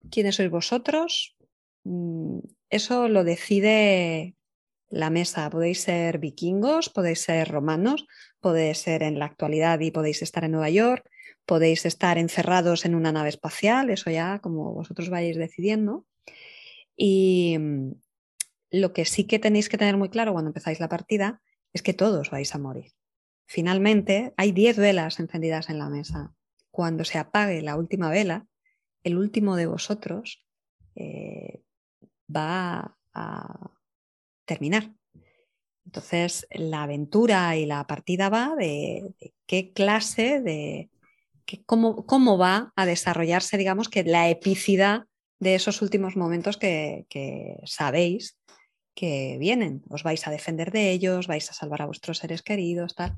¿Quiénes 0.10 0.38
sois 0.38 0.50
vosotros? 0.50 1.36
Mm, 1.84 2.40
eso 2.70 3.10
lo 3.10 3.26
decide 3.26 4.38
la 4.88 5.10
mesa. 5.10 5.50
Podéis 5.50 5.82
ser 5.82 6.20
vikingos, 6.20 6.88
podéis 6.90 7.20
ser 7.20 7.50
romanos, 7.50 8.08
podéis 8.40 8.78
ser 8.78 9.04
en 9.04 9.20
la 9.20 9.26
actualidad 9.26 9.82
y 9.82 9.92
podéis 9.92 10.22
estar 10.22 10.46
en 10.46 10.52
Nueva 10.52 10.70
York, 10.70 11.10
podéis 11.50 11.84
estar 11.88 12.20
encerrados 12.20 12.86
en 12.86 12.94
una 12.94 13.12
nave 13.12 13.30
espacial, 13.30 13.90
eso 13.90 14.12
ya 14.12 14.38
como 14.38 14.72
vosotros 14.72 15.10
vayáis 15.10 15.36
decidiendo. 15.36 16.06
Y 16.96 17.58
mm, 17.58 17.94
lo 18.70 18.94
que 18.94 19.04
sí 19.06 19.24
que 19.24 19.40
tenéis 19.40 19.68
que 19.68 19.80
tener 19.80 19.98
muy 19.98 20.10
claro 20.10 20.32
cuando 20.32 20.50
empezáis 20.50 20.80
la 20.80 20.90
partida 20.90 21.42
es 21.74 21.82
que 21.82 21.96
todos 21.96 22.30
vais 22.30 22.54
a 22.54 22.60
morir. 22.60 22.92
Finalmente, 23.48 24.32
hay 24.38 24.52
10 24.52 24.78
velas 24.78 25.20
encendidas 25.20 25.72
en 25.72 25.80
la 25.80 25.90
mesa. 25.90 26.36
cuando 26.70 27.04
se 27.04 27.18
apague 27.18 27.64
la 27.64 27.78
última 27.78 28.12
vela, 28.12 28.46
el 29.04 29.18
último 29.18 29.56
de 29.56 29.66
vosotros 29.66 30.46
eh, 30.94 31.64
va 32.34 32.96
a 33.12 33.72
terminar. 34.46 34.94
Entonces, 35.84 36.48
la 36.52 36.84
aventura 36.84 37.58
y 37.58 37.66
la 37.66 37.88
partida 37.88 38.30
va 38.30 38.56
de, 38.56 39.16
qué 39.48 39.74
clase, 39.74 40.42
de 40.42 40.92
cómo, 41.66 42.06
cómo, 42.06 42.38
va 42.38 42.72
a 42.76 42.86
desarrollarse, 42.86 43.58
digamos, 43.58 43.90
que 43.90 44.04
la 44.04 44.30
epicidad 44.30 45.06
de 45.40 45.56
esos 45.56 45.82
últimos 45.82 46.16
momentos 46.16 46.58
que, 46.58 47.06
sabéis 47.66 48.38
que 48.96 49.38
vienen. 49.40 49.84
Os 49.90 50.04
vais 50.04 50.28
a 50.28 50.32
defender 50.32 50.72
de 50.72 50.92
ellos, 50.92 51.28
vais 51.28 51.50
a 51.50 51.54
salvar 51.54 51.82
a 51.82 51.86
vuestros 51.86 52.18
seres 52.18 52.42
queridos, 52.42 52.96
tal. 52.96 53.16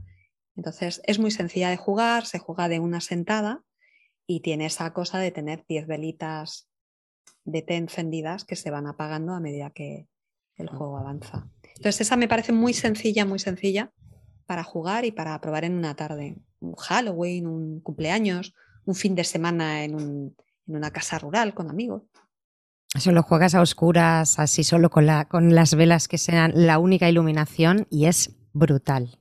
Entonces, 0.55 1.01
es 1.05 1.17
muy 1.17 1.31
sencilla 1.31 1.69
de 1.69 1.77
jugar, 1.77 2.25
se 2.25 2.39
juega 2.39 2.69
de 2.69 2.79
una 2.79 3.01
sentada 3.01 3.63
y 4.27 4.41
tiene 4.41 4.67
esa 4.67 4.93
cosa 4.93 5.17
de 5.19 5.31
tener 5.31 5.65
10 5.67 5.87
velitas 5.87 6.69
de 7.45 7.61
té 7.63 7.75
encendidas 7.75 8.45
que 8.45 8.55
se 8.55 8.69
van 8.69 8.85
apagando 8.85 9.33
a 9.33 9.39
medida 9.39 9.71
que 9.71 10.07
el 10.55 10.69
ah. 10.69 10.75
juego 10.75 10.97
avanza. 10.97 11.49
Entonces, 11.63 12.01
esa 12.01 12.17
me 12.17 12.27
parece 12.27 12.51
muy 12.51 12.73
sencilla, 12.73 13.25
muy 13.25 13.39
sencilla 13.39 13.91
para 14.51 14.65
jugar 14.65 15.05
y 15.05 15.13
para 15.13 15.39
probar 15.39 15.63
en 15.63 15.77
una 15.77 15.95
tarde. 15.95 16.35
Un 16.59 16.75
Halloween, 16.75 17.47
un 17.47 17.79
cumpleaños, 17.79 18.53
un 18.83 18.95
fin 18.95 19.15
de 19.15 19.23
semana 19.23 19.85
en, 19.85 19.95
un, 19.95 20.35
en 20.67 20.75
una 20.75 20.91
casa 20.91 21.17
rural 21.17 21.53
con 21.53 21.69
amigos. 21.69 22.01
Eso 22.93 23.13
lo 23.13 23.23
juegas 23.23 23.55
a 23.55 23.61
oscuras, 23.61 24.39
así 24.39 24.65
solo 24.65 24.89
con, 24.89 25.05
la, 25.05 25.23
con 25.23 25.55
las 25.55 25.73
velas 25.73 26.09
que 26.09 26.17
sean 26.17 26.51
la 26.53 26.79
única 26.79 27.07
iluminación 27.07 27.87
y 27.89 28.07
es 28.07 28.35
brutal. 28.51 29.19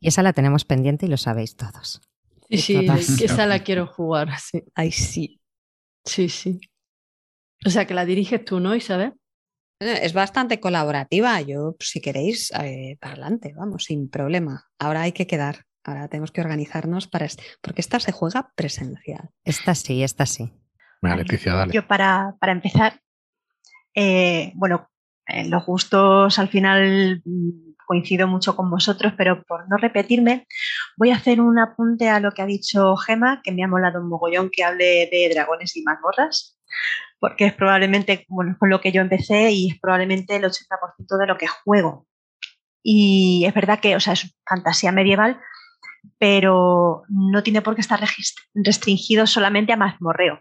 Y 0.00 0.08
esa 0.08 0.22
la 0.22 0.32
tenemos 0.32 0.64
pendiente 0.64 1.04
y 1.04 1.10
lo 1.10 1.18
sabéis 1.18 1.56
todos. 1.56 2.00
Sí, 2.48 2.88
sí, 3.02 3.22
esa 3.22 3.44
la 3.44 3.62
quiero 3.62 3.86
jugar. 3.86 4.30
Sí. 4.40 4.64
Ay, 4.74 4.90
sí. 4.90 5.42
Sí, 6.06 6.30
sí. 6.30 6.62
O 7.66 7.68
sea, 7.68 7.86
que 7.86 7.92
la 7.92 8.06
diriges 8.06 8.42
tú, 8.42 8.58
¿no, 8.58 8.74
Isabel? 8.74 9.12
Es 9.80 10.12
bastante 10.12 10.60
colaborativa. 10.60 11.40
Yo, 11.40 11.74
si 11.80 12.00
queréis, 12.00 12.52
eh, 12.62 12.98
para 13.00 13.14
adelante, 13.14 13.54
vamos, 13.56 13.84
sin 13.84 14.10
problema. 14.10 14.66
Ahora 14.78 15.02
hay 15.02 15.12
que 15.12 15.26
quedar. 15.26 15.64
Ahora 15.84 16.08
tenemos 16.08 16.30
que 16.30 16.42
organizarnos 16.42 17.08
para 17.08 17.26
porque 17.62 17.80
esta 17.80 17.98
se 17.98 18.12
juega 18.12 18.52
presencial. 18.54 19.30
Esta 19.42 19.74
sí, 19.74 20.02
esta 20.02 20.26
sí. 20.26 20.52
Leticia, 21.00 21.54
dale. 21.54 21.72
Yo 21.72 21.86
para, 21.86 22.36
para 22.38 22.52
empezar, 22.52 23.00
eh, 23.94 24.52
bueno, 24.54 24.90
los 25.46 25.64
gustos 25.64 26.38
al 26.38 26.48
final 26.48 27.22
mm, 27.24 27.70
coincido 27.86 28.28
mucho 28.28 28.54
con 28.54 28.70
vosotros, 28.70 29.14
pero 29.16 29.42
por 29.44 29.68
no 29.68 29.78
repetirme, 29.78 30.46
voy 30.96 31.10
a 31.10 31.16
hacer 31.16 31.40
un 31.40 31.58
apunte 31.58 32.08
a 32.08 32.20
lo 32.20 32.32
que 32.32 32.42
ha 32.42 32.46
dicho 32.46 32.96
Gema, 32.96 33.40
que 33.42 33.52
me 33.52 33.64
ha 33.64 33.68
molado 33.68 34.00
un 34.00 34.08
mogollón 34.08 34.50
que 34.52 34.62
hable 34.62 35.08
de 35.10 35.30
dragones 35.32 35.76
y 35.76 35.82
mazmorras, 35.82 36.58
porque 37.20 37.46
es 37.46 37.52
probablemente 37.52 38.24
bueno, 38.28 38.56
con 38.58 38.70
lo 38.70 38.80
que 38.80 38.92
yo 38.92 39.02
empecé 39.02 39.52
y 39.52 39.70
es 39.70 39.78
probablemente 39.78 40.36
el 40.36 40.44
80% 40.44 41.18
de 41.18 41.26
lo 41.26 41.36
que 41.38 41.46
juego. 41.46 42.06
Y 42.82 43.44
es 43.46 43.54
verdad 43.54 43.78
que, 43.78 43.94
o 43.94 44.00
sea, 44.00 44.14
es 44.14 44.34
fantasía 44.48 44.90
medieval, 44.90 45.38
pero 46.18 47.02
no 47.08 47.42
tiene 47.42 47.60
por 47.60 47.74
qué 47.74 47.82
estar 47.82 48.00
restringido 48.54 49.26
solamente 49.26 49.72
a 49.72 49.76
mazmorreo. 49.76 50.40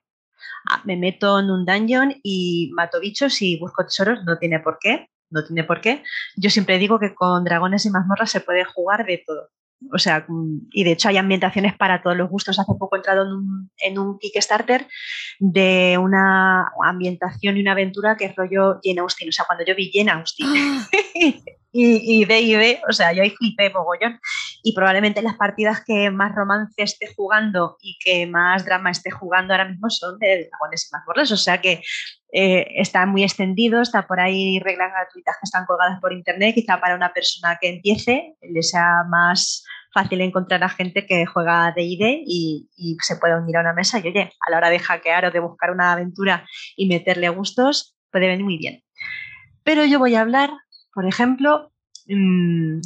Ah, 0.70 0.82
me 0.86 0.96
meto 0.96 1.40
en 1.40 1.52
un 1.52 1.66
dungeon 1.66 2.16
y 2.24 2.72
mato 2.74 3.00
bichos 3.00 3.42
y 3.42 3.60
busco 3.60 3.84
tesoros, 3.84 4.24
no 4.24 4.38
tiene 4.38 4.60
por 4.60 4.78
qué, 4.80 5.10
no 5.30 5.44
tiene 5.46 5.66
por 5.66 5.82
qué. 5.82 6.04
Yo 6.38 6.50
siempre 6.50 6.78
digo 6.78 7.00
que 7.00 7.14
con 7.14 7.44
dragones 7.44 7.86
y 7.86 7.90
mazmorras 7.90 8.32
se 8.32 8.42
puede 8.42 8.64
jugar 8.64 9.06
de 9.06 9.22
todo. 9.26 9.50
O 9.94 9.98
sea, 9.98 10.26
y 10.72 10.84
de 10.84 10.92
hecho 10.92 11.10
hay 11.10 11.18
ambientaciones 11.18 11.76
para 11.76 12.02
todos 12.02 12.18
los 12.18 12.30
gustos. 12.30 12.60
Hace 12.60 12.74
poco 12.78 12.96
he 12.96 13.00
entrado 13.00 13.26
en 13.26 13.32
un, 13.32 13.72
en 13.78 14.00
un 14.00 14.20
Kickstarter 14.20 14.88
de 15.40 15.98
una 15.98 16.68
ambientación 16.84 17.58
y 17.58 17.62
una 17.62 17.72
aventura 17.72 18.18
que 18.18 18.26
es 18.26 18.36
rollo 18.36 18.80
Jane 18.84 19.00
Austen. 19.00 19.30
O 19.30 19.32
sea, 19.32 19.46
cuando 19.46 19.66
yo 19.66 19.76
vi 19.76 19.92
Jane 19.94 20.12
Austen 20.12 20.48
y, 21.72 22.26
D 22.26 22.42
y 22.42 22.54
D, 22.54 22.82
o 22.90 22.92
sea, 22.92 23.14
yo 23.14 23.24
ahí 23.24 23.30
flipé 23.32 23.70
mogollón. 23.70 24.20
Y 24.64 24.74
probablemente 24.74 25.22
las 25.22 25.36
partidas 25.36 25.84
que 25.86 26.10
más 26.10 26.34
romance 26.36 26.82
esté 26.82 27.08
jugando 27.16 27.78
y 27.82 27.98
que 28.04 28.28
más 28.28 28.66
drama 28.66 28.92
esté 28.92 29.12
jugando 29.12 29.54
ahora 29.54 29.70
mismo 29.70 29.90
son 29.90 30.18
de 30.20 30.50
dragones 30.50 30.90
y 30.90 30.96
mazmorras. 30.96 31.32
O 31.32 31.38
sea 31.38 31.62
que 31.62 31.82
eh, 32.32 32.68
está 32.76 33.06
muy 33.06 33.24
extendido, 33.24 33.82
está 33.82 34.08
por 34.08 34.20
ahí 34.20 34.60
reglas 34.60 34.92
gratuitas 34.92 35.36
que 35.36 35.46
están 35.46 35.66
colgadas 35.66 36.00
por 36.00 36.14
internet, 36.14 36.56
quizá 36.56 36.80
para 36.80 36.96
una 36.96 37.14
persona 37.14 37.58
que 37.60 37.70
empiece 37.70 38.36
le 38.42 38.64
sea 38.64 39.04
más 39.10 39.64
fácil 39.94 40.22
encontrar 40.22 40.64
a 40.64 40.70
gente 40.70 41.06
que 41.06 41.26
juega 41.26 41.74
D&D 41.76 42.24
y, 42.26 42.70
y 42.78 42.98
se 43.02 43.16
pueda 43.16 43.38
unir 43.38 43.58
a 43.58 43.62
una 43.62 43.74
mesa 43.74 44.00
y 44.00 44.08
oye, 44.08 44.32
a 44.48 44.52
la 44.52 44.58
hora 44.58 44.70
de 44.70 44.80
hackear 44.80 45.26
o 45.26 45.32
de 45.32 45.40
buscar 45.40 45.72
una 45.72 45.92
aventura 45.92 46.46
y 46.76 46.88
meterle 46.88 47.30
gustos, 47.30 47.98
puede 48.12 48.28
venir 48.28 48.46
muy 48.46 48.58
bien. 48.58 48.84
Pero 49.64 49.86
yo 49.86 50.00
voy 50.00 50.16
a 50.16 50.22
hablar, 50.22 50.52
por 51.00 51.08
ejemplo, 51.08 51.72
mmm, 52.08 52.82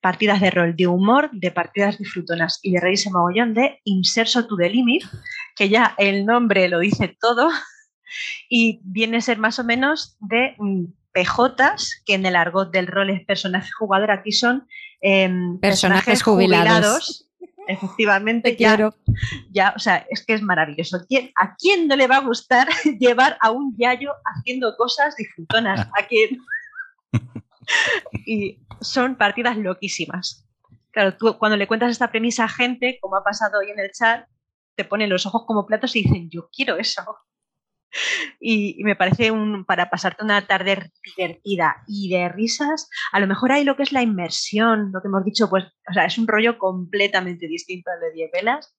partidas 0.00 0.40
de 0.40 0.52
rol 0.52 0.76
de 0.76 0.86
humor, 0.86 1.30
de 1.32 1.50
partidas 1.50 1.98
disfrutonas 1.98 2.60
y 2.62 2.70
de 2.70 2.80
reírse 2.80 3.10
mogollón 3.10 3.54
de 3.54 3.80
Inserso 3.82 4.46
to 4.46 4.56
the 4.56 4.70
Limit, 4.70 5.02
que 5.56 5.68
ya 5.68 5.96
el 5.98 6.26
nombre 6.26 6.68
lo 6.68 6.78
dice 6.78 7.16
todo, 7.20 7.48
y 8.48 8.78
viene 8.84 9.16
a 9.16 9.20
ser 9.20 9.38
más 9.38 9.58
o 9.58 9.64
menos 9.64 10.16
de 10.20 10.54
mm, 10.58 10.84
PJs, 11.12 12.04
que 12.06 12.14
en 12.14 12.24
el 12.24 12.36
argot 12.36 12.70
del 12.70 12.86
rol 12.86 13.10
es 13.10 13.26
personaje 13.26 13.68
jugador, 13.76 14.12
aquí 14.12 14.30
son 14.30 14.68
em, 15.00 15.58
personajes, 15.58 16.22
jubilados. 16.22 17.28
Efectivamente, 17.66 18.54
ya, 18.56 18.78
ya, 19.50 19.72
o 19.74 19.80
sea, 19.80 20.06
es 20.08 20.24
que 20.24 20.34
es 20.34 20.42
maravilloso. 20.42 20.98
¿A 21.34 21.56
quién 21.56 21.88
no 21.88 21.96
le 21.96 22.06
va 22.06 22.18
a 22.18 22.20
gustar 22.20 22.68
llevar 23.00 23.36
a 23.40 23.50
un 23.50 23.74
yayo 23.76 24.12
haciendo 24.24 24.76
cosas 24.76 25.16
disfrutonas? 25.16 25.80
¿A 25.80 26.06
quién? 26.06 26.38
Y 28.26 28.60
son 28.80 29.16
partidas 29.16 29.56
loquísimas. 29.56 30.46
Claro, 30.90 31.16
tú 31.16 31.38
cuando 31.38 31.56
le 31.56 31.66
cuentas 31.66 31.90
esta 31.90 32.10
premisa 32.10 32.44
a 32.44 32.48
gente, 32.48 32.98
como 33.00 33.16
ha 33.16 33.24
pasado 33.24 33.58
hoy 33.58 33.70
en 33.70 33.80
el 33.80 33.90
chat, 33.90 34.26
te 34.76 34.84
ponen 34.84 35.10
los 35.10 35.26
ojos 35.26 35.44
como 35.46 35.66
platos 35.66 35.94
y 35.96 36.02
dicen, 36.02 36.30
yo 36.30 36.48
quiero 36.54 36.76
eso. 36.76 37.02
Y, 38.40 38.82
me 38.84 38.96
parece 38.96 39.30
un, 39.30 39.64
para 39.64 39.88
pasarte 39.88 40.24
una 40.24 40.46
tarde 40.46 40.90
divertida 41.16 41.76
y 41.86 42.10
de 42.10 42.28
risas, 42.28 42.88
a 43.12 43.20
lo 43.20 43.26
mejor 43.26 43.52
hay 43.52 43.64
lo 43.64 43.76
que 43.76 43.84
es 43.84 43.92
la 43.92 44.02
inmersión, 44.02 44.90
lo 44.92 45.00
que 45.00 45.08
hemos 45.08 45.24
dicho, 45.24 45.48
pues, 45.48 45.64
o 45.88 45.92
sea, 45.92 46.04
es 46.04 46.18
un 46.18 46.26
rollo 46.26 46.58
completamente 46.58 47.46
distinto 47.46 47.90
al 47.90 48.00
de 48.00 48.12
10 48.12 48.30
velas, 48.32 48.74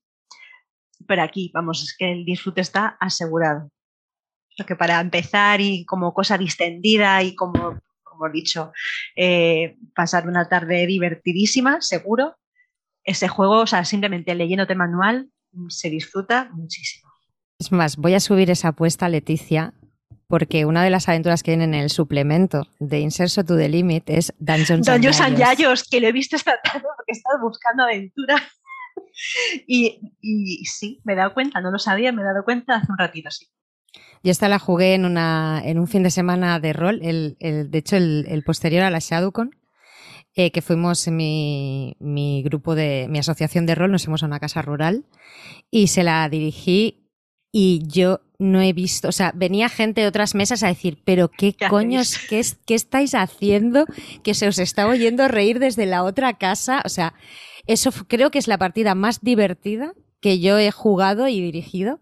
pero 1.08 1.24
aquí, 1.24 1.52
vamos, 1.54 1.84
es 1.84 1.96
que 1.98 2.12
el 2.12 2.26
disfrute 2.26 2.62
está 2.62 2.98
asegurado. 3.00 3.70
Lo 4.58 4.66
que 4.66 4.76
para 4.76 5.00
empezar 5.00 5.60
y 5.62 5.86
como 5.86 6.14
cosa 6.14 6.38
distendida 6.38 7.22
y 7.24 7.36
como, 7.36 7.80
como 8.16 8.30
he 8.30 8.32
dicho, 8.32 8.72
eh, 9.16 9.78
pasar 9.94 10.28
una 10.28 10.48
tarde 10.48 10.88
divertidísima, 10.88 11.82
seguro, 11.82 12.38
ese 13.04 13.28
juego, 13.28 13.62
o 13.62 13.68
sea, 13.68 13.86
simplemente 13.86 14.34
leyéndote 14.34 14.76
manual, 14.76 15.30
se 15.70 15.90
disfruta 15.90 16.50
muchísimo. 16.54 17.12
Es 17.60 17.72
más, 17.72 17.98
voy 17.98 18.14
a 18.14 18.20
subir 18.20 18.50
esa 18.50 18.70
apuesta, 18.70 19.08
Leticia, 19.08 19.74
porque 20.28 20.66
una 20.66 20.84
de 20.84 20.90
las 20.90 21.08
aventuras 21.08 21.44
que 21.44 21.52
viene 21.52 21.66
en 21.66 21.74
el 21.76 21.90
suplemento 21.90 22.68
de 22.80 23.00
Inserso 23.00 23.44
to 23.44 23.56
the 23.56 23.70
Limit 23.70 24.10
es 24.10 24.34
Dungeons, 24.40 24.86
Dungeons 24.86 25.22
and 25.22 25.38
Yayos, 25.38 25.84
que 25.84 26.02
lo 26.02 26.08
he 26.08 26.12
visto 26.12 26.36
esta 26.36 26.60
tarde 26.62 26.82
porque 26.82 27.12
he 27.12 27.14
estado 27.14 27.40
buscando 27.42 27.84
aventura. 27.84 28.36
y, 29.68 30.00
sí, 30.66 31.02
me 31.04 31.14
he 31.14 31.16
dado 31.16 31.34
cuenta, 31.34 31.62
no 31.62 31.72
lo 31.72 31.80
sabía, 31.80 32.12
me 32.12 32.22
he 32.22 32.26
dado 32.26 32.44
cuenta 32.44 32.78
hace 32.78 32.92
un 32.92 32.98
ratito, 32.98 33.30
sí. 33.32 33.48
Yo 34.26 34.32
esta 34.32 34.50
la 34.50 34.58
jugué 34.58 34.96
en, 34.96 35.06
una, 35.06 35.62
en 35.64 35.78
un 35.78 35.88
fin 35.88 36.02
de 36.02 36.10
semana 36.10 36.60
de 36.60 36.74
rol, 36.74 37.00
el, 37.04 37.38
de 37.40 37.78
hecho 37.78 37.96
el, 37.96 38.44
posterior 38.44 38.82
a 38.82 38.90
la 38.90 38.98
ShadowCon, 38.98 39.56
eh, 40.34 40.50
que 40.50 40.64
fuimos 40.64 41.08
mi, 41.10 41.96
mi, 42.00 42.42
grupo 42.42 42.74
de 42.74 43.06
mi 43.08 43.20
asociación 43.20 43.68
de 43.68 43.76
rol, 43.76 43.92
nos 43.92 44.06
fuimos 44.06 44.24
a 44.24 44.26
una 44.26 44.40
casa 44.40 44.64
rural 44.64 45.06
y 45.70 45.90
se 45.90 46.04
la 46.04 46.28
dirigí 46.28 47.08
y 47.52 47.84
yo 47.86 48.22
no 48.40 48.62
he 48.62 48.74
visto, 48.74 49.10
o 49.10 49.12
sea, 49.12 49.32
venía 49.36 49.70
gente 49.70 50.02
de 50.02 50.08
otras 50.08 50.34
mesas 50.34 50.64
a 50.64 50.70
decir, 50.70 51.04
pero 51.06 51.30
qué, 51.30 51.56
coños, 51.70 52.18
qué, 52.28 52.44
qué 52.66 52.74
estáis 52.74 53.14
haciendo, 53.14 53.86
que 54.24 54.34
se 54.34 54.48
os 54.48 54.58
está 54.58 54.88
oyendo 54.88 55.28
reír 55.28 55.60
desde 55.60 55.86
la 55.86 56.02
otra 56.04 56.40
casa, 56.40 56.82
o 56.84 56.90
sea, 56.90 57.14
eso 57.68 57.92
creo 58.08 58.32
que 58.32 58.40
es 58.40 58.48
la 58.48 58.58
partida 58.58 58.96
más 58.96 59.22
divertida 59.22 59.94
que 60.20 60.40
yo 60.40 60.58
he 60.58 60.72
jugado 60.72 61.28
y 61.28 61.40
dirigido. 61.42 62.00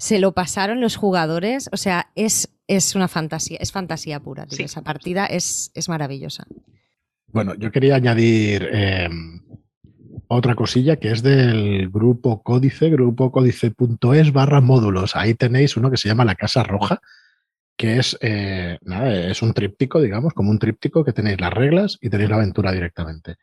Se 0.00 0.18
lo 0.18 0.32
pasaron 0.32 0.80
los 0.80 0.96
jugadores, 0.96 1.68
o 1.72 1.76
sea, 1.76 2.10
es, 2.14 2.48
es 2.66 2.94
una 2.94 3.06
fantasía, 3.06 3.58
es 3.60 3.70
fantasía 3.70 4.18
pura, 4.18 4.46
esa 4.58 4.80
partida 4.80 5.26
es, 5.26 5.70
es 5.74 5.90
maravillosa. 5.90 6.46
Bueno, 7.26 7.54
yo 7.54 7.70
quería 7.70 7.96
añadir 7.96 8.66
em, 8.72 9.42
otra 10.26 10.54
cosilla 10.54 10.96
que 10.96 11.10
es 11.12 11.22
del 11.22 11.90
grupo 11.90 12.42
Códice, 12.42 12.88
grupocódice.es 12.88 14.32
barra 14.32 14.62
módulos. 14.62 15.16
Ahí 15.16 15.34
tenéis 15.34 15.76
uno 15.76 15.90
que 15.90 15.98
se 15.98 16.08
llama 16.08 16.24
La 16.24 16.34
Casa 16.34 16.62
Roja, 16.62 17.02
que 17.76 17.98
es, 17.98 18.16
eh, 18.22 18.78
nada, 18.80 19.12
es 19.12 19.42
un 19.42 19.52
tríptico, 19.52 20.00
digamos, 20.00 20.32
como 20.32 20.50
un 20.50 20.58
tríptico 20.58 21.04
que 21.04 21.12
tenéis 21.12 21.38
las 21.38 21.52
reglas 21.52 21.98
y 22.00 22.08
tenéis 22.08 22.30
la 22.30 22.36
aventura 22.36 22.72
directamente. 22.72 23.36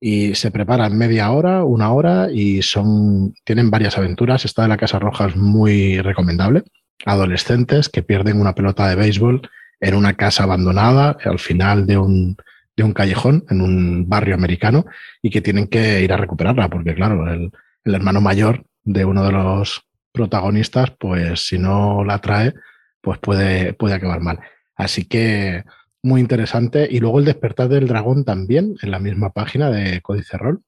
Y 0.00 0.34
se 0.34 0.50
preparan 0.50 0.96
media 0.96 1.30
hora, 1.30 1.62
una 1.64 1.92
hora 1.92 2.28
y 2.32 2.62
son 2.62 3.34
tienen 3.44 3.70
varias 3.70 3.98
aventuras. 3.98 4.44
Esta 4.44 4.62
de 4.62 4.68
la 4.68 4.78
Casa 4.78 4.98
Roja 4.98 5.26
es 5.26 5.36
muy 5.36 6.00
recomendable. 6.00 6.62
Adolescentes 7.04 7.88
que 7.88 8.02
pierden 8.02 8.40
una 8.40 8.54
pelota 8.54 8.88
de 8.88 8.96
béisbol 8.96 9.42
en 9.80 9.94
una 9.94 10.14
casa 10.14 10.44
abandonada 10.44 11.16
al 11.24 11.38
final 11.38 11.86
de 11.86 11.98
un, 11.98 12.36
de 12.76 12.84
un 12.84 12.92
callejón 12.92 13.44
en 13.50 13.60
un 13.60 14.08
barrio 14.08 14.34
americano 14.34 14.86
y 15.22 15.30
que 15.30 15.42
tienen 15.42 15.66
que 15.66 16.02
ir 16.02 16.12
a 16.12 16.16
recuperarla 16.16 16.68
porque 16.68 16.94
claro, 16.94 17.30
el, 17.30 17.50
el 17.84 17.94
hermano 17.94 18.20
mayor 18.20 18.64
de 18.84 19.04
uno 19.04 19.24
de 19.24 19.32
los 19.32 19.82
protagonistas, 20.12 20.90
pues 20.98 21.46
si 21.46 21.58
no 21.58 22.04
la 22.04 22.18
trae, 22.18 22.54
pues 23.00 23.18
puede, 23.18 23.74
puede 23.74 23.94
acabar 23.94 24.20
mal. 24.20 24.40
Así 24.76 25.04
que 25.04 25.64
muy 26.02 26.20
interesante. 26.20 26.88
Y 26.90 27.00
luego 27.00 27.18
el 27.18 27.24
despertar 27.24 27.68
del 27.68 27.88
dragón 27.88 28.24
también, 28.24 28.76
en 28.82 28.90
la 28.90 28.98
misma 28.98 29.30
página 29.30 29.70
de 29.70 30.00
Códice 30.00 30.36
Rol, 30.38 30.62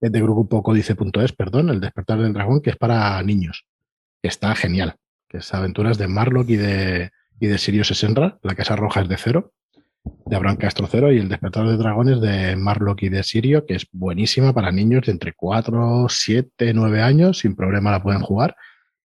de 0.00 0.22
grupo 0.22 0.62
códice.es, 0.62 1.32
perdón, 1.32 1.68
el 1.68 1.80
despertar 1.80 2.20
del 2.20 2.32
dragón, 2.32 2.62
que 2.62 2.70
es 2.70 2.76
para 2.76 3.22
niños. 3.22 3.66
Está 4.22 4.54
genial. 4.54 4.96
Que 5.28 5.38
es 5.38 5.54
aventuras 5.54 5.98
de 5.98 6.08
Marlock 6.08 6.48
y 6.48 6.56
de, 6.56 7.10
y 7.38 7.46
de 7.46 7.58
Sirius 7.58 7.90
Esenra. 7.90 8.38
La 8.42 8.54
Casa 8.54 8.76
Roja 8.76 9.02
es 9.02 9.08
de 9.08 9.16
cero, 9.16 9.52
de 10.26 10.36
Abraham 10.36 10.56
Castro 10.56 10.88
Cero, 10.90 11.12
y 11.12 11.18
el 11.18 11.28
despertar 11.28 11.66
del 11.66 11.78
dragón 11.78 12.08
es 12.08 12.20
de 12.20 12.56
Marlock 12.56 13.02
y 13.02 13.08
de 13.10 13.22
Sirio, 13.22 13.66
que 13.66 13.74
es 13.74 13.86
buenísima 13.92 14.52
para 14.52 14.72
niños 14.72 15.06
de 15.06 15.12
entre 15.12 15.34
4, 15.34 16.06
7, 16.08 16.72
9 16.74 17.02
años, 17.02 17.38
sin 17.38 17.54
problema 17.54 17.90
la 17.90 18.02
pueden 18.02 18.22
jugar 18.22 18.56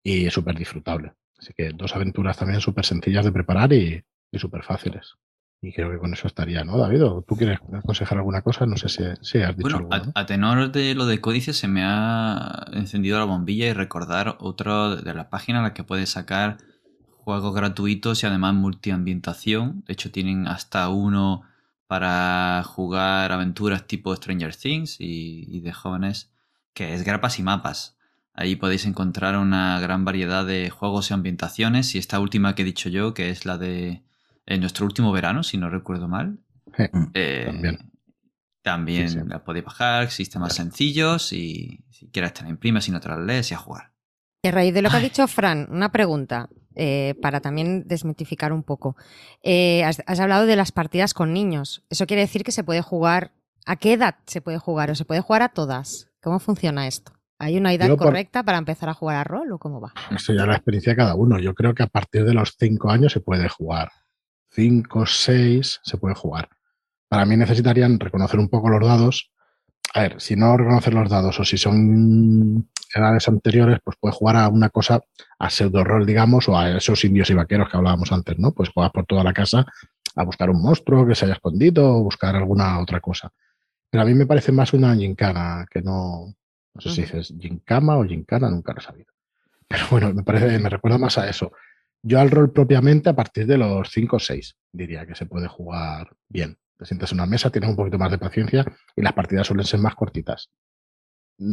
y 0.03 0.29
súper 0.29 0.55
disfrutable. 0.55 1.13
Así 1.37 1.51
que 1.53 1.71
dos 1.71 1.95
aventuras 1.95 2.37
también 2.37 2.61
súper 2.61 2.85
sencillas 2.85 3.25
de 3.25 3.31
preparar 3.31 3.73
y, 3.73 4.03
y 4.31 4.39
súper 4.39 4.63
fáciles. 4.63 5.15
Y 5.67 5.73
creo 5.73 5.89
que 5.91 5.97
con 5.97 6.13
eso 6.13 6.27
estaría, 6.27 6.63
¿no, 6.63 6.77
David? 6.77 7.03
¿O 7.05 7.21
tú 7.23 7.35
quieres 7.35 7.59
aconsejar 7.73 8.17
alguna 8.19 8.41
cosa? 8.41 8.65
No 8.65 8.77
sé 8.77 8.89
si, 8.89 9.03
si 9.21 9.39
has 9.41 9.55
dicho 9.57 9.79
Bueno, 9.79 9.87
algo. 9.89 10.11
a, 10.15 10.21
a 10.21 10.25
tenor 10.25 10.71
de 10.71 10.93
lo 10.95 11.05
de 11.05 11.21
códice 11.21 11.53
se 11.53 11.67
me 11.67 11.81
ha 11.83 12.67
encendido 12.73 13.17
la 13.19 13.25
bombilla 13.25 13.67
y 13.67 13.73
recordar 13.73 14.37
otra 14.39 14.95
de 14.95 15.13
las 15.13 15.27
páginas 15.27 15.59
en 15.59 15.63
las 15.63 15.71
que 15.73 15.83
puedes 15.83 16.09
sacar 16.09 16.57
juegos 17.07 17.55
gratuitos 17.55 18.21
y 18.23 18.27
además 18.27 18.53
multiambientación. 18.53 19.83
De 19.87 19.93
hecho, 19.93 20.11
tienen 20.11 20.47
hasta 20.47 20.89
uno 20.89 21.43
para 21.87 22.63
jugar 22.65 23.31
aventuras 23.31 23.87
tipo 23.87 24.15
Stranger 24.15 24.55
Things 24.55 24.99
y, 24.99 25.45
y 25.47 25.61
de 25.61 25.71
jóvenes, 25.73 26.31
que 26.73 26.93
es 26.93 27.03
Grapas 27.03 27.39
y 27.39 27.43
Mapas. 27.43 27.97
Ahí 28.33 28.55
podéis 28.55 28.85
encontrar 28.85 29.37
una 29.37 29.79
gran 29.79 30.03
variedad 30.05 30.45
de 30.45 30.69
juegos 30.69 31.09
y 31.09 31.13
ambientaciones. 31.13 31.95
Y 31.95 31.97
esta 31.99 32.19
última 32.19 32.53
que 32.55 32.63
he 32.63 32.65
dicho 32.65 32.89
yo, 32.89 33.13
que 33.13 33.29
es 33.29 33.45
la 33.45 33.57
de 33.57 34.03
en 34.45 34.59
nuestro 34.61 34.85
último 34.85 35.11
verano, 35.11 35.43
si 35.43 35.57
no 35.57 35.69
recuerdo 35.69 36.07
mal. 36.07 36.37
Eh, 36.77 36.89
eh, 37.13 37.43
también. 37.45 37.91
también 38.61 39.09
Sí, 39.09 39.19
sí. 39.19 39.25
la 39.27 39.43
podéis 39.43 39.65
bajar, 39.65 40.09
sistemas 40.11 40.53
Claro. 40.55 40.63
sencillos 40.69 41.31
y 41.33 41.85
si 41.91 42.07
quieres 42.09 42.33
te 42.33 42.43
la 42.43 42.49
imprimes 42.49 42.87
y 42.87 42.91
no 42.91 42.99
te 42.99 43.07
la 43.09 43.17
lees 43.19 43.51
y 43.51 43.53
a 43.53 43.57
jugar. 43.57 43.91
Y 44.43 44.47
a 44.47 44.51
raíz 44.51 44.73
de 44.73 44.81
lo 44.81 44.89
que 44.89 44.97
ha 44.97 44.99
dicho 44.99 45.27
Fran, 45.27 45.67
una 45.71 45.91
pregunta 45.91 46.49
eh, 46.75 47.15
para 47.21 47.39
también 47.39 47.87
desmitificar 47.87 48.51
un 48.53 48.63
poco. 48.63 48.95
Eh, 49.43 49.83
has, 49.83 50.03
has 50.07 50.19
hablado 50.19 50.45
de 50.45 50.55
las 50.55 50.71
partidas 50.71 51.13
con 51.13 51.31
niños. 51.33 51.83
¿Eso 51.89 52.05
quiere 52.05 52.21
decir 52.21 52.43
que 52.43 52.51
se 52.51 52.63
puede 52.63 52.81
jugar? 52.81 53.31
¿A 53.65 53.77
qué 53.77 53.93
edad 53.93 54.15
se 54.27 54.41
puede 54.41 54.57
jugar? 54.59 54.91
¿O 54.91 54.95
se 54.95 55.05
puede 55.05 55.21
jugar 55.21 55.41
a 55.41 55.49
todas? 55.49 56.09
¿Cómo 56.21 56.39
funciona 56.39 56.85
esto? 56.87 57.13
¿Hay 57.39 57.57
una 57.57 57.73
edad 57.73 57.87
Yo 57.87 57.97
por- 57.97 58.07
correcta 58.07 58.43
para 58.43 58.57
empezar 58.57 58.89
a 58.89 58.93
jugar 58.93 59.15
a 59.17 59.23
rol 59.23 59.51
o 59.51 59.57
cómo 59.57 59.79
va? 59.81 59.93
Eso 60.11 60.33
ya 60.33 60.45
la 60.45 60.55
experiencia 60.55 60.91
de 60.93 60.97
cada 60.97 61.15
uno. 61.15 61.39
Yo 61.39 61.53
creo 61.55 61.73
que 61.73 61.83
a 61.83 61.87
partir 61.87 62.23
de 62.25 62.33
los 62.33 62.55
5 62.59 62.89
años 62.91 63.13
se 63.13 63.19
puede 63.21 63.47
jugar. 63.49 63.91
5, 64.55 65.05
6 65.05 65.81
se 65.83 65.97
puede 65.97 66.15
jugar. 66.15 66.49
Para 67.07 67.25
mí 67.25 67.35
necesitarían 67.37 67.99
reconocer 67.99 68.39
un 68.39 68.49
poco 68.49 68.69
los 68.69 68.85
dados. 68.85 69.31
A 69.93 70.01
ver, 70.01 70.19
si 70.19 70.35
no 70.35 70.57
reconocer 70.57 70.93
los 70.93 71.09
dados 71.09 71.39
o 71.39 71.45
si 71.45 71.57
son 71.57 72.67
edades 72.93 73.27
anteriores, 73.27 73.79
pues 73.83 73.97
puedes 73.99 74.15
jugar 74.15 74.37
a 74.37 74.47
una 74.47 74.69
cosa, 74.69 75.01
a 75.39 75.49
pseudo 75.49 75.83
rol, 75.83 76.05
digamos, 76.05 76.47
o 76.49 76.57
a 76.57 76.77
esos 76.77 77.03
indios 77.03 77.29
y 77.29 77.33
vaqueros 77.33 77.69
que 77.69 77.77
hablábamos 77.77 78.11
antes, 78.11 78.37
¿no? 78.39 78.51
Pues 78.53 78.69
juegas 78.69 78.91
por 78.91 79.05
toda 79.05 79.23
la 79.23 79.33
casa 79.33 79.65
a 80.15 80.23
buscar 80.23 80.49
un 80.49 80.61
monstruo 80.61 81.05
que 81.05 81.15
se 81.15 81.25
haya 81.25 81.35
escondido 81.35 81.97
o 81.97 82.03
buscar 82.03 82.35
alguna 82.35 82.79
otra 82.79 82.99
cosa. 83.01 83.31
Pero 83.89 84.03
a 84.03 84.05
mí 84.05 84.13
me 84.13 84.25
parece 84.25 84.51
más 84.51 84.73
una 84.73 84.95
gincana 84.95 85.65
que 85.69 85.81
no. 85.81 86.33
No 86.73 86.81
sé 86.81 86.89
si 86.89 87.01
dices 87.01 87.33
gincama 87.39 87.97
o 87.97 88.05
gincana, 88.05 88.49
nunca 88.49 88.73
lo 88.73 88.79
he 88.79 88.83
sabido. 88.83 89.07
Pero 89.67 89.85
bueno, 89.89 90.13
me 90.13 90.23
parece, 90.23 90.59
me 90.59 90.69
recuerda 90.69 90.97
más 90.97 91.17
a 91.17 91.29
eso. 91.29 91.51
Yo 92.07 92.19
al 92.19 92.29
rol 92.29 92.51
propiamente 92.51 93.09
a 93.09 93.15
partir 93.15 93.47
de 93.47 93.57
los 93.57 93.89
5 93.89 94.17
o 94.17 94.19
6 94.19 94.55
diría 94.71 95.07
que 95.07 95.15
se 95.15 95.25
puede 95.25 95.47
jugar 95.47 96.15
bien. 96.29 96.57
Te 96.77 96.85
sientas 96.85 97.11
en 97.11 97.17
una 97.19 97.25
mesa, 97.25 97.49
tienes 97.49 97.69
un 97.69 97.75
poquito 97.75 97.97
más 97.97 98.11
de 98.11 98.19
paciencia 98.19 98.63
y 98.95 99.01
las 99.01 99.13
partidas 99.13 99.47
suelen 99.47 99.65
ser 99.65 99.79
más 99.79 99.95
cortitas. 99.95 100.51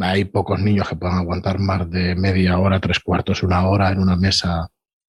Hay 0.03 0.27
pocos 0.27 0.61
niños 0.61 0.89
que 0.89 0.97
puedan 0.97 1.17
aguantar 1.17 1.59
más 1.59 1.89
de 1.91 2.15
media 2.17 2.59
hora, 2.59 2.81
tres 2.81 3.01
cuartos, 3.01 3.43
una 3.43 3.67
hora 3.67 3.91
en 3.93 3.99
una 4.01 4.17
mesa 4.17 4.69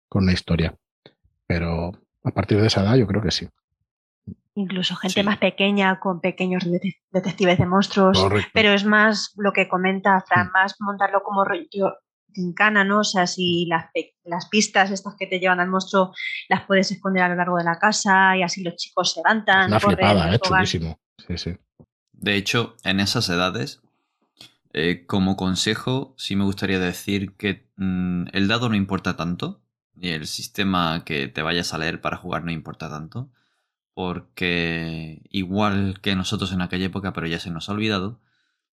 con 0.08 0.22
una 0.22 0.32
historia. 0.32 0.76
Pero 1.46 1.90
a 2.24 2.30
partir 2.30 2.60
de 2.60 2.68
esa 2.68 2.82
edad 2.82 2.94
yo 2.94 3.06
creo 3.08 3.20
que 3.22 3.30
sí. 3.32 3.48
Incluso 4.54 4.94
gente 4.96 5.20
Sí. 5.22 5.26
más 5.26 5.38
pequeña 5.38 5.98
con 5.98 6.20
pequeños 6.20 6.64
dete- 6.66 6.98
detectives 7.10 7.58
de 7.58 7.66
monstruos. 7.66 8.20
Correcto. 8.22 8.50
Pero 8.54 8.70
es 8.72 8.84
más 8.84 9.32
lo 9.36 9.52
que 9.52 9.66
comenta 9.66 10.20
Fran, 10.20 10.48
Mm. 10.48 10.52
más 10.52 10.74
montarlo 10.78 11.22
como 11.22 11.42
rollo 11.44 11.96
gincana, 12.34 12.84
¿no? 12.84 13.00
O 13.00 13.04
sea, 13.04 13.26
si 13.26 13.66
las, 13.66 13.86
las 14.24 14.48
pistas 14.48 14.90
estas 14.90 15.14
que 15.18 15.26
te 15.26 15.38
llevan 15.38 15.60
al 15.60 15.68
monstruo 15.68 16.12
las 16.48 16.64
puedes 16.66 16.90
esconder 16.90 17.22
a 17.24 17.28
lo 17.28 17.36
largo 17.36 17.58
de 17.58 17.64
la 17.64 17.78
casa 17.78 18.36
y 18.36 18.42
así 18.42 18.62
los 18.62 18.76
chicos 18.76 19.12
se 19.12 19.20
levantan, 19.20 19.68
Una 19.68 19.80
corren, 19.80 19.96
flipada, 19.96 20.34
¿eh? 20.34 20.38
Chulísimo. 20.38 21.00
Sí, 21.26 21.38
sí. 21.38 21.56
De 22.12 22.36
hecho, 22.36 22.76
en 22.84 23.00
esas 23.00 23.28
edades, 23.28 23.80
eh, 24.72 25.04
como 25.06 25.36
consejo, 25.36 26.14
sí 26.16 26.36
me 26.36 26.44
gustaría 26.44 26.78
decir 26.78 27.34
que 27.36 27.68
mm, 27.76 28.26
el 28.32 28.48
dado 28.48 28.68
no 28.68 28.76
importa 28.76 29.16
tanto 29.16 29.60
y 29.96 30.10
el 30.10 30.26
sistema 30.26 31.04
que 31.04 31.28
te 31.28 31.42
vayas 31.42 31.74
a 31.74 31.78
leer 31.78 32.00
para 32.00 32.16
jugar 32.16 32.44
no 32.44 32.50
importa 32.50 32.88
tanto, 32.88 33.30
porque 33.94 35.22
igual 35.30 36.00
que 36.00 36.16
nosotros 36.16 36.52
en 36.52 36.62
aquella 36.62 36.86
época, 36.86 37.12
pero 37.12 37.26
ya 37.26 37.38
se 37.38 37.50
nos 37.50 37.68
ha 37.68 37.72
olvidado, 37.72 38.20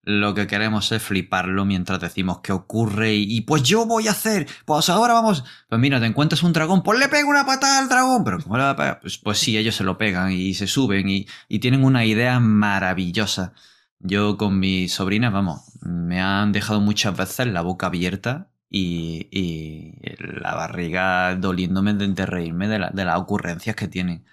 lo 0.04 0.34
que 0.34 0.46
queremos 0.46 0.90
es 0.90 1.02
fliparlo 1.02 1.64
mientras 1.64 2.00
decimos 2.00 2.40
qué 2.42 2.52
ocurre 2.52 3.14
y, 3.14 3.40
pues 3.42 3.62
yo 3.62 3.86
voy 3.86 4.08
a 4.08 4.12
hacer, 4.12 4.48
pues 4.64 4.88
ahora 4.88 5.14
vamos, 5.14 5.44
pues 5.68 5.80
mira, 5.80 6.00
te 6.00 6.06
encuentras 6.06 6.42
un 6.42 6.52
dragón, 6.52 6.82
pues 6.82 6.98
le 6.98 7.08
pego 7.08 7.30
una 7.30 7.46
patada 7.46 7.78
al 7.78 7.88
dragón, 7.88 8.24
pero 8.24 8.38
¿cómo? 8.40 8.56
Pues, 9.00 9.18
pues 9.18 9.38
sí, 9.38 9.56
ellos 9.56 9.76
se 9.76 9.84
lo 9.84 9.98
pegan 9.98 10.32
y 10.32 10.54
se 10.54 10.66
suben 10.66 11.08
y, 11.08 11.26
tienen 11.60 11.84
una 11.84 12.04
idea 12.04 12.40
maravillosa. 12.40 13.52
Yo 14.00 14.36
con 14.36 14.58
mis 14.58 14.92
sobrinas, 14.92 15.32
vamos, 15.32 15.60
me 15.80 16.20
han 16.20 16.50
dejado 16.50 16.80
muchas 16.80 17.16
veces 17.16 17.46
la 17.46 17.60
boca 17.60 17.86
abierta 17.86 18.50
y, 18.68 19.28
y 19.30 19.94
la 20.40 20.54
barriga 20.56 21.36
doliéndome 21.36 21.94
de, 21.94 22.08
de 22.08 22.26
reírme 22.26 22.66
de, 22.66 22.88
de 22.92 23.04
las 23.04 23.18
ocurrencias 23.20 23.76
que 23.76 23.86
tienen. 23.86 24.24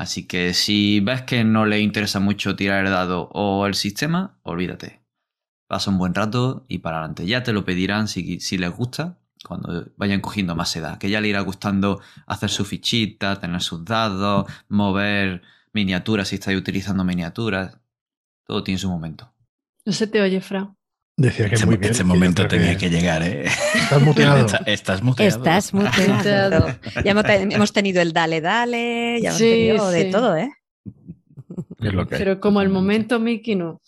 Así 0.00 0.26
que 0.26 0.54
si 0.54 1.00
ves 1.00 1.20
que 1.20 1.44
no 1.44 1.66
le 1.66 1.78
interesa 1.80 2.20
mucho 2.20 2.56
tirar 2.56 2.86
el 2.86 2.90
dado 2.90 3.28
o 3.34 3.66
el 3.66 3.74
sistema, 3.74 4.38
olvídate. 4.44 5.02
Pasa 5.66 5.90
un 5.90 5.98
buen 5.98 6.14
rato 6.14 6.64
y 6.68 6.78
para 6.78 7.00
adelante. 7.00 7.26
Ya 7.26 7.42
te 7.42 7.52
lo 7.52 7.66
pedirán 7.66 8.08
si, 8.08 8.38
les 8.56 8.70
gusta, 8.74 9.18
cuando 9.44 9.92
vayan 9.98 10.22
cogiendo 10.22 10.56
más 10.56 10.74
edad. 10.74 10.96
Que 10.96 11.10
ya 11.10 11.20
le 11.20 11.28
irá 11.28 11.42
gustando 11.42 12.00
hacer 12.26 12.48
su 12.48 12.64
fichita, 12.64 13.38
tener 13.40 13.60
sus 13.60 13.84
dados, 13.84 14.50
mover 14.70 15.42
miniaturas 15.74 16.28
si 16.28 16.36
estáis 16.36 16.56
utilizando 16.56 17.04
miniaturas. 17.04 17.78
Todo 18.46 18.64
tiene 18.64 18.78
su 18.78 18.88
momento. 18.88 19.30
No 19.84 19.92
se 19.92 20.06
te 20.06 20.22
oye, 20.22 20.40
Fran. 20.40 20.78
Decía 21.20 21.48
que 21.50 21.54
Este, 21.56 21.66
muy 21.66 21.76
bien. 21.76 21.90
este 21.90 22.02
yo 22.02 22.06
momento 22.06 22.48
tenía 22.48 22.78
que, 22.78 22.88
llegar, 22.88 23.22
¿eh? 23.22 23.44
Estás 23.74 24.00
muteado. 24.00 24.46
Está- 24.46 24.62
estás 24.66 25.02
muteado. 25.02 25.36
Estás 25.36 25.74
muteado. 25.74 26.66
Ya 27.04 27.10
hemos, 27.10 27.24
te- 27.24 27.42
hemos 27.42 27.72
tenido 27.74 28.00
el 28.00 28.14
dale, 28.14 28.40
dale, 28.40 29.20
ya 29.20 29.28
hemos 29.28 29.38
Sí, 29.38 29.44
tenido 29.50 29.90
de 29.90 30.04
todo, 30.06 30.34
¿eh? 30.36 30.50
Es 31.78 31.92
lo 31.92 32.06
que 32.06 32.14
hay. 32.14 32.18
Pero 32.20 32.40
como 32.40 32.62
el 32.62 32.70
momento 32.70 33.20
Mickey 33.20 33.54
no. 33.54 33.82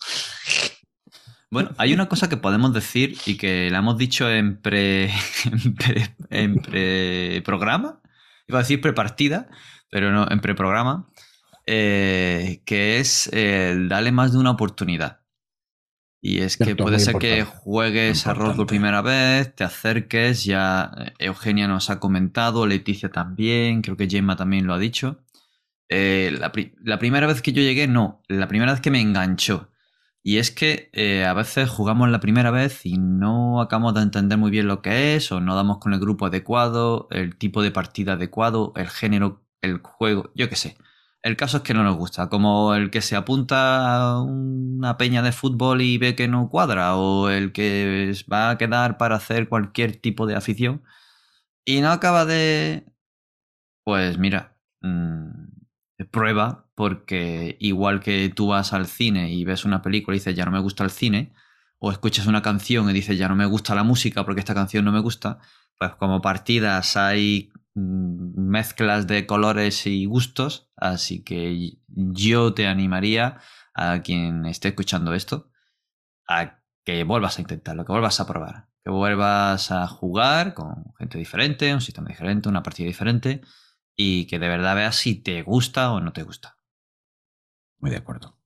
Bueno, 1.49 1.71
hay 1.77 1.91
una 1.93 2.07
cosa 2.07 2.29
que 2.29 2.37
podemos 2.37 2.71
decir 2.71 3.17
y 3.25 3.35
que 3.37 3.69
la 3.71 3.79
hemos 3.79 3.97
dicho 3.97 4.29
en 4.29 4.61
pre, 4.61 5.05
en 5.51 5.73
pre, 5.75 6.15
en 6.29 6.55
pre-programa. 6.61 7.99
Iba 8.47 8.59
a 8.59 8.61
decir 8.61 8.79
prepartida, 8.79 9.47
pero 9.89 10.11
no, 10.11 10.27
en 10.29 10.39
preprograma. 10.39 11.07
eh, 11.65 12.61
que 12.65 12.99
es 12.99 13.25
el 13.33 13.89
darle 13.89 14.11
más 14.11 14.33
de 14.33 14.37
una 14.37 14.51
oportunidad. 14.51 15.21
Y 16.25 16.39
es 16.39 16.55
que 16.57 16.75
puede 16.77 16.99
ser 16.99 17.17
que 17.17 17.39
importante. 17.39 17.59
juegues 17.63 18.27
a 18.27 18.33
rol 18.33 18.55
por 18.55 18.65
primera 18.65 19.01
vez, 19.01 19.53
te 19.55 19.65
acerques, 19.65 20.45
ya 20.45 20.89
eh, 20.97 21.13
Eugenia 21.19 21.67
nos 21.67 21.89
ha 21.89 21.99
comentado, 21.99 22.65
Leticia 22.65 23.11
también, 23.11 23.81
creo 23.81 23.97
que 23.97 24.07
Gemma 24.09 24.37
también 24.37 24.65
lo 24.65 24.73
ha 24.73 24.79
dicho. 24.79 25.19
Eh, 25.89 26.35
la, 26.39 26.51
pri- 26.53 26.73
la 26.83 26.97
primera 26.99 27.27
vez 27.27 27.41
que 27.41 27.51
yo 27.53 27.61
llegué, 27.61 27.87
no, 27.87 28.23
la 28.29 28.47
primera 28.47 28.71
vez 28.71 28.81
que 28.81 28.91
me 28.91 29.01
enganchó. 29.01 29.69
Y 30.23 30.37
es 30.37 30.51
que 30.51 30.89
eh, 30.93 31.25
a 31.25 31.33
veces 31.33 31.69
jugamos 31.69 32.09
la 32.09 32.21
primera 32.21 32.51
vez 32.51 32.85
y 32.85 32.97
no 32.97 33.61
acabamos 33.61 33.93
de 33.95 34.01
entender 34.03 34.37
muy 34.37 34.51
bien 34.51 34.67
lo 34.67 34.81
que 34.81 35.15
es, 35.15 35.31
o 35.33 35.41
no 35.41 35.55
damos 35.55 35.79
con 35.79 35.93
el 35.93 35.99
grupo 35.99 36.25
adecuado, 36.27 37.07
el 37.11 37.35
tipo 37.37 37.61
de 37.61 37.71
partida 37.71 38.13
adecuado, 38.13 38.71
el 38.77 38.87
género, 38.89 39.43
el 39.61 39.79
juego, 39.83 40.31
yo 40.35 40.49
qué 40.49 40.55
sé. 40.55 40.77
El 41.23 41.37
caso 41.37 41.57
es 41.57 41.63
que 41.63 41.73
no 41.73 41.83
nos 41.83 41.95
gusta, 41.95 42.27
como 42.29 42.75
el 42.75 42.91
que 42.91 43.01
se 43.01 43.15
apunta 43.15 44.09
a 44.11 44.21
una 44.21 44.97
peña 44.97 45.21
de 45.21 45.31
fútbol 45.31 45.81
y 45.81 45.97
ve 45.97 46.15
que 46.15 46.27
no 46.27 46.49
cuadra, 46.49 46.97
o 46.97 47.29
el 47.29 47.53
que 47.53 48.13
va 48.31 48.49
a 48.51 48.57
quedar 48.57 48.97
para 48.97 49.15
hacer 49.15 49.47
cualquier 49.47 49.95
tipo 49.95 50.27
de 50.27 50.35
afición 50.35 50.83
y 51.65 51.81
no 51.81 51.91
acaba 51.91 52.25
de... 52.25 52.85
Pues 53.85 54.17
mira, 54.17 54.57
mm, 54.81 56.05
prueba, 56.11 56.69
porque 56.75 57.57
igual 57.59 57.99
que 58.01 58.29
tú 58.29 58.47
vas 58.47 58.73
al 58.73 58.87
cine 58.87 59.31
y 59.33 59.45
ves 59.45 59.65
una 59.65 59.81
película 59.81 60.15
y 60.15 60.19
dices 60.19 60.35
ya 60.35 60.45
no 60.45 60.51
me 60.51 60.59
gusta 60.59 60.83
el 60.83 60.91
cine, 60.91 61.33
o 61.79 61.91
escuchas 61.91 62.27
una 62.27 62.41
canción 62.41 62.89
y 62.89 62.93
dices 62.93 63.17
ya 63.17 63.27
no 63.29 63.35
me 63.35 63.45
gusta 63.45 63.75
la 63.75 63.83
música 63.83 64.25
porque 64.25 64.39
esta 64.41 64.53
canción 64.53 64.85
no 64.85 64.91
me 64.91 64.99
gusta, 65.01 65.39
pues 65.77 65.95
como 65.95 66.21
partidas 66.21 66.97
hay 66.97 67.51
mezclas 67.75 69.07
de 69.07 69.25
colores 69.25 69.87
y 69.87 70.05
gustos, 70.05 70.71
así 70.75 71.23
que 71.23 71.79
yo 71.87 72.53
te 72.53 72.67
animaría 72.67 73.39
a 73.73 74.01
quien 74.01 74.45
esté 74.45 74.69
escuchando 74.69 75.13
esto 75.13 75.49
a 76.27 76.61
que 76.83 77.03
vuelvas 77.03 77.37
a 77.37 77.41
intentarlo, 77.41 77.85
que 77.85 77.91
vuelvas 77.91 78.19
a 78.19 78.27
probar, 78.27 78.67
que 78.83 78.91
vuelvas 78.91 79.71
a 79.71 79.87
jugar 79.87 80.53
con 80.53 80.93
gente 80.97 81.17
diferente, 81.17 81.73
un 81.73 81.81
sistema 81.81 82.09
diferente, 82.09 82.49
una 82.49 82.63
partida 82.63 82.87
diferente 82.87 83.41
y 83.95 84.27
que 84.27 84.39
de 84.39 84.47
verdad 84.47 84.75
veas 84.75 84.95
si 84.95 85.15
te 85.15 85.41
gusta 85.41 85.91
o 85.91 85.99
no 85.99 86.13
te 86.13 86.23
gusta. 86.23 86.57
Muy 87.79 87.91
de 87.91 87.97
acuerdo. 87.97 88.37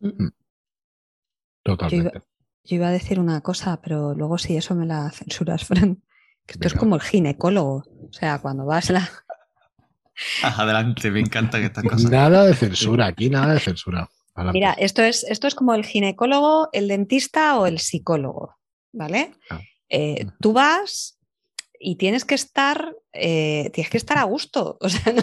Mm. 0.00 0.28
Totalmente. 1.62 2.22
Yo 2.64 2.76
iba 2.76 2.88
a 2.88 2.92
decir 2.92 3.20
una 3.20 3.40
cosa, 3.42 3.80
pero 3.82 4.14
luego 4.14 4.38
si 4.38 4.56
eso 4.56 4.74
me 4.74 4.86
la 4.86 5.10
censuras, 5.10 5.64
Fran. 5.66 6.02
Que 6.46 6.54
esto 6.54 6.68
es 6.68 6.74
como 6.74 6.94
el 6.94 7.02
ginecólogo. 7.02 7.84
O 8.08 8.12
sea, 8.12 8.38
cuando 8.38 8.64
vas 8.66 8.90
la. 8.90 9.08
Adelante, 10.42 11.10
me 11.10 11.20
encanta 11.20 11.58
que 11.58 11.66
estas 11.66 11.84
cosas. 11.84 12.10
Nada 12.10 12.44
de 12.46 12.54
censura, 12.54 13.06
aquí 13.06 13.30
nada 13.30 13.54
de 13.54 13.60
censura. 13.60 14.08
Adelante. 14.34 14.58
Mira, 14.58 14.72
esto 14.72 15.02
es, 15.02 15.24
esto 15.24 15.46
es 15.46 15.54
como 15.54 15.74
el 15.74 15.84
ginecólogo, 15.84 16.68
el 16.72 16.88
dentista 16.88 17.58
o 17.58 17.66
el 17.66 17.78
psicólogo. 17.78 18.56
¿Vale? 18.92 19.32
Ah. 19.50 19.60
Eh, 19.88 20.26
tú 20.40 20.52
vas 20.52 21.18
y 21.84 21.96
tienes 21.96 22.24
que 22.24 22.34
estar, 22.34 22.96
eh, 23.12 23.70
tienes 23.72 23.90
que 23.90 23.98
estar 23.98 24.18
a 24.18 24.24
gusto. 24.24 24.78
O 24.84 24.88
sea, 24.88 25.12
no, 25.12 25.22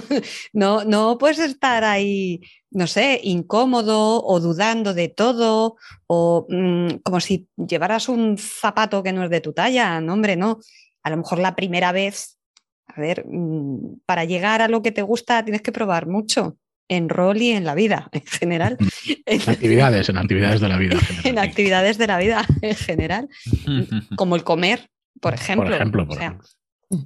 no, 0.54 0.84
no 0.84 1.18
puedes 1.18 1.40
estar 1.40 1.84
ahí, 1.84 2.42
no 2.70 2.88
sé, 2.88 3.20
incómodo 3.24 4.24
o 4.24 4.40
dudando 4.40 4.94
de 4.94 5.10
todo, 5.10 5.76
o 6.08 6.46
mm, 6.50 7.02
como 7.04 7.20
si 7.20 7.48
llevaras 7.58 8.10
un 8.10 8.38
zapato 8.38 9.02
que 9.04 9.14
no 9.14 9.24
es 9.24 9.30
de 9.30 9.42
tu 9.42 9.54
talla. 9.54 10.00
No, 10.02 10.14
hombre, 10.14 10.36
no. 10.36 10.60
A 11.04 11.10
lo 11.10 11.18
mejor 11.18 11.40
la 11.40 11.56
primera 11.56 11.92
vez, 11.92 12.38
a 12.88 13.00
ver, 13.00 13.26
mm, 13.28 14.02
para 14.06 14.26
llegar 14.26 14.62
a 14.62 14.68
lo 14.68 14.82
que 14.82 14.92
te 14.92 15.02
gusta 15.02 15.44
tienes 15.44 15.62
que 15.62 15.72
probar 15.72 16.08
mucho 16.08 16.58
en 16.88 17.08
rol 17.08 17.42
y 17.42 17.52
en 17.52 17.64
la 17.64 17.74
vida 17.74 18.10
en 18.12 18.26
general. 18.26 18.78
En 19.26 19.50
actividades, 19.50 20.10
en 20.10 20.18
actividades 20.18 20.60
de 20.60 20.68
la 20.70 20.78
vida. 20.78 21.00
en 21.24 21.40
actividades 21.40 21.98
de 21.98 22.08
la 22.08 22.18
vida 22.18 22.46
en 22.62 22.76
general, 22.76 23.30
como 24.18 24.36
el 24.36 24.44
comer, 24.44 24.90
por 25.22 25.34
ejemplo. 25.34 25.66
Por 25.68 25.74
ejemplo, 25.74 26.06
por 26.06 26.16
O 26.16 26.20
sea, 26.20 26.28
ejemplo. 26.28 26.48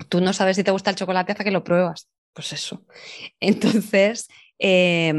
Tú 0.09 0.21
no 0.21 0.33
sabes 0.33 0.55
si 0.55 0.63
te 0.63 0.71
gusta 0.71 0.89
el 0.89 0.95
chocolate 0.95 1.31
hasta 1.33 1.43
que 1.43 1.51
lo 1.51 1.63
pruebas. 1.63 2.09
Pues 2.33 2.51
eso. 2.53 2.83
Entonces, 3.39 4.27
eh, 4.59 5.13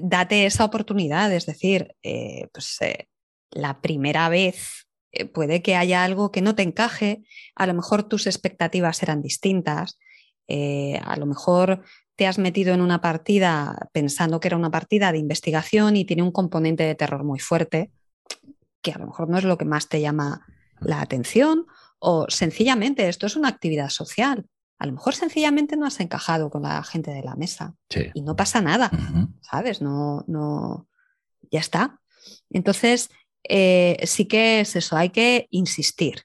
date 0.00 0.46
esa 0.46 0.64
oportunidad. 0.64 1.32
Es 1.32 1.46
decir, 1.46 1.94
eh, 2.02 2.48
pues 2.52 2.76
eh, 2.82 3.08
la 3.50 3.80
primera 3.80 4.28
vez 4.28 4.87
eh, 5.12 5.24
puede 5.24 5.62
que 5.62 5.76
haya 5.76 6.04
algo 6.04 6.30
que 6.32 6.42
no 6.42 6.54
te 6.54 6.62
encaje. 6.62 7.24
A 7.54 7.66
lo 7.66 7.74
mejor 7.74 8.02
tus 8.04 8.26
expectativas 8.26 9.02
eran 9.02 9.22
distintas. 9.22 9.98
eh, 10.50 10.98
a 11.04 11.16
lo 11.16 11.26
mejor 11.26 11.82
te 12.16 12.26
has 12.26 12.38
metido 12.38 12.72
en 12.74 12.80
una 12.80 13.00
partida 13.02 13.76
pensando 13.92 14.40
que 14.40 14.48
era 14.48 14.56
una 14.56 14.70
partida 14.70 15.12
de 15.12 15.18
investigación 15.18 15.94
y 15.96 16.04
tiene 16.06 16.22
un 16.22 16.32
componente 16.32 16.82
de 16.84 16.94
terror 16.94 17.22
muy 17.22 17.38
fuerte, 17.38 17.90
que 18.82 18.92
a 18.92 18.98
lo 18.98 19.06
mejor 19.06 19.28
no 19.28 19.36
es 19.38 19.44
lo 19.44 19.58
que 19.58 19.66
más 19.66 19.88
te 19.88 20.00
llama 20.00 20.46
la 20.80 21.00
atención, 21.02 21.66
o 21.98 22.26
sencillamente 22.30 23.08
esto 23.08 23.26
es 23.26 23.36
una 23.36 23.48
actividad 23.48 23.90
social. 23.90 24.46
A 24.78 24.86
lo 24.86 24.92
mejor 24.92 25.14
sencillamente 25.14 25.76
no 25.76 25.84
has 25.86 26.00
encajado 26.00 26.48
con 26.50 26.62
la 26.62 26.82
gente 26.82 27.10
de 27.10 27.22
la 27.22 27.34
mesa 27.36 27.74
Sí. 27.90 28.06
y 28.14 28.22
no 28.22 28.34
pasa 28.34 28.60
nada. 28.62 28.90
¿sabes? 29.42 29.82
No, 29.82 30.24
no, 30.28 30.88
ya 31.50 31.60
está. 31.60 32.00
Entonces, 32.50 33.10
eh, 33.44 33.98
sí 34.04 34.26
que 34.26 34.60
es 34.60 34.76
eso, 34.76 34.96
hay 34.96 35.10
que 35.10 35.46
insistir. 35.50 36.22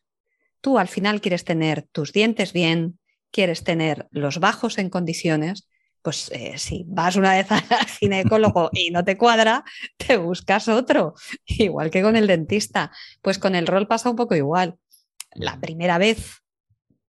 Tú 0.61 0.79
al 0.79 0.87
final 0.87 1.21
quieres 1.21 1.43
tener 1.45 1.83
tus 1.91 2.13
dientes 2.13 2.53
bien, 2.53 2.99
quieres 3.31 3.63
tener 3.63 4.07
los 4.11 4.39
bajos 4.39 4.77
en 4.77 4.89
condiciones, 4.89 5.67
pues 6.01 6.29
eh, 6.31 6.57
si 6.57 6.85
vas 6.87 7.15
una 7.15 7.33
vez 7.35 7.47
al 7.51 7.61
ginecólogo 7.87 8.69
y 8.73 8.91
no 8.91 9.03
te 9.03 9.17
cuadra, 9.17 9.63
te 9.97 10.17
buscas 10.17 10.67
otro, 10.67 11.15
igual 11.45 11.91
que 11.91 12.01
con 12.01 12.15
el 12.15 12.27
dentista. 12.27 12.91
Pues 13.21 13.39
con 13.39 13.55
el 13.55 13.67
rol 13.67 13.87
pasa 13.87 14.09
un 14.09 14.15
poco 14.15 14.35
igual. 14.35 14.75
La 15.35 15.59
primera 15.59 15.97
vez, 15.97 16.41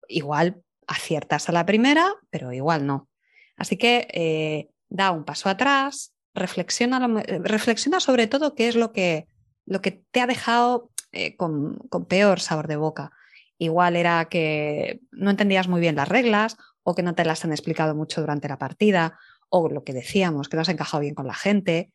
igual 0.09 0.62
aciertas 0.87 1.49
a 1.49 1.53
la 1.53 1.66
primera, 1.66 2.12
pero 2.31 2.53
igual 2.53 2.87
no. 2.87 3.09
Así 3.57 3.77
que 3.77 4.09
eh, 4.12 4.70
da 4.89 5.11
un 5.11 5.24
paso 5.24 5.49
atrás, 5.49 6.15
reflexiona, 6.35 7.07
lo- 7.07 7.20
reflexiona 7.45 8.01
sobre 8.01 8.27
todo 8.27 8.55
qué 8.55 8.69
es 8.69 8.77
lo 8.77 8.93
que, 8.93 9.27
lo 9.66 9.80
que 9.80 10.05
te 10.10 10.20
ha 10.20 10.26
dejado 10.26 10.90
eh, 11.12 11.36
con, 11.36 11.78
con 11.89 12.06
peor 12.06 12.40
sabor 12.40 12.68
de 12.68 12.76
boca. 12.76 13.12
Igual 13.59 13.97
era 13.97 14.24
que 14.26 15.01
no 15.10 15.30
entendías 15.30 15.68
muy 15.68 15.80
bien 15.80 15.97
las 15.97 16.09
reglas 16.09 16.56
o 16.82 16.94
que 16.94 17.02
no 17.02 17.14
te 17.14 17.24
las 17.24 17.44
han 17.44 17.52
explicado 17.52 17.94
mucho 17.94 18.20
durante 18.20 18.48
la 18.48 18.59
partida 18.59 19.18
o 19.48 19.68
lo 19.68 19.84
que 19.84 19.93
decíamos, 19.93 20.48
que 20.48 20.56
no 20.56 20.62
has 20.62 20.68
encajado 20.68 21.02
bien 21.02 21.14
con 21.14 21.26
la 21.26 21.34
gente 21.34 21.93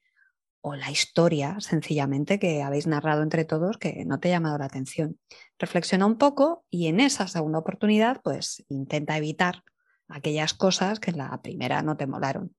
o 0.61 0.76
la 0.76 0.91
historia 0.91 1.57
sencillamente 1.60 2.39
que 2.39 2.61
habéis 2.61 2.88
narrado 2.88 3.23
entre 3.23 3.45
todos 3.45 3.77
que 3.77 4.03
no 4.06 4.19
te 4.19 4.30
ha 4.30 4.31
llamado 4.31 4.57
la 4.57 4.65
atención. 4.65 5.18
Reflexiona 5.57 6.06
un 6.06 6.18
poco 6.18 6.65
y 6.69 6.88
en 6.88 6.99
esa 6.99 7.27
segunda 7.27 7.60
oportunidad 7.60 8.22
pues 8.23 8.64
intenta 8.69 9.18
evitar 9.18 9.64
aquellas 10.07 10.53
cosas 10.53 10.99
que 10.99 11.11
en 11.11 11.18
la 11.18 11.41
primera 11.41 11.81
no 11.81 11.98
te 11.98 12.07
molaron. 12.07 12.56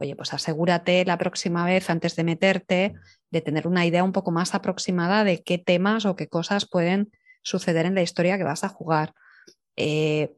Oye, 0.00 0.14
pues 0.14 0.32
asegúrate 0.32 1.04
la 1.04 1.18
próxima 1.18 1.64
vez 1.64 1.90
antes 1.90 2.14
de 2.14 2.22
meterte 2.22 2.94
de 3.30 3.40
tener 3.40 3.66
una 3.66 3.84
idea 3.84 4.04
un 4.04 4.12
poco 4.12 4.30
más 4.30 4.54
aproximada 4.54 5.24
de 5.24 5.42
qué 5.42 5.58
temas 5.58 6.06
o 6.06 6.14
qué 6.14 6.28
cosas 6.28 6.68
pueden 6.68 7.10
suceder 7.42 7.84
en 7.84 7.96
la 7.96 8.02
historia 8.02 8.38
que 8.38 8.44
vas 8.44 8.62
a 8.62 8.68
jugar. 8.68 9.12
Eh, 9.76 10.36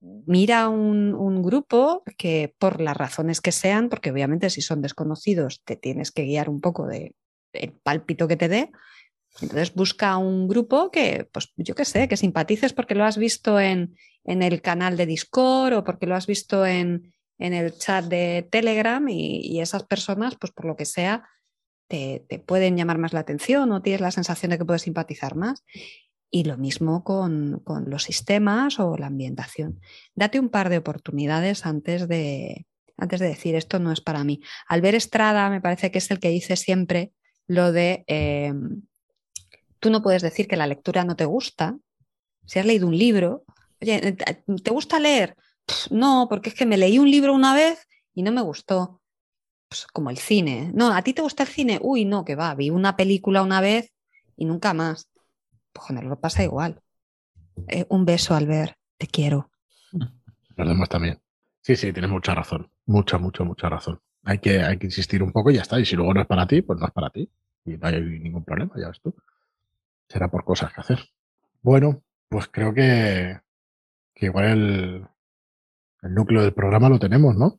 mira 0.00 0.68
un, 0.68 1.42
grupo 1.42 2.04
que 2.16 2.54
por 2.58 2.80
las 2.80 2.96
razones 2.96 3.40
que 3.40 3.50
sean, 3.50 3.88
porque 3.88 4.12
obviamente 4.12 4.50
si 4.50 4.62
son 4.62 4.82
desconocidos 4.82 5.62
te 5.64 5.76
tienes 5.76 6.12
que 6.12 6.22
guiar 6.22 6.48
un 6.48 6.60
poco 6.60 6.86
de 6.86 7.14
el 7.52 7.72
pálpito 7.72 8.28
que 8.28 8.36
te 8.36 8.48
dé. 8.48 8.70
Entonces 9.40 9.74
busca 9.74 10.16
un 10.16 10.46
grupo 10.46 10.92
que, 10.92 11.28
pues 11.32 11.52
yo 11.56 11.74
qué 11.74 11.84
sé, 11.84 12.06
que 12.06 12.16
simpatices 12.16 12.72
porque 12.72 12.94
lo 12.94 13.04
has 13.04 13.18
visto 13.18 13.58
en, 13.58 13.96
en 14.24 14.42
el 14.42 14.62
canal 14.62 14.96
de 14.96 15.06
Discord 15.06 15.74
o 15.74 15.84
porque 15.84 16.06
lo 16.06 16.14
has 16.14 16.26
visto 16.26 16.64
en, 16.64 17.12
en 17.38 17.52
el 17.52 17.76
chat 17.76 18.04
de 18.06 18.46
Telegram 18.50 19.06
y, 19.08 19.60
esas 19.60 19.84
personas, 19.84 20.36
pues 20.36 20.52
por 20.52 20.64
lo 20.64 20.76
que 20.76 20.86
sea, 20.86 21.28
te, 21.88 22.24
te 22.28 22.38
pueden 22.38 22.76
llamar 22.76 22.98
más 22.98 23.12
la 23.12 23.20
atención 23.20 23.70
o 23.72 23.82
tienes 23.82 24.00
la 24.00 24.10
sensación 24.10 24.50
de 24.50 24.58
que 24.58 24.64
puedes 24.64 24.82
simpatizar 24.82 25.36
más. 25.36 25.64
Y 26.30 26.44
lo 26.44 26.56
mismo 26.56 27.04
con, 27.04 27.60
con 27.64 27.88
los 27.88 28.02
sistemas 28.02 28.80
o 28.80 28.96
la 28.96 29.06
ambientación. 29.06 29.80
Date 30.14 30.40
un 30.40 30.48
par 30.48 30.68
de 30.68 30.78
oportunidades 30.78 31.64
antes 31.64 32.08
de, 32.08 32.66
antes 32.96 33.20
de 33.20 33.28
decir 33.28 33.54
esto 33.54 33.78
no 33.78 33.92
es 33.92 34.00
para 34.00 34.24
mí. 34.24 34.40
Albert 34.68 34.96
Estrada 34.96 35.48
me 35.50 35.60
parece 35.60 35.90
que 35.90 35.98
es 35.98 36.10
el 36.10 36.18
que 36.18 36.30
dice 36.30 36.56
siempre 36.56 37.12
lo 37.46 37.70
de 37.70 38.04
eh, 38.08 38.52
tú 39.78 39.90
no 39.90 40.02
puedes 40.02 40.22
decir 40.22 40.48
que 40.48 40.56
la 40.56 40.66
lectura 40.66 41.04
no 41.04 41.16
te 41.16 41.24
gusta. 41.24 41.78
Si 42.44 42.58
has 42.58 42.66
leído 42.66 42.86
un 42.86 42.96
libro, 42.96 43.44
oye, 43.80 44.16
¿te 44.62 44.70
gusta 44.70 44.98
leer? 44.98 45.36
No, 45.90 46.26
porque 46.28 46.50
es 46.50 46.54
que 46.54 46.66
me 46.66 46.76
leí 46.76 46.98
un 46.98 47.10
libro 47.10 47.32
una 47.32 47.54
vez 47.54 47.86
y 48.14 48.22
no 48.22 48.32
me 48.32 48.42
gustó. 48.42 49.00
Pues 49.68 49.86
como 49.86 50.10
el 50.10 50.18
cine. 50.18 50.70
No, 50.74 50.92
¿a 50.92 51.02
ti 51.02 51.12
te 51.12 51.22
gusta 51.22 51.42
el 51.42 51.48
cine? 51.48 51.78
Uy, 51.82 52.04
no, 52.04 52.24
que 52.24 52.36
va, 52.36 52.54
vi 52.54 52.70
una 52.70 52.96
película 52.96 53.42
una 53.42 53.60
vez 53.60 53.92
y 54.36 54.44
nunca 54.44 54.74
más. 54.74 55.10
Pues 55.72 55.86
con 55.86 55.98
el 55.98 56.16
pasa 56.18 56.44
igual. 56.44 56.80
Eh, 57.68 57.86
un 57.88 58.04
beso, 58.04 58.34
Albert, 58.34 58.76
te 58.96 59.06
quiero. 59.06 59.50
Los 60.56 60.68
demás 60.68 60.88
también. 60.88 61.20
Sí, 61.62 61.74
sí, 61.76 61.92
tienes 61.92 62.10
mucha 62.10 62.34
razón. 62.34 62.70
Mucha, 62.86 63.18
mucha, 63.18 63.42
mucha 63.44 63.68
razón. 63.68 64.00
Hay 64.24 64.38
que, 64.38 64.62
hay 64.62 64.78
que 64.78 64.86
insistir 64.86 65.22
un 65.22 65.32
poco 65.32 65.50
y 65.50 65.54
ya 65.54 65.62
está. 65.62 65.80
Y 65.80 65.84
si 65.84 65.96
luego 65.96 66.14
no 66.14 66.20
es 66.20 66.26
para 66.26 66.46
ti, 66.46 66.62
pues 66.62 66.78
no 66.78 66.86
es 66.86 66.92
para 66.92 67.10
ti. 67.10 67.28
Y 67.64 67.76
no 67.76 67.88
hay 67.88 68.00
ningún 68.00 68.44
problema, 68.44 68.72
ya 68.76 68.88
ves 68.88 69.00
tú. 69.00 69.14
Será 70.08 70.28
por 70.28 70.44
cosas 70.44 70.72
que 70.72 70.80
hacer. 70.80 71.00
Bueno, 71.62 72.04
pues 72.28 72.46
creo 72.48 72.72
que, 72.72 73.40
que 74.14 74.26
igual 74.26 74.44
el, 74.44 75.06
el 76.06 76.14
núcleo 76.14 76.42
del 76.42 76.52
programa 76.52 76.88
lo 76.88 76.98
tenemos, 76.98 77.36
¿no? 77.36 77.58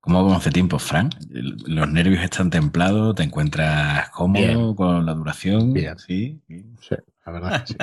¿Cómo 0.00 0.22
vamos 0.22 0.36
hace 0.38 0.50
tiempo, 0.52 0.78
Frank? 0.78 1.14
Los 1.30 1.88
nervios 1.90 2.22
están 2.22 2.48
templados, 2.50 3.16
te 3.16 3.24
encuentras 3.24 4.08
cómodo 4.10 4.40
Bien. 4.46 4.74
con 4.76 5.04
la 5.04 5.14
duración. 5.14 5.72
Bien. 5.72 5.98
Sí. 5.98 6.40
Sí, 6.80 6.94
la 7.26 7.32
verdad 7.32 7.64
que 7.64 7.72
sí. 7.72 7.76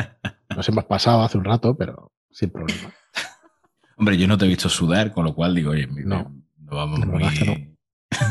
Nos 0.56 0.70
hemos 0.70 0.86
pasado 0.86 1.22
hace 1.24 1.38
un 1.38 1.44
rato, 1.44 1.76
pero 1.76 2.12
sin 2.32 2.50
problema. 2.50 2.94
Hombre, 3.98 4.18
yo 4.18 4.28
no 4.28 4.38
te 4.38 4.46
he 4.46 4.48
visto 4.48 4.70
sudar, 4.70 5.12
con 5.12 5.26
lo 5.26 5.36
cual 5.36 5.54
digo, 5.54 5.72
oye, 5.72 5.88
No. 5.88 6.34
no 6.60 6.76
vamos 6.76 7.06
muy. 7.06 7.24
que 7.38 7.74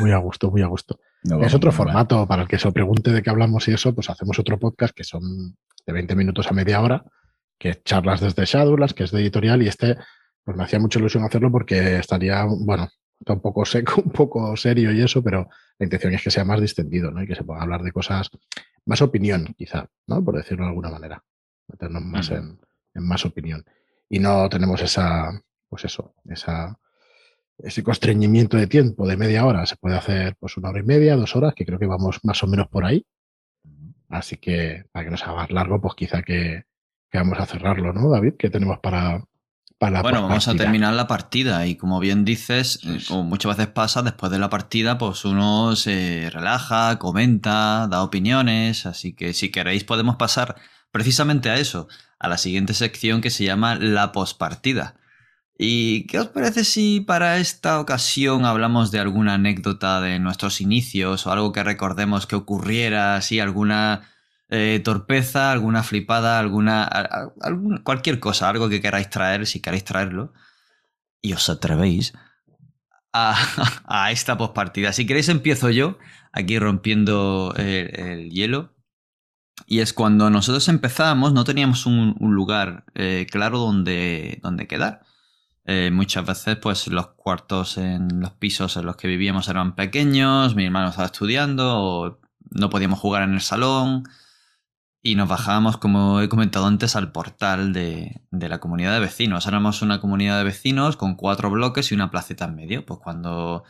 Muy 0.00 0.10
a 0.12 0.16
gusto, 0.18 0.50
muy 0.50 0.62
a 0.62 0.66
gusto. 0.66 0.98
No 1.24 1.40
es 1.44 1.54
otro 1.54 1.70
mal. 1.70 1.76
formato, 1.76 2.26
para 2.26 2.42
el 2.42 2.48
que 2.48 2.58
se 2.58 2.66
lo 2.66 2.72
pregunte 2.72 3.12
de 3.12 3.22
qué 3.22 3.30
hablamos 3.30 3.68
y 3.68 3.72
eso, 3.72 3.94
pues 3.94 4.10
hacemos 4.10 4.36
otro 4.40 4.58
podcast 4.58 4.92
que 4.92 5.04
son 5.04 5.54
de 5.86 5.92
20 5.92 6.16
minutos 6.16 6.48
a 6.48 6.52
media 6.52 6.80
hora, 6.80 7.04
que 7.60 7.68
es 7.68 7.84
charlas 7.84 8.20
desde 8.20 8.44
Shadowlands, 8.44 8.92
que 8.92 9.04
es 9.04 9.12
de 9.12 9.20
editorial, 9.20 9.62
y 9.62 9.68
este, 9.68 9.96
pues 10.44 10.56
me 10.56 10.64
hacía 10.64 10.78
mucha 10.78 10.98
ilusión 10.98 11.24
hacerlo 11.24 11.50
porque 11.50 11.98
estaría, 11.98 12.44
bueno, 12.44 12.88
está 13.18 13.32
un 13.34 13.40
poco 13.40 13.64
seco, 13.64 14.02
un 14.04 14.12
poco 14.12 14.56
serio 14.56 14.92
y 14.92 15.00
eso, 15.00 15.22
pero 15.22 15.48
la 15.78 15.84
intención 15.84 16.14
es 16.14 16.22
que 16.22 16.30
sea 16.30 16.44
más 16.44 16.60
distendido, 16.60 17.10
¿no? 17.10 17.22
Y 17.22 17.26
que 17.26 17.34
se 17.34 17.44
pueda 17.44 17.62
hablar 17.62 17.82
de 17.82 17.92
cosas, 17.92 18.30
más 18.84 19.02
opinión, 19.02 19.54
quizá, 19.56 19.88
¿no? 20.06 20.24
Por 20.24 20.36
decirlo 20.36 20.64
de 20.64 20.70
alguna 20.70 20.90
manera. 20.90 21.22
Meternos 21.68 22.02
más 22.02 22.30
en 22.30 22.58
más 22.94 23.24
opinión. 23.24 23.64
Y 24.08 24.18
no 24.18 24.48
tenemos 24.48 24.82
esa, 24.82 25.30
pues 25.68 25.86
eso, 25.86 26.14
esa, 26.28 26.78
ese 27.58 27.82
constreñimiento 27.82 28.56
de 28.56 28.66
tiempo 28.66 29.06
de 29.06 29.16
media 29.16 29.46
hora. 29.46 29.64
Se 29.66 29.76
puede 29.76 29.96
hacer 29.96 30.36
pues 30.38 30.56
una 30.56 30.70
hora 30.70 30.80
y 30.80 30.82
media, 30.82 31.16
dos 31.16 31.34
horas, 31.36 31.54
que 31.54 31.64
creo 31.64 31.78
que 31.78 31.86
vamos 31.86 32.20
más 32.24 32.42
o 32.42 32.46
menos 32.46 32.68
por 32.68 32.84
ahí. 32.84 33.06
Así 34.08 34.36
que 34.36 34.84
para 34.92 35.06
que 35.06 35.10
no 35.10 35.16
sea 35.16 35.32
más 35.32 35.50
largo, 35.50 35.80
pues 35.80 35.94
quizá 35.94 36.22
que, 36.22 36.64
que 37.10 37.18
vamos 37.18 37.38
a 37.38 37.46
cerrarlo, 37.46 37.92
¿no, 37.92 38.10
David? 38.10 38.34
¿Qué 38.38 38.50
tenemos 38.50 38.78
para, 38.80 39.24
para 39.82 39.94
la 39.94 40.02
Bueno, 40.02 40.22
vamos 40.22 40.46
a 40.46 40.54
terminar 40.54 40.94
la 40.94 41.08
partida 41.08 41.66
y 41.66 41.74
como 41.74 41.98
bien 41.98 42.24
dices, 42.24 42.78
eh, 42.84 43.00
como 43.08 43.24
muchas 43.24 43.56
veces 43.56 43.72
pasa, 43.72 44.02
después 44.02 44.30
de 44.30 44.38
la 44.38 44.48
partida, 44.48 44.96
pues 44.96 45.24
uno 45.24 45.74
se 45.74 46.30
relaja, 46.32 47.00
comenta, 47.00 47.88
da 47.88 48.04
opiniones, 48.04 48.86
así 48.86 49.12
que 49.12 49.34
si 49.34 49.50
queréis 49.50 49.82
podemos 49.82 50.14
pasar 50.14 50.54
precisamente 50.92 51.50
a 51.50 51.56
eso, 51.56 51.88
a 52.20 52.28
la 52.28 52.38
siguiente 52.38 52.74
sección 52.74 53.20
que 53.20 53.30
se 53.30 53.42
llama 53.42 53.74
la 53.74 54.12
postpartida. 54.12 54.94
¿Y 55.58 56.06
qué 56.06 56.20
os 56.20 56.28
parece 56.28 56.62
si 56.62 57.00
para 57.00 57.38
esta 57.38 57.80
ocasión 57.80 58.44
hablamos 58.44 58.92
de 58.92 59.00
alguna 59.00 59.34
anécdota 59.34 60.00
de 60.00 60.20
nuestros 60.20 60.60
inicios 60.60 61.26
o 61.26 61.32
algo 61.32 61.50
que 61.50 61.64
recordemos 61.64 62.28
que 62.28 62.36
ocurriera, 62.36 63.16
así 63.16 63.40
alguna 63.40 64.08
eh, 64.54 64.82
torpeza, 64.84 65.50
alguna 65.50 65.82
flipada, 65.82 66.38
alguna, 66.38 67.32
cualquier 67.84 68.20
cosa, 68.20 68.50
algo 68.50 68.68
que 68.68 68.82
queráis 68.82 69.08
traer, 69.08 69.46
si 69.46 69.60
queréis 69.60 69.82
traerlo, 69.84 70.34
y 71.22 71.32
os 71.32 71.48
atrevéis 71.48 72.12
a, 73.14 73.34
a 73.86 74.10
esta 74.10 74.36
postpartida. 74.36 74.92
Si 74.92 75.06
queréis 75.06 75.30
empiezo 75.30 75.70
yo, 75.70 75.96
aquí 76.32 76.58
rompiendo 76.58 77.54
el, 77.56 77.98
el 77.98 78.30
hielo. 78.30 78.74
Y 79.66 79.80
es 79.80 79.94
cuando 79.94 80.28
nosotros 80.28 80.68
empezamos, 80.68 81.32
no 81.32 81.44
teníamos 81.44 81.86
un, 81.86 82.14
un 82.20 82.34
lugar 82.34 82.84
eh, 82.94 83.26
claro 83.30 83.58
donde, 83.58 84.38
donde 84.42 84.66
quedar. 84.66 85.00
Eh, 85.64 85.90
muchas 85.90 86.26
veces, 86.26 86.56
pues 86.56 86.88
los 86.88 87.08
cuartos 87.14 87.78
en 87.78 88.20
los 88.20 88.32
pisos 88.32 88.76
en 88.76 88.84
los 88.84 88.96
que 88.96 89.08
vivíamos 89.08 89.48
eran 89.48 89.76
pequeños, 89.76 90.54
mi 90.56 90.66
hermano 90.66 90.90
estaba 90.90 91.06
estudiando, 91.06 91.78
o 91.78 92.20
no 92.50 92.68
podíamos 92.68 92.98
jugar 93.00 93.22
en 93.22 93.32
el 93.32 93.40
salón. 93.40 94.04
Y 95.04 95.16
nos 95.16 95.28
bajábamos, 95.28 95.78
como 95.78 96.20
he 96.20 96.28
comentado 96.28 96.66
antes, 96.66 96.94
al 96.94 97.10
portal 97.10 97.72
de, 97.72 98.22
de 98.30 98.48
la 98.48 98.60
comunidad 98.60 98.92
de 98.94 99.00
vecinos. 99.00 99.48
Éramos 99.48 99.82
una 99.82 100.00
comunidad 100.00 100.38
de 100.38 100.44
vecinos 100.44 100.96
con 100.96 101.16
cuatro 101.16 101.50
bloques 101.50 101.90
y 101.90 101.94
una 101.96 102.12
placeta 102.12 102.44
en 102.44 102.54
medio. 102.54 102.86
Pues 102.86 103.00
cuando 103.00 103.64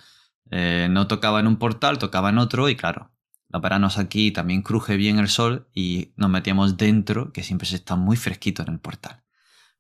eh, 0.51 0.89
no 0.91 1.07
tocaba 1.07 1.41
en 1.41 1.47
un 1.47 1.57
portal, 1.57 1.97
tocaba 1.97 2.29
en 2.29 2.37
otro 2.37 2.69
y 2.69 2.77
claro, 2.77 3.13
los 3.49 3.63
veranos 3.63 3.97
aquí 3.97 4.31
también 4.31 4.61
cruje 4.61 4.97
bien 4.97 5.19
el 5.19 5.29
sol 5.29 5.71
y 5.73 6.13
nos 6.17 6.29
metíamos 6.29 6.77
dentro, 6.77 7.33
que 7.33 7.43
siempre 7.43 7.67
se 7.67 7.77
está 7.77 7.97
muy 7.97 8.19
fresquito 8.19 8.63
en 8.63 8.69
el 8.75 8.81
portal. 8.81 9.23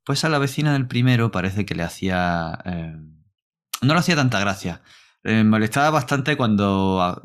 Pues 0.04 0.24
a 0.24 0.30
la 0.30 0.38
vecina 0.38 0.72
del 0.72 0.86
primero 0.86 1.30
parece 1.30 1.66
que 1.66 1.74
le 1.74 1.82
hacía... 1.82 2.58
eh, 2.64 2.96
no 3.82 3.92
le 3.92 4.00
hacía 4.00 4.16
tanta 4.16 4.40
gracia. 4.40 4.80
Eh, 5.22 5.44
molestaba 5.44 5.90
bastante 5.90 6.36
cuando 6.36 7.22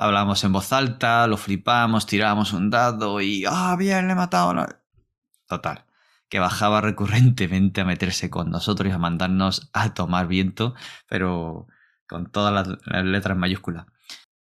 hablábamos 0.00 0.42
en 0.44 0.52
voz 0.52 0.72
alta, 0.72 1.26
lo 1.26 1.36
flipábamos, 1.36 2.06
tirábamos 2.06 2.52
un 2.52 2.70
dado 2.70 3.20
y 3.20 3.44
¡ah, 3.48 3.76
bien, 3.78 4.06
le 4.06 4.12
he 4.12 4.16
matado! 4.16 4.54
no". 4.54 4.66
Total, 5.46 5.84
que 6.28 6.38
bajaba 6.38 6.80
recurrentemente 6.80 7.80
a 7.80 7.84
meterse 7.84 8.30
con 8.30 8.50
nosotros 8.50 8.88
y 8.88 8.92
a 8.92 8.98
mandarnos 8.98 9.70
a 9.72 9.94
tomar 9.94 10.28
viento, 10.28 10.74
pero 11.08 11.66
con 12.06 12.30
todas 12.30 12.52
las, 12.52 12.78
las 12.86 13.04
letras 13.04 13.36
mayúsculas. 13.36 13.86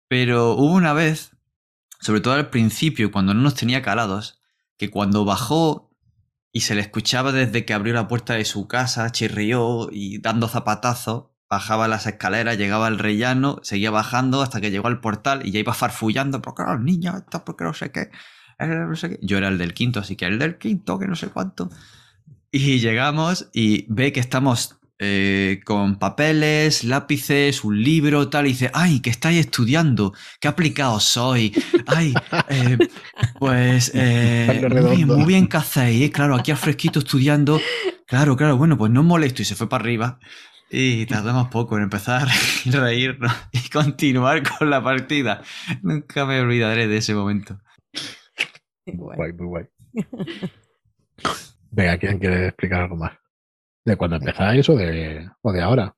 Pero 0.08 0.52
hubo 0.52 0.74
una 0.74 0.92
vez, 0.92 1.36
sobre 2.00 2.20
todo 2.20 2.34
al 2.34 2.50
principio, 2.50 3.10
cuando 3.10 3.34
no 3.34 3.42
nos 3.42 3.54
tenía 3.54 3.82
calados, 3.82 4.40
que 4.78 4.90
cuando 4.90 5.24
bajó 5.24 5.90
y 6.52 6.62
se 6.62 6.74
le 6.74 6.80
escuchaba 6.80 7.32
desde 7.32 7.64
que 7.64 7.74
abrió 7.74 7.92
la 7.92 8.08
puerta 8.08 8.34
de 8.34 8.44
su 8.44 8.66
casa, 8.68 9.12
chirrió 9.12 9.88
y 9.90 10.18
dando 10.18 10.48
zapatazos, 10.48 11.26
bajaba 11.48 11.88
las 11.88 12.06
escaleras, 12.06 12.58
llegaba 12.58 12.86
al 12.86 12.98
rellano, 12.98 13.60
seguía 13.62 13.90
bajando 13.90 14.42
hasta 14.42 14.60
que 14.60 14.70
llegó 14.70 14.88
al 14.88 15.00
portal 15.00 15.42
y 15.44 15.52
ya 15.52 15.60
iba 15.60 15.74
farfullando, 15.74 16.42
porque 16.42 16.62
los 16.64 16.80
niños, 16.80 17.16
esto 17.16 17.44
porque 17.44 17.64
no 17.64 17.74
sé 17.74 17.90
qué, 17.90 18.10
eh, 18.58 18.66
no 18.66 18.96
sé 18.96 19.10
qué. 19.10 19.18
Yo 19.22 19.38
era 19.38 19.48
el 19.48 19.58
del 19.58 19.74
quinto, 19.74 20.00
así 20.00 20.16
que 20.16 20.26
el 20.26 20.38
del 20.38 20.58
quinto, 20.58 20.98
que 20.98 21.06
no 21.06 21.14
sé 21.14 21.28
cuánto. 21.28 21.70
Y 22.50 22.78
llegamos 22.78 23.48
y 23.52 23.86
ve 23.88 24.12
que 24.12 24.20
estamos 24.20 24.76
eh, 24.98 25.60
con 25.64 25.98
papeles, 25.98 26.82
lápices, 26.82 27.64
un 27.64 27.82
libro, 27.82 28.28
tal, 28.30 28.46
y 28.46 28.50
dice, 28.50 28.70
ay, 28.72 29.00
que 29.00 29.10
estáis 29.10 29.38
estudiando, 29.40 30.14
qué 30.40 30.48
aplicado 30.48 31.00
soy, 31.00 31.52
ay, 31.86 32.14
eh, 32.48 32.78
pues 33.38 33.90
eh, 33.94 34.66
muy 34.70 34.96
bien, 34.96 35.08
muy 35.08 35.24
bien 35.24 35.48
que 35.48 35.58
hacéis, 35.58 36.02
eh, 36.02 36.10
claro, 36.10 36.34
aquí 36.34 36.50
al 36.50 36.56
fresquito 36.56 37.00
estudiando, 37.00 37.60
claro, 38.06 38.36
claro, 38.36 38.56
bueno, 38.56 38.78
pues 38.78 38.90
no 38.90 39.00
os 39.00 39.06
molesto, 39.06 39.42
y 39.42 39.44
se 39.44 39.54
fue 39.54 39.68
para 39.68 39.82
arriba. 39.82 40.18
Y 40.70 41.06
tardamos 41.06 41.48
poco 41.48 41.76
en 41.76 41.84
empezar 41.84 42.22
a 42.28 42.80
reírnos 42.80 43.32
y 43.52 43.68
continuar 43.70 44.42
con 44.58 44.68
la 44.70 44.82
partida. 44.82 45.42
Nunca 45.82 46.24
me 46.26 46.40
olvidaré 46.40 46.88
de 46.88 46.96
ese 46.96 47.14
momento. 47.14 47.58
Bueno. 48.86 49.16
Guay, 49.16 49.32
muy 49.32 49.46
guay. 49.46 49.64
Venga, 51.70 51.98
¿quién 51.98 52.18
quiere 52.18 52.48
explicar 52.48 52.82
algo 52.82 52.96
más? 52.96 53.12
¿De 53.84 53.96
cuándo 53.96 54.16
empezáis 54.16 54.68
o 54.68 54.76
de, 54.76 55.28
o 55.42 55.52
de 55.52 55.62
ahora? 55.62 55.94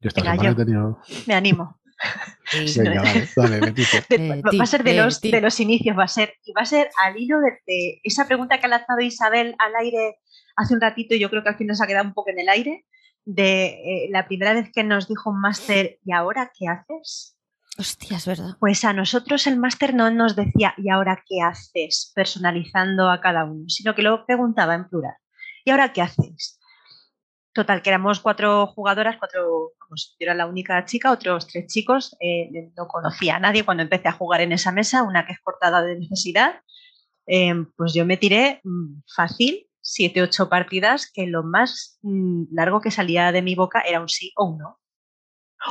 Yo 0.00 0.08
esta 0.08 0.20
Venga, 0.22 0.32
semana 0.36 0.48
yo. 0.56 0.62
he 0.62 0.64
tenido... 0.64 0.98
Me 1.26 1.34
animo. 1.34 1.80
Venga, 2.76 3.02
vale, 3.02 3.60
dale. 3.60 3.72
De- 3.72 3.84
Eh, 4.10 4.42
va 4.58 4.62
a 4.62 4.66
ser 4.66 4.82
de 4.84 4.92
eh, 4.92 4.96
los, 5.02 5.20
de 5.20 5.40
los 5.40 5.58
inicios, 5.60 5.96
va 5.98 6.04
a 6.04 6.08
ser, 6.08 6.34
y 6.44 6.52
va 6.52 6.62
a 6.62 6.66
ser 6.66 6.88
al 7.04 7.16
hilo 7.16 7.40
de, 7.40 7.58
de 7.66 8.00
esa 8.04 8.26
pregunta 8.26 8.58
que 8.58 8.66
ha 8.66 8.70
lanzado 8.70 9.00
Isabel 9.00 9.54
al 9.58 9.74
aire 9.80 10.16
hace 10.56 10.74
un 10.74 10.80
ratito, 10.80 11.14
y 11.14 11.18
yo 11.18 11.28
creo 11.30 11.42
que 11.42 11.48
al 11.50 11.56
final 11.56 11.76
se 11.76 11.84
ha 11.84 11.86
quedado 11.86 12.06
un 12.06 12.14
poco 12.14 12.30
en 12.30 12.38
el 12.38 12.48
aire, 12.48 12.84
de 13.28 13.66
eh, 13.66 14.08
la 14.10 14.26
primera 14.26 14.54
vez 14.54 14.70
que 14.72 14.82
nos 14.82 15.06
dijo 15.06 15.28
un 15.28 15.40
máster, 15.40 15.98
¿y 16.02 16.12
ahora 16.12 16.50
qué 16.58 16.66
haces? 16.66 17.36
Hostia, 17.78 18.16
es 18.16 18.26
verdad. 18.26 18.56
Pues 18.58 18.84
a 18.84 18.94
nosotros 18.94 19.46
el 19.46 19.58
máster 19.58 19.94
no 19.94 20.10
nos 20.10 20.34
decía, 20.34 20.72
¿y 20.78 20.88
ahora 20.88 21.22
qué 21.28 21.42
haces? 21.42 22.10
personalizando 22.14 23.10
a 23.10 23.20
cada 23.20 23.44
uno, 23.44 23.68
sino 23.68 23.94
que 23.94 24.00
lo 24.00 24.24
preguntaba 24.24 24.74
en 24.74 24.88
plural. 24.88 25.14
¿Y 25.62 25.70
ahora 25.70 25.92
qué 25.92 26.00
hacéis? 26.00 26.58
Total, 27.52 27.82
que 27.82 27.90
éramos 27.90 28.20
cuatro 28.20 28.66
jugadoras, 28.68 29.16
cuatro, 29.18 29.72
vamos, 29.78 30.16
yo 30.18 30.24
era 30.24 30.34
la 30.34 30.46
única 30.46 30.82
chica, 30.86 31.12
otros 31.12 31.48
tres 31.48 31.66
chicos, 31.66 32.16
eh, 32.20 32.48
no 32.78 32.88
conocía 32.88 33.36
a 33.36 33.40
nadie 33.40 33.64
cuando 33.64 33.82
empecé 33.82 34.08
a 34.08 34.12
jugar 34.12 34.40
en 34.40 34.52
esa 34.52 34.72
mesa, 34.72 35.02
una 35.02 35.26
que 35.26 35.34
es 35.34 35.40
cortada 35.40 35.82
de 35.82 35.98
necesidad, 35.98 36.62
eh, 37.26 37.54
pues 37.76 37.92
yo 37.92 38.06
me 38.06 38.16
tiré 38.16 38.62
mm, 38.64 39.02
fácil, 39.14 39.67
siete, 39.90 40.20
ocho 40.20 40.50
partidas, 40.50 41.10
que 41.10 41.26
lo 41.26 41.42
más 41.42 41.98
mm, 42.02 42.44
largo 42.52 42.80
que 42.80 42.90
salía 42.90 43.32
de 43.32 43.40
mi 43.40 43.54
boca 43.54 43.80
era 43.80 44.00
un 44.00 44.08
sí 44.08 44.32
o 44.36 44.44
un 44.44 44.58
no. 44.58 44.78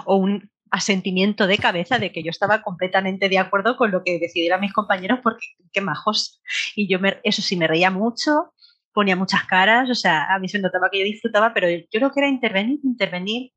O 0.05 0.17
un 0.17 0.51
asentimiento 0.71 1.45
de 1.47 1.59
cabeza 1.59 1.99
de 1.99 2.11
que 2.11 2.23
yo 2.23 2.31
estaba 2.31 2.61
completamente 2.61 3.29
de 3.29 3.37
acuerdo 3.37 3.77
con 3.77 3.91
lo 3.91 4.03
que 4.03 4.19
decidieran 4.19 4.59
mis 4.59 4.73
compañeros 4.73 5.19
porque 5.21 5.45
qué 5.71 5.81
majos. 5.81 6.41
Y 6.75 6.89
yo 6.89 6.99
me, 6.99 7.19
eso 7.23 7.43
sí 7.43 7.55
me 7.55 7.67
reía 7.67 7.91
mucho, 7.91 8.53
ponía 8.91 9.15
muchas 9.15 9.45
caras, 9.45 9.89
o 9.89 9.95
sea, 9.95 10.33
a 10.33 10.39
mí 10.39 10.49
se 10.49 10.59
notaba 10.59 10.89
que 10.91 10.99
yo 10.99 11.05
disfrutaba, 11.05 11.53
pero 11.53 11.69
yo 11.69 11.85
creo 11.91 12.11
que 12.11 12.19
era 12.19 12.27
intervenir, 12.27 12.79
intervenir, 12.83 13.51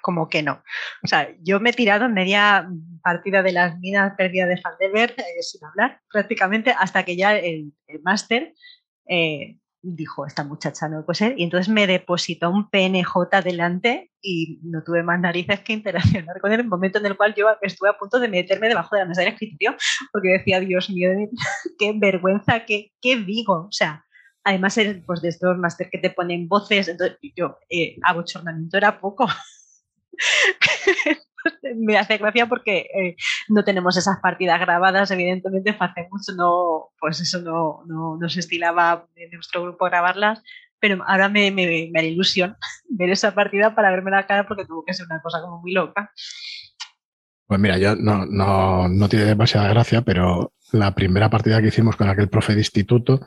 como 0.00 0.28
que 0.28 0.42
no. 0.42 0.62
O 1.04 1.06
sea, 1.06 1.28
yo 1.42 1.60
me 1.60 1.70
he 1.70 1.74
tirado 1.74 2.06
en 2.06 2.14
media 2.14 2.66
partida 3.02 3.42
de 3.42 3.52
las 3.52 3.78
minas 3.78 4.14
perdidas 4.16 4.48
de 4.48 4.56
Fandever 4.56 5.14
eh, 5.18 5.42
sin 5.42 5.62
hablar, 5.64 6.00
prácticamente, 6.10 6.70
hasta 6.70 7.04
que 7.04 7.16
ya 7.16 7.36
el, 7.36 7.74
el 7.86 8.02
máster 8.02 8.54
eh, 9.08 9.58
dijo, 9.94 10.26
esta 10.26 10.42
muchacha 10.44 10.88
no 10.88 11.04
puede 11.04 11.16
ser, 11.16 11.34
y 11.38 11.44
entonces 11.44 11.72
me 11.72 11.86
depositó 11.86 12.50
un 12.50 12.68
PNJ 12.68 13.42
delante 13.44 14.10
y 14.20 14.58
no 14.62 14.82
tuve 14.82 15.02
más 15.02 15.20
narices 15.20 15.60
que 15.60 15.72
interaccionar 15.74 16.40
con 16.40 16.50
él, 16.50 16.60
en 16.60 16.66
el 16.66 16.70
momento 16.70 16.98
en 16.98 17.06
el 17.06 17.16
cual 17.16 17.34
yo 17.36 17.46
estuve 17.62 17.90
a 17.90 17.98
punto 17.98 18.18
de 18.18 18.28
meterme 18.28 18.68
debajo 18.68 18.96
de 18.96 19.02
la 19.02 19.08
mesa 19.08 19.20
del 19.20 19.32
escritorio, 19.32 19.76
porque 20.12 20.28
decía, 20.28 20.60
Dios 20.60 20.90
mío, 20.90 21.10
qué 21.78 21.92
vergüenza, 21.94 22.64
qué, 22.64 22.92
qué 23.00 23.16
digo, 23.16 23.66
o 23.68 23.72
sea, 23.72 24.04
además 24.44 24.76
es 24.78 24.98
pues, 25.06 25.22
de 25.22 25.28
estos 25.28 25.56
máster 25.58 25.88
que 25.90 25.98
te 25.98 26.10
ponen 26.10 26.48
voces, 26.48 26.88
entonces 26.88 27.18
yo, 27.36 27.58
eh, 27.68 27.96
abochornamiento 28.02 28.76
era 28.76 29.00
poco. 29.00 29.26
me 31.76 31.98
hace 31.98 32.18
gracia 32.18 32.46
porque 32.46 32.86
eh, 32.94 33.16
no 33.48 33.64
tenemos 33.64 33.96
esas 33.96 34.18
partidas 34.20 34.60
grabadas, 34.60 35.10
evidentemente 35.10 35.76
hace 35.78 36.08
mucho 36.10 36.32
no, 36.36 36.90
pues 36.98 37.20
eso 37.20 37.40
no, 37.40 37.82
no, 37.86 38.16
no 38.20 38.28
se 38.28 38.40
estilaba 38.40 39.06
en 39.16 39.30
nuestro 39.30 39.62
grupo 39.62 39.84
grabarlas, 39.86 40.42
pero 40.78 41.02
ahora 41.06 41.28
me, 41.28 41.50
me, 41.50 41.88
me 41.92 42.00
da 42.00 42.06
ilusión 42.06 42.56
ver 42.88 43.10
esa 43.10 43.34
partida 43.34 43.74
para 43.74 43.90
verme 43.90 44.10
la 44.10 44.26
cara 44.26 44.46
porque 44.46 44.64
tuvo 44.64 44.84
que 44.84 44.94
ser 44.94 45.06
una 45.06 45.20
cosa 45.20 45.40
como 45.40 45.60
muy 45.60 45.72
loca. 45.72 46.12
Pues 47.46 47.60
mira, 47.60 47.78
yo 47.78 47.94
no, 47.94 48.26
no, 48.26 48.88
no 48.88 49.08
tiene 49.08 49.24
demasiada 49.24 49.68
gracia, 49.68 50.02
pero 50.02 50.52
la 50.72 50.94
primera 50.94 51.30
partida 51.30 51.60
que 51.62 51.68
hicimos 51.68 51.94
con 51.94 52.08
aquel 52.08 52.28
profe 52.28 52.54
de 52.54 52.60
instituto, 52.60 53.20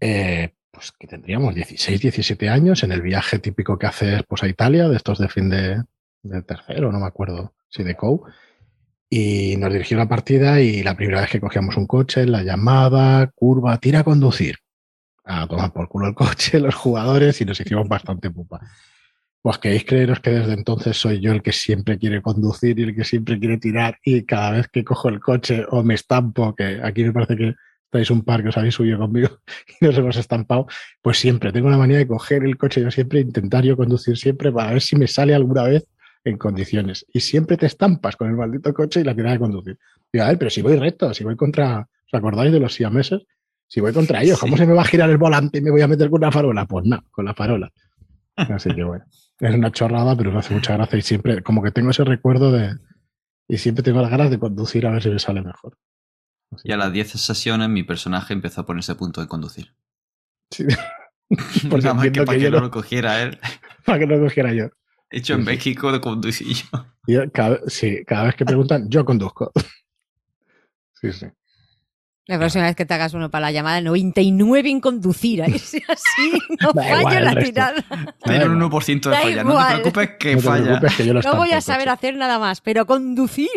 eh, 0.00 0.54
pues 0.70 0.92
que 0.92 1.06
tendríamos 1.06 1.54
16, 1.54 2.00
17 2.00 2.48
años 2.50 2.82
en 2.82 2.92
el 2.92 3.00
viaje 3.00 3.38
típico 3.38 3.78
que 3.78 3.86
haces 3.86 4.22
pues, 4.28 4.42
a 4.42 4.48
Italia, 4.48 4.88
de 4.88 4.96
estos 4.96 5.18
de 5.18 5.28
fin 5.28 5.48
de, 5.48 5.82
de 6.22 6.42
tercero, 6.42 6.92
no 6.92 7.00
me 7.00 7.06
acuerdo 7.06 7.54
si 7.68 7.82
de 7.82 7.96
COU. 7.96 8.24
Y 9.08 9.56
nos 9.58 9.72
dirigió 9.72 9.98
la 9.98 10.08
partida 10.08 10.60
y 10.60 10.82
la 10.82 10.96
primera 10.96 11.20
vez 11.20 11.30
que 11.30 11.40
cogíamos 11.40 11.76
un 11.76 11.86
coche, 11.86 12.24
la 12.24 12.42
llamada, 12.42 13.30
curva, 13.34 13.76
tira 13.78 14.00
a 14.00 14.04
conducir. 14.04 14.56
A 15.24 15.46
tomar 15.46 15.72
por 15.72 15.88
culo 15.88 16.08
el 16.08 16.14
coche, 16.14 16.58
los 16.60 16.74
jugadores 16.74 17.40
y 17.40 17.44
nos 17.44 17.60
hicimos 17.60 17.88
bastante 17.88 18.30
pupa. 18.30 18.60
Pues 19.42 19.58
queréis 19.58 19.84
creeros 19.84 20.20
que 20.20 20.30
desde 20.30 20.52
entonces 20.52 20.96
soy 20.96 21.20
yo 21.20 21.32
el 21.32 21.42
que 21.42 21.52
siempre 21.52 21.98
quiere 21.98 22.22
conducir 22.22 22.78
y 22.78 22.84
el 22.84 22.94
que 22.94 23.04
siempre 23.04 23.38
quiere 23.38 23.58
tirar 23.58 23.98
y 24.04 24.24
cada 24.24 24.52
vez 24.52 24.68
que 24.68 24.84
cojo 24.84 25.08
el 25.08 25.20
coche 25.20 25.66
o 25.68 25.82
me 25.82 25.94
estampo, 25.94 26.54
que 26.54 26.80
aquí 26.82 27.02
me 27.04 27.12
parece 27.12 27.36
que 27.36 27.54
estáis 27.84 28.10
un 28.10 28.22
par 28.22 28.42
que 28.42 28.48
os 28.48 28.56
habéis 28.56 28.74
subido 28.74 28.98
conmigo 28.98 29.40
y 29.80 29.84
nos 29.84 29.98
hemos 29.98 30.16
estampado, 30.16 30.68
pues 31.02 31.18
siempre 31.18 31.52
tengo 31.52 31.68
la 31.68 31.76
manía 31.76 31.98
de 31.98 32.06
coger 32.06 32.44
el 32.44 32.56
coche, 32.56 32.80
yo 32.80 32.90
siempre 32.90 33.20
intentar 33.20 33.64
yo 33.64 33.76
conducir 33.76 34.16
siempre 34.16 34.52
para 34.52 34.72
ver 34.72 34.80
si 34.80 34.96
me 34.96 35.08
sale 35.08 35.34
alguna 35.34 35.64
vez 35.64 35.84
en 36.24 36.38
condiciones. 36.38 37.06
Y 37.12 37.20
siempre 37.20 37.56
te 37.56 37.66
estampas 37.66 38.16
con 38.16 38.28
el 38.28 38.36
maldito 38.36 38.72
coche 38.72 39.00
y 39.00 39.04
la 39.04 39.14
tiras 39.14 39.32
de 39.32 39.38
conducir. 39.38 39.78
Digo, 40.12 40.24
a 40.24 40.28
ver, 40.28 40.38
pero 40.38 40.50
si 40.50 40.62
voy 40.62 40.76
recto, 40.76 41.12
si 41.14 41.24
voy 41.24 41.36
contra, 41.36 41.80
¿os 41.80 42.14
acordáis 42.14 42.52
de 42.52 42.60
los 42.60 42.74
siameses? 42.74 43.22
Si 43.66 43.80
voy 43.80 43.92
contra 43.92 44.22
ellos, 44.22 44.38
¿cómo 44.38 44.56
se 44.56 44.66
me 44.66 44.74
va 44.74 44.82
a 44.82 44.86
girar 44.86 45.08
el 45.08 45.16
volante 45.16 45.58
y 45.58 45.60
me 45.62 45.70
voy 45.70 45.80
a 45.80 45.88
meter 45.88 46.10
con 46.10 46.20
una 46.20 46.30
farola? 46.30 46.66
Pues 46.66 46.84
no, 46.84 47.02
con 47.10 47.24
la 47.24 47.34
farola. 47.34 47.72
Así 48.36 48.74
que 48.74 48.84
bueno. 48.84 49.04
Es 49.40 49.54
una 49.54 49.72
chorrada, 49.72 50.16
pero 50.16 50.30
me 50.30 50.38
hace 50.38 50.54
mucha 50.54 50.74
gracia 50.74 50.98
y 50.98 51.02
siempre, 51.02 51.42
como 51.42 51.62
que 51.62 51.72
tengo 51.72 51.90
ese 51.90 52.04
recuerdo 52.04 52.52
de. 52.52 52.76
Y 53.48 53.58
siempre 53.58 53.82
tengo 53.82 54.00
las 54.00 54.10
ganas 54.10 54.30
de 54.30 54.38
conducir 54.38 54.86
a 54.86 54.90
ver 54.90 55.02
si 55.02 55.10
me 55.10 55.18
sale 55.18 55.42
mejor. 55.42 55.76
y 56.62 56.72
a 56.72 56.76
las 56.76 56.92
10 56.92 57.12
sesiones 57.12 57.68
mi 57.68 57.82
personaje 57.82 58.34
empezó 58.34 58.60
a 58.60 58.66
ponerse 58.66 58.92
a 58.92 58.96
punto 58.96 59.20
de 59.20 59.26
conducir. 59.26 59.74
Sí. 60.50 60.64
Porque 61.70 61.84
Nada 61.84 61.94
más 61.94 62.10
que 62.10 62.22
para 62.22 62.38
que, 62.38 62.50
no 62.50 62.60
lo 62.60 62.70
cogiera 62.70 63.22
él. 63.22 63.38
Para 63.84 63.98
que 63.98 64.06
no 64.06 64.16
lo 64.16 64.24
cogiera 64.24 64.52
yo. 64.52 64.68
Hecho 65.12 65.34
en 65.34 65.44
México 65.44 65.92
de 65.92 66.00
conducir 66.00 66.56
yo. 67.06 67.22
sí, 67.66 68.02
cada 68.06 68.24
vez 68.24 68.34
que 68.34 68.44
preguntan, 68.44 68.88
yo 68.88 69.04
conduzco. 69.04 69.52
Sí, 71.02 71.12
sí. 71.12 71.26
La 72.28 72.38
próxima 72.38 72.62
vez 72.62 72.76
que 72.76 72.86
te 72.86 72.94
hagas 72.94 73.12
uno 73.14 73.28
para 73.28 73.46
la 73.46 73.50
llamada 73.50 73.80
99 73.80 74.70
en 74.70 74.80
conducir, 74.80 75.42
así 75.42 75.82
no 76.60 76.70
falla 76.72 77.20
la 77.20 77.34
tirada. 77.34 77.84
Tiene 78.22 78.48
un 78.48 78.60
1% 78.60 79.10
de 79.10 79.16
falla, 79.16 79.42
no 79.42 79.58
te 79.58 79.72
preocupes 79.72 80.10
que 80.20 80.38
falla. 80.38 80.80
no 81.24 81.36
voy 81.36 81.50
a 81.50 81.60
saber 81.60 81.88
hacer 81.88 82.16
nada 82.16 82.38
más, 82.38 82.60
pero 82.60 82.86
conducir. 82.86 83.48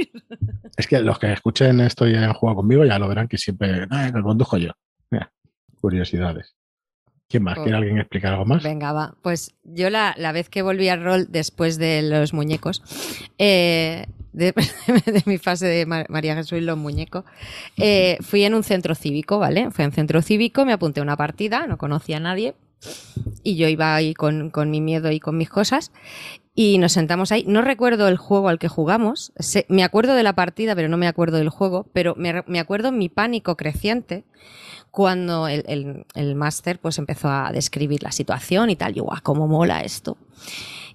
Es 0.76 0.88
que 0.88 1.00
los 1.02 1.20
que 1.20 1.34
escuchen 1.34 1.80
esto 1.82 2.08
y 2.08 2.16
hayan 2.16 2.34
jugado 2.34 2.56
conmigo 2.56 2.84
ya 2.84 2.98
lo 2.98 3.08
verán 3.08 3.28
que 3.28 3.38
siempre 3.38 3.86
ah, 3.92 4.10
que 4.12 4.22
conduzco 4.24 4.58
yo. 4.58 4.72
curiosidades. 5.80 6.56
¿Quién 7.28 7.44
más? 7.44 7.56
¿Quiere 7.56 7.74
oh. 7.74 7.78
alguien 7.78 7.98
explicar 7.98 8.34
algo 8.34 8.46
más? 8.46 8.64
Venga, 8.64 8.94
va. 8.94 9.16
Pues 9.22 9.56
yo 9.64 9.90
la, 9.90 10.14
la 10.18 10.32
vez 10.32 10.50
que 10.50 10.62
volví 10.62 10.90
al 10.90 11.04
rol 11.04 11.28
después 11.30 11.78
de 11.78 12.04
los 12.04 12.34
muñecos, 12.34 12.84
eh, 13.40 14.06
de, 14.36 14.54
mi 15.26 15.38
fase 15.38 15.66
de 15.66 15.86
María 15.86 16.36
Jesús 16.36 16.60
y 16.60 16.62
los 16.62 16.78
muñecos, 16.78 17.24
eh, 17.78 18.18
fui 18.22 18.44
en 18.44 18.54
un 18.54 18.64
centro 18.64 18.94
cívico, 18.94 19.40
¿vale? 19.40 19.72
Fui 19.72 19.84
en 19.84 19.90
un 19.90 19.96
centro 19.96 20.22
cívico, 20.22 20.66
me 20.66 20.74
apunté 20.74 21.00
a 21.00 21.04
una 21.04 21.18
partida, 21.18 21.66
no 21.68 21.78
conocía 21.78 22.18
a 22.18 22.20
nadie, 22.20 22.54
y 23.42 23.56
yo 23.56 23.68
iba 23.68 23.96
ahí 23.96 24.14
con, 24.14 24.52
mi 24.70 24.82
miedo 24.82 25.12
y 25.12 25.20
con 25.20 25.38
mis 25.38 25.50
cosas, 25.50 25.92
y 26.54 26.78
nos 26.78 26.92
sentamos 26.92 27.32
ahí. 27.32 27.44
No 27.48 27.62
recuerdo 27.62 28.08
el 28.08 28.18
juego 28.18 28.50
al 28.50 28.60
que 28.60 28.68
jugamos, 28.68 29.34
me 29.68 29.84
acuerdo 29.84 30.14
de 30.14 30.24
la 30.24 30.36
partida, 30.36 30.76
pero 30.76 30.90
no 30.90 30.98
me 30.98 31.08
acuerdo 31.08 31.38
del 31.38 31.50
juego, 31.50 31.88
pero 31.94 32.14
me, 32.18 32.44
me 32.46 32.60
acuerdo 32.60 32.92
mi 32.92 33.10
pánico 33.10 33.56
creciente 33.58 34.26
cuando 34.96 35.50
el, 35.50 36.06
el, 36.16 36.36
máster 36.36 36.80
pues 36.80 36.98
empezó 37.00 37.28
a 37.28 37.52
describir 37.52 38.02
la 38.02 38.14
situación 38.14 38.70
y 38.70 38.78
tal, 38.78 38.94
yo, 38.94 39.04
guau, 39.04 39.20
cómo 39.24 39.46
mola 39.46 39.82
esto. 39.82 40.18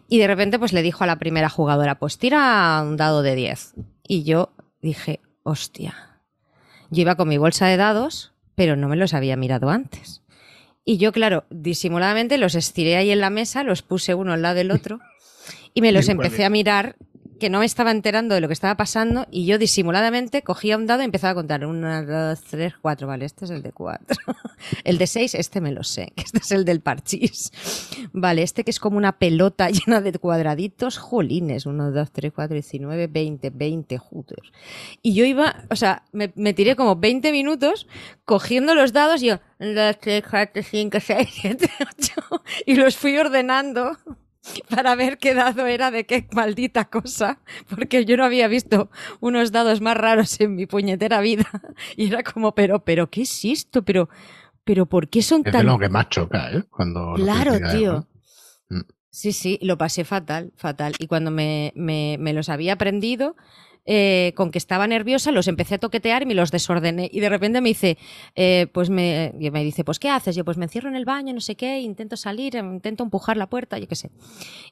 Y 0.08 0.18
de 0.18 0.26
repente 0.26 0.58
pues 0.58 0.72
le 0.72 0.80
dijo 0.80 1.04
a 1.04 1.06
la 1.06 1.18
primera 1.18 1.50
jugadora, 1.50 1.98
pues 1.98 2.16
tira 2.16 2.82
un 2.82 2.96
dado 2.96 3.20
de 3.20 3.34
10. 3.34 3.74
Y 4.08 4.22
yo 4.22 4.54
dije, 4.80 5.20
hostia. 5.42 6.18
Yo 6.88 7.02
iba 7.02 7.16
con 7.16 7.28
mi 7.28 7.36
bolsa 7.36 7.66
de 7.66 7.76
dados, 7.76 8.32
pero 8.54 8.74
no 8.74 8.88
me 8.88 8.96
los 8.96 9.12
había 9.12 9.36
mirado 9.36 9.68
antes. 9.68 10.22
Y 10.82 10.96
yo, 10.96 11.12
claro, 11.12 11.44
disimuladamente 11.50 12.38
los 12.38 12.54
estiré 12.54 12.96
ahí 12.96 13.10
en 13.10 13.20
la 13.20 13.28
mesa, 13.28 13.64
los 13.64 13.82
puse 13.82 14.14
uno 14.14 14.32
al 14.32 14.40
lado 14.40 14.54
del 14.54 14.70
otro 14.70 14.98
y 15.74 15.82
me 15.82 15.92
los 15.92 16.08
empecé 16.08 16.46
a 16.46 16.50
mirar 16.50 16.96
que 17.40 17.50
no 17.50 17.58
me 17.58 17.66
estaba 17.66 17.90
enterando 17.90 18.36
de 18.36 18.40
lo 18.40 18.46
que 18.46 18.52
estaba 18.52 18.76
pasando 18.76 19.26
y 19.32 19.46
yo 19.46 19.58
disimuladamente 19.58 20.42
cogía 20.42 20.76
un 20.76 20.86
dado 20.86 21.02
y 21.02 21.06
empezaba 21.06 21.32
a 21.32 21.34
contar. 21.34 21.66
Una, 21.66 22.02
dos, 22.04 22.40
tres, 22.42 22.74
cuatro. 22.80 23.08
Vale, 23.08 23.24
este 23.24 23.46
es 23.46 23.50
el 23.50 23.62
de 23.62 23.72
cuatro. 23.72 24.16
el 24.84 24.98
de 24.98 25.08
seis, 25.08 25.34
este 25.34 25.60
me 25.60 25.72
lo 25.72 25.82
sé. 25.82 26.12
Este 26.14 26.38
es 26.38 26.52
el 26.52 26.64
del 26.64 26.80
parchís. 26.80 27.50
Vale, 28.12 28.44
este 28.44 28.62
que 28.62 28.70
es 28.70 28.78
como 28.78 28.96
una 28.96 29.18
pelota 29.18 29.68
llena 29.70 30.00
de 30.00 30.12
cuadraditos. 30.12 30.98
Jolines. 30.98 31.66
Uno, 31.66 31.90
dos, 31.90 32.12
tres, 32.12 32.32
cuatro, 32.32 32.54
diecinueve, 32.54 33.08
veinte, 33.08 33.50
veinte, 33.50 33.98
jutos. 33.98 34.52
Y 35.02 35.14
yo 35.14 35.24
iba, 35.24 35.64
o 35.70 35.74
sea, 35.74 36.04
me, 36.12 36.32
me 36.36 36.54
tiré 36.54 36.76
como 36.76 36.94
20 36.94 37.32
minutos 37.32 37.88
cogiendo 38.24 38.76
los 38.76 38.92
dados 38.92 39.22
y 39.22 39.26
yo, 39.26 39.40
dos, 39.58 39.98
tres, 39.98 40.22
cuatro, 40.30 40.62
cinco, 40.62 40.98
seis, 41.00 41.28
siete, 41.32 41.68
ocho. 41.80 42.42
Y 42.66 42.74
los 42.74 42.96
fui 42.96 43.16
ordenando 43.16 43.96
para 44.70 44.94
ver 44.94 45.18
qué 45.18 45.34
dado 45.34 45.66
era 45.66 45.90
de 45.90 46.06
qué 46.06 46.26
maldita 46.32 46.86
cosa, 46.86 47.40
porque 47.68 48.04
yo 48.04 48.16
no 48.16 48.24
había 48.24 48.48
visto 48.48 48.90
unos 49.20 49.52
dados 49.52 49.80
más 49.80 49.96
raros 49.96 50.40
en 50.40 50.54
mi 50.54 50.66
puñetera 50.66 51.20
vida. 51.20 51.46
Y 51.96 52.08
era 52.08 52.22
como, 52.22 52.54
pero, 52.54 52.84
pero, 52.84 53.10
¿qué 53.10 53.22
es 53.22 53.44
esto? 53.44 53.82
Pero, 53.82 54.08
pero, 54.64 54.86
¿por 54.86 55.08
qué 55.08 55.22
son 55.22 55.42
es 55.44 55.52
tan... 55.52 55.66
lo 55.66 55.78
que 55.78 55.88
más 55.88 56.08
choca, 56.08 56.50
¿eh? 56.52 56.64
Cuando 56.70 57.14
claro, 57.14 57.58
tío. 57.70 58.06
Mm. 58.68 58.80
Sí, 59.10 59.32
sí, 59.32 59.58
lo 59.62 59.76
pasé 59.76 60.04
fatal, 60.04 60.52
fatal. 60.56 60.94
Y 60.98 61.06
cuando 61.06 61.30
me, 61.30 61.72
me, 61.74 62.16
me 62.20 62.32
los 62.32 62.48
había 62.48 62.74
aprendido, 62.74 63.36
eh, 63.92 64.34
con 64.36 64.52
que 64.52 64.58
estaba 64.58 64.86
nerviosa, 64.86 65.32
los 65.32 65.48
empecé 65.48 65.74
a 65.74 65.78
toquetear 65.78 66.22
y 66.22 66.26
me 66.26 66.34
los 66.34 66.52
desordené. 66.52 67.10
Y 67.12 67.18
de 67.18 67.28
repente 67.28 67.60
me 67.60 67.70
dice, 67.70 67.98
eh, 68.36 68.68
pues 68.72 68.88
me, 68.88 69.34
me 69.36 69.64
dice, 69.64 69.82
pues 69.82 69.98
¿qué 69.98 70.08
haces? 70.08 70.36
Yo, 70.36 70.44
pues 70.44 70.56
me 70.56 70.66
encierro 70.66 70.88
en 70.88 70.94
el 70.94 71.04
baño, 71.04 71.34
no 71.34 71.40
sé 71.40 71.56
qué, 71.56 71.80
intento 71.80 72.16
salir, 72.16 72.54
intento 72.54 73.02
empujar 73.02 73.36
la 73.36 73.48
puerta, 73.48 73.78
yo 73.78 73.88
qué 73.88 73.96
sé. 73.96 74.12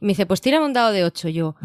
Y 0.01 0.05
me 0.05 0.11
dice, 0.11 0.25
pues 0.25 0.41
tírame 0.41 0.67
un 0.67 0.73
dado 0.73 0.93
de 0.93 1.03
ocho. 1.03 1.29
Yo, 1.29 1.57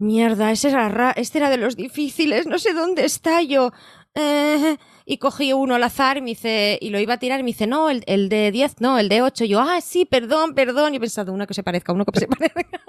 mierda, 0.00 0.50
ese 0.50 0.70
era, 0.70 1.12
este 1.12 1.38
era 1.38 1.48
de 1.48 1.58
los 1.58 1.76
difíciles, 1.76 2.48
no 2.48 2.58
sé 2.58 2.74
dónde 2.74 3.04
está 3.04 3.40
yo. 3.40 3.70
Eh, 4.16 4.76
y 5.04 5.18
cogí 5.18 5.52
uno 5.52 5.76
al 5.76 5.84
azar 5.84 6.16
y 6.16 6.22
me 6.22 6.30
dice, 6.30 6.76
y 6.82 6.90
lo 6.90 6.98
iba 6.98 7.14
a 7.14 7.18
tirar 7.18 7.38
y 7.38 7.44
me 7.44 7.50
dice, 7.50 7.68
no, 7.68 7.88
el, 7.88 8.02
el 8.08 8.28
de 8.28 8.50
10, 8.50 8.80
no, 8.80 8.98
el 8.98 9.08
de 9.08 9.22
8. 9.22 9.44
Yo, 9.44 9.60
ah, 9.60 9.80
sí, 9.80 10.06
perdón, 10.06 10.56
perdón. 10.56 10.94
Y 10.94 10.96
he 10.96 11.00
pensado, 11.00 11.32
uno 11.32 11.46
que 11.46 11.54
se 11.54 11.62
parezca, 11.62 11.92
uno 11.92 12.04
que 12.04 12.18
se 12.18 12.26
parezca. 12.26 12.80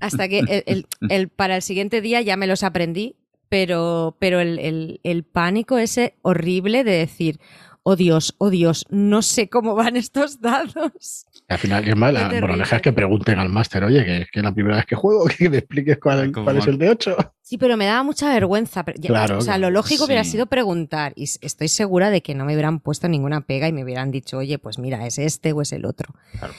Hasta 0.00 0.28
que 0.28 0.40
el, 1.08 1.28
para 1.28 1.56
el 1.56 1.62
siguiente 1.62 2.00
día 2.00 2.20
ya 2.20 2.36
me 2.36 2.46
los 2.46 2.62
aprendí, 2.62 3.16
pero, 3.48 4.16
pero 4.18 4.40
el, 4.40 5.26
pánico 5.30 5.78
ese 5.78 6.14
horrible 6.22 6.84
de 6.84 6.92
decir, 6.92 7.38
oh 7.82 7.96
Dios, 7.96 8.34
oh 8.38 8.50
Dios, 8.50 8.86
no 8.88 9.20
sé 9.22 9.48
cómo 9.48 9.74
van 9.74 9.96
estos 9.96 10.40
dados. 10.40 11.26
Al 11.48 11.58
final, 11.58 11.86
es 11.86 11.94
mala. 11.94 12.28
Bueno, 12.28 12.56
dejas 12.56 12.80
que 12.80 12.92
pregunten 12.92 13.38
al 13.38 13.50
máster, 13.50 13.84
oye, 13.84 14.04
que 14.04 14.22
es 14.22 14.30
que 14.30 14.40
la 14.40 14.54
primera 14.54 14.76
vez 14.76 14.86
que 14.86 14.94
juego, 14.94 15.26
que 15.38 15.50
me 15.50 15.58
expliques 15.58 15.98
cuál, 15.98 16.32
es 16.56 16.66
el 16.66 16.78
de 16.78 16.88
8. 16.88 17.16
Sí, 17.42 17.58
pero 17.58 17.76
me 17.76 17.84
daba 17.84 18.02
mucha 18.02 18.32
vergüenza. 18.32 18.84
claro, 18.84 19.38
o 19.38 19.40
sea, 19.42 19.58
lo 19.58 19.70
lógico 19.70 20.06
hubiera 20.06 20.24
sido 20.24 20.46
preguntar. 20.46 21.12
Y 21.14 21.24
estoy 21.24 21.68
segura 21.68 22.10
de 22.10 22.22
que 22.22 22.34
no 22.34 22.46
me 22.46 22.54
hubieran 22.54 22.80
puesto 22.80 23.06
ninguna 23.08 23.42
pega 23.42 23.68
y 23.68 23.72
me 23.72 23.84
hubieran 23.84 24.10
dicho, 24.10 24.38
oye, 24.38 24.58
pues 24.58 24.78
mira, 24.78 25.06
es 25.06 25.18
este 25.18 25.52
o 25.52 25.60
es 25.60 25.72
el 25.72 25.84
otro. 25.84 26.14
Claro 26.38 26.54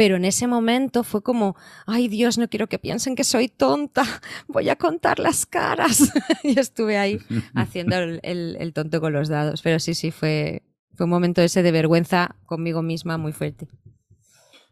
pero 0.00 0.16
en 0.16 0.24
ese 0.24 0.46
momento 0.46 1.04
fue 1.04 1.22
como, 1.22 1.56
ay 1.86 2.08
Dios, 2.08 2.38
no 2.38 2.48
quiero 2.48 2.68
que 2.68 2.78
piensen 2.78 3.14
que 3.14 3.22
soy 3.22 3.48
tonta, 3.50 4.02
voy 4.48 4.70
a 4.70 4.76
contar 4.76 5.18
las 5.18 5.44
caras. 5.44 6.10
y 6.42 6.58
estuve 6.58 6.96
ahí 6.96 7.18
haciendo 7.54 7.96
el, 7.96 8.72
tonto 8.72 9.02
con 9.02 9.12
los 9.12 9.28
dados, 9.28 9.60
pero 9.60 9.78
sí, 9.78 9.92
sí, 9.92 10.10
fue, 10.10 10.62
fue 10.94 11.04
un 11.04 11.10
momento 11.10 11.42
ese 11.42 11.62
de 11.62 11.70
vergüenza 11.70 12.34
conmigo 12.46 12.80
misma 12.80 13.18
muy 13.18 13.32
fuerte. 13.32 13.68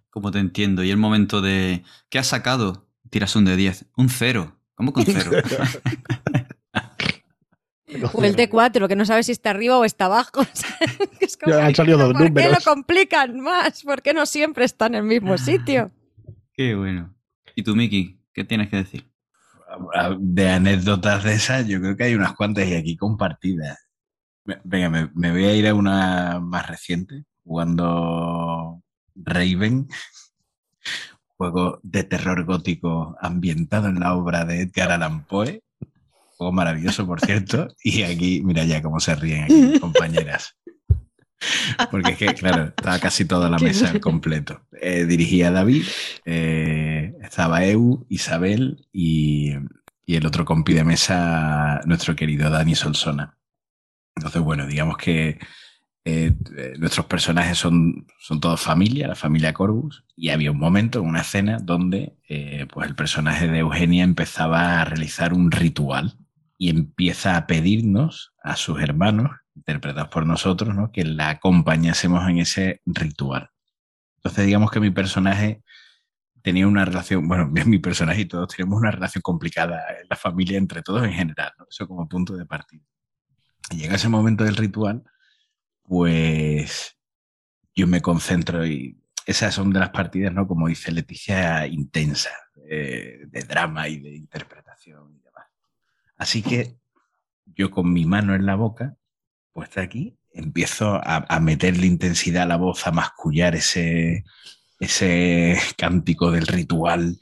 Como 0.08 0.30
te 0.30 0.38
entiendo, 0.38 0.82
y 0.82 0.90
el 0.90 0.96
momento 0.96 1.42
de, 1.42 1.84
¿qué 2.08 2.18
has 2.18 2.28
sacado? 2.28 2.88
Tiras 3.10 3.36
un 3.36 3.44
de 3.44 3.56
10, 3.56 3.84
un 3.98 4.08
cero. 4.08 4.56
¿Cómo 4.76 4.94
con 4.94 5.04
cero? 5.04 5.30
O 8.12 8.22
el 8.22 8.36
D4, 8.36 8.86
que 8.86 8.96
no 8.96 9.04
sabes 9.06 9.26
si 9.26 9.32
está 9.32 9.50
arriba 9.50 9.78
o 9.78 9.84
está 9.84 10.06
abajo. 10.06 10.42
es 11.20 11.36
como, 11.36 11.54
han 11.54 11.74
salido 11.74 11.98
dos 11.98 12.12
¿Por 12.12 12.34
qué 12.34 12.48
lo 12.48 12.58
complican 12.64 13.40
más? 13.40 13.82
¿Por 13.82 14.02
qué 14.02 14.12
no 14.12 14.26
siempre 14.26 14.64
está 14.64 14.86
en 14.86 14.96
el 14.96 15.04
mismo 15.04 15.38
sitio? 15.38 15.90
Qué 16.52 16.74
bueno. 16.74 17.14
¿Y 17.54 17.62
tú, 17.62 17.74
Miki, 17.74 18.20
qué 18.32 18.44
tienes 18.44 18.68
que 18.68 18.76
decir? 18.76 19.08
De 20.18 20.48
anécdotas 20.48 21.24
de 21.24 21.34
esas, 21.34 21.66
yo 21.66 21.80
creo 21.80 21.96
que 21.96 22.04
hay 22.04 22.14
unas 22.14 22.34
cuantas 22.34 22.66
y 22.66 22.74
aquí 22.74 22.96
compartidas. 22.96 23.78
Venga, 24.64 24.88
me, 24.88 25.10
me 25.14 25.30
voy 25.30 25.44
a 25.44 25.54
ir 25.54 25.68
a 25.68 25.74
una 25.74 26.40
más 26.40 26.66
reciente, 26.66 27.24
jugando 27.44 28.82
Raven 29.14 29.88
juego 31.38 31.78
de 31.82 32.04
terror 32.04 32.44
gótico 32.44 33.16
ambientado 33.20 33.88
en 33.88 34.00
la 34.00 34.14
obra 34.14 34.44
de 34.44 34.62
Edgar 34.62 34.90
Allan 34.90 35.24
Poe. 35.24 35.62
Juego 36.38 36.52
maravilloso, 36.52 37.04
por 37.04 37.20
cierto. 37.20 37.68
Y 37.82 38.02
aquí, 38.02 38.42
mira 38.44 38.64
ya 38.64 38.80
cómo 38.80 39.00
se 39.00 39.16
ríen 39.16 39.44
aquí, 39.44 39.80
compañeras. 39.80 40.56
Porque 41.90 42.12
es 42.12 42.18
que, 42.18 42.26
claro, 42.34 42.66
estaba 42.66 42.98
casi 43.00 43.24
toda 43.24 43.50
la 43.50 43.58
mesa 43.58 43.90
al 43.90 44.00
completo. 44.00 44.66
Eh, 44.80 45.04
dirigía 45.04 45.50
David, 45.50 45.84
eh, 46.24 47.14
estaba 47.22 47.64
Eu, 47.64 48.06
Isabel 48.08 48.86
y, 48.92 49.52
y 50.06 50.14
el 50.16 50.26
otro 50.26 50.44
compi 50.44 50.74
de 50.74 50.84
mesa, 50.84 51.80
nuestro 51.86 52.14
querido 52.14 52.50
Dani 52.50 52.76
Solsona. 52.76 53.36
Entonces, 54.16 54.40
bueno, 54.40 54.66
digamos 54.66 54.96
que 54.96 55.40
eh, 56.04 56.32
eh, 56.56 56.74
nuestros 56.78 57.06
personajes 57.06 57.58
son, 57.58 58.06
son 58.20 58.40
todos 58.40 58.60
familia, 58.60 59.08
la 59.08 59.16
familia 59.16 59.52
Corvus, 59.52 60.04
y 60.16 60.30
había 60.30 60.52
un 60.52 60.58
momento, 60.58 61.02
una 61.02 61.22
escena, 61.22 61.58
donde 61.60 62.16
pues 62.72 62.88
el 62.88 62.94
personaje 62.94 63.48
de 63.48 63.58
Eugenia 63.58 64.04
empezaba 64.04 64.80
a 64.80 64.84
realizar 64.84 65.32
un 65.32 65.50
ritual 65.50 66.16
y 66.58 66.70
empieza 66.70 67.36
a 67.36 67.46
pedirnos 67.46 68.34
a 68.42 68.56
sus 68.56 68.80
hermanos, 68.80 69.30
interpretados 69.54 70.10
por 70.10 70.26
nosotros, 70.26 70.74
¿no? 70.74 70.92
que 70.92 71.04
la 71.04 71.30
acompañásemos 71.30 72.28
en 72.28 72.38
ese 72.38 72.82
ritual. 72.84 73.50
Entonces, 74.16 74.46
digamos 74.46 74.70
que 74.70 74.80
mi 74.80 74.90
personaje 74.90 75.62
tenía 76.42 76.66
una 76.66 76.84
relación, 76.84 77.26
bueno, 77.28 77.48
mi 77.66 77.78
personaje 77.78 78.22
y 78.22 78.26
todos 78.26 78.48
teníamos 78.48 78.80
una 78.80 78.90
relación 78.90 79.22
complicada 79.22 79.80
en 80.00 80.08
la 80.10 80.16
familia 80.16 80.58
entre 80.58 80.82
todos 80.82 81.04
en 81.04 81.12
general, 81.12 81.52
¿no? 81.58 81.66
eso 81.70 81.86
como 81.86 82.08
punto 82.08 82.36
de 82.36 82.44
partida. 82.44 82.82
Y 83.70 83.76
llega 83.76 83.94
ese 83.94 84.08
momento 84.08 84.44
del 84.44 84.56
ritual 84.56 85.04
pues 85.88 86.96
yo 87.74 87.86
me 87.86 88.02
concentro 88.02 88.66
y 88.66 89.00
esas 89.26 89.54
son 89.54 89.72
de 89.72 89.80
las 89.80 89.90
partidas, 89.90 90.32
¿no? 90.32 90.46
Como 90.46 90.68
dice 90.68 90.92
Leticia, 90.92 91.66
intensa, 91.66 92.30
eh, 92.68 93.20
de 93.26 93.42
drama 93.42 93.88
y 93.88 93.98
de 93.98 94.14
interpretación. 94.14 95.17
Así 96.18 96.42
que 96.42 96.76
yo 97.46 97.70
con 97.70 97.92
mi 97.92 98.04
mano 98.04 98.34
en 98.34 98.44
la 98.44 98.56
boca, 98.56 98.96
puesta 99.52 99.80
aquí, 99.80 100.18
empiezo 100.32 100.94
a, 100.94 101.24
a 101.28 101.40
meterle 101.40 101.86
intensidad 101.86 102.42
a 102.42 102.46
la 102.46 102.56
voz, 102.56 102.86
a 102.86 102.92
mascullar 102.92 103.54
ese, 103.54 104.24
ese 104.80 105.58
cántico 105.76 106.30
del 106.30 106.46
ritual 106.46 107.18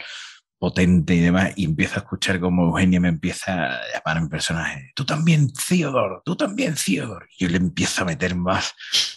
potente 0.59 1.15
y 1.15 1.21
demás, 1.21 1.53
y 1.57 1.65
empiezo 1.65 1.97
a 1.97 1.99
escuchar 1.99 2.41
como 2.41 2.65
Eugenia 2.65 2.99
me 2.99 3.09
empieza 3.09 3.67
a 3.67 3.81
llamar 3.93 4.23
en 4.23 4.29
personaje, 4.29 4.91
tú 4.95 5.05
también, 5.05 5.53
Theodore, 5.53 6.23
tú 6.25 6.35
también, 6.35 6.75
Theodore. 6.75 7.27
Y 7.37 7.45
yo 7.45 7.51
le 7.51 7.59
empiezo 7.59 8.03
a 8.03 8.07
meter 8.07 8.35
más 8.35 8.75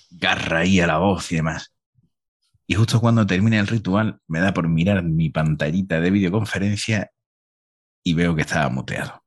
garra 0.10 0.60
ahí 0.60 0.82
a 0.82 0.88
la 0.88 0.98
voz 0.98 1.32
y 1.32 1.38
demás. 1.38 1.74
Y 2.68 2.76
justo 2.76 3.00
cuando 3.00 3.26
termina 3.26 3.60
el 3.60 3.68
ritual, 3.68 4.20
me 4.28 4.40
da 4.40 4.54
por 4.54 4.68
mirar 4.68 5.02
mi 5.02 5.30
pantallita 5.30 6.00
de 6.00 6.12
videoconferencia 6.12 7.12
y 8.04 8.14
veo 8.14 8.36
que 8.36 8.42
estaba 8.42 8.70
muteado. 8.70 9.24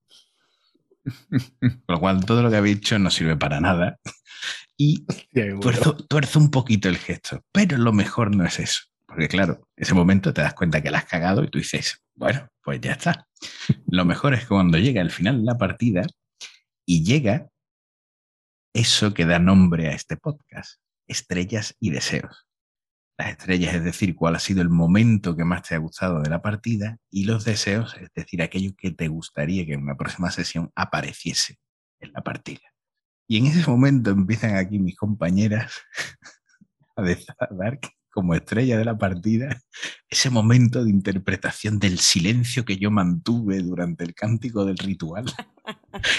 Con 1.61 1.83
lo 1.89 2.01
cual, 2.01 2.25
todo 2.25 2.43
lo 2.43 2.51
que 2.51 2.57
había 2.57 2.75
dicho 2.75 2.99
no 2.99 3.11
sirve 3.11 3.37
para 3.37 3.61
nada. 3.61 3.99
Y 4.77 5.05
tuerzo, 5.61 5.97
tuerzo 5.97 6.39
un 6.39 6.51
poquito 6.51 6.89
el 6.89 6.97
gesto. 6.97 7.45
Pero 7.53 7.79
lo 7.79 7.93
mejor 7.93 8.35
no 8.35 8.45
es 8.45 8.59
eso. 8.59 8.83
Porque 9.07 9.29
claro, 9.29 9.69
ese 9.77 9.95
momento 9.95 10.33
te 10.33 10.41
das 10.41 10.55
cuenta 10.55 10.81
que 10.81 10.91
la 10.91 10.99
has 10.99 11.05
cagado 11.05 11.45
y 11.45 11.49
tú 11.49 11.59
dices, 11.59 12.03
bueno, 12.15 12.49
pues 12.63 12.81
ya 12.81 12.93
está. 12.93 13.27
Lo 13.87 14.05
mejor 14.05 14.33
es 14.33 14.47
cuando 14.47 14.79
llega 14.79 15.03
el 15.03 15.11
final 15.11 15.39
de 15.39 15.45
la 15.45 15.59
partida 15.59 16.07
y 16.87 17.05
llega 17.05 17.51
eso 18.75 19.13
que 19.13 19.27
da 19.27 19.39
nombre 19.39 19.89
a 19.89 19.93
este 19.93 20.17
podcast, 20.17 20.81
estrellas 21.07 21.77
y 21.79 21.91
deseos. 21.91 22.47
Las 23.23 23.31
estrellas, 23.31 23.73
es 23.77 23.85
decir, 23.85 24.17
cuál 24.17 24.35
ha 24.35 24.41
sido 24.41 24.63
el 24.63 24.69
momento 24.69 25.37
que 25.37 25.45
más 25.45 25.63
te 25.63 25.77
ha 25.77 25.79
gustado 25.79 26.21
de 26.21 26.29
la 26.29 26.43
partida, 26.43 26.99
y 27.09 27.25
los 27.25 27.45
deseos, 27.45 27.95
es 28.01 28.11
decir, 28.13 28.43
aquello 28.43 28.73
que 28.77 28.91
te 28.91 29.07
gustaría 29.07 29.65
que 29.65 29.75
en 29.75 29.83
una 29.83 29.97
próxima 29.97 30.33
sesión 30.33 30.73
apareciese 30.75 31.61
en 32.01 32.13
la 32.13 32.23
partida. 32.25 32.75
Y 33.29 33.39
en 33.39 33.47
ese 33.47 33.65
momento 33.71 34.11
empiezan 34.11 34.57
aquí 34.57 34.81
mis 34.81 34.97
compañeras 34.97 35.73
a 36.97 37.55
dar 37.55 37.79
como 38.13 38.35
estrella 38.35 38.79
de 38.79 38.85
la 38.85 38.99
partida 38.99 39.61
ese 40.09 40.31
momento 40.31 40.85
de 40.85 40.91
interpretación 40.91 41.79
del 41.79 41.99
silencio 41.99 42.65
que 42.65 42.77
yo 42.77 42.91
mantuve 42.91 43.61
durante 43.63 44.05
el 44.05 44.15
cántico 44.15 44.65
del 44.65 44.79
ritual. 44.79 45.25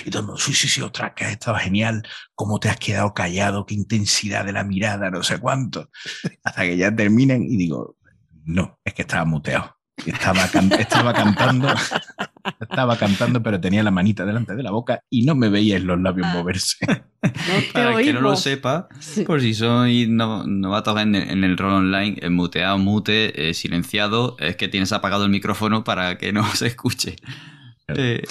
Y 0.05 0.09
todo 0.09 0.37
sí, 0.37 0.53
sí, 0.53 0.67
sí, 0.67 0.81
otra 0.81 1.13
que 1.13 1.25
ha 1.25 1.31
estado 1.31 1.57
genial, 1.57 2.03
cómo 2.35 2.59
te 2.59 2.69
has 2.69 2.77
quedado 2.77 3.13
callado, 3.13 3.65
qué 3.65 3.73
intensidad 3.73 4.45
de 4.45 4.53
la 4.53 4.63
mirada, 4.63 5.09
no 5.09 5.23
sé 5.23 5.39
cuánto. 5.39 5.89
Hasta 6.43 6.61
que 6.61 6.77
ya 6.77 6.95
terminan 6.95 7.43
y 7.43 7.57
digo, 7.57 7.97
no, 8.45 8.79
es 8.83 8.93
que 8.93 9.01
estaba 9.01 9.25
muteado. 9.25 9.75
Estaba, 10.05 10.45
estaba 10.77 11.13
cantando, 11.13 11.67
estaba 12.59 12.97
cantando, 12.97 13.41
pero 13.41 13.59
tenía 13.59 13.84
la 13.84 13.91
manita 13.91 14.25
delante 14.25 14.55
de 14.55 14.63
la 14.63 14.71
boca 14.71 15.01
y 15.09 15.23
no 15.23 15.35
me 15.35 15.49
veía 15.49 15.77
en 15.77 15.88
los 15.88 15.99
labios 15.99 16.27
moverse. 16.27 16.77
Para 17.73 17.97
que 17.97 18.13
no 18.13 18.21
lo 18.21 18.35
sepa, 18.35 18.88
por 19.25 19.41
si 19.41 19.53
soy 19.53 20.07
no, 20.07 20.45
novatos 20.45 20.99
en, 20.99 21.15
en, 21.15 21.43
el 21.43 21.57
rol 21.57 21.73
online, 21.73 22.17
el 22.21 22.31
muteado, 22.31 22.77
mute, 22.77 23.49
eh, 23.49 23.53
silenciado, 23.53 24.35
es 24.39 24.57
que 24.57 24.67
tienes 24.67 24.91
apagado 24.91 25.23
el 25.23 25.31
micrófono 25.31 25.84
para 25.84 26.17
que 26.17 26.34
no 26.34 26.45
se 26.55 26.67
escuche. 26.67 27.15
Eh, 27.88 28.23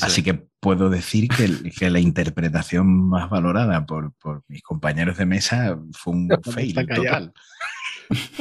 Así 0.00 0.22
que 0.22 0.34
puedo 0.60 0.90
decir 0.90 1.28
que, 1.28 1.70
que, 1.70 1.90
la 1.90 2.00
interpretación 2.00 3.08
más 3.08 3.30
valorada 3.30 3.86
por, 3.86 4.12
por, 4.14 4.42
mis 4.48 4.62
compañeros 4.62 5.16
de 5.16 5.26
mesa 5.26 5.78
fue 5.92 6.14
un 6.14 6.28
fail 6.42 6.74
total. 6.74 7.32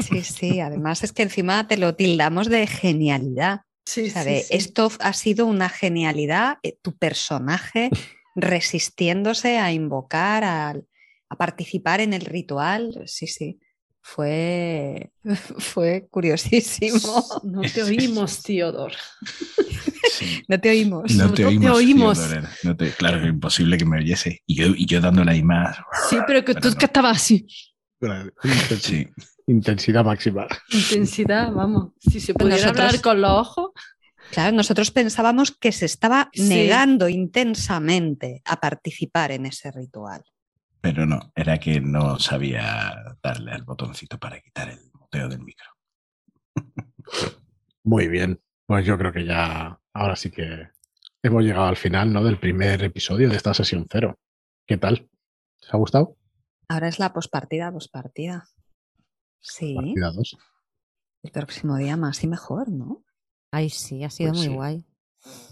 Sí, 0.01 0.21
sí, 0.23 0.59
además 0.59 1.03
es 1.03 1.11
que 1.11 1.23
encima 1.23 1.67
te 1.67 1.77
lo 1.77 1.95
tildamos 1.95 2.49
de 2.49 2.67
genialidad. 2.67 3.61
Sí, 3.85 4.09
sí, 4.09 4.19
sí. 4.19 4.43
Esto 4.49 4.91
ha 4.99 5.13
sido 5.13 5.45
una 5.45 5.69
genialidad, 5.69 6.57
eh, 6.63 6.77
tu 6.81 6.97
personaje 6.97 7.89
resistiéndose 8.35 9.57
a 9.57 9.71
invocar, 9.71 10.43
a, 10.43 10.69
a, 11.29 11.37
participar 11.37 12.01
en 12.01 12.13
el 12.13 12.21
ritual. 12.21 13.03
Sí, 13.05 13.27
sí. 13.27 13.59
Fue, 14.01 15.11
fue 15.57 16.07
curiosísimo. 16.09 17.23
No 17.43 17.61
te 17.61 17.83
oímos, 17.83 18.43
Theodor. 18.43 18.93
Sí. 20.11 20.43
No 20.47 20.59
te 20.59 20.69
oímos. 20.69 21.11
No 21.15 21.33
te 21.33 21.45
oímos. 21.45 21.63
No 21.63 21.71
te 21.71 21.77
oímos. 21.77 22.17
Theodore, 22.17 22.47
no 22.63 22.77
te, 22.77 22.91
claro, 22.91 23.19
es 23.19 23.27
imposible 23.27 23.77
que 23.77 23.85
me 23.85 23.97
oyese. 23.97 24.41
Y 24.45 24.55
yo, 24.55 24.67
y 24.67 24.85
yo 24.85 25.01
dándole 25.01 25.31
ahí 25.31 25.43
más. 25.43 25.77
Sí, 26.09 26.17
pero 26.27 26.45
que 26.45 26.53
pero 26.53 26.61
tú 26.61 26.69
no. 26.69 26.75
que 26.75 26.85
estabas 26.85 27.17
así. 27.17 27.47
Sí. 28.81 29.07
Intensidad 29.47 30.03
máxima. 30.03 30.47
Intensidad, 30.71 31.51
vamos. 31.51 31.93
Si 31.99 32.19
se 32.19 32.33
pudiera 32.33 32.57
nosotros, 32.57 32.85
hablar 32.85 33.01
con 33.01 33.21
los 33.21 33.31
ojos. 33.31 33.71
Claro, 34.31 34.55
nosotros 34.55 34.91
pensábamos 34.91 35.51
que 35.51 35.71
se 35.71 35.85
estaba 35.85 36.29
sí. 36.33 36.49
negando 36.49 37.07
intensamente 37.07 38.41
a 38.45 38.59
participar 38.59 39.31
en 39.31 39.45
ese 39.45 39.71
ritual. 39.71 40.23
Pero 40.81 41.05
no, 41.05 41.31
era 41.35 41.59
que 41.59 41.79
no 41.79 42.19
sabía 42.19 43.17
darle 43.21 43.51
al 43.51 43.63
botoncito 43.63 44.17
para 44.19 44.39
quitar 44.39 44.69
el 44.69 44.79
muteo 44.93 45.29
del 45.29 45.41
micro. 45.41 45.69
Muy 47.83 48.07
bien, 48.07 48.41
pues 48.65 48.85
yo 48.85 48.97
creo 48.97 49.13
que 49.13 49.25
ya, 49.25 49.79
ahora 49.93 50.15
sí 50.15 50.31
que 50.31 50.69
hemos 51.21 51.43
llegado 51.43 51.67
al 51.67 51.77
final 51.77 52.11
¿no? 52.11 52.23
del 52.23 52.39
primer 52.39 52.83
episodio 52.83 53.29
de 53.29 53.35
esta 53.35 53.53
sesión 53.53 53.85
cero. 53.89 54.17
¿Qué 54.65 54.77
tal? 54.77 55.07
¿Te 55.59 55.67
ha 55.71 55.77
gustado? 55.77 56.17
Ahora 56.67 56.87
es 56.87 56.99
la 56.99 57.13
pospartida, 57.13 57.71
pospartida. 57.71 58.47
Sí. 59.47 59.75
Partida 59.75 60.11
2. 60.11 60.37
El 61.23 61.31
próximo 61.31 61.77
día 61.77 61.97
más 61.97 62.23
y 62.23 62.27
mejor, 62.27 62.69
¿no? 62.69 63.03
Ay, 63.51 63.69
sí, 63.69 64.03
ha 64.03 64.09
sido 64.09 64.31
Pues 64.31 64.39
muy 64.39 64.47
sí. 64.47 64.53
guay. 64.53 64.85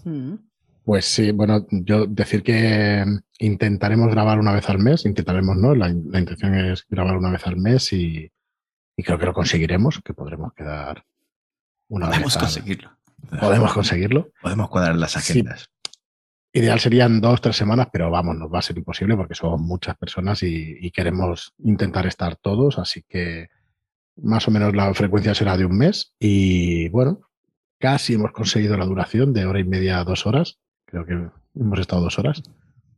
Mm. 0.03 0.35
Pues 0.83 1.05
sí, 1.05 1.31
bueno, 1.31 1.65
yo 1.69 2.05
decir 2.07 2.43
que 2.43 3.05
intentaremos 3.39 4.09
grabar 4.09 4.37
una 4.39 4.51
vez 4.51 4.69
al 4.69 4.79
mes, 4.79 5.05
intentaremos, 5.05 5.55
¿no? 5.55 5.73
La, 5.73 5.87
la 5.87 6.19
intención 6.19 6.53
es 6.55 6.85
grabar 6.89 7.15
una 7.15 7.31
vez 7.31 7.47
al 7.47 7.55
mes 7.57 7.93
y, 7.93 8.29
y 8.97 9.03
creo 9.03 9.17
que 9.17 9.25
lo 9.25 9.33
conseguiremos, 9.33 10.01
que 10.03 10.13
podremos 10.13 10.53
quedar 10.53 11.05
una 11.87 12.07
Podemos 12.07 12.33
vez. 12.33 12.35
al- 12.35 12.41
conseguirlo. 12.43 12.91
Podemos 13.39 13.73
conseguirlo. 13.73 14.31
Podemos 14.41 14.69
cuadrar 14.69 14.97
las 14.97 15.15
agendas. 15.15 15.69
Ideal 16.51 16.79
serían 16.81 17.21
dos, 17.21 17.39
tres 17.41 17.55
semanas, 17.55 17.87
pero 17.91 18.11
vamos, 18.11 18.35
nos 18.35 18.53
va 18.53 18.59
a 18.59 18.61
ser 18.61 18.77
imposible 18.77 19.15
porque 19.15 19.33
somos 19.35 19.59
muchas 19.61 19.95
personas 19.97 20.43
y, 20.43 20.77
y 20.81 20.91
queremos 20.91 21.53
intentar 21.59 22.05
estar 22.05 22.35
todos, 22.35 22.77
así 22.77 23.03
que 23.07 23.47
más 24.15 24.47
o 24.47 24.51
menos 24.51 24.75
la 24.75 24.93
frecuencia 24.93 25.33
será 25.33 25.57
de 25.57 25.65
un 25.65 25.77
mes 25.77 26.13
y 26.19 26.89
bueno, 26.89 27.21
casi 27.79 28.13
hemos 28.13 28.31
conseguido 28.31 28.77
la 28.77 28.85
duración 28.85 29.33
de 29.33 29.45
hora 29.45 29.59
y 29.59 29.63
media 29.63 29.99
a 29.99 30.03
dos 30.03 30.25
horas. 30.25 30.59
Creo 30.85 31.05
que 31.05 31.29
hemos 31.55 31.79
estado 31.79 32.03
dos 32.03 32.19
horas. 32.19 32.43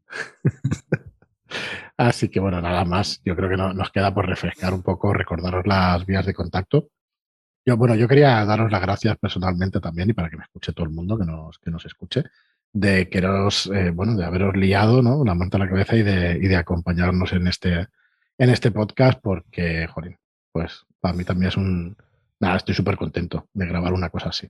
Así 1.97 2.29
que 2.29 2.39
bueno, 2.39 2.61
nada 2.61 2.85
más. 2.85 3.21
Yo 3.23 3.35
creo 3.35 3.49
que 3.49 3.57
no, 3.57 3.73
nos 3.73 3.91
queda 3.91 4.13
por 4.13 4.27
refrescar 4.27 4.73
un 4.73 4.83
poco, 4.83 5.13
recordaros 5.13 5.65
las 5.65 6.05
vías 6.05 6.25
de 6.25 6.33
contacto. 6.33 6.89
Yo, 7.65 7.77
bueno, 7.77 7.95
yo 7.95 8.07
quería 8.07 8.45
daros 8.45 8.71
las 8.71 8.81
gracias 8.81 9.17
personalmente 9.17 9.79
también 9.79 10.09
y 10.09 10.13
para 10.13 10.29
que 10.29 10.37
me 10.37 10.43
escuche 10.43 10.73
todo 10.73 10.85
el 10.85 10.91
mundo, 10.91 11.17
que 11.17 11.25
nos, 11.25 11.57
que 11.57 11.71
nos 11.71 11.83
escuche, 11.85 12.23
de 12.71 13.09
queros, 13.09 13.71
eh, 13.73 13.89
bueno, 13.89 14.15
de 14.15 14.25
haberos 14.25 14.55
liado, 14.55 15.01
¿no? 15.01 15.23
La 15.23 15.33
manta 15.33 15.57
a 15.57 15.61
la 15.61 15.69
cabeza 15.69 15.95
y 15.95 16.03
de, 16.03 16.37
y 16.37 16.47
de 16.47 16.57
acompañarnos 16.57 17.33
en 17.33 17.47
este, 17.47 17.87
en 18.37 18.49
este 18.51 18.69
podcast, 18.69 19.19
porque, 19.19 19.87
joder, 19.87 20.19
pues 20.56 20.86
para 21.02 21.14
mí 21.14 21.26
también 21.26 21.49
es 21.49 21.57
un, 21.57 21.98
nada, 22.40 22.56
estoy 22.56 22.73
súper 22.73 22.95
contento 22.95 23.49
de 23.53 23.65
grabar 23.65 23.91
una 23.91 24.10
cosa 24.10 24.30
así. 24.30 24.48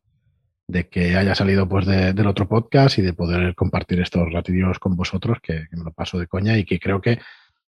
De 0.67 0.87
que 0.87 1.17
haya 1.17 1.33
salido 1.33 1.67
pues 1.67 1.87
del 1.87 2.27
otro 2.27 2.47
podcast 2.47 2.99
y 2.99 3.01
de 3.01 3.13
poder 3.13 3.55
compartir 3.55 3.99
estos 3.99 4.31
ratillos 4.31 4.77
con 4.77 4.95
vosotros, 4.95 5.39
que, 5.41 5.65
me 5.71 5.83
lo 5.83 5.91
paso 5.91 6.19
de 6.19 6.27
coña 6.27 6.59
y 6.59 6.63
que 6.63 6.79
creo 6.79 7.01
que, 7.01 7.17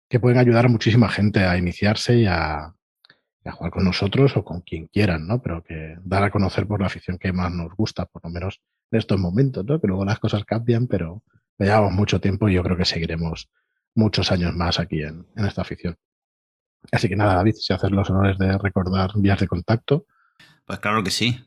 que 0.07 0.19
pueden 0.19 0.37
ayudar 0.37 0.65
a 0.65 0.69
muchísima 0.69 1.09
gente 1.09 1.45
a 1.45 1.57
iniciarse 1.57 2.15
y 2.15 2.25
a, 2.27 2.75
a 3.43 3.51
jugar 3.53 3.71
con 3.71 3.83
nosotros 3.83 4.37
o 4.37 4.45
con 4.45 4.61
quien 4.61 4.85
quieran, 4.85 5.25
¿no? 5.25 5.41
Pero 5.41 5.63
que 5.63 5.95
dar 6.03 6.23
a 6.23 6.29
conocer 6.29 6.67
por 6.67 6.79
la 6.79 6.85
afición 6.85 7.17
que 7.17 7.33
más 7.33 7.51
nos 7.51 7.73
gusta, 7.73 8.05
por 8.05 8.23
lo 8.23 8.29
menos 8.29 8.61
en 8.91 8.99
estos 8.99 9.19
momentos, 9.19 9.65
¿no? 9.65 9.81
Que 9.81 9.87
luego 9.87 10.05
las 10.05 10.19
cosas 10.19 10.45
cambian, 10.45 10.85
pero 10.85 11.23
llevamos 11.57 11.91
mucho 11.91 12.21
tiempo 12.21 12.47
y 12.47 12.53
yo 12.53 12.61
creo 12.61 12.77
que 12.77 12.85
seguiremos 12.85 13.49
muchos 13.95 14.31
años 14.31 14.55
más 14.55 14.79
aquí 14.79 15.01
en, 15.01 15.25
esta 15.37 15.63
afición. 15.63 15.97
Así 16.91 17.09
que 17.09 17.15
nada, 17.15 17.35
David, 17.35 17.55
si 17.55 17.73
haces 17.73 17.91
los 17.91 18.09
honores 18.09 18.37
de 18.37 18.57
recordar 18.57 19.11
vías 19.15 19.39
de 19.39 19.47
contacto. 19.47 20.05
Pues 20.65 20.79
claro 20.79 21.03
que 21.03 21.11
sí. 21.11 21.43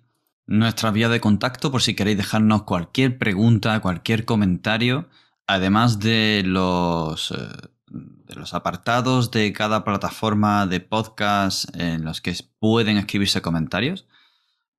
Nuestra 0.47 0.91
vía 0.91 1.09
de 1.09 1.21
contacto, 1.21 1.71
por 1.71 1.83
si 1.83 1.95
queréis 1.95 2.17
dejarnos 2.17 2.65
cualquier 2.65 3.19
pregunta, 3.19 3.81
cualquier 3.81 4.25
comentario, 4.25 5.09
además 5.47 6.01
de 6.01 6.43
los 6.45 7.31
eh, 7.31 7.71
de 7.91 8.37
los 8.37 8.55
apartados 8.55 9.31
de 9.31 9.53
cada 9.53 9.85
plataforma 9.85 10.67
de 10.67 10.81
podcast 10.81 11.75
en 11.77 12.05
los 12.05 12.21
que 12.21 12.35
pueden 12.59 12.97
escribirse 12.97 13.43
comentarios, 13.43 14.07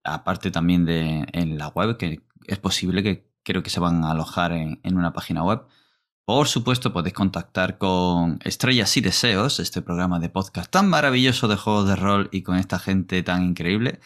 aparte 0.03 0.51
también 0.51 0.85
de 0.85 1.25
en 1.33 1.57
la 1.57 1.67
web, 1.67 1.97
que 1.97 2.21
es 2.47 2.57
posible 2.57 3.03
que 3.03 3.27
creo 3.43 3.63
que 3.63 3.69
se 3.69 3.79
van 3.79 4.03
a 4.03 4.11
alojar 4.11 4.53
en, 4.53 4.79
una 4.83 5.13
página 5.13 5.43
web. 5.43 5.63
Por 6.25 6.47
supuesto, 6.47 6.93
podéis 6.93 7.15
contactar 7.15 7.79
con 7.79 8.37
Estrellas 8.43 8.95
y 8.95 9.01
Deseos, 9.01 9.59
este 9.59 9.81
programa 9.81 10.19
de 10.19 10.29
podcast 10.29 10.71
tan 10.71 10.87
maravilloso 10.87 11.47
de 11.47 11.55
juegos 11.55 11.87
de 11.87 11.95
rol 11.95 12.29
y 12.31 12.43
con 12.43 12.57
esta 12.57 12.77
gente 12.77 13.23
tan 13.23 13.43
increíble, 13.43 13.99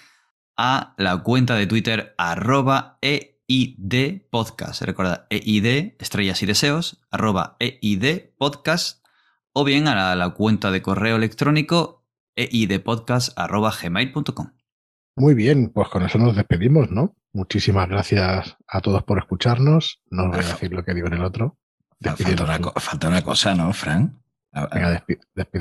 a 0.55 0.93
la 0.97 1.23
cuenta 1.23 1.55
de 1.55 1.67
Twitter 1.67 2.15
arroba 2.17 2.99
EID 3.01 4.21
Podcast. 4.29 4.81
Recuerda, 4.83 5.27
EID, 5.29 5.95
Estrellas 5.99 6.41
y 6.41 6.45
Deseos, 6.45 7.01
arroba 7.11 7.57
EID 7.59 8.29
Podcast, 8.37 9.05
o 9.51 9.65
bien 9.65 9.89
a 9.89 10.15
la, 10.15 10.29
cuenta 10.29 10.71
de 10.71 10.81
correo 10.81 11.17
electrónico 11.17 12.05
eidpodcast.gmail.com. 12.35 14.51
Muy 15.17 15.33
bien, 15.33 15.69
pues 15.69 15.87
con 15.89 16.03
eso 16.03 16.17
nos 16.17 16.35
despedimos, 16.35 16.91
¿no? 16.91 17.15
Muchísimas 17.33 17.89
gracias 17.89 18.55
a 18.67 18.81
todos 18.81 19.03
por 19.03 19.17
escucharnos. 19.17 20.01
No 20.09 20.29
voy 20.29 20.39
a 20.39 20.43
decir 20.43 20.71
lo 20.71 20.85
que 20.85 20.93
digo 20.93 21.07
en 21.07 21.13
el 21.13 21.23
otro. 21.23 21.57
Falta 22.13 22.43
una, 22.43 22.59
falta 22.75 23.07
una, 23.07 23.21
cosa, 23.21 23.55
¿no, 23.55 23.73
Fran? 23.73 24.21
Venga, 24.73 25.03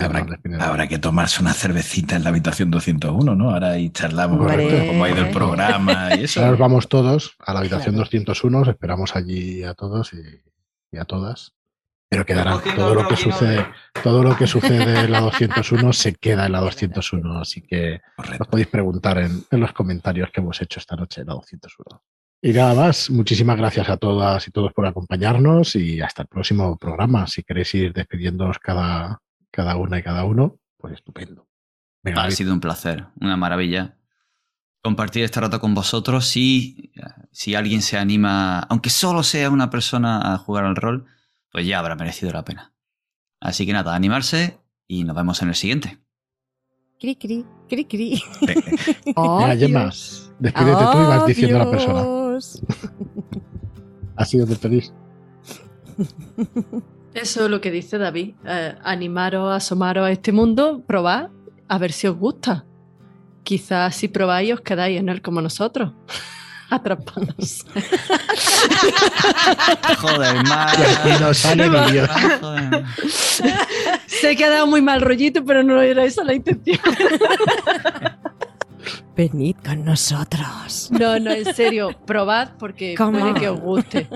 habrá, 0.01 0.27
habrá, 0.61 0.87
que 0.87 0.99
tomarse 0.99 1.43
una 1.43 1.53
cervecita 1.53 2.15
en 2.15 2.23
la 2.23 2.29
habitación 2.29 2.71
201, 2.71 3.35
¿no? 3.35 3.51
Ahora 3.51 3.71
ahí 3.73 3.91
charlamos 3.91 4.39
cómo 4.39 5.05
ha 5.05 5.11
ido 5.11 5.25
el 5.25 5.33
programa 5.33 6.15
y 6.15 6.25
eso. 6.25 6.41
Ahora 6.41 6.53
nos 6.53 6.61
vamos 6.61 6.89
todos 6.89 7.37
a 7.45 7.53
la 7.55 7.61
habitación 7.61 7.97
201, 7.97 8.61
os 8.61 8.69
esperamos 8.69 9.16
allí 9.16 9.65
a 9.65 9.75
todos 9.75 10.12
y, 10.12 10.97
a 10.97 11.05
todas. 11.05 11.55
Pero 12.09 12.25
quedará 12.25 12.61
todo 12.77 12.95
lo 12.95 13.09
que 13.09 13.16
sucede, 13.16 13.66
todo 14.01 14.23
lo 14.23 14.37
que 14.37 14.47
sucede 14.47 15.01
en 15.07 15.11
la 15.11 15.21
201 15.23 15.93
se 15.93 16.15
queda 16.15 16.47
en 16.47 16.53
la 16.53 16.61
201, 16.61 17.41
así 17.41 17.62
que 17.62 18.01
os 18.16 18.47
podéis 18.47 18.69
preguntar 18.69 19.19
en, 19.19 19.45
en 19.51 19.61
los 19.61 19.73
comentarios 19.73 20.31
que 20.31 20.41
hemos 20.41 20.62
hecho 20.62 20.79
esta 20.79 20.95
noche 20.95 21.23
en 21.23 21.27
la 21.27 21.35
201. 21.35 22.01
Y 22.47 22.53
nada 22.53 22.75
más, 22.75 23.09
muchísimas 23.09 23.57
gracias 23.57 23.89
a 23.89 23.97
todas 23.97 24.47
y 24.47 24.51
todos 24.51 24.71
por 24.75 24.85
acompañarnos 24.85 25.77
y 25.77 26.03
hasta 26.03 26.21
el 26.21 26.29
próximo 26.29 26.77
programa. 26.77 27.27
Si 27.27 27.43
queréis 27.43 27.75
ir 27.75 27.95
despidiéndoos 27.95 28.59
cada, 28.59 29.23
cada 29.51 29.77
una 29.77 29.99
y 29.99 30.03
cada 30.03 30.25
uno, 30.25 30.59
pues 30.77 30.93
estupendo. 30.93 31.49
ha 32.05 32.31
sido 32.31 32.53
un 32.53 32.61
placer, 32.61 33.07
una 33.19 33.39
maravilla 33.39 33.97
compartir 34.83 35.25
este 35.25 35.41
rato 35.41 35.59
con 35.59 35.75
vosotros. 35.75 36.27
Si, 36.27 36.93
si 37.33 37.55
alguien 37.55 37.81
se 37.81 37.97
anima, 37.97 38.59
aunque 38.59 38.91
solo 38.91 39.23
sea 39.23 39.49
una 39.49 39.71
persona 39.71 40.35
a 40.35 40.37
jugar 40.37 40.66
al 40.66 40.77
rol, 40.77 41.07
pues 41.51 41.66
ya 41.66 41.79
habrá 41.79 41.97
merecido 41.97 42.31
la 42.31 42.45
pena. 42.45 42.75
Así 43.41 43.65
que 43.65 43.73
nada, 43.73 43.95
animarse 43.95 44.59
y 44.87 45.05
nos 45.05 45.16
vemos 45.16 45.41
en 45.41 45.49
el 45.49 45.55
siguiente. 45.55 45.99
Cri, 47.01 47.16
cri, 47.16 47.47
cri, 47.71 47.87
cri. 47.87 48.23
Gemma, 49.59 49.91
despídete 50.39 50.85
tú 50.93 50.99
y 50.99 51.07
vas 51.07 51.27
diciendo 51.27 51.57
a 51.57 51.65
la 51.65 51.71
persona. 51.71 52.24
Ha 54.16 54.24
sido 54.31 54.47
feliz. 54.47 54.93
Eso 57.15 57.44
es 57.44 57.51
lo 57.51 57.61
que 57.61 57.70
dice 57.70 57.98
David. 57.98 58.35
Eh, 58.44 58.74
animaros, 58.82 59.55
asomaros 59.55 60.06
a 60.06 60.11
este 60.11 60.32
mundo, 60.32 60.82
probad, 60.86 61.28
a 61.69 61.78
ver 61.78 61.93
si 61.93 62.09
os 62.09 62.16
gusta. 62.16 62.65
Quizás 63.44 63.94
si 63.94 64.09
probáis 64.09 64.55
os 64.55 64.61
quedáis 64.62 64.98
en 64.98 65.09
él 65.09 65.23
como 65.23 65.40
nosotros. 65.40 65.93
Atrapados. 66.70 67.65
Joder, 70.01 70.36
no 71.20 71.35
sale 71.35 71.70
Dios. 71.93 72.09
Se 74.06 74.31
ha 74.31 74.35
quedado 74.35 74.66
muy 74.66 74.82
mal 74.82 75.01
rollito, 75.02 75.44
pero 75.44 75.62
no 75.62 75.81
era 75.81 76.05
esa 76.05 76.24
la 76.24 76.35
intención. 76.35 76.81
Venid 79.16 79.57
con 79.65 79.85
nosotros. 79.85 80.91
No, 80.91 81.20
no, 81.20 81.31
en 81.31 81.55
serio, 81.55 81.91
probad 82.05 82.51
porque 82.59 82.97
puede 82.97 83.35
que 83.35 83.49
os 83.49 83.61
guste. 83.61 84.09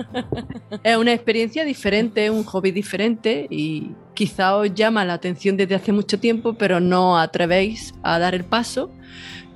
Es 0.83 0.97
una 0.97 1.13
experiencia 1.13 1.63
diferente, 1.63 2.29
un 2.29 2.43
hobby 2.43 2.71
diferente 2.71 3.47
y 3.49 3.91
quizá 4.13 4.57
os 4.57 4.73
llama 4.73 5.05
la 5.05 5.13
atención 5.13 5.55
desde 5.55 5.75
hace 5.75 5.93
mucho 5.93 6.19
tiempo, 6.19 6.53
pero 6.53 6.81
no 6.81 7.17
atrevéis 7.17 7.93
a 8.03 8.19
dar 8.19 8.35
el 8.35 8.43
paso. 8.43 8.91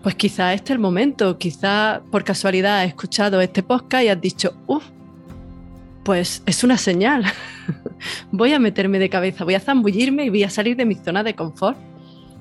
Pues 0.01 0.15
quizá 0.15 0.53
este 0.53 0.71
es 0.71 0.75
el 0.75 0.79
momento, 0.79 1.37
quizá 1.37 2.01
por 2.09 2.23
casualidad 2.23 2.79
has 2.79 2.87
escuchado 2.87 3.41
este 3.41 3.63
podcast 3.63 4.03
y 4.03 4.07
has 4.09 4.21
dicho, 4.21 4.53
uff, 4.67 4.85
pues 6.03 6.41
es 6.45 6.63
una 6.63 6.77
señal. 6.77 7.25
voy 8.31 8.53
a 8.53 8.59
meterme 8.59 8.97
de 8.99 9.09
cabeza, 9.09 9.43
voy 9.43 9.55
a 9.55 9.59
zambullirme 9.59 10.25
y 10.25 10.29
voy 10.29 10.43
a 10.43 10.49
salir 10.49 10.77
de 10.77 10.85
mi 10.85 10.95
zona 10.95 11.23
de 11.23 11.35
confort 11.35 11.77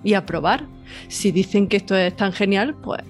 y 0.05 0.15
a 0.15 0.27
probar. 0.27 0.67
Si 1.09 1.33
dicen 1.33 1.69
que 1.69 1.77
esto 1.79 1.97
es 1.97 2.17
tan 2.17 2.33
genial, 2.33 2.75
pues 2.83 3.03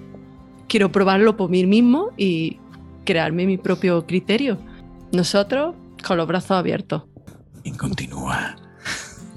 quiero 0.67 0.91
probarlo 0.91 1.37
por 1.37 1.49
mí 1.49 1.65
mismo 1.65 2.11
y 2.17 2.57
crearme 3.05 3.45
mi 3.45 3.57
propio 3.57 4.05
criterio. 4.05 4.57
Nosotros 5.11 5.75
con 6.05 6.17
los 6.17 6.27
brazos 6.27 6.51
abiertos. 6.51 7.03
Y 7.63 7.71
continúa. 7.71 8.55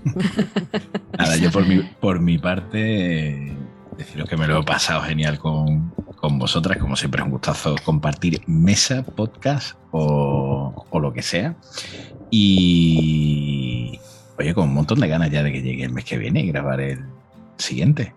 Nada, 1.18 1.36
yo 1.36 1.50
por 1.50 1.66
mi, 1.66 1.80
por 2.00 2.20
mi 2.20 2.38
parte, 2.38 3.54
deciros 3.96 4.28
que 4.28 4.36
me 4.36 4.46
lo 4.46 4.60
he 4.60 4.64
pasado 4.64 5.02
genial 5.02 5.38
con, 5.38 5.92
con 6.16 6.38
vosotras. 6.38 6.78
Como 6.78 6.96
siempre, 6.96 7.20
es 7.20 7.24
un 7.24 7.32
gustazo 7.32 7.76
compartir 7.84 8.40
mesa, 8.46 9.02
podcast 9.02 9.76
o, 9.90 10.86
o, 10.90 11.00
lo 11.00 11.12
que 11.12 11.22
sea. 11.22 11.56
Y, 12.30 13.98
oye, 14.38 14.54
con 14.54 14.68
un 14.68 14.74
montón 14.74 15.00
de 15.00 15.08
ganas 15.08 15.30
ya 15.30 15.42
de 15.42 15.52
que 15.52 15.62
llegue 15.62 15.84
el 15.84 15.92
mes 15.92 16.04
que 16.04 16.18
viene 16.18 16.40
y 16.40 16.48
grabar 16.48 16.80
el, 16.80 17.04
siguiente. 17.58 18.14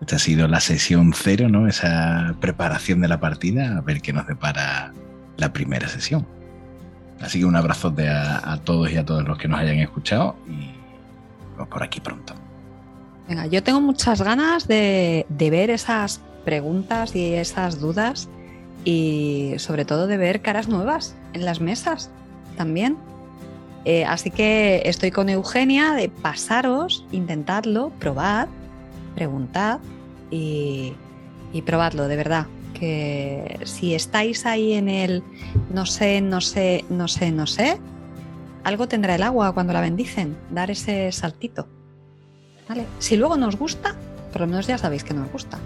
Esta 0.00 0.16
ha 0.16 0.18
sido 0.18 0.48
la 0.48 0.60
sesión 0.60 1.12
cero, 1.14 1.48
¿no? 1.48 1.68
Esa 1.68 2.34
preparación 2.40 3.00
de 3.00 3.08
la 3.08 3.20
partida, 3.20 3.76
a 3.76 3.80
ver 3.82 4.00
qué 4.00 4.12
nos 4.12 4.26
depara 4.26 4.92
la 5.36 5.52
primera 5.52 5.88
sesión. 5.88 6.26
Así 7.20 7.40
que 7.40 7.44
un 7.44 7.56
abrazo 7.56 7.94
a, 7.98 8.58
todos 8.64 8.90
y 8.90 8.96
a 8.96 9.04
todos 9.04 9.24
los 9.28 9.36
que 9.36 9.46
nos 9.46 9.60
hayan 9.60 9.78
escuchado 9.78 10.36
y 10.48 10.70
vamos 11.52 11.68
por 11.68 11.82
aquí 11.82 12.00
pronto. 12.00 12.34
Venga, 13.28 13.46
yo 13.46 13.62
tengo 13.62 13.80
muchas 13.80 14.22
ganas 14.22 14.66
de, 14.66 15.26
de 15.28 15.50
ver 15.50 15.70
esas 15.70 16.22
preguntas 16.46 17.14
y 17.14 17.34
esas 17.34 17.78
dudas 17.78 18.30
y 18.84 19.52
sobre 19.58 19.84
todo 19.84 20.06
de 20.06 20.16
ver 20.16 20.40
caras 20.40 20.66
nuevas 20.66 21.14
en 21.34 21.44
las 21.44 21.60
mesas 21.60 22.10
también. 22.56 22.96
Eh, 23.84 24.04
así 24.04 24.30
que 24.30 24.82
estoy 24.86 25.10
con 25.10 25.28
Eugenia 25.28 25.92
de 25.92 26.08
pasaros, 26.08 27.06
intentadlo, 27.12 27.90
probad 27.98 28.48
preguntad 29.14 29.80
y, 30.30 30.94
probadlo, 31.64 32.08
de 32.08 32.16
verdad. 32.16 32.46
Que 32.74 33.60
si 33.64 33.94
estáis 33.94 34.46
ahí 34.46 34.72
en 34.72 34.88
el 34.88 35.22
no 35.72 35.84
sé, 35.84 36.20
no 36.20 36.40
sé, 36.40 36.84
no 36.88 37.08
sé, 37.08 37.30
no 37.30 37.46
sé, 37.46 37.78
algo 38.64 38.88
tendrá 38.88 39.14
el 39.14 39.22
agua 39.22 39.52
cuando 39.52 39.72
la 39.72 39.80
bendicen, 39.80 40.36
dar 40.50 40.70
ese 40.70 41.10
saltito. 41.12 41.68
¿Vale? 42.68 42.86
Si 42.98 43.16
luego 43.16 43.36
nos 43.36 43.56
gusta, 43.56 43.94
por 44.32 44.42
lo 44.42 44.46
menos 44.46 44.66
ya 44.66 44.78
sabéis 44.78 45.04
que 45.04 45.14
nos 45.14 45.30
gusta. 45.30 45.58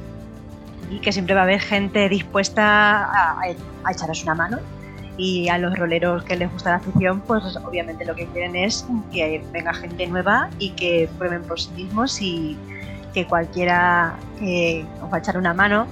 Y 0.90 1.00
que 1.00 1.12
siempre 1.12 1.34
va 1.34 1.42
a 1.42 1.44
haber 1.44 1.60
gente 1.60 2.08
dispuesta 2.08 3.04
a, 3.04 3.40
a 3.84 3.92
echaros 3.92 4.22
una 4.22 4.34
mano. 4.34 4.58
Y 5.16 5.48
a 5.48 5.58
los 5.58 5.78
roleros 5.78 6.24
que 6.24 6.34
les 6.34 6.50
gusta 6.50 6.70
la 6.70 6.76
afición, 6.76 7.20
pues 7.20 7.56
obviamente 7.64 8.04
lo 8.04 8.16
que 8.16 8.26
quieren 8.26 8.56
es 8.56 8.84
que 9.12 9.44
venga 9.52 9.72
gente 9.72 10.08
nueva 10.08 10.50
y 10.58 10.70
que 10.70 11.08
prueben 11.18 11.42
por 11.42 11.60
sí 11.60 11.70
mismos 11.76 12.20
y, 12.20 12.58
que 13.15 13.27
cualquiera 13.27 14.16
eh, 14.43 14.85
os 15.03 15.11
va 15.11 15.16
a 15.16 15.20
echar 15.20 15.39
una 15.39 15.55
mano 15.55 15.86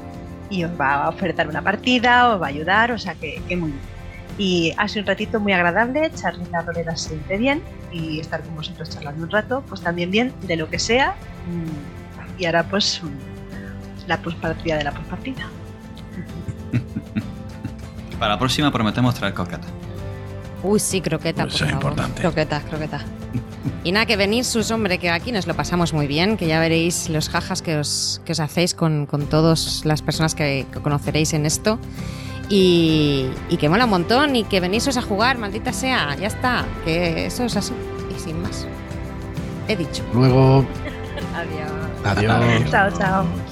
y 0.50 0.64
os 0.64 0.70
va 0.78 1.04
a 1.04 1.08
ofertar 1.08 1.48
una 1.48 1.62
partida, 1.62 2.28
os 2.34 2.42
va 2.42 2.46
a 2.46 2.48
ayudar, 2.50 2.92
o 2.92 2.98
sea 2.98 3.14
que, 3.14 3.40
muy 3.56 3.70
bien. 3.70 3.92
Y 4.38 4.74
ha 4.76 4.88
sido 4.88 5.02
un 5.02 5.06
ratito 5.08 5.40
muy 5.40 5.52
agradable, 5.52 6.10
charlar 6.14 6.48
la 6.48 6.62
rolera 6.62 6.96
siempre 6.96 7.36
bien 7.38 7.62
y 7.92 8.18
estar 8.20 8.42
con 8.42 8.56
vosotros 8.56 8.90
charlando 8.90 9.24
un 9.24 9.30
rato, 9.30 9.62
pues 9.68 9.80
también 9.82 10.10
bien, 10.10 10.32
de 10.42 10.56
lo 10.56 10.68
que 10.68 10.78
sea. 10.78 11.14
Mm, 11.46 12.40
y 12.40 12.46
ahora 12.46 12.64
pues 12.64 13.00
la 14.06 14.16
postpartida 14.18 14.76
de 14.78 14.84
la 14.84 14.92
postpartida. 14.92 15.44
Para 18.18 18.34
la 18.34 18.38
próxima 18.38 18.72
prometemos 18.72 19.14
traer 19.14 19.34
coquetas. 19.34 19.68
Uy, 20.62 20.78
sí, 20.80 21.00
croqueta, 21.00 21.42
Pues 21.42 21.54
por 21.54 21.56
eso 21.56 21.64
es 21.64 21.70
favor. 21.72 21.92
importante. 21.92 22.20
Croquetas, 22.22 22.64
croquetas. 22.64 23.02
Y 23.84 23.92
nada, 23.92 24.06
que 24.06 24.16
venís 24.16 24.46
sus, 24.46 24.70
hombre, 24.70 24.98
que 24.98 25.10
aquí 25.10 25.32
nos 25.32 25.46
lo 25.46 25.54
pasamos 25.54 25.92
muy 25.92 26.06
bien, 26.06 26.36
que 26.36 26.46
ya 26.46 26.60
veréis 26.60 27.08
los 27.08 27.28
jajas 27.28 27.62
que 27.62 27.76
os, 27.76 28.20
que 28.24 28.32
os 28.32 28.40
hacéis 28.40 28.74
con, 28.74 29.06
con 29.06 29.26
todas 29.26 29.84
las 29.84 30.02
personas 30.02 30.34
que, 30.34 30.66
que 30.72 30.80
conoceréis 30.80 31.32
en 31.32 31.46
esto. 31.46 31.78
Y, 32.48 33.28
y 33.48 33.56
que 33.56 33.68
mola 33.68 33.84
un 33.84 33.90
montón 33.90 34.36
y 34.36 34.44
que 34.44 34.60
venís 34.60 34.86
a 34.94 35.02
jugar, 35.02 35.38
maldita 35.38 35.72
sea, 35.72 36.14
ya 36.16 36.26
está, 36.26 36.66
que 36.84 37.26
eso 37.26 37.44
es 37.44 37.56
así 37.56 37.72
y 38.14 38.20
sin 38.20 38.42
más. 38.42 38.66
He 39.68 39.76
dicho. 39.76 40.02
Luego, 40.12 40.64
Adiós. 41.34 41.72
adiós. 42.04 42.30
Adiós. 42.32 42.70
Chao, 42.70 42.90
chao. 42.98 43.51